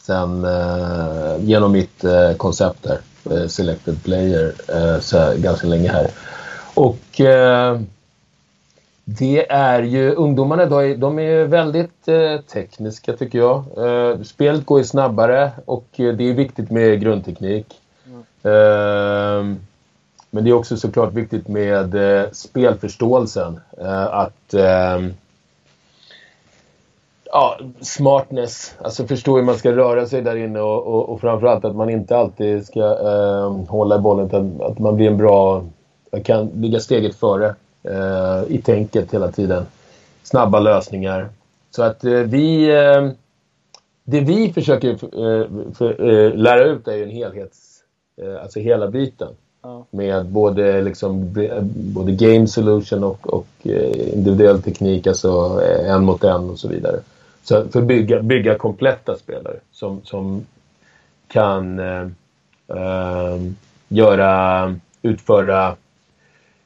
Sen 0.00 0.44
eh, 0.44 1.36
genom 1.40 1.72
mitt 1.72 2.04
eh, 2.04 2.32
koncept 2.36 2.86
här. 2.86 2.98
Eh, 3.30 3.46
selected 3.46 4.04
player. 4.04 4.52
Eh, 4.68 5.00
så 5.00 5.32
ganska 5.36 5.66
länge 5.66 5.88
här. 5.92 6.10
Och 6.74 7.20
eh, 7.20 7.80
det 9.04 9.50
är 9.50 9.82
ju 9.82 10.14
ungdomarna 10.14 10.62
idag, 10.62 10.98
de 10.98 11.18
är 11.18 11.22
ju 11.22 11.46
väldigt 11.46 12.08
eh, 12.08 12.40
tekniska 12.40 13.12
tycker 13.12 13.38
jag. 13.38 13.64
Spelet 14.26 14.66
går 14.66 14.78
ju 14.78 14.84
snabbare 14.84 15.50
och 15.64 15.86
det 15.96 16.30
är 16.30 16.34
viktigt 16.34 16.70
med 16.70 17.00
grundteknik. 17.00 17.66
Eh, 18.42 19.44
men 20.30 20.44
det 20.44 20.50
är 20.50 20.52
också 20.52 20.76
såklart 20.76 21.12
viktigt 21.12 21.48
med 21.48 21.96
spelförståelsen. 22.32 23.60
Att 24.10 24.54
ja, 27.36 27.58
smartness. 27.80 28.74
Alltså 28.78 29.06
förstå 29.06 29.36
hur 29.36 29.42
man 29.42 29.58
ska 29.58 29.72
röra 29.72 30.06
sig 30.06 30.22
där 30.22 30.36
inne 30.36 30.60
och, 30.60 30.86
och, 30.86 31.08
och 31.08 31.20
framförallt 31.20 31.64
att 31.64 31.76
man 31.76 31.90
inte 31.90 32.16
alltid 32.16 32.66
ska 32.66 32.80
eh, 32.80 33.66
hålla 33.68 33.96
i 33.96 33.98
bollen. 33.98 34.26
Utan 34.26 34.62
att 34.62 34.78
man 34.78 34.96
blir 34.96 35.06
en 35.06 35.16
bra... 35.16 35.64
kan 36.24 36.46
ligga 36.54 36.80
steget 36.80 37.14
före 37.14 37.54
eh, 37.82 38.42
i 38.48 38.62
tänket 38.64 39.14
hela 39.14 39.32
tiden. 39.32 39.66
Snabba 40.22 40.60
lösningar. 40.60 41.28
Så 41.70 41.82
att 41.82 42.04
eh, 42.04 42.12
vi... 42.12 42.70
Eh, 42.70 43.08
det 44.04 44.20
vi 44.20 44.52
försöker 44.52 44.90
eh, 44.90 45.46
för, 45.74 46.10
eh, 46.10 46.34
lära 46.34 46.64
ut 46.64 46.88
är 46.88 46.96
ju 46.96 47.02
en 47.02 47.10
helhets... 47.10 47.58
Eh, 48.22 48.42
alltså 48.42 48.60
hela 48.60 48.88
biten. 48.88 49.28
Ja. 49.62 49.86
Med 49.90 50.26
både, 50.26 50.82
liksom, 50.82 51.34
både 51.66 52.12
game 52.12 52.46
solution 52.46 53.04
och, 53.04 53.34
och 53.34 53.46
individuell 54.14 54.62
teknik, 54.62 55.06
alltså 55.06 55.60
en 55.84 56.04
mot 56.04 56.24
en 56.24 56.50
och 56.50 56.58
så 56.58 56.68
vidare. 56.68 56.96
Så 57.48 57.68
för 57.68 57.80
att 57.80 57.86
bygga, 57.86 58.22
bygga 58.22 58.58
kompletta 58.58 59.16
spelare 59.16 59.56
som, 59.72 60.00
som 60.04 60.46
kan 61.28 61.78
eh, 61.78 62.06
eh, 62.68 63.40
göra, 63.88 64.74
utföra, 65.02 65.76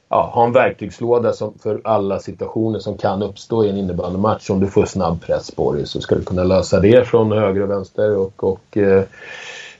ja, 0.09 0.31
ha 0.33 0.45
en 0.45 0.53
verktygslåda 0.53 1.33
som, 1.33 1.53
för 1.63 1.81
alla 1.83 2.19
situationer 2.19 2.79
som 2.79 2.97
kan 2.97 3.23
uppstå 3.23 3.65
i 3.65 3.69
en 3.69 3.77
innebandymatch. 3.77 4.49
Om 4.49 4.59
du 4.59 4.67
får 4.67 4.85
snabb 4.85 5.21
press 5.21 5.51
på 5.51 5.73
dig 5.73 5.87
så 5.87 6.01
ska 6.01 6.15
du 6.15 6.23
kunna 6.23 6.43
lösa 6.43 6.79
det 6.79 7.07
från 7.07 7.31
höger 7.31 7.61
och 7.61 7.69
vänster 7.69 8.17
och, 8.17 8.43
och 8.43 8.77
eh, 8.77 9.03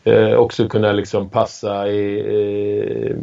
Eh, 0.04 0.34
också 0.34 0.68
kunna 0.68 0.92
liksom 0.92 1.30
passa 1.30 1.88
i, 1.88 2.20
eh, 3.10 3.16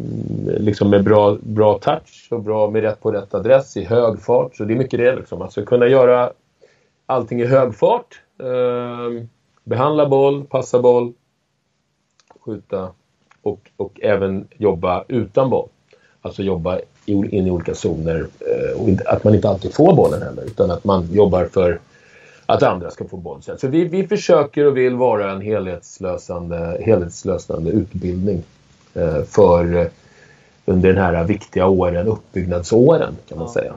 liksom 0.61 0.91
med 0.91 1.05
bra, 1.05 1.37
bra 1.41 1.79
touch 1.79 2.29
och 2.31 2.43
bra 2.43 2.71
med 2.71 2.83
rätt 2.83 3.01
på 3.03 3.13
rätt 3.13 3.35
adress 3.35 3.77
i 3.77 3.85
hög 3.85 4.23
fart. 4.23 4.57
Så 4.57 4.65
det 4.65 4.75
är 4.75 4.79
mycket 4.79 5.01
det 5.01 5.17
liksom. 5.17 5.43
Alltså 5.43 5.65
kunna 5.65 5.87
göra 5.87 6.33
allting 7.09 7.41
i 7.41 7.47
hög 7.47 7.75
fart. 7.75 8.21
Eh, 8.39 9.25
behandla 9.65 10.09
boll, 10.09 10.45
passa 10.45 10.83
boll, 10.83 11.13
skjuta 12.41 12.91
och, 13.43 13.71
och 13.77 14.01
även 14.03 14.49
jobba 14.57 15.05
utan 15.09 15.51
boll. 15.51 15.69
Alltså 16.23 16.43
jobba 16.43 16.79
in 17.07 17.47
i 17.47 17.51
olika 17.51 17.75
zoner. 17.75 18.27
Eh, 18.41 18.81
och 18.81 18.89
att 19.07 19.25
man 19.25 19.35
inte 19.35 19.49
alltid 19.49 19.75
får 19.75 19.95
bollen 19.95 20.23
heller 20.23 20.45
utan 20.45 20.71
att 20.71 20.85
man 20.85 21.13
jobbar 21.13 21.45
för 21.45 21.81
att 22.47 22.63
andra 22.63 22.91
ska 22.91 23.09
få 23.09 23.17
bollen. 23.17 23.43
Så 23.59 23.69
vi, 23.69 23.85
vi 23.85 24.07
försöker 24.07 24.67
och 24.67 24.77
vill 24.77 24.97
vara 24.97 25.33
en 25.33 25.41
helhetslösande, 25.41 26.83
helhetslösande 26.85 27.71
utbildning 27.71 28.43
eh, 28.95 29.23
för 29.23 29.77
eh, 29.77 29.87
under 30.65 30.93
den 30.93 31.03
här 31.05 31.25
viktiga 31.25 31.67
åren, 31.67 32.07
uppbyggnadsåren 32.07 33.17
kan 33.29 33.39
man 33.39 33.49
säga. 33.49 33.75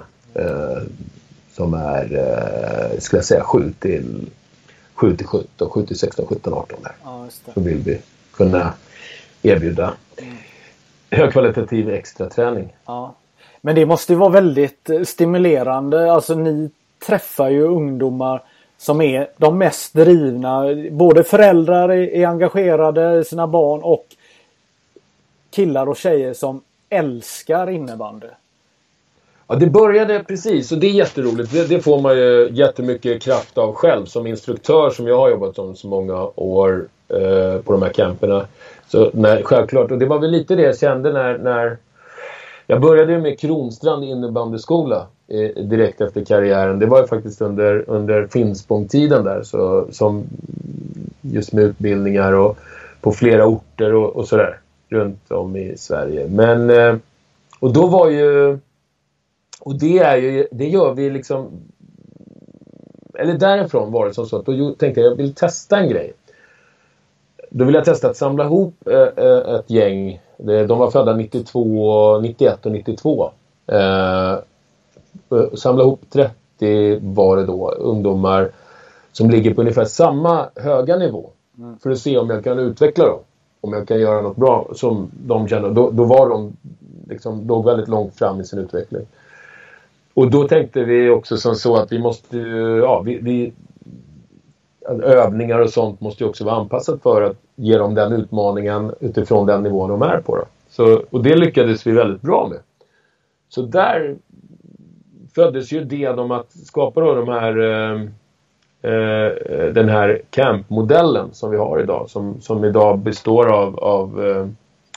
Som 1.53 1.73
är, 1.73 2.03
eh, 2.13 2.99
skulle 2.99 3.17
jag 3.17 3.25
säga, 3.25 3.43
7 3.43 3.73
till 3.79 4.29
7 4.93 5.17
till 5.17 5.27
17, 5.27 5.69
7 5.69 5.85
till 5.85 5.99
16, 5.99 6.25
17, 6.25 6.53
18 6.53 6.79
där. 6.83 6.91
Ja, 7.03 7.27
så 7.53 7.61
vill 7.61 7.77
vi 7.77 8.01
kunna 8.33 8.73
erbjuda 9.41 9.93
mm. 10.17 10.33
högkvalitativ 11.11 11.89
extra 11.89 12.29
träning. 12.29 12.73
Ja. 12.85 13.15
Men 13.61 13.75
det 13.75 13.85
måste 13.85 14.13
ju 14.13 14.19
vara 14.19 14.29
väldigt 14.29 14.89
eh, 14.89 15.01
stimulerande. 15.03 16.13
Alltså 16.13 16.35
ni 16.35 16.69
träffar 17.07 17.49
ju 17.49 17.63
ungdomar 17.63 18.43
som 18.77 19.01
är 19.01 19.27
de 19.37 19.57
mest 19.57 19.93
drivna. 19.93 20.63
Både 20.91 21.23
föräldrar 21.23 21.89
är 21.89 22.27
engagerade 22.27 23.19
i 23.19 23.23
sina 23.23 23.47
barn 23.47 23.81
och 23.83 24.05
killar 25.49 25.89
och 25.89 25.97
tjejer 25.97 26.33
som 26.33 26.61
älskar 26.89 27.69
innebandy. 27.69 28.27
Ja, 29.51 29.57
det 29.57 29.67
började 29.67 30.23
precis 30.27 30.71
och 30.71 30.77
det 30.77 30.87
är 30.87 30.91
jätteroligt. 30.91 31.51
Det, 31.53 31.67
det 31.67 31.81
får 31.81 32.01
man 32.01 32.17
ju 32.17 32.49
jättemycket 32.51 33.21
kraft 33.21 33.57
av 33.57 33.73
själv 33.73 34.05
som 34.05 34.27
instruktör 34.27 34.89
som 34.89 35.07
jag 35.07 35.17
har 35.17 35.29
jobbat 35.29 35.55
som 35.55 35.75
så 35.75 35.87
många 35.87 36.29
år 36.35 36.87
eh, 37.09 37.61
på 37.61 37.71
de 37.71 37.81
här 37.81 37.89
camperna. 37.89 38.45
Så 38.87 39.11
nej, 39.13 39.43
självklart, 39.43 39.91
och 39.91 39.97
det 39.97 40.05
var 40.05 40.19
väl 40.19 40.31
lite 40.31 40.55
det 40.55 40.61
jag 40.61 40.77
kände 40.77 41.13
när, 41.13 41.37
när 41.37 41.77
jag 42.67 42.81
började 42.81 43.19
med 43.19 43.39
Kronstrand 43.39 44.03
innebandyskola 44.03 45.07
eh, 45.27 45.63
direkt 45.63 46.01
efter 46.01 46.25
karriären. 46.25 46.79
Det 46.79 46.85
var 46.85 47.01
ju 47.01 47.07
faktiskt 47.07 47.41
under, 47.41 47.83
under 47.87 48.27
Finspång-tiden 48.27 49.23
där. 49.23 49.43
Så, 49.43 49.87
som 49.91 50.23
just 51.21 51.53
med 51.53 51.63
utbildningar 51.63 52.33
och 52.33 52.57
på 53.01 53.11
flera 53.11 53.45
orter 53.45 53.93
och, 53.93 54.15
och 54.15 54.27
sådär. 54.27 54.59
Runt 54.89 55.31
om 55.31 55.55
i 55.55 55.77
Sverige. 55.77 56.27
Men... 56.27 56.69
Eh, 56.69 56.95
och 57.59 57.73
då 57.73 57.87
var 57.87 58.09
ju... 58.09 58.59
Och 59.63 59.75
det 59.75 59.99
är 59.99 60.17
ju... 60.17 60.47
Det 60.51 60.67
gör 60.67 60.93
vi 60.93 61.09
liksom... 61.09 61.51
Eller 63.13 63.33
därifrån 63.33 63.91
var 63.91 64.05
det 64.05 64.13
som 64.13 64.25
så 64.25 64.37
att 64.37 64.45
då 64.45 64.73
tänkte 64.73 65.01
jag 65.01 65.11
jag 65.11 65.15
vill 65.15 65.33
testa 65.33 65.79
en 65.79 65.89
grej. 65.89 66.13
Då 67.49 67.65
vill 67.65 67.75
jag 67.75 67.85
testa 67.85 68.09
att 68.09 68.17
samla 68.17 68.43
ihop 68.43 68.73
eh, 68.85 69.25
eh 69.25 69.55
ett 69.55 69.69
gäng. 69.69 70.21
De 70.37 70.79
var 70.79 70.91
födda 70.91 71.15
92, 71.15 72.19
91 72.19 72.65
och 72.65 72.71
92. 72.71 73.31
Eh, 73.67 74.37
samla 75.53 75.83
ihop 75.83 76.01
30 76.09 76.99
var 77.01 77.37
det 77.37 77.45
då, 77.45 77.71
ungdomar 77.71 78.51
som 79.11 79.29
ligger 79.29 79.53
på 79.53 79.61
ungefär 79.61 79.85
samma 79.85 80.49
höga 80.55 80.97
nivå. 80.97 81.29
Mm. 81.57 81.77
För 81.77 81.89
att 81.89 81.99
se 81.99 82.17
om 82.17 82.29
jag 82.29 82.43
kan 82.43 82.59
utveckla 82.59 83.05
dem. 83.05 83.19
Om 83.61 83.73
jag 83.73 83.87
kan 83.87 83.99
göra 83.99 84.21
något 84.21 84.37
bra 84.37 84.67
som 84.75 85.11
de 85.25 85.47
känner. 85.47 85.69
Då, 85.69 85.91
då 85.91 86.03
var 86.03 86.29
de 86.29 86.57
liksom, 87.09 87.47
låg 87.47 87.65
väldigt 87.65 87.87
långt 87.87 88.15
fram 88.15 88.41
i 88.41 88.45
sin 88.45 88.59
utveckling. 88.59 89.05
Och 90.13 90.31
då 90.31 90.47
tänkte 90.47 90.83
vi 90.83 91.09
också 91.09 91.37
som 91.37 91.55
så 91.55 91.75
att 91.75 91.91
vi 91.91 91.99
måste, 91.99 92.37
ja, 92.83 93.01
vi, 93.05 93.19
vi 93.21 93.53
övningar 95.03 95.59
och 95.59 95.69
sånt 95.69 96.01
måste 96.01 96.23
ju 96.23 96.29
också 96.29 96.45
vara 96.45 96.55
anpassat 96.55 97.01
för 97.01 97.21
att 97.21 97.37
ge 97.55 97.77
dem 97.77 97.95
den 97.95 98.13
utmaningen 98.13 98.93
utifrån 98.99 99.47
den 99.47 99.63
nivån 99.63 99.89
de 99.89 100.01
är 100.01 100.21
på. 100.21 100.35
Då. 100.35 100.43
Så, 100.69 101.01
och 101.09 101.23
det 101.23 101.35
lyckades 101.35 101.87
vi 101.87 101.91
väldigt 101.91 102.21
bra 102.21 102.47
med. 102.47 102.59
Så 103.49 103.61
där 103.61 104.15
föddes 105.35 105.71
ju 105.71 105.81
idén 105.81 106.19
om 106.19 106.31
att 106.31 106.51
skapa 106.51 107.01
då 107.01 107.15
de 107.15 107.27
här, 107.27 107.57
eh, 107.59 108.01
eh, 108.91 109.31
den 109.73 109.89
här 109.89 110.21
campmodellen 110.29 111.29
som 111.33 111.51
vi 111.51 111.57
har 111.57 111.79
idag. 111.79 112.09
Som, 112.09 112.41
som 112.41 112.65
idag 112.65 112.99
består 112.99 113.51
av, 113.51 113.79
av 113.79 114.25
eh, 114.25 114.47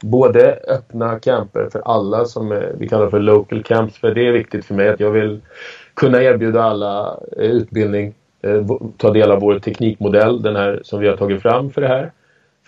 både 0.05 0.59
öppna 0.69 1.19
camper 1.19 1.69
för 1.73 1.83
alla 1.85 2.25
som 2.25 2.63
vi 2.79 2.89
kallar 2.89 3.11
för 3.11 3.19
local 3.19 3.63
camps. 3.63 3.99
För 3.99 4.15
det 4.15 4.29
är 4.29 4.33
viktigt 4.33 4.65
för 4.65 4.75
mig 4.75 4.89
att 4.89 5.01
jag 5.01 5.11
vill 5.11 5.41
kunna 5.95 6.23
erbjuda 6.23 6.63
alla 6.63 7.19
eh, 7.37 7.51
utbildning. 7.51 8.15
Eh, 8.43 8.67
ta 8.97 9.11
del 9.11 9.31
av 9.31 9.41
vår 9.41 9.59
teknikmodell, 9.59 10.43
den 10.43 10.57
här 10.57 10.81
som 10.85 11.01
vi 11.01 11.09
har 11.09 11.17
tagit 11.17 11.43
fram 11.43 11.71
för 11.71 11.81
det 11.81 11.89
här. 11.89 12.13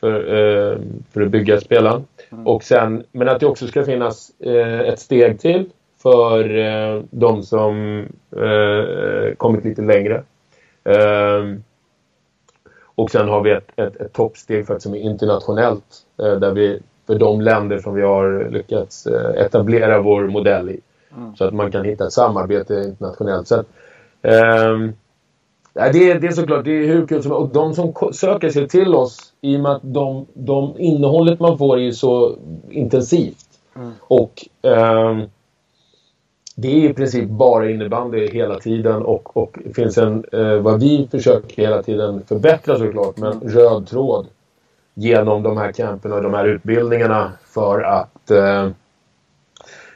För, 0.00 0.14
eh, 0.14 0.78
för 1.12 1.22
att 1.22 1.30
bygga 1.30 1.60
spelaren. 1.60 2.04
Mm. 2.32 2.46
Och 2.46 2.62
sen, 2.62 3.04
men 3.12 3.28
att 3.28 3.40
det 3.40 3.46
också 3.46 3.66
ska 3.66 3.84
finnas 3.84 4.30
ett 4.86 4.98
steg 4.98 5.40
till 5.40 5.70
för 6.02 6.56
eh, 6.58 7.02
de 7.10 7.42
som 7.42 8.04
eh, 8.36 9.34
kommit 9.36 9.64
lite 9.64 9.82
längre. 9.82 10.22
Eh, 10.84 11.58
och 12.96 13.10
sen 13.10 13.28
har 13.28 13.42
vi 13.42 13.50
ett, 13.50 13.70
ett, 13.76 13.96
ett 13.96 14.12
toppsteg 14.12 14.66
för 14.66 14.74
att 14.74 14.82
som 14.82 14.94
är 14.94 14.98
internationellt. 14.98 16.06
Eh, 16.18 16.32
där 16.32 16.52
vi, 16.52 16.80
för 17.06 17.18
de 17.18 17.40
länder 17.40 17.78
som 17.78 17.94
vi 17.94 18.02
har 18.02 18.48
lyckats 18.50 19.06
eh, 19.06 19.44
etablera 19.44 20.00
vår 20.00 20.26
modell 20.26 20.70
i. 20.70 20.80
Mm. 21.16 21.36
Så 21.36 21.44
att 21.44 21.54
man 21.54 21.72
kan 21.72 21.84
hitta 21.84 22.06
ett 22.06 22.12
samarbete 22.12 22.74
internationellt. 22.74 23.48
Så 23.48 23.54
att, 23.54 23.66
ehm, 24.22 24.92
det, 25.74 26.10
är, 26.10 26.20
det 26.20 26.26
är 26.26 26.32
såklart 26.32 26.64
det 26.64 26.70
är 26.70 26.86
hur 26.86 27.06
kul 27.06 27.22
som 27.22 27.32
Och 27.32 27.48
de 27.48 27.74
som 27.74 27.92
söker 28.12 28.50
sig 28.50 28.68
till 28.68 28.94
oss 28.94 29.32
i 29.40 29.56
och 29.56 29.60
med 29.60 29.72
att 29.72 29.82
de, 29.82 30.26
de 30.34 30.74
innehållet 30.78 31.40
man 31.40 31.58
får 31.58 31.78
är 31.78 31.90
så 31.90 32.36
intensivt. 32.70 33.46
Mm. 33.76 33.92
Och 34.00 34.48
um, 34.62 35.22
det 36.56 36.68
är 36.68 36.90
i 36.90 36.94
princip 36.94 37.28
bara 37.28 37.70
innebandy 37.70 38.28
hela 38.28 38.58
tiden 38.58 39.02
och, 39.02 39.36
och 39.36 39.58
finns 39.74 39.98
en, 39.98 40.24
eh, 40.32 40.54
vad 40.54 40.80
vi 40.80 41.08
försöker 41.10 41.62
hela 41.62 41.82
tiden 41.82 42.22
förbättra 42.28 42.78
såklart, 42.78 43.16
men 43.16 43.40
röd 43.40 43.86
tråd 43.88 44.26
genom 44.98 45.42
de 45.42 45.56
här 45.56 45.72
camperna 45.72 46.14
och 46.14 46.22
de 46.22 46.34
här 46.34 46.44
utbildningarna 46.44 47.32
för 47.44 47.80
att 47.80 48.30
eh, 48.30 48.68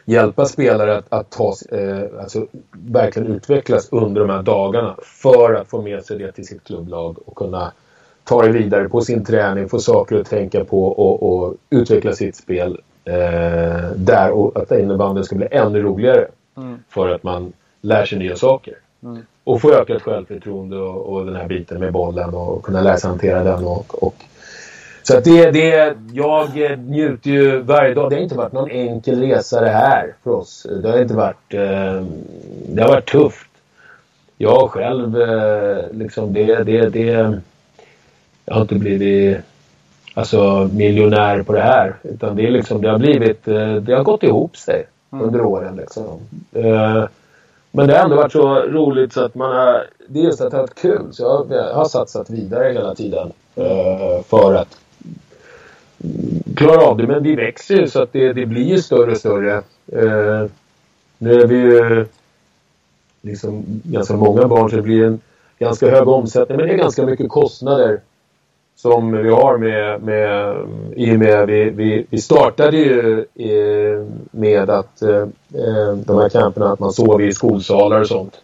hjälpa 0.04 0.46
spelare 0.46 0.96
att, 0.96 1.06
att 1.08 1.30
ta, 1.30 1.54
eh, 1.72 2.20
alltså, 2.20 2.46
verkligen 2.70 3.32
utvecklas 3.32 3.88
under 3.92 4.20
de 4.20 4.30
här 4.30 4.42
dagarna 4.42 4.96
för 5.02 5.54
att 5.54 5.68
få 5.68 5.82
med 5.82 6.04
sig 6.04 6.18
det 6.18 6.32
till 6.32 6.46
sitt 6.46 6.64
klubblag 6.64 7.16
och 7.26 7.34
kunna 7.36 7.72
ta 8.24 8.42
det 8.42 8.48
vidare 8.48 8.88
på 8.88 9.00
sin 9.00 9.24
träning, 9.24 9.68
få 9.68 9.78
saker 9.78 10.20
att 10.20 10.30
tänka 10.30 10.64
på 10.64 10.84
och, 10.84 11.22
och 11.22 11.54
utveckla 11.70 12.12
sitt 12.12 12.36
spel 12.36 12.80
eh, 13.04 13.90
där 13.96 14.30
och 14.30 14.62
att 14.62 14.72
innebandyn 14.72 15.24
ska 15.24 15.36
bli 15.36 15.48
ännu 15.50 15.82
roligare. 15.82 16.26
Mm. 16.56 16.78
För 16.88 17.08
att 17.08 17.22
man 17.22 17.52
lär 17.80 18.04
sig 18.04 18.18
nya 18.18 18.36
saker. 18.36 18.74
Mm. 19.02 19.22
Och 19.44 19.60
få 19.60 19.72
ökat 19.72 20.02
självförtroende 20.02 20.76
och, 20.76 21.12
och, 21.12 21.26
den 21.26 21.36
här 21.36 21.48
biten 21.48 21.80
med 21.80 21.92
bollen 21.92 22.34
och 22.34 22.62
kunna 22.62 22.80
lära 22.80 22.96
sig 22.96 23.10
hantera 23.10 23.44
den. 23.44 23.64
Och, 23.64 24.02
och. 24.02 24.14
Så 25.10 25.16
att 25.16 25.24
det, 25.24 25.50
det, 25.50 25.94
jag 26.12 26.78
njuter 26.78 27.30
ju 27.30 27.60
varje 27.60 27.94
dag. 27.94 28.10
Det 28.10 28.16
har 28.16 28.22
inte 28.22 28.34
varit 28.34 28.52
någon 28.52 28.70
enkel 28.70 29.20
resa 29.20 29.60
det 29.60 29.70
här 29.70 30.14
för 30.24 30.30
oss. 30.30 30.66
Det 30.82 30.90
har 30.90 30.98
inte 30.98 31.14
varit... 31.14 31.54
Eh, 31.54 32.04
det 32.68 32.82
har 32.82 32.88
varit 32.88 33.10
tufft. 33.10 33.50
Jag 34.38 34.70
själv, 34.70 35.20
eh, 35.20 35.84
liksom 35.92 36.32
det, 36.32 36.64
det, 36.64 36.88
det... 36.88 37.40
Jag 38.44 38.54
har 38.54 38.60
inte 38.60 38.74
blivit 38.74 39.38
alltså, 40.14 40.70
miljonär 40.72 41.42
på 41.42 41.52
det 41.52 41.62
här. 41.62 41.96
Utan 42.02 42.36
det, 42.36 42.46
är 42.46 42.50
liksom, 42.50 42.82
det 42.82 42.90
har 42.90 42.98
blivit... 42.98 43.48
Eh, 43.48 43.74
det 43.74 43.94
har 43.94 44.04
gått 44.04 44.22
ihop 44.22 44.56
sig 44.56 44.86
mm. 45.12 45.24
under 45.24 45.40
åren. 45.40 45.76
Liksom. 45.76 46.20
Eh, 46.52 47.04
men 47.70 47.86
det 47.86 47.96
har 47.96 48.04
ändå 48.04 48.16
varit 48.16 48.32
så 48.32 48.54
roligt 48.54 49.12
så 49.12 49.24
att 49.24 49.34
man 49.34 49.56
har... 49.56 49.86
Det 50.08 50.18
är 50.20 50.24
just 50.24 50.40
att 50.40 50.52
ha 50.52 50.60
haft 50.60 50.82
kul. 50.82 51.12
Så 51.12 51.22
jag, 51.22 51.58
jag 51.58 51.74
har 51.74 51.84
satsat 51.84 52.30
vidare 52.30 52.72
hela 52.72 52.94
tiden 52.94 53.32
eh, 53.54 54.22
för 54.28 54.54
att 54.54 54.76
klarar 56.56 56.82
av 56.82 56.96
det. 56.96 57.06
Men 57.06 57.22
vi 57.22 57.36
växer 57.36 57.74
ju 57.74 57.88
så 57.88 58.02
att 58.02 58.12
det, 58.12 58.32
det 58.32 58.46
blir 58.46 58.64
ju 58.64 58.78
större 58.78 59.10
och 59.10 59.16
större. 59.16 59.56
Eh, 59.92 60.46
nu 61.18 61.40
är 61.40 61.46
vi 61.46 61.56
ju 61.56 62.06
liksom 63.22 63.64
ganska 63.66 64.16
många 64.16 64.48
barn 64.48 64.70
så 64.70 64.76
det 64.76 64.82
blir 64.82 65.04
en 65.04 65.20
ganska 65.58 65.90
hög 65.90 66.08
omsättning. 66.08 66.58
Men 66.58 66.66
det 66.66 66.74
är 66.74 66.78
ganska 66.78 67.06
mycket 67.06 67.28
kostnader 67.28 68.00
som 68.76 69.12
vi 69.12 69.30
har 69.30 69.58
med, 69.58 70.02
med 70.02 70.56
i 70.96 71.14
och 71.14 71.18
med 71.18 71.46
vi, 71.46 71.70
vi, 71.70 72.06
vi 72.10 72.18
startade 72.18 72.76
ju 72.76 73.18
eh, 73.34 74.06
med 74.30 74.70
att 74.70 75.02
eh, 75.02 75.22
eh, 75.54 75.94
de 76.06 76.18
här 76.18 76.28
camperna 76.28 76.72
att 76.72 76.80
man 76.80 76.92
sov 76.92 77.22
i 77.22 77.32
skolsalar 77.32 78.00
och 78.00 78.06
sånt. 78.06 78.40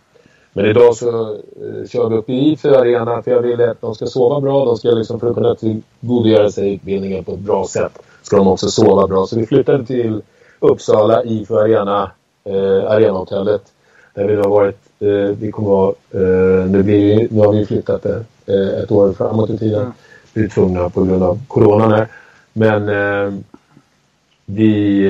Men 0.57 0.67
idag 0.67 0.97
så 0.97 1.33
eh, 1.35 1.89
kör 1.89 2.09
vi 2.09 2.17
upp 2.17 2.31
i 2.31 2.53
IFU 2.53 2.75
Arena 2.75 3.23
för 3.23 3.31
jag 3.31 3.43
vill 3.43 3.61
att 3.61 3.81
de 3.81 3.95
ska 3.95 4.07
sova 4.07 4.41
bra. 4.41 4.65
De 4.65 4.77
ska 4.77 4.89
liksom 4.89 5.21
för 5.21 5.29
att 5.29 5.35
kunna 5.35 5.55
tillgodogöra 5.55 6.51
sig 6.51 6.75
utbildningen 6.75 7.25
på 7.25 7.33
ett 7.33 7.39
bra 7.39 7.67
sätt 7.67 7.99
ska 8.23 8.37
de 8.37 8.49
också 8.49 8.69
sova 8.69 9.07
bra. 9.07 9.27
Så 9.27 9.39
vi 9.39 9.47
flyttade 9.47 9.87
till 9.87 10.23
Uppsala, 10.59 11.25
IFU 11.25 11.55
Arena, 11.55 12.11
eh, 12.45 12.91
Arenahotellet. 12.91 13.63
Där 14.15 14.25
vi 14.25 14.37
har 14.37 14.49
varit, 14.49 14.79
eh, 15.01 15.37
vi 15.39 15.51
kommer 15.53 15.69
vara, 15.69 15.95
eh, 16.11 16.71
nu, 16.71 16.83
blir, 16.83 17.29
nu 17.31 17.41
har 17.41 17.53
vi 17.53 17.67
flyttat 17.67 18.03
det 18.03 18.25
eh, 18.47 18.83
ett 18.83 18.93
år 18.93 19.13
framåt 19.13 19.51
i 19.51 19.59
tiden. 19.59 19.81
Mm. 19.81 19.93
Vi 20.33 20.45
är 20.45 20.49
tvungna 20.49 20.91
på 20.91 21.05
grund 21.05 21.23
av 21.23 21.39
coronan 21.49 21.93
här. 21.93 22.09
Men 22.53 22.89
eh, 22.89 23.35
vi... 24.47 25.09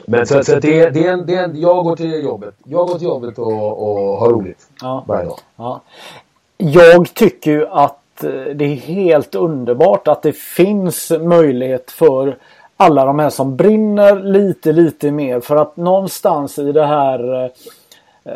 Eh, 0.00 0.04
men 0.06 0.26
så, 0.26 0.44
så 0.44 0.52
det, 0.52 0.90
det, 0.90 1.06
är 1.06 1.12
en, 1.12 1.26
det 1.26 1.34
är 1.34 1.44
en, 1.44 1.60
jag 1.60 1.84
går 1.84 1.96
till 1.96 2.24
jobbet. 2.24 2.54
Jag 2.64 2.86
går 2.86 2.98
till 2.98 3.06
jobbet 3.06 3.38
och, 3.38 3.88
och 3.88 4.18
har 4.18 4.28
roligt 4.28 4.66
ja. 4.80 5.04
varje 5.06 5.24
dag. 5.24 5.38
Ja. 5.56 5.80
Jag 6.56 7.14
tycker 7.14 7.50
ju 7.50 7.66
att 7.66 8.24
eh, 8.24 8.30
det 8.30 8.64
är 8.64 8.76
helt 8.76 9.34
underbart 9.34 10.08
att 10.08 10.22
det 10.22 10.36
finns 10.36 11.12
möjlighet 11.20 11.90
för 11.90 12.36
alla 12.76 13.04
de 13.04 13.18
här 13.18 13.30
som 13.30 13.56
brinner 13.56 14.20
lite, 14.20 14.72
lite 14.72 15.10
mer. 15.10 15.40
För 15.40 15.56
att 15.56 15.76
någonstans 15.76 16.58
i 16.58 16.72
det 16.72 16.86
här 16.86 17.44
eh, 18.24 18.32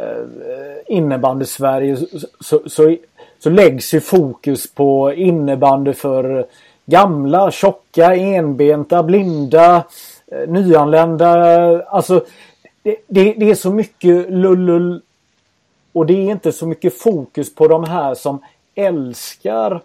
innebandy-Sverige 0.87 1.97
så, 2.41 2.61
så, 2.67 2.97
så 3.39 3.51
läggs 3.51 3.95
ju 3.95 4.01
fokus 4.01 4.75
på 4.75 5.13
innebandy 5.13 5.93
för 5.93 6.47
gamla, 6.87 7.51
tjocka, 7.51 8.15
enbenta, 8.15 9.03
blinda, 9.03 9.77
eh, 9.77 9.83
nyanlända. 10.49 11.83
Alltså 11.83 12.25
det, 12.83 12.97
det, 13.07 13.33
det 13.33 13.51
är 13.51 13.55
så 13.55 13.73
mycket 13.73 14.31
lullull 14.31 15.03
och 15.93 16.07
det 16.07 16.13
är 16.13 16.31
inte 16.31 16.53
så 16.53 16.67
mycket 16.67 16.99
fokus 16.99 17.55
på 17.55 17.69
de 17.69 17.85
här 17.85 18.15
som 18.15 18.41
älskar 18.75 19.83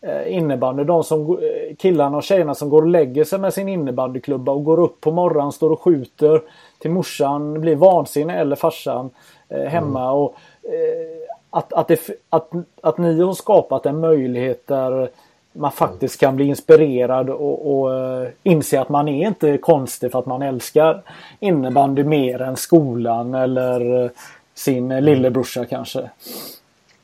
eh, 0.00 0.36
innebandy. 0.36 0.84
De 0.84 1.04
som, 1.04 1.20
eh, 1.20 1.76
killarna 1.76 2.16
och 2.16 2.22
tjejerna 2.22 2.54
som 2.54 2.70
går 2.70 2.82
och 2.82 2.88
lägger 2.88 3.24
sig 3.24 3.38
med 3.38 3.54
sin 3.54 3.68
innebandyklubba 3.68 4.52
och 4.52 4.64
går 4.64 4.80
upp 4.80 5.00
på 5.00 5.10
morgonen, 5.10 5.52
står 5.52 5.70
och 5.70 5.80
skjuter 5.80 6.42
till 6.78 6.90
morsan, 6.90 7.60
blir 7.60 7.76
vansinnig 7.76 8.38
eller 8.38 8.56
farsan 8.56 9.10
eh, 9.48 9.62
hemma. 9.62 10.02
Mm. 10.02 10.14
Och, 10.14 10.34
eh, 10.62 11.22
att, 11.50 11.72
att, 11.72 11.88
det, 11.88 12.00
att, 12.30 12.50
att 12.80 12.98
ni 12.98 13.20
har 13.20 13.32
skapat 13.32 13.86
en 13.86 14.00
möjlighet 14.00 14.66
där 14.66 15.10
man 15.52 15.72
faktiskt 15.72 16.20
kan 16.20 16.36
bli 16.36 16.44
inspirerad 16.44 17.30
och, 17.30 17.72
och 17.72 17.90
uh, 17.90 18.28
inse 18.42 18.80
att 18.80 18.88
man 18.88 19.08
är 19.08 19.26
inte 19.26 19.58
konstig 19.58 20.12
för 20.12 20.18
att 20.18 20.26
man 20.26 20.42
älskar 20.42 21.02
innebandy 21.40 22.04
mer 22.04 22.42
än 22.42 22.56
skolan 22.56 23.34
eller 23.34 24.02
uh, 24.02 24.10
sin 24.54 24.88
lillebrorsa 24.88 25.64
kanske. 25.64 26.10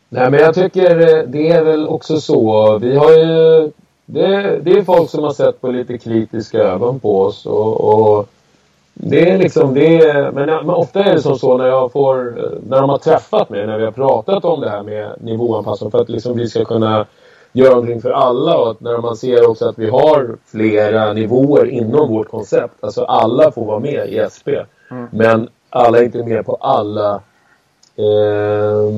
Nej 0.08 0.30
men 0.30 0.40
jag 0.40 0.54
tycker 0.54 1.16
eh, 1.16 1.24
det 1.26 1.48
är 1.48 1.64
väl 1.64 1.88
också 1.88 2.20
så. 2.20 2.78
Vi 2.78 2.96
har 2.96 3.10
ju 3.10 3.70
det, 4.06 4.58
det 4.62 4.70
är 4.70 4.82
folk 4.82 5.10
som 5.10 5.24
har 5.24 5.32
sett 5.32 5.60
på 5.60 5.70
lite 5.70 5.98
kritiska 5.98 6.58
ögon 6.58 7.00
på 7.00 7.20
oss 7.22 7.46
och, 7.46 7.80
och 7.80 8.28
det 8.94 9.30
är 9.30 9.38
liksom 9.38 9.74
det. 9.74 10.30
Men, 10.34 10.46
men, 10.46 10.70
ofta 10.70 11.04
är 11.04 11.14
det 11.14 11.22
som 11.22 11.38
så 11.38 11.58
när 11.58 11.66
jag 11.66 11.92
får 11.92 12.16
när 12.68 12.80
de 12.80 12.90
har 12.90 12.98
träffat 12.98 13.50
mig 13.50 13.66
när 13.66 13.78
vi 13.78 13.84
har 13.84 13.92
pratat 13.92 14.44
om 14.44 14.60
det 14.60 14.70
här 14.70 14.82
med 14.82 15.12
nivåanpassning 15.20 15.90
för 15.90 16.00
att 16.00 16.08
liksom 16.08 16.36
vi 16.36 16.48
ska 16.48 16.64
kunna 16.64 17.06
göra 17.52 17.70
någonting 17.70 18.02
för 18.02 18.10
alla 18.10 18.56
och 18.56 18.70
att 18.70 18.80
när 18.80 18.98
man 18.98 19.16
ser 19.16 19.50
också 19.50 19.68
att 19.68 19.78
vi 19.78 19.90
har 19.90 20.36
flera 20.46 21.12
nivåer 21.12 21.66
inom 21.66 22.08
vårt 22.08 22.28
koncept. 22.28 22.74
Alltså 22.80 23.04
alla 23.04 23.50
får 23.50 23.64
vara 23.64 23.80
med 23.80 24.08
i 24.08 24.26
SP. 24.34 24.48
Mm. 24.90 25.06
Men 25.10 25.48
alla 25.70 25.98
är 25.98 26.02
inte 26.02 26.24
med 26.24 26.46
på 26.46 26.54
alla 26.54 27.14
eh, 27.96 28.88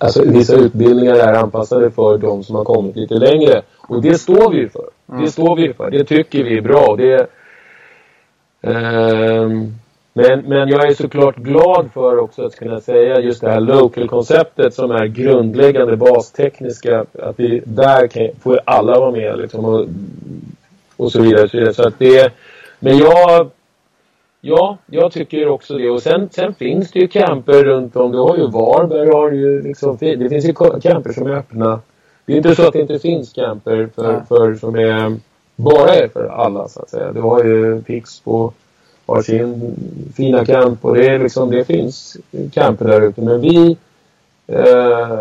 Alltså 0.00 0.22
vissa 0.24 0.54
utbildningar 0.54 1.14
är 1.14 1.32
anpassade 1.32 1.90
för 1.90 2.18
de 2.18 2.44
som 2.44 2.56
har 2.56 2.64
kommit 2.64 2.96
lite 2.96 3.14
längre. 3.14 3.62
Och 3.88 4.02
det 4.02 4.18
står 4.18 4.50
vi 4.50 4.68
för. 4.68 4.88
Mm. 5.08 5.24
Det 5.24 5.30
står 5.30 5.56
vi 5.56 5.72
för. 5.72 5.90
Det 5.90 6.04
tycker 6.04 6.44
vi 6.44 6.58
är 6.58 6.62
bra. 6.62 6.96
Det, 6.96 7.30
eh, 8.62 9.48
men, 10.18 10.40
men 10.40 10.68
jag 10.68 10.90
är 10.90 10.94
såklart 10.94 11.36
glad 11.36 11.90
för 11.94 12.18
också 12.18 12.46
att 12.46 12.56
kunna 12.56 12.80
säga 12.80 13.20
just 13.20 13.40
det 13.40 13.50
här 13.50 13.60
local-konceptet 13.60 14.74
som 14.74 14.90
är 14.90 15.06
grundläggande 15.06 15.96
bastekniska. 15.96 17.04
Att 17.22 17.40
vi 17.40 17.62
där 17.64 18.06
kan, 18.06 18.28
får 18.42 18.60
alla 18.64 19.00
vara 19.00 19.10
med 19.10 19.38
liksom 19.38 19.64
och, 19.64 19.86
och 20.96 21.12
så 21.12 21.22
vidare. 21.22 21.48
Så, 21.48 21.56
vidare. 21.56 21.74
så 21.74 21.88
att 21.88 21.98
det, 21.98 22.32
men 22.78 22.98
jag, 22.98 23.50
ja, 24.40 24.78
jag 24.86 25.12
tycker 25.12 25.48
också 25.48 25.78
det. 25.78 25.90
Och 25.90 26.02
sen, 26.02 26.28
sen 26.32 26.54
finns 26.54 26.90
det 26.90 27.00
ju 27.00 27.08
camper 27.08 27.64
runt 27.64 27.96
om. 27.96 28.12
Du 28.12 28.18
har 28.18 28.36
ju 28.36 28.50
Varberg, 28.50 29.10
har 29.10 29.30
ju 29.30 29.62
liksom, 29.62 29.96
det 30.00 30.28
finns 30.28 30.44
ju 30.44 30.52
camper 30.82 31.12
som 31.12 31.26
är 31.26 31.30
öppna. 31.30 31.80
Det 32.24 32.32
är 32.32 32.36
inte 32.36 32.54
så 32.54 32.66
att 32.66 32.72
det 32.72 32.80
inte 32.80 32.98
finns 32.98 33.32
camper 33.32 33.88
för, 33.94 34.20
för, 34.28 34.54
som 34.54 34.74
är 34.74 35.16
bara 35.56 35.94
är 35.94 36.08
för 36.08 36.26
alla 36.26 36.68
så 36.68 36.82
att 36.82 36.90
säga. 36.90 37.12
Du 37.12 37.20
har 37.20 37.44
ju 37.44 37.82
Pixbo 37.82 38.52
har 39.08 39.22
sin 39.22 39.74
fina 40.16 40.44
camp 40.44 40.84
och 40.84 40.94
det, 40.94 41.08
är 41.08 41.18
liksom, 41.18 41.50
det 41.50 41.64
finns 41.64 42.16
camper 42.52 42.84
där 42.84 43.00
ute. 43.00 43.20
Men 43.20 43.40
vi 43.40 43.76
eh, 44.46 45.18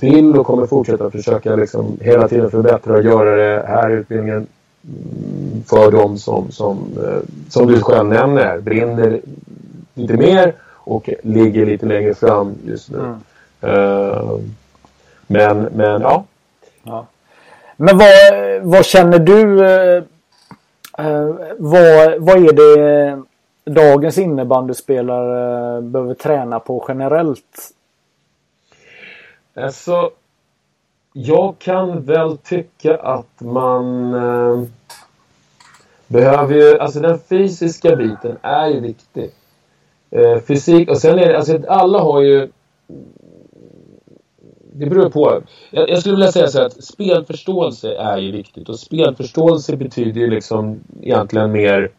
vill 0.00 0.36
och 0.36 0.46
kommer 0.46 0.66
fortsätta 0.66 1.10
försöka 1.10 1.56
liksom 1.56 1.98
hela 2.00 2.28
tiden 2.28 2.50
förbättra 2.50 2.94
och 2.94 3.02
göra 3.02 3.36
det 3.36 3.64
här 3.68 3.90
utbildningen 3.90 4.46
mm, 4.84 5.62
för 5.66 5.90
dem 5.90 6.18
som, 6.18 6.50
som, 6.50 6.78
eh, 7.04 7.20
som 7.48 7.66
du 7.66 7.80
själv 7.80 8.08
nämner, 8.08 8.58
brinner 8.58 9.20
lite 9.94 10.14
mer 10.14 10.54
och 10.64 11.10
ligger 11.22 11.66
lite 11.66 11.86
längre 11.86 12.14
fram 12.14 12.54
just 12.66 12.90
nu. 12.90 12.98
Mm. 12.98 13.76
Uh, 13.76 14.38
men, 15.26 15.62
men 15.62 16.02
ja. 16.02 16.24
ja. 16.82 17.06
Men 17.76 17.98
vad, 17.98 18.08
vad 18.62 18.84
känner 18.84 19.18
du 19.18 19.66
eh, 19.66 20.02
Eh, 20.98 21.34
vad, 21.58 22.14
vad 22.18 22.48
är 22.48 22.52
det 22.52 23.22
dagens 23.64 24.18
innebandyspelare 24.18 25.76
eh, 25.76 25.80
behöver 25.80 26.14
träna 26.14 26.60
på 26.60 26.84
generellt? 26.88 27.72
Alltså, 29.54 30.10
jag 31.12 31.54
kan 31.58 32.02
väl 32.02 32.38
tycka 32.38 32.96
att 32.96 33.40
man 33.40 34.14
eh, 34.14 34.62
behöver 36.06 36.54
ju, 36.54 36.78
alltså 36.78 37.00
den 37.00 37.18
fysiska 37.18 37.96
biten 37.96 38.36
är 38.42 38.66
ju 38.66 38.80
viktig. 38.80 39.30
Eh, 40.10 40.38
fysik, 40.38 40.90
och 40.90 40.98
sen 40.98 41.18
är 41.18 41.28
det, 41.28 41.36
alltså 41.36 41.58
alla 41.68 41.98
har 41.98 42.20
ju 42.20 42.48
det 44.76 44.86
beror 44.86 45.10
på. 45.10 45.42
Jag, 45.70 45.90
jag, 45.90 46.00
skulle 46.00 46.14
vilja 46.14 46.32
säga 46.32 46.46
så 46.46 46.62
att 46.62 46.84
spelförståelse 46.84 47.94
är 47.94 48.18
ju 48.18 48.32
viktigt 48.32 48.68
och 48.68 48.78
spelförståelse 48.78 49.76
betyder 49.76 50.20
ju 50.20 50.30
liksom 50.30 50.80
egentligen 51.02 51.52
mer 51.52 51.90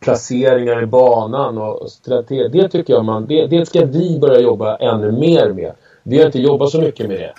placeringar 0.00 0.82
i 0.82 0.86
banan 0.86 1.58
och 1.58 1.90
strategi. 1.90 2.48
Det 2.52 2.68
tycker 2.68 2.92
jag 2.92 3.04
man, 3.04 3.26
det, 3.26 3.46
det 3.46 3.66
ska 3.66 3.84
vi 3.84 4.18
börja 4.18 4.40
jobba 4.40 4.76
ännu 4.76 5.12
mer 5.12 5.52
med. 5.52 5.72
Vi 6.02 6.18
har 6.18 6.26
inte 6.26 6.40
jobbat 6.40 6.70
så 6.70 6.80
mycket 6.80 7.08
med 7.08 7.18
det. 7.20 7.32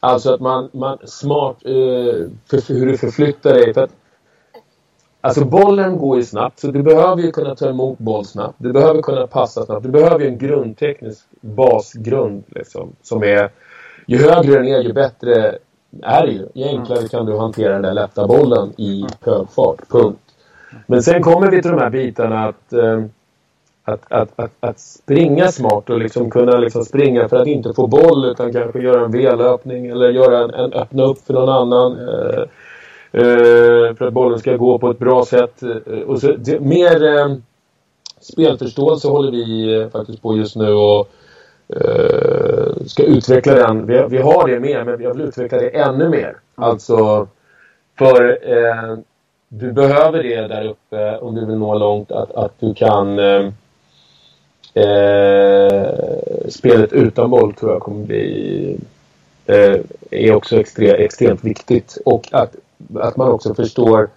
Alltså 0.00 0.34
att 0.34 0.40
man, 0.40 0.68
man 0.72 0.98
smart, 1.04 1.56
eh, 1.64 1.72
för, 2.50 2.74
hur 2.74 2.86
du 2.86 2.96
förflyttar 2.98 3.52
dig. 3.52 3.74
För 3.74 3.82
att, 3.82 3.90
alltså 5.20 5.44
bollen 5.44 5.98
går 5.98 6.16
ju 6.16 6.22
snabbt 6.22 6.58
så 6.58 6.66
du 6.66 6.82
behöver 6.82 7.22
ju 7.22 7.32
kunna 7.32 7.54
ta 7.54 7.68
emot 7.68 7.98
boll 7.98 8.24
snabbt. 8.24 8.54
Du 8.58 8.72
behöver 8.72 9.02
kunna 9.02 9.26
passa 9.26 9.66
snabbt. 9.66 9.82
Du 9.82 9.88
behöver 9.88 10.20
ju 10.20 10.26
en 10.26 10.38
grundteknisk 10.38 11.24
basgrund 11.40 12.44
liksom, 12.48 12.92
som 13.02 13.22
är 13.22 13.50
ju 14.06 14.18
högre 14.18 14.54
den 14.54 14.66
är 14.66 14.82
ju 14.82 14.92
bättre 14.92 15.58
är 16.02 16.26
det 16.26 16.32
ju. 16.32 16.48
Ju 16.54 16.64
enklare 16.64 17.08
kan 17.08 17.26
du 17.26 17.38
hantera 17.38 17.72
den 17.72 17.82
där 17.82 17.94
lätta 17.94 18.26
bollen 18.26 18.72
i 18.76 19.06
hög 19.20 19.50
fart. 19.50 19.88
Punkt. 19.88 20.18
Men 20.86 21.02
sen 21.02 21.22
kommer 21.22 21.50
vi 21.50 21.62
till 21.62 21.70
de 21.70 21.80
här 21.80 21.90
bitarna 21.90 22.44
att, 22.44 22.72
eh, 22.72 23.04
att, 23.84 24.12
att, 24.12 24.28
att, 24.36 24.52
att 24.60 24.80
springa 24.80 25.48
smart 25.48 25.90
och 25.90 25.98
liksom 25.98 26.30
kunna 26.30 26.58
liksom 26.58 26.84
springa 26.84 27.28
för 27.28 27.36
att 27.36 27.46
inte 27.46 27.72
få 27.72 27.86
boll 27.86 28.24
utan 28.24 28.52
kanske 28.52 28.80
göra 28.80 29.04
en 29.04 29.12
V-löpning 29.12 29.86
eller 29.86 30.10
göra 30.10 30.44
en, 30.44 30.50
en 30.50 30.72
öppna 30.72 31.02
upp 31.02 31.18
för 31.26 31.34
någon 31.34 31.48
annan. 31.48 31.98
Eh, 31.98 32.42
eh, 33.12 33.94
för 33.94 34.02
att 34.02 34.12
bollen 34.12 34.38
ska 34.38 34.56
gå 34.56 34.78
på 34.78 34.90
ett 34.90 34.98
bra 34.98 35.24
sätt. 35.24 35.62
Eh, 35.62 35.98
och 36.06 36.20
så, 36.20 36.32
det, 36.32 36.60
mer 36.60 37.18
eh, 37.18 37.36
spelförståelse 38.20 39.08
håller 39.08 39.30
vi 39.30 39.74
eh, 39.74 39.88
faktiskt 39.88 40.22
på 40.22 40.36
just 40.36 40.56
nu 40.56 40.72
och 40.72 41.08
eh, 41.72 42.86
ska 42.86 43.02
utveckla 43.02 43.54
den. 43.54 43.86
Vi, 43.86 44.06
vi, 44.08 44.18
har 44.18 44.48
det 44.48 44.60
med, 44.60 44.86
men 44.86 45.02
jag 45.02 45.14
vill 45.14 45.26
utveckla 45.28 45.58
det 45.58 45.68
ännu 45.68 46.08
mer. 46.08 46.36
Alltså, 46.54 47.28
för 47.98 48.38
eh, 48.52 48.98
du 49.48 49.72
behöver 49.72 50.22
det 50.22 50.48
där 50.48 50.64
uppe 50.64 51.18
om 51.18 51.34
du 51.34 51.46
vill 51.46 51.58
nå 51.58 51.78
långt. 51.78 52.12
Att, 52.12 52.34
att 52.34 52.60
du 52.60 52.74
kan... 52.74 53.18
Eh, 53.18 53.48
eh 54.74 55.92
spelet 56.48 56.92
utan 56.92 57.30
boll 57.30 57.54
tror 57.54 57.72
jag 57.72 57.82
kommer 57.82 58.06
bli... 58.06 58.78
Eh, 59.46 59.76
är 60.10 60.34
också 60.34 60.60
extre, 60.60 60.92
extremt 60.92 61.44
viktigt. 61.44 61.98
Och 62.04 62.28
att, 62.32 62.56
att 62.94 63.16
man 63.16 63.28
också 63.28 63.54
förstår 63.54 64.08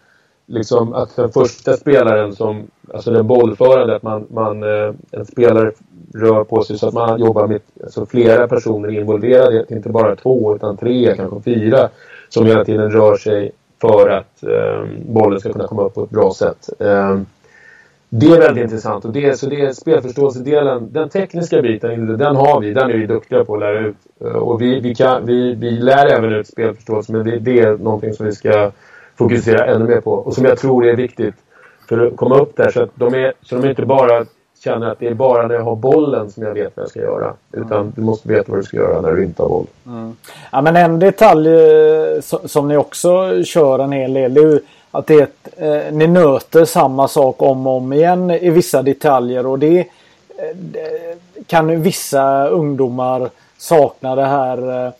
liksom 0.45 0.93
att 0.93 1.15
den 1.15 1.31
första 1.31 1.77
spelaren 1.77 2.35
som, 2.35 2.67
alltså 2.93 3.11
den 3.11 3.27
bollförande, 3.27 3.95
att 3.95 4.03
man, 4.03 4.27
man, 4.29 4.63
eh, 4.63 4.93
en 5.11 5.25
spelare 5.25 5.71
rör 6.13 6.43
på 6.43 6.63
sig 6.63 6.77
så 6.77 6.87
att 6.87 6.93
man 6.93 7.19
jobbar 7.19 7.47
med 7.47 7.61
alltså, 7.83 8.05
flera 8.05 8.47
personer 8.47 8.89
involverade. 8.89 9.65
Inte 9.69 9.89
bara 9.89 10.15
två 10.15 10.55
utan 10.55 10.77
tre, 10.77 11.15
kanske 11.15 11.41
fyra. 11.41 11.89
Som 12.29 12.45
hela 12.45 12.65
tiden 12.65 12.91
rör 12.91 13.15
sig 13.15 13.51
för 13.81 14.09
att 14.09 14.43
eh, 14.43 14.85
bollen 15.05 15.39
ska 15.39 15.51
kunna 15.51 15.67
komma 15.67 15.83
upp 15.83 15.93
på 15.93 16.03
ett 16.03 16.09
bra 16.09 16.33
sätt. 16.33 16.69
Eh, 16.79 17.19
det 18.09 18.25
är 18.25 18.39
väldigt 18.39 18.63
intressant. 18.63 19.05
Och 19.05 19.13
det, 19.13 19.39
så 19.39 19.49
det 19.49 19.61
är 19.61 19.73
spelförståelsedelen, 19.73 20.93
den 20.93 21.09
tekniska 21.09 21.61
biten, 21.61 22.17
den 22.17 22.35
har 22.35 22.61
vi. 22.61 22.73
Den 22.73 22.89
är 22.89 22.97
vi 22.97 23.05
duktiga 23.05 23.45
på 23.45 23.53
att 23.53 23.59
lära 23.59 23.79
ut. 23.79 23.95
Eh, 24.21 24.27
och 24.27 24.61
vi, 24.61 24.79
vi, 24.79 24.95
kan, 24.95 25.25
vi, 25.25 25.55
vi 25.55 25.71
lär 25.71 26.05
även 26.05 26.33
ut 26.33 26.47
spelförståelse, 26.47 27.11
men 27.11 27.25
det, 27.25 27.39
det 27.39 27.59
är 27.59 27.77
någonting 27.77 28.13
som 28.13 28.25
vi 28.25 28.31
ska 28.31 28.71
fokusera 29.15 29.65
ännu 29.65 29.85
mer 29.85 30.01
på. 30.01 30.11
Och 30.11 30.33
som 30.33 30.45
jag 30.45 30.57
tror 30.57 30.85
är 30.85 30.95
viktigt 30.95 31.35
för 31.87 32.07
att 32.07 32.15
komma 32.15 32.39
upp 32.39 32.57
där. 32.57 32.71
Så 32.71 32.81
att 32.81 32.89
de, 32.95 33.13
är, 33.13 33.33
så 33.41 33.55
de 33.55 33.69
inte 33.69 33.85
bara 33.85 34.25
känner 34.63 34.87
att 34.87 34.99
det 34.99 35.07
är 35.07 35.13
bara 35.13 35.47
när 35.47 35.55
jag 35.55 35.63
har 35.63 35.75
bollen 35.75 36.31
som 36.31 36.43
jag 36.43 36.53
vet 36.53 36.77
vad 36.77 36.83
jag 36.83 36.89
ska 36.89 36.99
göra. 36.99 37.33
Utan 37.51 37.79
mm. 37.79 37.93
du 37.95 38.01
måste 38.01 38.27
veta 38.27 38.51
vad 38.51 38.59
du 38.59 38.63
ska 38.63 38.77
göra 38.77 39.01
när 39.01 39.11
du 39.11 39.23
inte 39.23 39.41
har 39.41 39.49
boll. 39.49 39.65
Mm. 39.87 40.15
Ja, 40.51 40.61
men 40.61 40.75
en 40.75 40.99
detalj 40.99 41.49
eh, 41.49 42.21
som 42.45 42.67
ni 42.67 42.77
också 42.77 43.43
kör 43.43 43.79
en 43.79 43.91
hel 43.91 44.13
del. 44.13 44.33
Det 44.33 44.41
är 44.41 44.47
ju 44.47 44.59
att 44.91 45.07
det 45.07 45.31
eh, 45.57 45.93
ni 45.93 46.07
nöter 46.07 46.65
samma 46.65 47.07
sak 47.07 47.41
om 47.41 47.67
och 47.67 47.77
om 47.77 47.93
igen 47.93 48.31
i 48.31 48.49
vissa 48.49 48.81
detaljer. 48.81 49.45
Och 49.45 49.59
det, 49.59 49.79
eh, 49.79 49.85
kan 51.47 51.81
vissa 51.81 52.47
ungdomar 52.47 53.29
sakna 53.57 54.15
det 54.15 54.25
här 54.25 54.85
eh, 54.85 54.91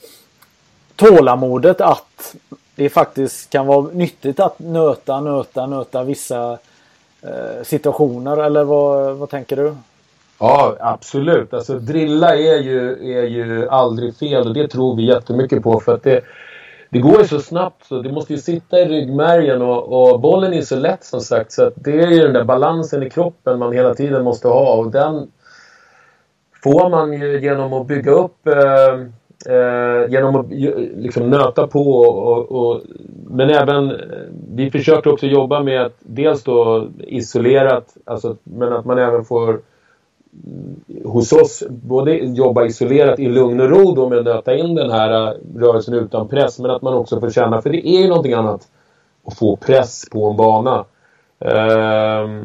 tålamodet 0.96 1.82
att 1.82 2.36
det 2.76 2.90
faktiskt 2.90 3.50
kan 3.50 3.68
vara 3.68 3.88
nyttigt 3.94 4.40
att 4.40 4.60
nöta, 4.60 5.20
nöta, 5.20 5.66
nöta 5.66 6.04
vissa 6.04 6.58
Eh, 7.28 7.64
situationer. 7.64 8.38
Eller 8.38 8.64
vad, 8.64 9.16
vad 9.16 9.30
tänker 9.30 9.56
du? 9.56 9.76
Ja, 10.40 10.76
absolut. 10.80 11.54
Alltså 11.54 11.80
drilla 11.80 12.36
är 12.36 12.58
ju, 12.58 12.92
är 13.20 13.24
ju 13.24 13.70
aldrig 13.70 14.16
fel 14.16 14.48
och 14.48 14.54
det 14.54 14.68
tror 14.68 14.96
vi 14.96 15.06
jättemycket 15.06 15.64
på 15.64 15.80
för 15.80 15.94
att 15.94 16.04
det, 16.04 16.22
det 16.90 17.00
går 17.00 17.22
ju 17.22 17.28
så 17.28 17.40
snabbt 17.40 17.86
så 17.86 18.02
det 18.02 18.12
måste 18.12 18.34
ju 18.34 18.40
sitta 18.40 18.80
i 18.80 18.86
ryggmärgen 18.86 19.62
och, 19.62 20.12
och 20.12 20.20
bollen 20.20 20.54
är 20.54 20.62
så 20.62 20.76
lätt 20.76 21.04
som 21.04 21.22
sagt 21.22 21.52
så 21.52 21.64
att 21.64 21.74
det 21.76 22.02
är 22.02 22.12
ju 22.12 22.22
den 22.22 22.34
där 22.34 22.44
balansen 22.44 23.04
i 23.04 23.10
kroppen 23.10 23.60
man 23.60 23.74
hela 23.74 23.96
tiden 23.96 24.24
måste 24.24 24.48
ha 24.48 24.76
och 24.76 24.92
den 24.92 25.32
får 26.64 26.90
man 26.90 27.14
ju 27.14 27.42
genom 27.42 27.74
att 27.74 27.88
bygga 27.88 28.12
upp 28.12 28.48
eh, 28.48 29.08
eh, 29.48 30.12
genom 30.12 30.36
att 30.36 30.52
eh, 30.52 30.98
liksom 30.98 31.30
nöta 31.30 31.68
på 31.68 32.00
och, 32.00 32.52
och, 32.52 32.82
men 33.30 33.50
även 33.50 33.92
eh, 33.92 33.98
vi 34.56 34.72
försöker 34.72 35.14
också 35.14 35.26
jobba 35.26 35.64
med 35.64 35.82
att 35.82 35.96
dels 36.00 36.44
då 36.44 36.88
isolerat 37.00 37.98
alltså, 38.06 38.36
men 38.44 38.74
att 38.74 38.86
man 38.86 38.98
även 38.98 39.26
får 39.26 39.50
mm, 39.50 39.64
hos 41.04 41.34
oss 41.34 41.64
både 41.70 42.16
jobba 42.16 42.66
isolerat 42.66 43.20
i 43.20 43.30
lugn 43.30 43.62
och 43.62 43.70
ro 43.70 43.96
då 43.96 44.10
med 44.10 44.18
att 44.18 44.26
nöta 44.26 44.56
in 44.56 44.76
den 44.76 44.92
här 44.92 45.28
eh, 45.28 45.34
rörelsen 45.56 45.94
utan 45.94 46.28
press 46.28 46.60
men 46.60 46.72
att 46.72 46.82
man 46.82 46.94
också 46.94 47.20
får 47.20 47.30
känna, 47.30 47.62
för 47.62 47.70
det 47.70 47.88
är 47.88 48.02
ju 48.02 48.08
någonting 48.08 48.34
annat 48.34 48.68
att 49.26 49.38
få 49.38 49.56
press 49.56 50.10
på 50.12 50.30
en 50.30 50.38
bana. 50.38 50.86
Ehm, 51.40 52.40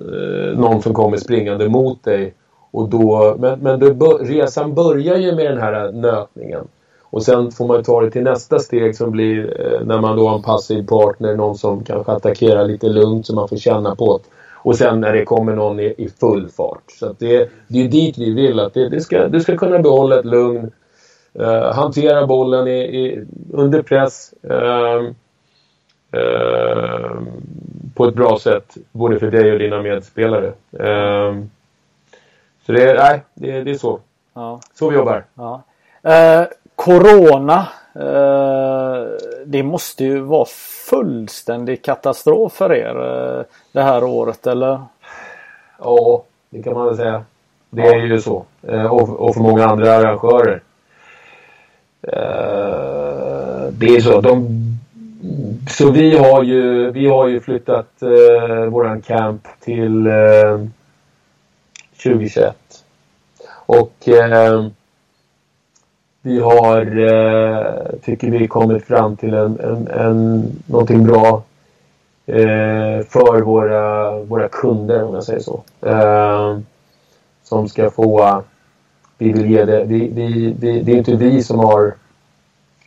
eh, 0.00 0.58
någon 0.58 0.82
som 0.82 0.94
kommer 0.94 1.16
springande 1.16 1.68
mot 1.68 2.04
dig. 2.04 2.34
Och 2.76 2.88
då, 2.88 3.36
men 3.38 3.58
men 3.60 3.80
det, 3.80 3.90
resan 4.20 4.74
börjar 4.74 5.16
ju 5.16 5.34
med 5.34 5.46
den 5.50 5.58
här 5.60 5.92
nötningen. 5.92 6.68
Och 7.02 7.22
sen 7.22 7.50
får 7.52 7.66
man 7.66 7.82
ta 7.82 8.00
det 8.00 8.10
till 8.10 8.22
nästa 8.22 8.58
steg 8.58 8.96
som 8.96 9.10
blir 9.10 9.60
eh, 9.60 9.86
när 9.86 10.00
man 10.00 10.16
då 10.16 10.28
har 10.28 10.36
en 10.36 10.42
passiv 10.42 10.86
partner, 10.86 11.36
någon 11.36 11.58
som 11.58 11.84
kanske 11.84 12.12
attackerar 12.12 12.64
lite 12.64 12.88
lugnt 12.88 13.26
så 13.26 13.34
man 13.34 13.48
får 13.48 13.56
känna 13.56 13.94
på 13.96 14.18
det. 14.18 14.24
Och 14.54 14.76
sen 14.76 15.00
när 15.00 15.12
det 15.12 15.24
kommer 15.24 15.56
någon 15.56 15.80
i, 15.80 15.94
i 15.98 16.08
full 16.20 16.48
fart. 16.48 16.84
Så 17.00 17.14
det, 17.18 17.50
det 17.68 17.84
är 17.84 17.88
dit 17.88 18.18
vi 18.18 18.30
vill 18.34 18.60
att 18.60 18.74
det, 18.74 18.88
det 18.88 19.00
ska, 19.00 19.28
du 19.28 19.40
ska 19.40 19.56
kunna 19.56 19.78
behålla 19.78 20.18
ett 20.18 20.24
lugn. 20.26 20.70
eh, 21.34 21.72
hantera 21.74 22.26
bollen 22.26 22.68
i, 22.68 22.80
i, 22.80 23.24
under 23.52 23.82
press. 23.82 24.34
eh, 24.42 25.02
eh, 26.12 27.20
på 27.94 28.04
ett 28.08 28.14
bra 28.14 28.38
sätt. 28.38 28.76
Både 28.92 29.18
för 29.18 29.30
dig 29.30 29.52
och 29.52 29.58
dina 29.58 29.82
medspelare. 29.82 30.52
Ehm, 30.80 31.50
så 32.66 32.72
det, 32.72 32.94
nej, 32.94 33.20
det, 33.34 33.62
det 33.62 33.70
är 33.70 33.78
så. 33.78 34.00
Ja. 34.34 34.60
Så 34.74 34.88
vi 34.88 34.96
jobbar. 34.96 35.24
Ja. 35.34 35.62
Corona. 36.74 37.68
det 39.46 39.62
måste 39.62 40.04
ju 40.04 40.20
vara 40.20 40.46
fullständig 40.90 41.82
katastrof 41.82 42.52
för 42.52 42.72
er 42.72 42.96
eh, 42.96 43.44
det 43.72 43.82
här 43.82 44.04
året 44.04 44.46
eller? 44.46 44.80
Ja, 45.78 46.22
det 46.50 46.62
kan 46.62 46.74
man 46.74 46.86
väl 46.86 46.96
säga. 46.96 47.24
Det 47.70 47.82
är 47.82 47.96
ju 47.96 48.20
så. 48.20 48.44
Eh, 48.62 48.86
och 48.86 49.34
för 49.34 49.40
många 49.40 49.66
andra 49.66 49.96
arrangörer. 49.96 50.60
Eh, 52.02 53.72
det 53.72 53.86
är 53.86 54.00
så. 54.00 54.20
De, 54.20 54.48
så 55.70 55.90
vi 55.90 56.18
har 56.18 56.42
ju, 56.42 56.90
vi 56.90 57.06
har 57.06 57.28
ju 57.28 57.40
flyttat 57.40 57.88
våran 58.70 59.02
camp 59.02 59.46
till 59.60 60.08
2021. 62.06 62.56
Och 63.48 64.08
eh, 64.08 64.66
vi 66.22 66.40
har, 66.40 66.80
eh, 66.98 67.98
tycker 68.04 68.30
vi, 68.30 68.48
kommit 68.48 68.84
fram 68.84 69.16
till 69.16 69.34
en, 69.34 69.60
en, 69.60 69.88
en, 69.88 70.44
någonting 70.66 71.04
bra 71.04 71.42
eh, 72.26 73.06
för 73.08 73.40
våra, 73.40 74.10
våra 74.20 74.48
kunder, 74.48 75.04
om 75.04 75.14
jag 75.14 75.24
säger 75.24 75.40
så. 75.40 75.62
Eh, 75.86 76.58
som 77.42 77.68
ska 77.68 77.90
få... 77.90 78.42
Vi 79.18 79.32
vill 79.32 79.50
ge 79.50 79.64
det. 79.64 79.84
Vi, 79.84 80.08
vi, 80.08 80.54
vi, 80.60 80.80
det 80.82 80.92
är 80.92 80.96
inte 80.96 81.16
vi 81.16 81.42
som 81.42 81.58
har 81.58 81.94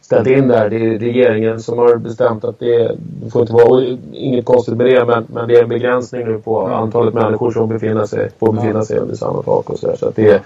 ställt 0.10 0.28
in 0.28 0.48
det 0.48 0.58
här. 0.58 0.70
Det 0.70 0.76
är 0.76 1.00
regeringen 1.00 1.60
som 1.60 1.78
har 1.78 1.96
bestämt 1.96 2.44
att 2.44 2.60
det, 2.60 2.96
det 3.00 3.32
får 3.32 3.42
inte 3.42 3.54
vara... 3.54 3.98
Inget 4.14 4.46
konstigt 4.46 4.78
med 4.78 4.86
det, 4.86 5.06
men, 5.06 5.26
men 5.28 5.48
det 5.48 5.56
är 5.56 5.64
en 5.64 5.70
begränsning 5.70 6.26
nu 6.26 6.38
på 6.38 6.62
mm. 6.62 6.74
antalet 6.74 7.14
människor 7.14 7.52
som 7.52 7.70
befinner 7.70 8.06
sig, 8.06 8.30
får 8.40 8.54
befinna 8.54 8.82
sig 8.82 8.98
under 8.98 9.16
samma 9.16 9.44
tak 9.44 9.70
och 9.70 9.80
så, 9.80 9.88
där, 9.88 9.96
så 9.96 10.08
att 10.08 10.16
det 10.16 10.42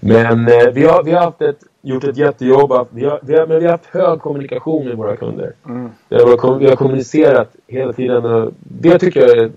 Men 0.00 0.48
eh, 0.48 0.72
vi, 0.72 0.84
har, 0.86 1.02
vi 1.02 1.12
har 1.12 1.20
haft 1.20 1.42
ett 1.42 1.58
gjort 1.82 2.04
ett 2.04 2.16
jättejobb. 2.16 2.86
Vi 2.90 3.04
har, 3.04 3.20
vi 3.22 3.38
har, 3.38 3.46
men 3.46 3.58
vi 3.58 3.64
har 3.64 3.72
haft 3.72 3.86
hög 3.86 4.20
kommunikation 4.20 4.88
med 4.88 4.96
våra 4.96 5.16
kunder. 5.16 5.52
Mm. 5.66 5.90
Vi, 6.08 6.16
har, 6.16 6.58
vi 6.58 6.66
har 6.68 6.76
kommunicerat 6.76 7.48
hela 7.66 7.92
tiden. 7.92 8.54
Det 8.58 8.98
tycker 8.98 9.20
jag 9.20 9.30
är 9.30 9.50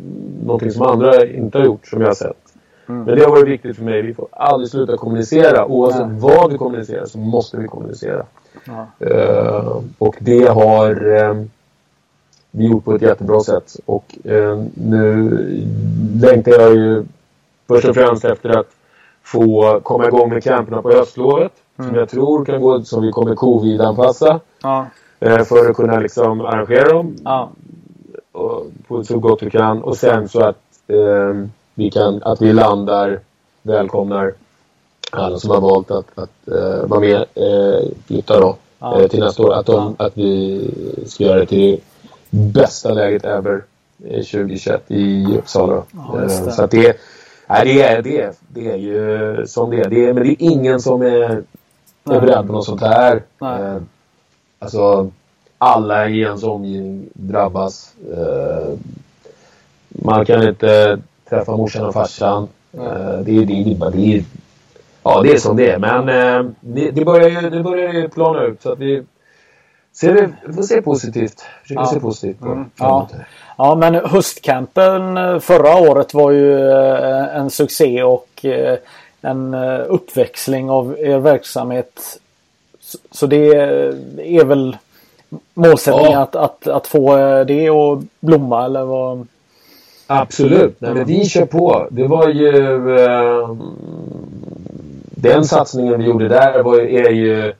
någonting 0.45 0.71
som 0.71 0.81
andra 0.81 1.25
inte 1.25 1.57
har 1.57 1.65
gjort, 1.65 1.87
som 1.87 2.01
jag 2.01 2.07
har 2.07 2.15
sett. 2.15 2.37
Mm. 2.89 3.03
Men 3.03 3.15
det 3.15 3.23
har 3.23 3.31
varit 3.31 3.47
viktigt 3.47 3.75
för 3.75 3.83
mig. 3.83 4.01
Vi 4.01 4.13
får 4.13 4.27
aldrig 4.31 4.69
sluta 4.69 4.97
kommunicera. 4.97 5.65
Oavsett 5.65 6.01
ja. 6.01 6.09
vad 6.19 6.51
vi 6.51 6.57
kommunicerar 6.57 7.05
så 7.05 7.17
måste 7.17 7.57
vi 7.57 7.67
kommunicera. 7.67 8.25
Ja. 8.67 9.07
Uh, 9.07 9.81
och 9.97 10.15
det 10.19 10.47
har 10.47 11.07
uh, 11.07 11.43
vi 12.51 12.67
gjort 12.67 12.85
på 12.85 12.95
ett 12.95 13.01
jättebra 13.01 13.39
sätt. 13.39 13.75
Och 13.85 14.17
uh, 14.25 14.63
nu 14.73 15.29
längtar 16.21 16.51
jag 16.51 16.75
ju 16.75 17.05
först 17.67 17.87
och 17.87 17.95
främst 17.95 18.25
efter 18.25 18.49
att 18.49 18.67
få 19.23 19.79
komma 19.83 20.07
igång 20.07 20.29
med 20.29 20.43
camperna 20.43 20.81
på 20.81 20.91
höstlovet. 20.91 21.51
Mm. 21.77 21.89
Som 21.89 21.99
jag 21.99 22.09
tror 22.09 22.45
kan 22.45 22.61
gå, 22.61 22.81
som 22.81 23.01
vi 23.01 23.11
kommer 23.11 23.35
covid-anpassa. 23.35 24.39
Ja. 24.63 24.85
Eh, 25.19 25.43
för 25.43 25.69
att 25.69 25.75
kunna 25.75 25.99
liksom 25.99 26.41
arrangera 26.41 26.89
dem. 26.89 27.15
Ja. 27.23 27.49
På 28.87 29.03
så 29.03 29.19
gott 29.19 29.43
vi 29.43 29.49
kan. 29.49 29.83
Och 29.83 29.97
sen 29.97 30.29
så 30.29 30.43
att 30.43 30.61
eh, 30.87 31.47
vi 31.73 31.91
kan, 31.91 32.23
att 32.23 32.41
vi 32.41 32.53
landar, 32.53 33.19
välkomnar 33.61 34.33
alla 35.11 35.39
som 35.39 35.49
har 35.49 35.61
valt 35.61 35.91
att, 35.91 36.05
att 36.15 36.29
uh, 36.51 36.85
vara 36.85 36.99
med, 36.99 37.25
uh, 37.37 37.89
flytta 38.05 38.39
då. 38.39 38.55
Ja. 38.79 38.99
Uh, 38.99 39.07
till 39.07 39.19
nästa 39.19 39.43
år. 39.43 39.53
Att, 39.53 39.65
de, 39.65 39.95
ja. 39.97 40.05
att 40.05 40.17
vi 40.17 40.61
ska 41.07 41.23
göra 41.23 41.39
det 41.39 41.45
till 41.45 41.79
bästa 42.29 42.93
läget 42.93 43.25
ever 43.25 43.63
2021 43.99 44.83
i 44.87 45.37
Uppsala. 45.37 45.83
Ja, 45.91 46.29
så 46.29 46.63
att 46.63 46.71
det, 46.71 46.97
nej, 47.47 47.65
det, 47.65 47.81
är, 47.81 48.01
det, 48.01 48.39
det 48.47 48.71
är 48.71 48.77
ju 48.77 49.47
som 49.47 49.69
det 49.69 49.79
är. 49.81 49.89
Det 49.89 50.05
är. 50.05 50.13
Men 50.13 50.23
det 50.23 50.29
är 50.29 50.35
ingen 50.39 50.81
som 50.81 51.01
är 51.01 51.43
är 52.15 52.21
beredd 52.21 52.47
på 52.47 52.53
något 52.53 52.65
sånt 52.65 52.81
här. 52.81 53.23
Eh, 53.41 53.81
alltså, 54.59 55.11
alla 55.57 56.09
i 56.09 56.19
ens 56.19 56.43
omgivning 56.43 57.09
drabbas. 57.13 57.93
Eh, 58.11 58.73
man 59.89 60.25
kan 60.25 60.47
inte 60.47 60.99
träffa 61.29 61.57
morsan 61.57 61.85
och 61.85 61.93
farsan. 61.93 62.47
Eh, 62.73 63.19
det, 63.19 63.37
är, 63.37 63.45
det, 63.45 63.61
är, 63.61 63.91
det, 63.91 64.15
är, 64.15 64.23
ja, 65.09 65.21
det 65.21 65.31
är 65.31 65.37
som 65.37 65.57
det 65.57 65.71
är. 65.71 65.79
Men 65.79 66.09
eh, 66.09 66.51
det, 66.59 66.91
det, 66.91 67.05
börjar 67.05 67.29
ju, 67.29 67.49
det 67.49 67.63
börjar 67.63 67.93
ju 67.93 68.09
plana 68.09 68.43
ut. 68.43 68.61
Så 68.61 68.71
att 68.71 68.79
vi, 68.79 69.03
ser, 69.93 70.35
vi 70.45 70.53
får 70.53 70.61
se 70.61 70.81
positivt. 70.81 71.45
Försöker 71.61 71.81
ja. 71.81 71.87
se 71.87 71.99
positivt 71.99 72.39
på 72.39 72.45
mm. 72.45 72.65
ja. 72.75 73.09
ja, 73.57 73.75
men 73.75 73.95
höstcampen 73.95 75.17
eh, 75.17 75.39
förra 75.39 75.77
året 75.91 76.13
var 76.13 76.31
ju 76.31 76.69
eh, 76.71 77.37
en 77.37 77.49
succé 77.49 78.03
och 78.03 78.45
en 79.21 79.53
eh, 79.53 79.81
uppväxling 79.87 80.69
av 80.69 80.95
er 80.99 81.19
verksamhet. 81.19 82.19
Så 83.11 83.27
det 83.27 83.55
är 84.17 84.45
väl 84.45 84.77
målsättningen 85.53 86.11
ja. 86.11 86.21
att, 86.21 86.35
att, 86.35 86.67
att 86.67 86.87
få 86.87 87.15
det 87.43 87.69
att 87.69 87.99
blomma 88.19 88.65
eller 88.65 88.83
vad? 88.83 89.27
Absolut, 90.07 90.81
Nej, 90.81 90.93
men 90.93 91.05
vi 91.05 91.25
kör 91.25 91.45
på. 91.45 91.87
Det 91.91 92.07
var 92.07 92.29
ju... 92.29 92.95
Eh, 92.99 93.49
den 95.21 95.43
satsningen 95.43 95.99
vi 95.99 96.05
gjorde 96.05 96.27
där 96.27 96.63
var, 96.63 96.79
är 96.79 97.09
ju, 97.09 97.53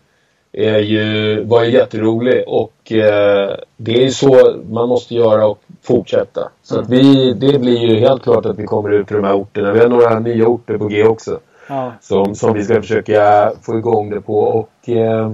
är 0.52 0.80
ju, 0.80 1.44
var 1.44 1.64
ju 1.64 1.72
jätterolig 1.72 2.44
och 2.48 2.92
eh, 2.92 3.56
det 3.78 4.06
är 4.06 4.10
så 4.10 4.62
man 4.70 4.90
måste 4.90 5.16
göra 5.16 5.48
och 5.48 5.60
fortsätta. 5.82 6.50
Så 6.64 6.76
mm. 6.76 6.84
att 6.84 6.92
vi, 6.92 7.34
det 7.34 7.60
blir 7.60 7.78
ju 7.78 8.00
helt 8.00 8.24
klart 8.24 8.46
att 8.46 8.60
vi 8.60 8.64
kommer 8.64 8.90
ut 8.90 9.08
till 9.08 9.16
de 9.16 9.24
här 9.24 9.36
orterna. 9.36 9.72
Vi 9.74 9.80
har 9.80 9.90
några 9.90 10.20
nya 10.20 10.48
orter 10.48 10.78
på 10.78 10.88
G 10.88 11.04
också. 11.04 11.40
Ja. 11.70 11.94
Som, 12.02 12.36
som 12.36 12.54
vi 12.54 12.64
ska 12.64 12.82
försöka 12.82 13.52
få 13.62 13.78
igång 13.78 14.10
det 14.10 14.22
på. 14.22 14.40
Och, 14.40 14.90
eh, 14.90 15.32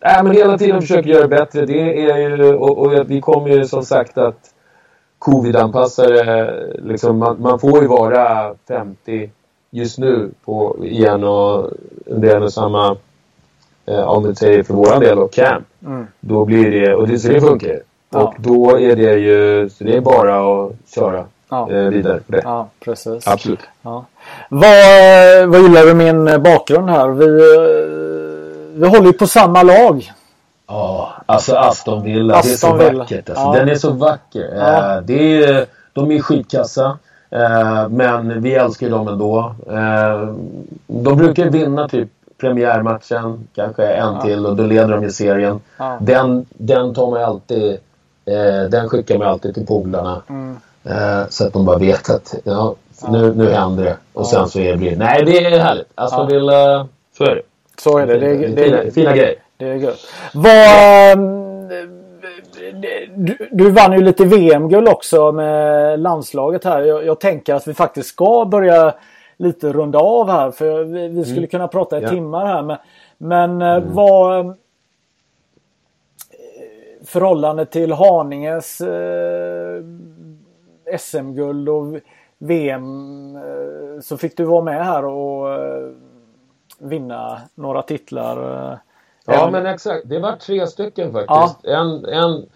äh, 0.00 0.22
men 0.22 0.30
hela 0.30 0.58
tiden 0.58 0.80
försöka 0.80 1.08
göra 1.08 1.22
det 1.22 1.28
bättre. 1.28 1.66
Det 1.66 2.10
är 2.10 2.18
ju, 2.18 2.54
och, 2.54 2.78
och 2.78 3.10
vi 3.10 3.20
kommer 3.20 3.48
ju 3.48 3.64
som 3.64 3.84
sagt 3.84 4.18
att 4.18 4.38
covid-anpassare, 5.18 6.52
liksom, 6.82 7.18
man, 7.18 7.42
man, 7.42 7.58
får 7.58 7.82
ju 7.82 7.88
vara 7.88 8.54
50 8.68 9.30
just 9.74 9.98
nu 9.98 10.30
på, 10.44 10.76
igen 10.84 11.24
och 11.24 11.70
det 12.06 12.32
är 12.32 12.48
samma 12.48 12.96
eh, 13.86 14.04
om 14.04 14.24
vi 14.24 14.34
säger 14.34 14.62
för 14.62 14.74
våran 14.74 15.00
del 15.00 15.18
och 15.18 15.32
camp. 15.32 15.66
Mm. 15.86 16.06
Då 16.20 16.44
blir 16.44 16.70
det, 16.70 16.94
och 16.94 17.08
det, 17.08 17.18
så 17.18 17.28
det 17.28 17.40
funkar 17.40 17.80
ja. 18.12 18.20
Och 18.20 18.34
då 18.38 18.78
är 18.78 18.96
det 18.96 19.18
ju, 19.18 19.70
så 19.70 19.84
det 19.84 19.96
är 19.96 20.00
bara 20.00 20.64
att 20.64 20.72
köra 20.94 21.24
ja. 21.48 21.70
eh, 21.70 21.88
vidare 21.88 22.20
på 22.26 22.32
det. 22.32 22.40
Ja, 22.44 22.68
precis. 22.80 23.28
Absolut. 23.28 23.60
Ja. 23.82 24.04
Vad, 24.48 25.48
vad 25.48 25.62
gillar 25.62 25.86
du 25.86 25.94
min 25.94 26.42
bakgrund 26.42 26.90
här? 26.90 27.08
Vi, 27.08 27.24
eh, 27.24 28.80
vi 28.80 28.88
håller 28.88 29.06
ju 29.06 29.12
på 29.12 29.26
samma 29.26 29.62
lag. 29.62 30.12
Ja, 30.66 31.12
alltså 31.26 31.56
Aston 31.56 32.02
Villa. 32.02 32.36
Aston 32.36 32.78
det 32.78 32.84
är 32.84 32.88
så 32.88 32.90
Villa. 32.90 32.98
vackert. 32.98 33.28
Alltså. 33.28 33.44
Ja. 33.44 33.52
Den 33.52 33.68
är 33.68 33.74
så 33.74 33.90
vacker. 33.90 34.54
Ja. 34.56 34.96
Eh, 34.96 35.02
det 35.02 35.44
är, 35.44 35.66
de 35.92 36.10
är 36.10 36.20
skitkassa. 36.20 36.98
Eh, 37.32 37.88
men 37.88 38.42
vi 38.42 38.54
älskar 38.54 38.90
dem 38.90 39.08
ändå. 39.08 39.54
De 40.86 41.16
brukar 41.16 41.50
vinna 41.50 41.88
typ 41.88 42.08
premiärmatchen, 42.40 43.48
kanske 43.54 43.86
en 43.86 44.14
ja. 44.14 44.20
till 44.20 44.46
och 44.46 44.56
då 44.56 44.62
leder 44.62 44.88
de 44.88 45.02
ju 45.02 45.10
serien. 45.10 45.60
Ja. 45.76 45.98
Den, 46.00 46.46
den 46.48 46.94
tar 46.94 47.10
man 47.10 47.22
alltid, 47.22 47.78
den 48.70 48.88
skickar 48.88 49.18
man 49.18 49.28
alltid 49.28 49.54
till 49.54 49.66
polarna. 49.66 50.22
Mm. 50.28 50.56
Så 51.28 51.46
att 51.46 51.52
de 51.52 51.64
bara 51.64 51.78
vet 51.78 52.10
att 52.10 52.34
ja, 52.44 52.74
nu, 53.08 53.34
nu 53.34 53.50
händer 53.50 53.84
det. 53.84 53.96
Och 54.12 54.26
sen 54.26 54.48
så 54.48 54.58
är 54.58 54.76
det, 54.76 54.96
nej 54.96 55.24
det 55.24 55.44
är 55.44 55.58
härligt. 55.58 55.88
Aston 55.94 56.28
Villa, 56.28 56.88
så 57.18 57.24
är 57.24 57.34
det. 57.34 57.42
Så 57.78 57.98
är 57.98 58.06
det. 58.06 58.18
det, 58.18 58.26
är, 58.26 58.48
det, 58.48 58.64
är, 58.64 58.80
fina, 58.80 58.90
fina 58.90 59.16
grejer. 59.16 59.34
Det 59.56 59.68
är 59.68 59.74
gött. 59.74 59.98
Vad, 60.34 61.41
du, 63.16 63.48
du 63.52 63.70
vann 63.70 63.92
ju 63.92 64.02
lite 64.02 64.24
VM-guld 64.24 64.88
också 64.88 65.32
med 65.32 66.00
landslaget 66.00 66.64
här. 66.64 66.82
Jag, 66.82 67.06
jag, 67.06 67.20
tänker 67.20 67.54
att 67.54 67.68
vi 67.68 67.74
faktiskt 67.74 68.08
ska 68.08 68.44
börja 68.44 68.94
lite 69.36 69.72
runda 69.72 69.98
av 69.98 70.30
här. 70.30 70.50
För 70.50 70.84
vi, 70.84 71.08
vi 71.08 71.24
skulle 71.24 71.38
mm. 71.38 71.50
kunna 71.50 71.68
prata 71.68 71.98
i 71.98 72.02
ja. 72.02 72.08
timmar 72.08 72.46
här. 72.46 72.62
Men, 72.62 72.76
men 73.18 73.62
eh, 73.62 73.76
mm. 73.76 73.94
vad... 73.94 74.46
Eh, 74.46 74.52
förhållande 77.04 77.66
till 77.66 77.92
Haninges 77.92 78.80
eh, 78.80 79.82
SM-guld 80.98 81.68
och 81.68 82.00
VM 82.38 83.36
eh, 83.36 84.00
så 84.00 84.16
fick 84.16 84.36
du 84.36 84.44
vara 84.44 84.62
med 84.62 84.86
här 84.86 85.04
och 85.04 85.52
eh, 85.52 85.90
vinna 86.78 87.40
några 87.54 87.82
titlar. 87.82 88.70
Eh, 88.72 88.78
ja 89.26 89.50
men 89.50 89.66
exakt, 89.66 90.08
det 90.08 90.18
var 90.18 90.36
tre 90.36 90.66
stycken 90.66 91.12
faktiskt. 91.12 91.58
Ja. 91.62 91.80
En, 91.80 92.04
en 92.04 92.46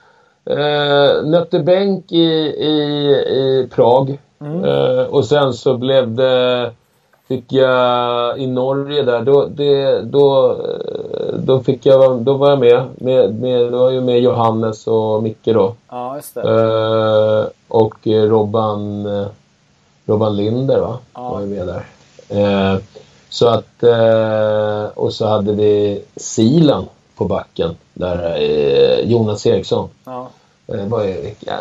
eh, 0.47 1.25
nötte 1.25 1.59
bänk 1.59 2.13
i, 2.13 2.25
i, 2.59 3.11
i 3.31 3.69
Prag 3.75 4.19
mm. 4.41 4.65
eh, 4.65 5.05
och 5.05 5.25
sen 5.25 5.53
så 5.53 5.77
blev 5.77 6.15
det 6.15 6.73
fick 7.29 7.53
jag 7.53 8.39
i 8.39 8.47
Norge 8.47 9.03
där, 9.03 9.23
då, 9.23 9.47
det, 9.47 10.01
då, 10.03 10.57
då 11.39 11.61
fick 11.61 11.87
jag, 11.87 12.23
då 12.23 12.35
var 12.35 12.51
jag 12.51 12.59
med, 12.59 12.85
med, 12.95 13.41
med 13.41 13.73
då 13.73 13.79
var 13.79 13.91
jag 13.91 14.05
med 14.05 14.21
Johannes 14.21 14.87
och 14.87 15.23
Micke 15.23 15.45
då. 15.45 15.75
Ja, 15.89 16.17
just 16.17 16.35
det. 16.35 16.41
Eh, 16.41 17.47
och 17.69 18.07
Robban, 18.07 19.09
Robban 20.07 20.37
Linder 20.37 20.81
va, 20.81 20.99
ja. 21.15 21.31
var 21.31 21.41
ju 21.41 21.47
med 21.47 21.67
där. 21.67 21.85
Eh, 22.29 22.79
så 23.29 23.49
att, 23.49 23.83
eh, 23.83 24.85
och 24.95 25.13
så 25.13 25.27
hade 25.27 25.53
vi 25.53 26.03
Silan 26.17 26.85
på 27.17 27.25
backen. 27.25 27.77
Där, 27.95 28.37
eh, 28.37 29.11
Jonas 29.11 29.47
Eriksson. 29.47 29.89
Ja. 30.05 30.29
Eh, 30.69 30.87
vad 30.87 31.07
är, 31.07 31.17
ja, 31.41 31.55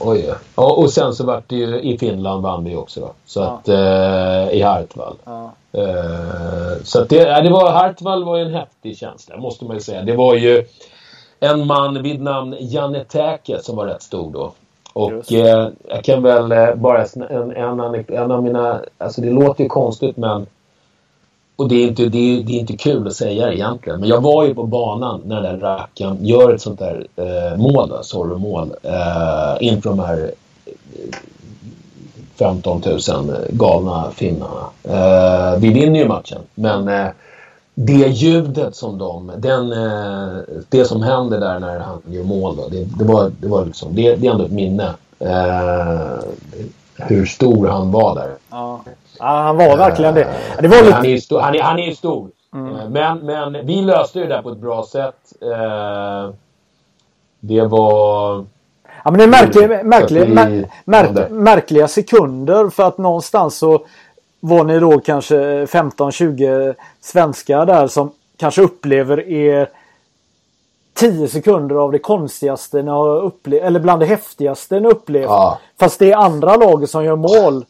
oj, 0.00 0.34
ja, 0.56 0.72
och 0.72 0.90
sen 0.90 1.14
så 1.14 1.26
vart 1.26 1.48
det 1.48 1.56
ju 1.56 1.80
i 1.80 1.98
Finland 1.98 2.42
vann 2.42 2.64
vi 2.64 2.76
också 2.76 3.00
då. 3.00 3.12
Så 3.26 3.40
ja. 3.40 3.46
att, 3.46 3.68
eh, 3.68 4.58
i 4.58 4.62
Hartwall. 4.62 5.16
Ja. 5.24 5.52
Eh, 5.72 6.82
så 6.84 7.02
att 7.02 7.08
det, 7.08 7.42
det 7.42 7.50
var, 7.50 7.70
Hartwall 7.70 8.24
var 8.24 8.36
ju 8.36 8.44
en 8.44 8.54
häftig 8.54 8.98
känsla, 8.98 9.36
måste 9.36 9.64
man 9.64 9.76
ju 9.76 9.80
säga. 9.80 10.02
Det 10.02 10.16
var 10.16 10.34
ju 10.34 10.64
en 11.40 11.66
man 11.66 12.02
vid 12.02 12.22
namn 12.22 12.56
Janne 12.60 13.04
Täke 13.04 13.58
som 13.62 13.76
var 13.76 13.86
rätt 13.86 14.02
stor 14.02 14.32
då. 14.32 14.52
Och 14.92 15.32
eh, 15.32 15.68
jag 15.88 16.04
kan 16.04 16.22
väl 16.22 16.52
eh, 16.52 16.74
bara 16.74 17.04
en, 17.04 17.22
en, 17.22 17.56
en 18.08 18.30
av 18.30 18.42
mina, 18.42 18.80
alltså 18.98 19.20
det 19.20 19.30
låter 19.30 19.62
ju 19.62 19.68
konstigt 19.68 20.16
men 20.16 20.46
och 21.60 21.68
det 21.68 21.84
är, 21.84 21.88
inte, 21.88 22.08
det, 22.08 22.18
är, 22.18 22.42
det 22.42 22.52
är 22.52 22.58
inte 22.60 22.76
kul 22.76 23.06
att 23.06 23.14
säga 23.14 23.46
det 23.46 23.54
egentligen. 23.54 24.00
Men 24.00 24.08
jag 24.08 24.20
var 24.20 24.44
ju 24.44 24.54
på 24.54 24.66
banan 24.66 25.20
när 25.24 25.42
den 25.42 25.60
där 25.60 25.66
rackaren 25.66 26.26
gör 26.26 26.54
ett 26.54 26.60
sånt 26.60 26.78
där 26.78 27.06
eh, 27.16 27.58
mål, 27.58 27.92
Zorro-mål, 28.02 28.70
Eh, 28.82 29.56
inför 29.60 29.90
de 29.90 29.98
här 29.98 30.32
eh, 30.66 30.72
15 32.38 32.82
000 32.86 33.36
galna 33.50 34.10
finnarna. 34.10 34.66
Eh, 34.82 35.58
vi 35.58 35.72
vinner 35.72 36.00
ju 36.00 36.08
matchen, 36.08 36.38
men 36.54 36.88
eh, 36.88 37.06
det 37.74 38.08
ljudet 38.08 38.76
som 38.76 38.98
de, 38.98 39.32
den, 39.36 39.72
eh, 39.72 40.38
det 40.68 40.84
som 40.84 41.02
händer 41.02 41.40
där 41.40 41.58
när 41.58 41.78
han 41.78 42.02
gör 42.06 42.24
mål, 42.24 42.56
då, 42.56 42.68
det, 42.68 42.84
det, 42.98 43.04
var, 43.04 43.30
det, 43.40 43.48
var 43.48 43.64
liksom, 43.64 43.94
det, 43.94 44.16
det 44.16 44.26
är 44.26 44.30
ändå 44.30 44.44
ett 44.44 44.52
minne. 44.52 44.94
Eh, 45.18 46.18
hur 47.08 47.26
stor 47.26 47.68
han 47.68 47.90
var 47.90 48.14
där. 48.14 48.30
Ja. 48.50 48.80
Ja, 49.18 49.26
han 49.26 49.56
var 49.56 49.76
verkligen 49.76 50.14
det. 50.14 50.28
det 50.60 50.68
var 50.68 50.82
lite... 50.82 50.94
han, 50.94 51.06
är 51.06 51.16
stor, 51.16 51.40
han, 51.40 51.54
är, 51.54 51.62
han 51.62 51.78
är 51.78 51.92
stor. 51.92 52.28
Mm. 52.54 52.76
Eh, 52.76 52.88
men, 52.88 53.18
men 53.18 53.66
vi 53.66 53.82
löste 53.82 54.18
det 54.18 54.26
där 54.26 54.42
på 54.42 54.50
ett 54.50 54.58
bra 54.58 54.86
sätt. 54.92 55.32
Eh, 55.40 56.34
det 57.40 57.62
var... 57.62 58.44
Ja, 59.04 59.10
men 59.10 59.18
det 59.18 59.24
är 59.24 59.28
märkliga, 59.28 59.82
märkliga, 59.84 60.24
mär, 60.26 60.68
mär, 60.84 61.28
märkliga 61.28 61.88
sekunder 61.88 62.70
för 62.70 62.82
att 62.82 62.98
någonstans 62.98 63.58
så 63.58 63.86
var 64.40 64.64
ni 64.64 64.78
då 64.78 65.00
kanske 65.00 65.64
15-20 65.64 66.74
svenskar 67.00 67.66
där 67.66 67.86
som 67.86 68.10
kanske 68.36 68.62
upplever 68.62 69.28
er 69.28 69.68
10 71.00 71.28
sekunder 71.28 71.76
av 71.76 71.92
det 71.92 71.98
konstigaste 71.98 72.82
ni 72.82 72.90
har 72.90 73.22
upplevt, 73.22 73.62
eller 73.62 73.80
bland 73.80 74.00
det 74.00 74.06
häftigaste 74.06 74.80
ni 74.80 74.88
upplevt. 74.88 75.24
Ja. 75.24 75.58
Fast 75.80 75.98
det 75.98 76.12
är 76.12 76.16
andra 76.16 76.56
laget 76.56 76.90
som 76.90 77.04
gör 77.04 77.16
mål. 77.16 77.64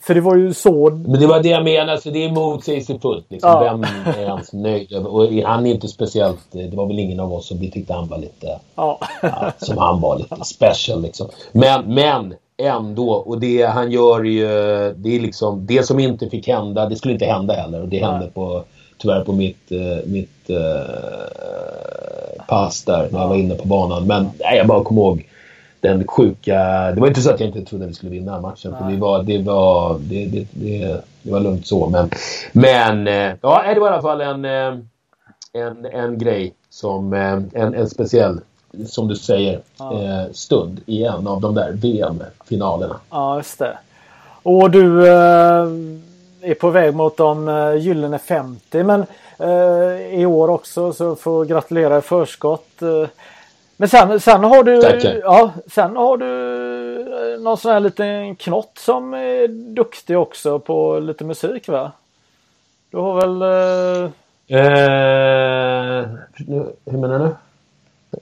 För 0.00 0.14
det 0.14 0.20
var 0.20 0.36
ju 0.36 0.54
så... 0.54 0.90
Men 0.90 1.20
det 1.20 1.26
var 1.26 1.42
det 1.42 1.48
jag 1.48 1.64
menade, 1.64 2.00
så 2.00 2.10
det 2.10 2.24
är 2.24 2.32
motsägelsefullt. 2.32 3.26
Liksom. 3.28 3.50
Ja. 3.50 3.60
Vem 3.60 3.84
är 4.14 4.22
ens 4.22 4.52
nöjd 4.52 4.92
Och 5.06 5.24
han 5.24 5.66
är 5.66 5.70
inte 5.70 5.88
speciellt... 5.88 6.52
Det 6.52 6.76
var 6.76 6.86
väl 6.86 6.98
ingen 6.98 7.20
av 7.20 7.32
oss 7.32 7.48
som 7.48 7.58
vi 7.58 7.70
tyckte 7.70 7.92
han 7.92 8.08
var 8.08 8.18
lite... 8.18 8.58
Ja. 8.74 8.98
ja 9.22 9.52
som 9.58 9.78
han 9.78 10.00
var, 10.00 10.18
lite 10.18 10.44
special 10.44 11.02
liksom. 11.02 11.28
Men, 11.52 11.94
men 11.94 12.34
ändå. 12.56 13.10
Och 13.10 13.40
det 13.40 13.62
han 13.62 13.90
gör 13.92 14.24
ju... 14.24 14.46
Det 14.96 15.16
är 15.16 15.20
liksom... 15.20 15.66
Det 15.66 15.82
som 15.82 15.98
inte 15.98 16.30
fick 16.30 16.48
hända, 16.48 16.88
det 16.88 16.96
skulle 16.96 17.14
inte 17.14 17.26
hända 17.26 17.54
heller. 17.54 17.82
Och 17.82 17.88
det 17.88 17.98
hände 17.98 18.26
på... 18.26 18.64
Tyvärr 18.98 19.24
på 19.24 19.32
mitt, 19.32 19.72
uh, 19.72 20.06
mitt 20.06 20.50
uh, 20.50 20.56
pass 22.48 22.84
där 22.84 23.08
när 23.12 23.20
jag 23.20 23.28
var 23.28 23.36
inne 23.36 23.54
på 23.54 23.68
banan. 23.68 24.06
Men 24.06 24.30
nej, 24.40 24.56
jag 24.56 24.66
bara 24.66 24.84
kommer 24.84 25.00
ihåg 25.00 25.28
den 25.80 26.06
sjuka... 26.06 26.54
Det 26.94 27.00
var 27.00 27.08
inte 27.08 27.22
så 27.22 27.30
att 27.30 27.40
jag 27.40 27.48
inte 27.48 27.62
trodde 27.64 27.84
att 27.84 27.90
vi 27.90 27.94
skulle 27.94 28.12
vinna 28.12 28.40
matchen. 28.40 28.74
För 28.78 28.90
det, 28.90 28.96
var, 28.96 29.22
det, 29.22 29.38
var, 29.38 29.98
det, 29.98 30.26
det, 30.26 30.46
det, 30.50 31.00
det, 31.22 31.32
var 31.32 31.40
lugnt 31.40 31.66
så. 31.66 31.88
Men, 31.88 32.10
men 32.52 33.08
eh, 33.08 33.36
ja, 33.42 33.74
det 33.74 33.80
var 33.80 33.90
i 33.90 33.92
alla 33.92 34.02
fall 34.02 34.20
en, 34.20 34.44
eh, 34.44 34.78
en, 35.52 35.86
en 35.86 36.18
grej 36.18 36.54
som... 36.70 37.12
Eh, 37.12 37.62
en, 37.62 37.74
en 37.74 37.90
speciell, 37.90 38.40
som 38.86 39.08
du 39.08 39.16
säger, 39.16 39.60
ja. 39.78 40.26
stund 40.32 40.80
i 40.86 41.04
en 41.04 41.26
av 41.26 41.40
de 41.40 41.54
där 41.54 41.72
VM-finalerna. 41.72 42.96
Ja, 43.10 43.36
just 43.36 43.58
det. 43.58 43.78
Och 44.42 44.70
du 44.70 45.08
är 46.44 46.54
på 46.54 46.70
väg 46.70 46.94
mot 46.94 47.16
de 47.16 47.48
gyllene 47.78 48.18
50. 48.18 48.82
Men 48.84 49.06
i 50.10 50.26
år 50.26 50.50
också 50.50 50.92
så 50.92 51.16
får 51.16 51.44
gratulera 51.44 51.98
i 51.98 52.00
förskott. 52.00 52.82
Men 53.76 53.88
sen, 53.88 54.20
sen 54.20 54.44
har 54.44 54.62
du 54.62 54.72
ja, 55.22 55.50
sen 55.66 55.96
har 55.96 56.16
du 56.16 57.34
eh, 57.34 57.40
någon 57.40 57.56
sån 57.56 57.72
här 57.72 57.80
liten 57.80 58.36
knott 58.36 58.72
som 58.78 59.14
är 59.14 59.48
duktig 59.48 60.18
också 60.18 60.58
på 60.58 60.98
lite 60.98 61.24
musik 61.24 61.68
va? 61.68 61.92
Du 62.90 62.96
har 62.96 63.14
väl... 63.20 63.42
Eh... 63.42 64.10
Eh, 64.48 66.08
hur 66.84 66.98
menar 66.98 67.18
du? 67.18 67.34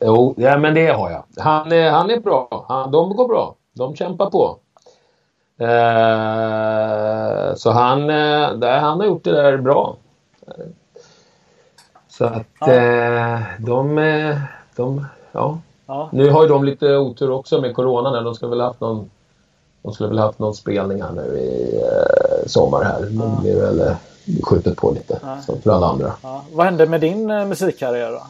Jo, 0.00 0.34
ja 0.36 0.58
men 0.58 0.74
det 0.74 0.86
har 0.86 1.10
jag. 1.10 1.24
Han 1.36 1.72
är, 1.72 1.90
han 1.90 2.10
är 2.10 2.20
bra. 2.20 2.64
Han, 2.68 2.90
de 2.90 3.16
går 3.16 3.28
bra. 3.28 3.54
De 3.72 3.96
kämpar 3.96 4.30
på. 4.30 4.56
Eh, 5.62 7.54
så 7.54 7.70
han, 7.70 8.10
eh, 8.10 8.80
han 8.80 9.00
har 9.00 9.06
gjort 9.06 9.24
det 9.24 9.32
där 9.32 9.56
bra. 9.56 9.96
Så 12.08 12.24
att 12.24 12.46
ja. 12.60 12.72
eh, 12.72 13.40
de, 13.58 13.96
de, 14.76 15.06
ja. 15.32 15.58
ja. 15.86 16.08
Nu 16.12 16.30
har 16.30 16.42
ju 16.42 16.48
de 16.48 16.64
lite 16.64 16.96
otur 16.96 17.30
också 17.30 17.60
med 17.60 17.74
Corona. 17.74 18.10
När 18.10 18.22
de 18.22 18.34
ska 18.34 18.48
väl 18.48 18.60
haft 18.60 18.80
någon 18.80 19.10
de 19.82 19.92
skulle 19.92 20.08
väl 20.08 20.18
haft 20.18 20.38
någon 20.38 20.54
spelning 20.54 21.02
här 21.02 21.12
nu 21.12 21.38
i 21.38 21.82
sommar 22.46 22.84
här. 22.84 23.00
Men 23.00 23.18
ja. 23.18 23.24
det 23.24 23.42
blir 23.42 23.60
väl 23.60 23.94
skjutet 24.42 24.76
på 24.76 24.90
lite. 24.90 25.20
Som 25.46 25.60
för 25.60 25.70
alla 25.70 25.86
andra. 25.86 26.12
Vad 26.52 26.66
hände 26.66 26.86
med 26.86 27.00
din 27.00 27.26
musikkarriär 27.48 28.10
då? 28.10 28.22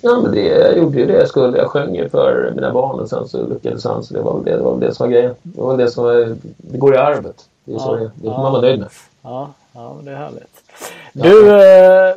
Ja, 0.00 0.20
men 0.20 0.32
det, 0.32 0.40
jag 0.40 0.78
gjorde 0.78 0.98
ju 0.98 1.06
det 1.06 1.18
jag 1.18 1.28
skulle. 1.28 1.58
Jag 1.58 1.70
sjöng 1.70 1.94
ju 1.94 2.08
för 2.08 2.52
mina 2.54 2.72
barn 2.72 3.00
och 3.00 3.08
sen 3.08 3.28
så 3.28 3.46
lyckades 3.46 3.84
han. 3.84 4.02
Så 4.02 4.14
det 4.14 4.20
var 4.20 4.34
väl 4.34 4.44
det, 4.44 4.56
det, 4.56 4.62
var 4.62 4.80
det 4.80 4.94
som 4.94 5.06
var 5.06 5.12
grejen. 5.12 5.34
Det 5.42 5.60
var 5.60 5.76
det 5.76 5.90
som 5.90 6.04
var, 6.04 6.36
det 6.56 6.78
går 6.78 6.94
i 6.94 6.98
arvet. 6.98 7.48
Det, 7.64 7.72
är 7.72 7.74
ja, 7.74 7.80
så 7.80 7.94
det, 7.94 8.10
det 8.14 8.20
får 8.20 8.32
ja. 8.32 8.42
man 8.42 8.52
vara 8.52 8.62
nöjd 8.62 8.80
med. 8.80 8.88
Ja, 9.22 9.50
ja 9.72 9.96
det 10.04 10.10
är 10.10 10.16
härligt. 10.16 10.62
Du, 11.12 11.62
eh, 11.62 12.14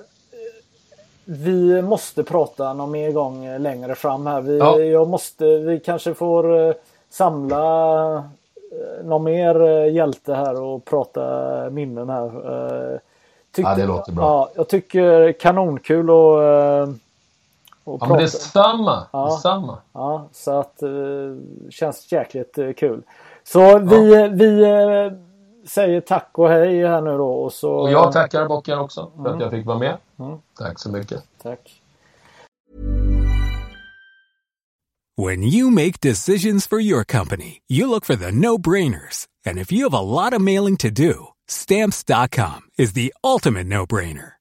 vi 1.25 1.81
måste 1.81 2.23
prata 2.23 2.73
någon 2.73 2.91
mer 2.91 3.11
gång 3.11 3.57
längre 3.57 3.95
fram 3.95 4.27
här. 4.27 4.41
Vi, 4.41 4.57
ja. 4.57 4.79
jag 4.79 5.07
måste, 5.07 5.57
vi 5.57 5.79
kanske 5.79 6.13
får 6.13 6.67
eh, 6.67 6.73
samla 7.09 8.15
eh, 8.15 9.05
någon 9.05 9.23
mer 9.23 9.61
eh, 9.61 9.93
hjälte 9.93 10.33
här 10.33 10.61
och 10.61 10.85
prata 10.85 11.69
minnen 11.69 12.09
här. 12.09 12.31
Tyckte, 13.51 13.71
ja, 13.71 13.75
det 13.75 13.85
låter 13.85 14.11
bra. 14.11 14.23
Ja, 14.23 14.51
jag 14.55 14.67
tycker 14.67 15.31
kanonkul 15.31 16.09
och 16.09 16.41
och 17.83 17.97
ja, 18.01 18.07
men 18.07 18.17
det 18.17 18.23
är 18.23 18.27
samma. 18.27 19.07
Ja, 19.11 19.25
det 19.25 19.33
är 19.33 19.37
samma. 19.37 19.77
Ja, 19.93 20.29
så 20.31 20.59
att 20.59 20.79
uh, 20.83 21.37
känns 21.69 22.11
jäkligt 22.11 22.57
uh, 22.57 22.73
kul. 22.73 23.03
Så 23.43 23.79
vi, 23.79 24.15
ja. 24.15 24.27
vi 24.27 24.65
uh, 24.65 25.13
säger 25.67 26.01
tack 26.01 26.29
och 26.33 26.49
hej 26.49 26.87
här 26.87 27.01
nu 27.01 27.17
då. 27.17 27.29
Och, 27.29 27.53
så, 27.53 27.71
och 27.71 27.91
jag 27.91 28.11
tackar 28.11 28.47
bocken 28.47 28.79
också 28.79 29.11
för 29.15 29.19
mm. 29.19 29.33
att 29.33 29.41
jag 29.41 29.51
fick 29.51 29.65
vara 29.65 29.77
med. 29.77 29.97
Mm. 30.19 30.37
Tack 30.57 30.79
så 30.79 30.89
mycket. 30.91 31.23
Tack. 31.43 31.59
When 35.17 35.43
you 35.43 35.69
make 35.69 35.99
decisions 35.99 36.67
for 36.67 36.79
your 36.79 37.03
company, 37.03 37.61
you 37.69 37.87
look 37.87 38.05
for 38.05 38.15
the 38.15 38.31
no-brainers. 38.31 39.27
And 39.45 39.59
if 39.59 39.71
you 39.71 39.83
have 39.83 39.93
a 39.93 40.01
lot 40.01 40.33
of 40.33 40.41
mailing 40.41 40.77
to 40.77 40.89
do, 40.89 41.27
stamps.com 41.47 42.61
is 42.77 42.93
the 42.93 43.13
ultimate 43.23 43.67
no-brainer. 43.67 44.40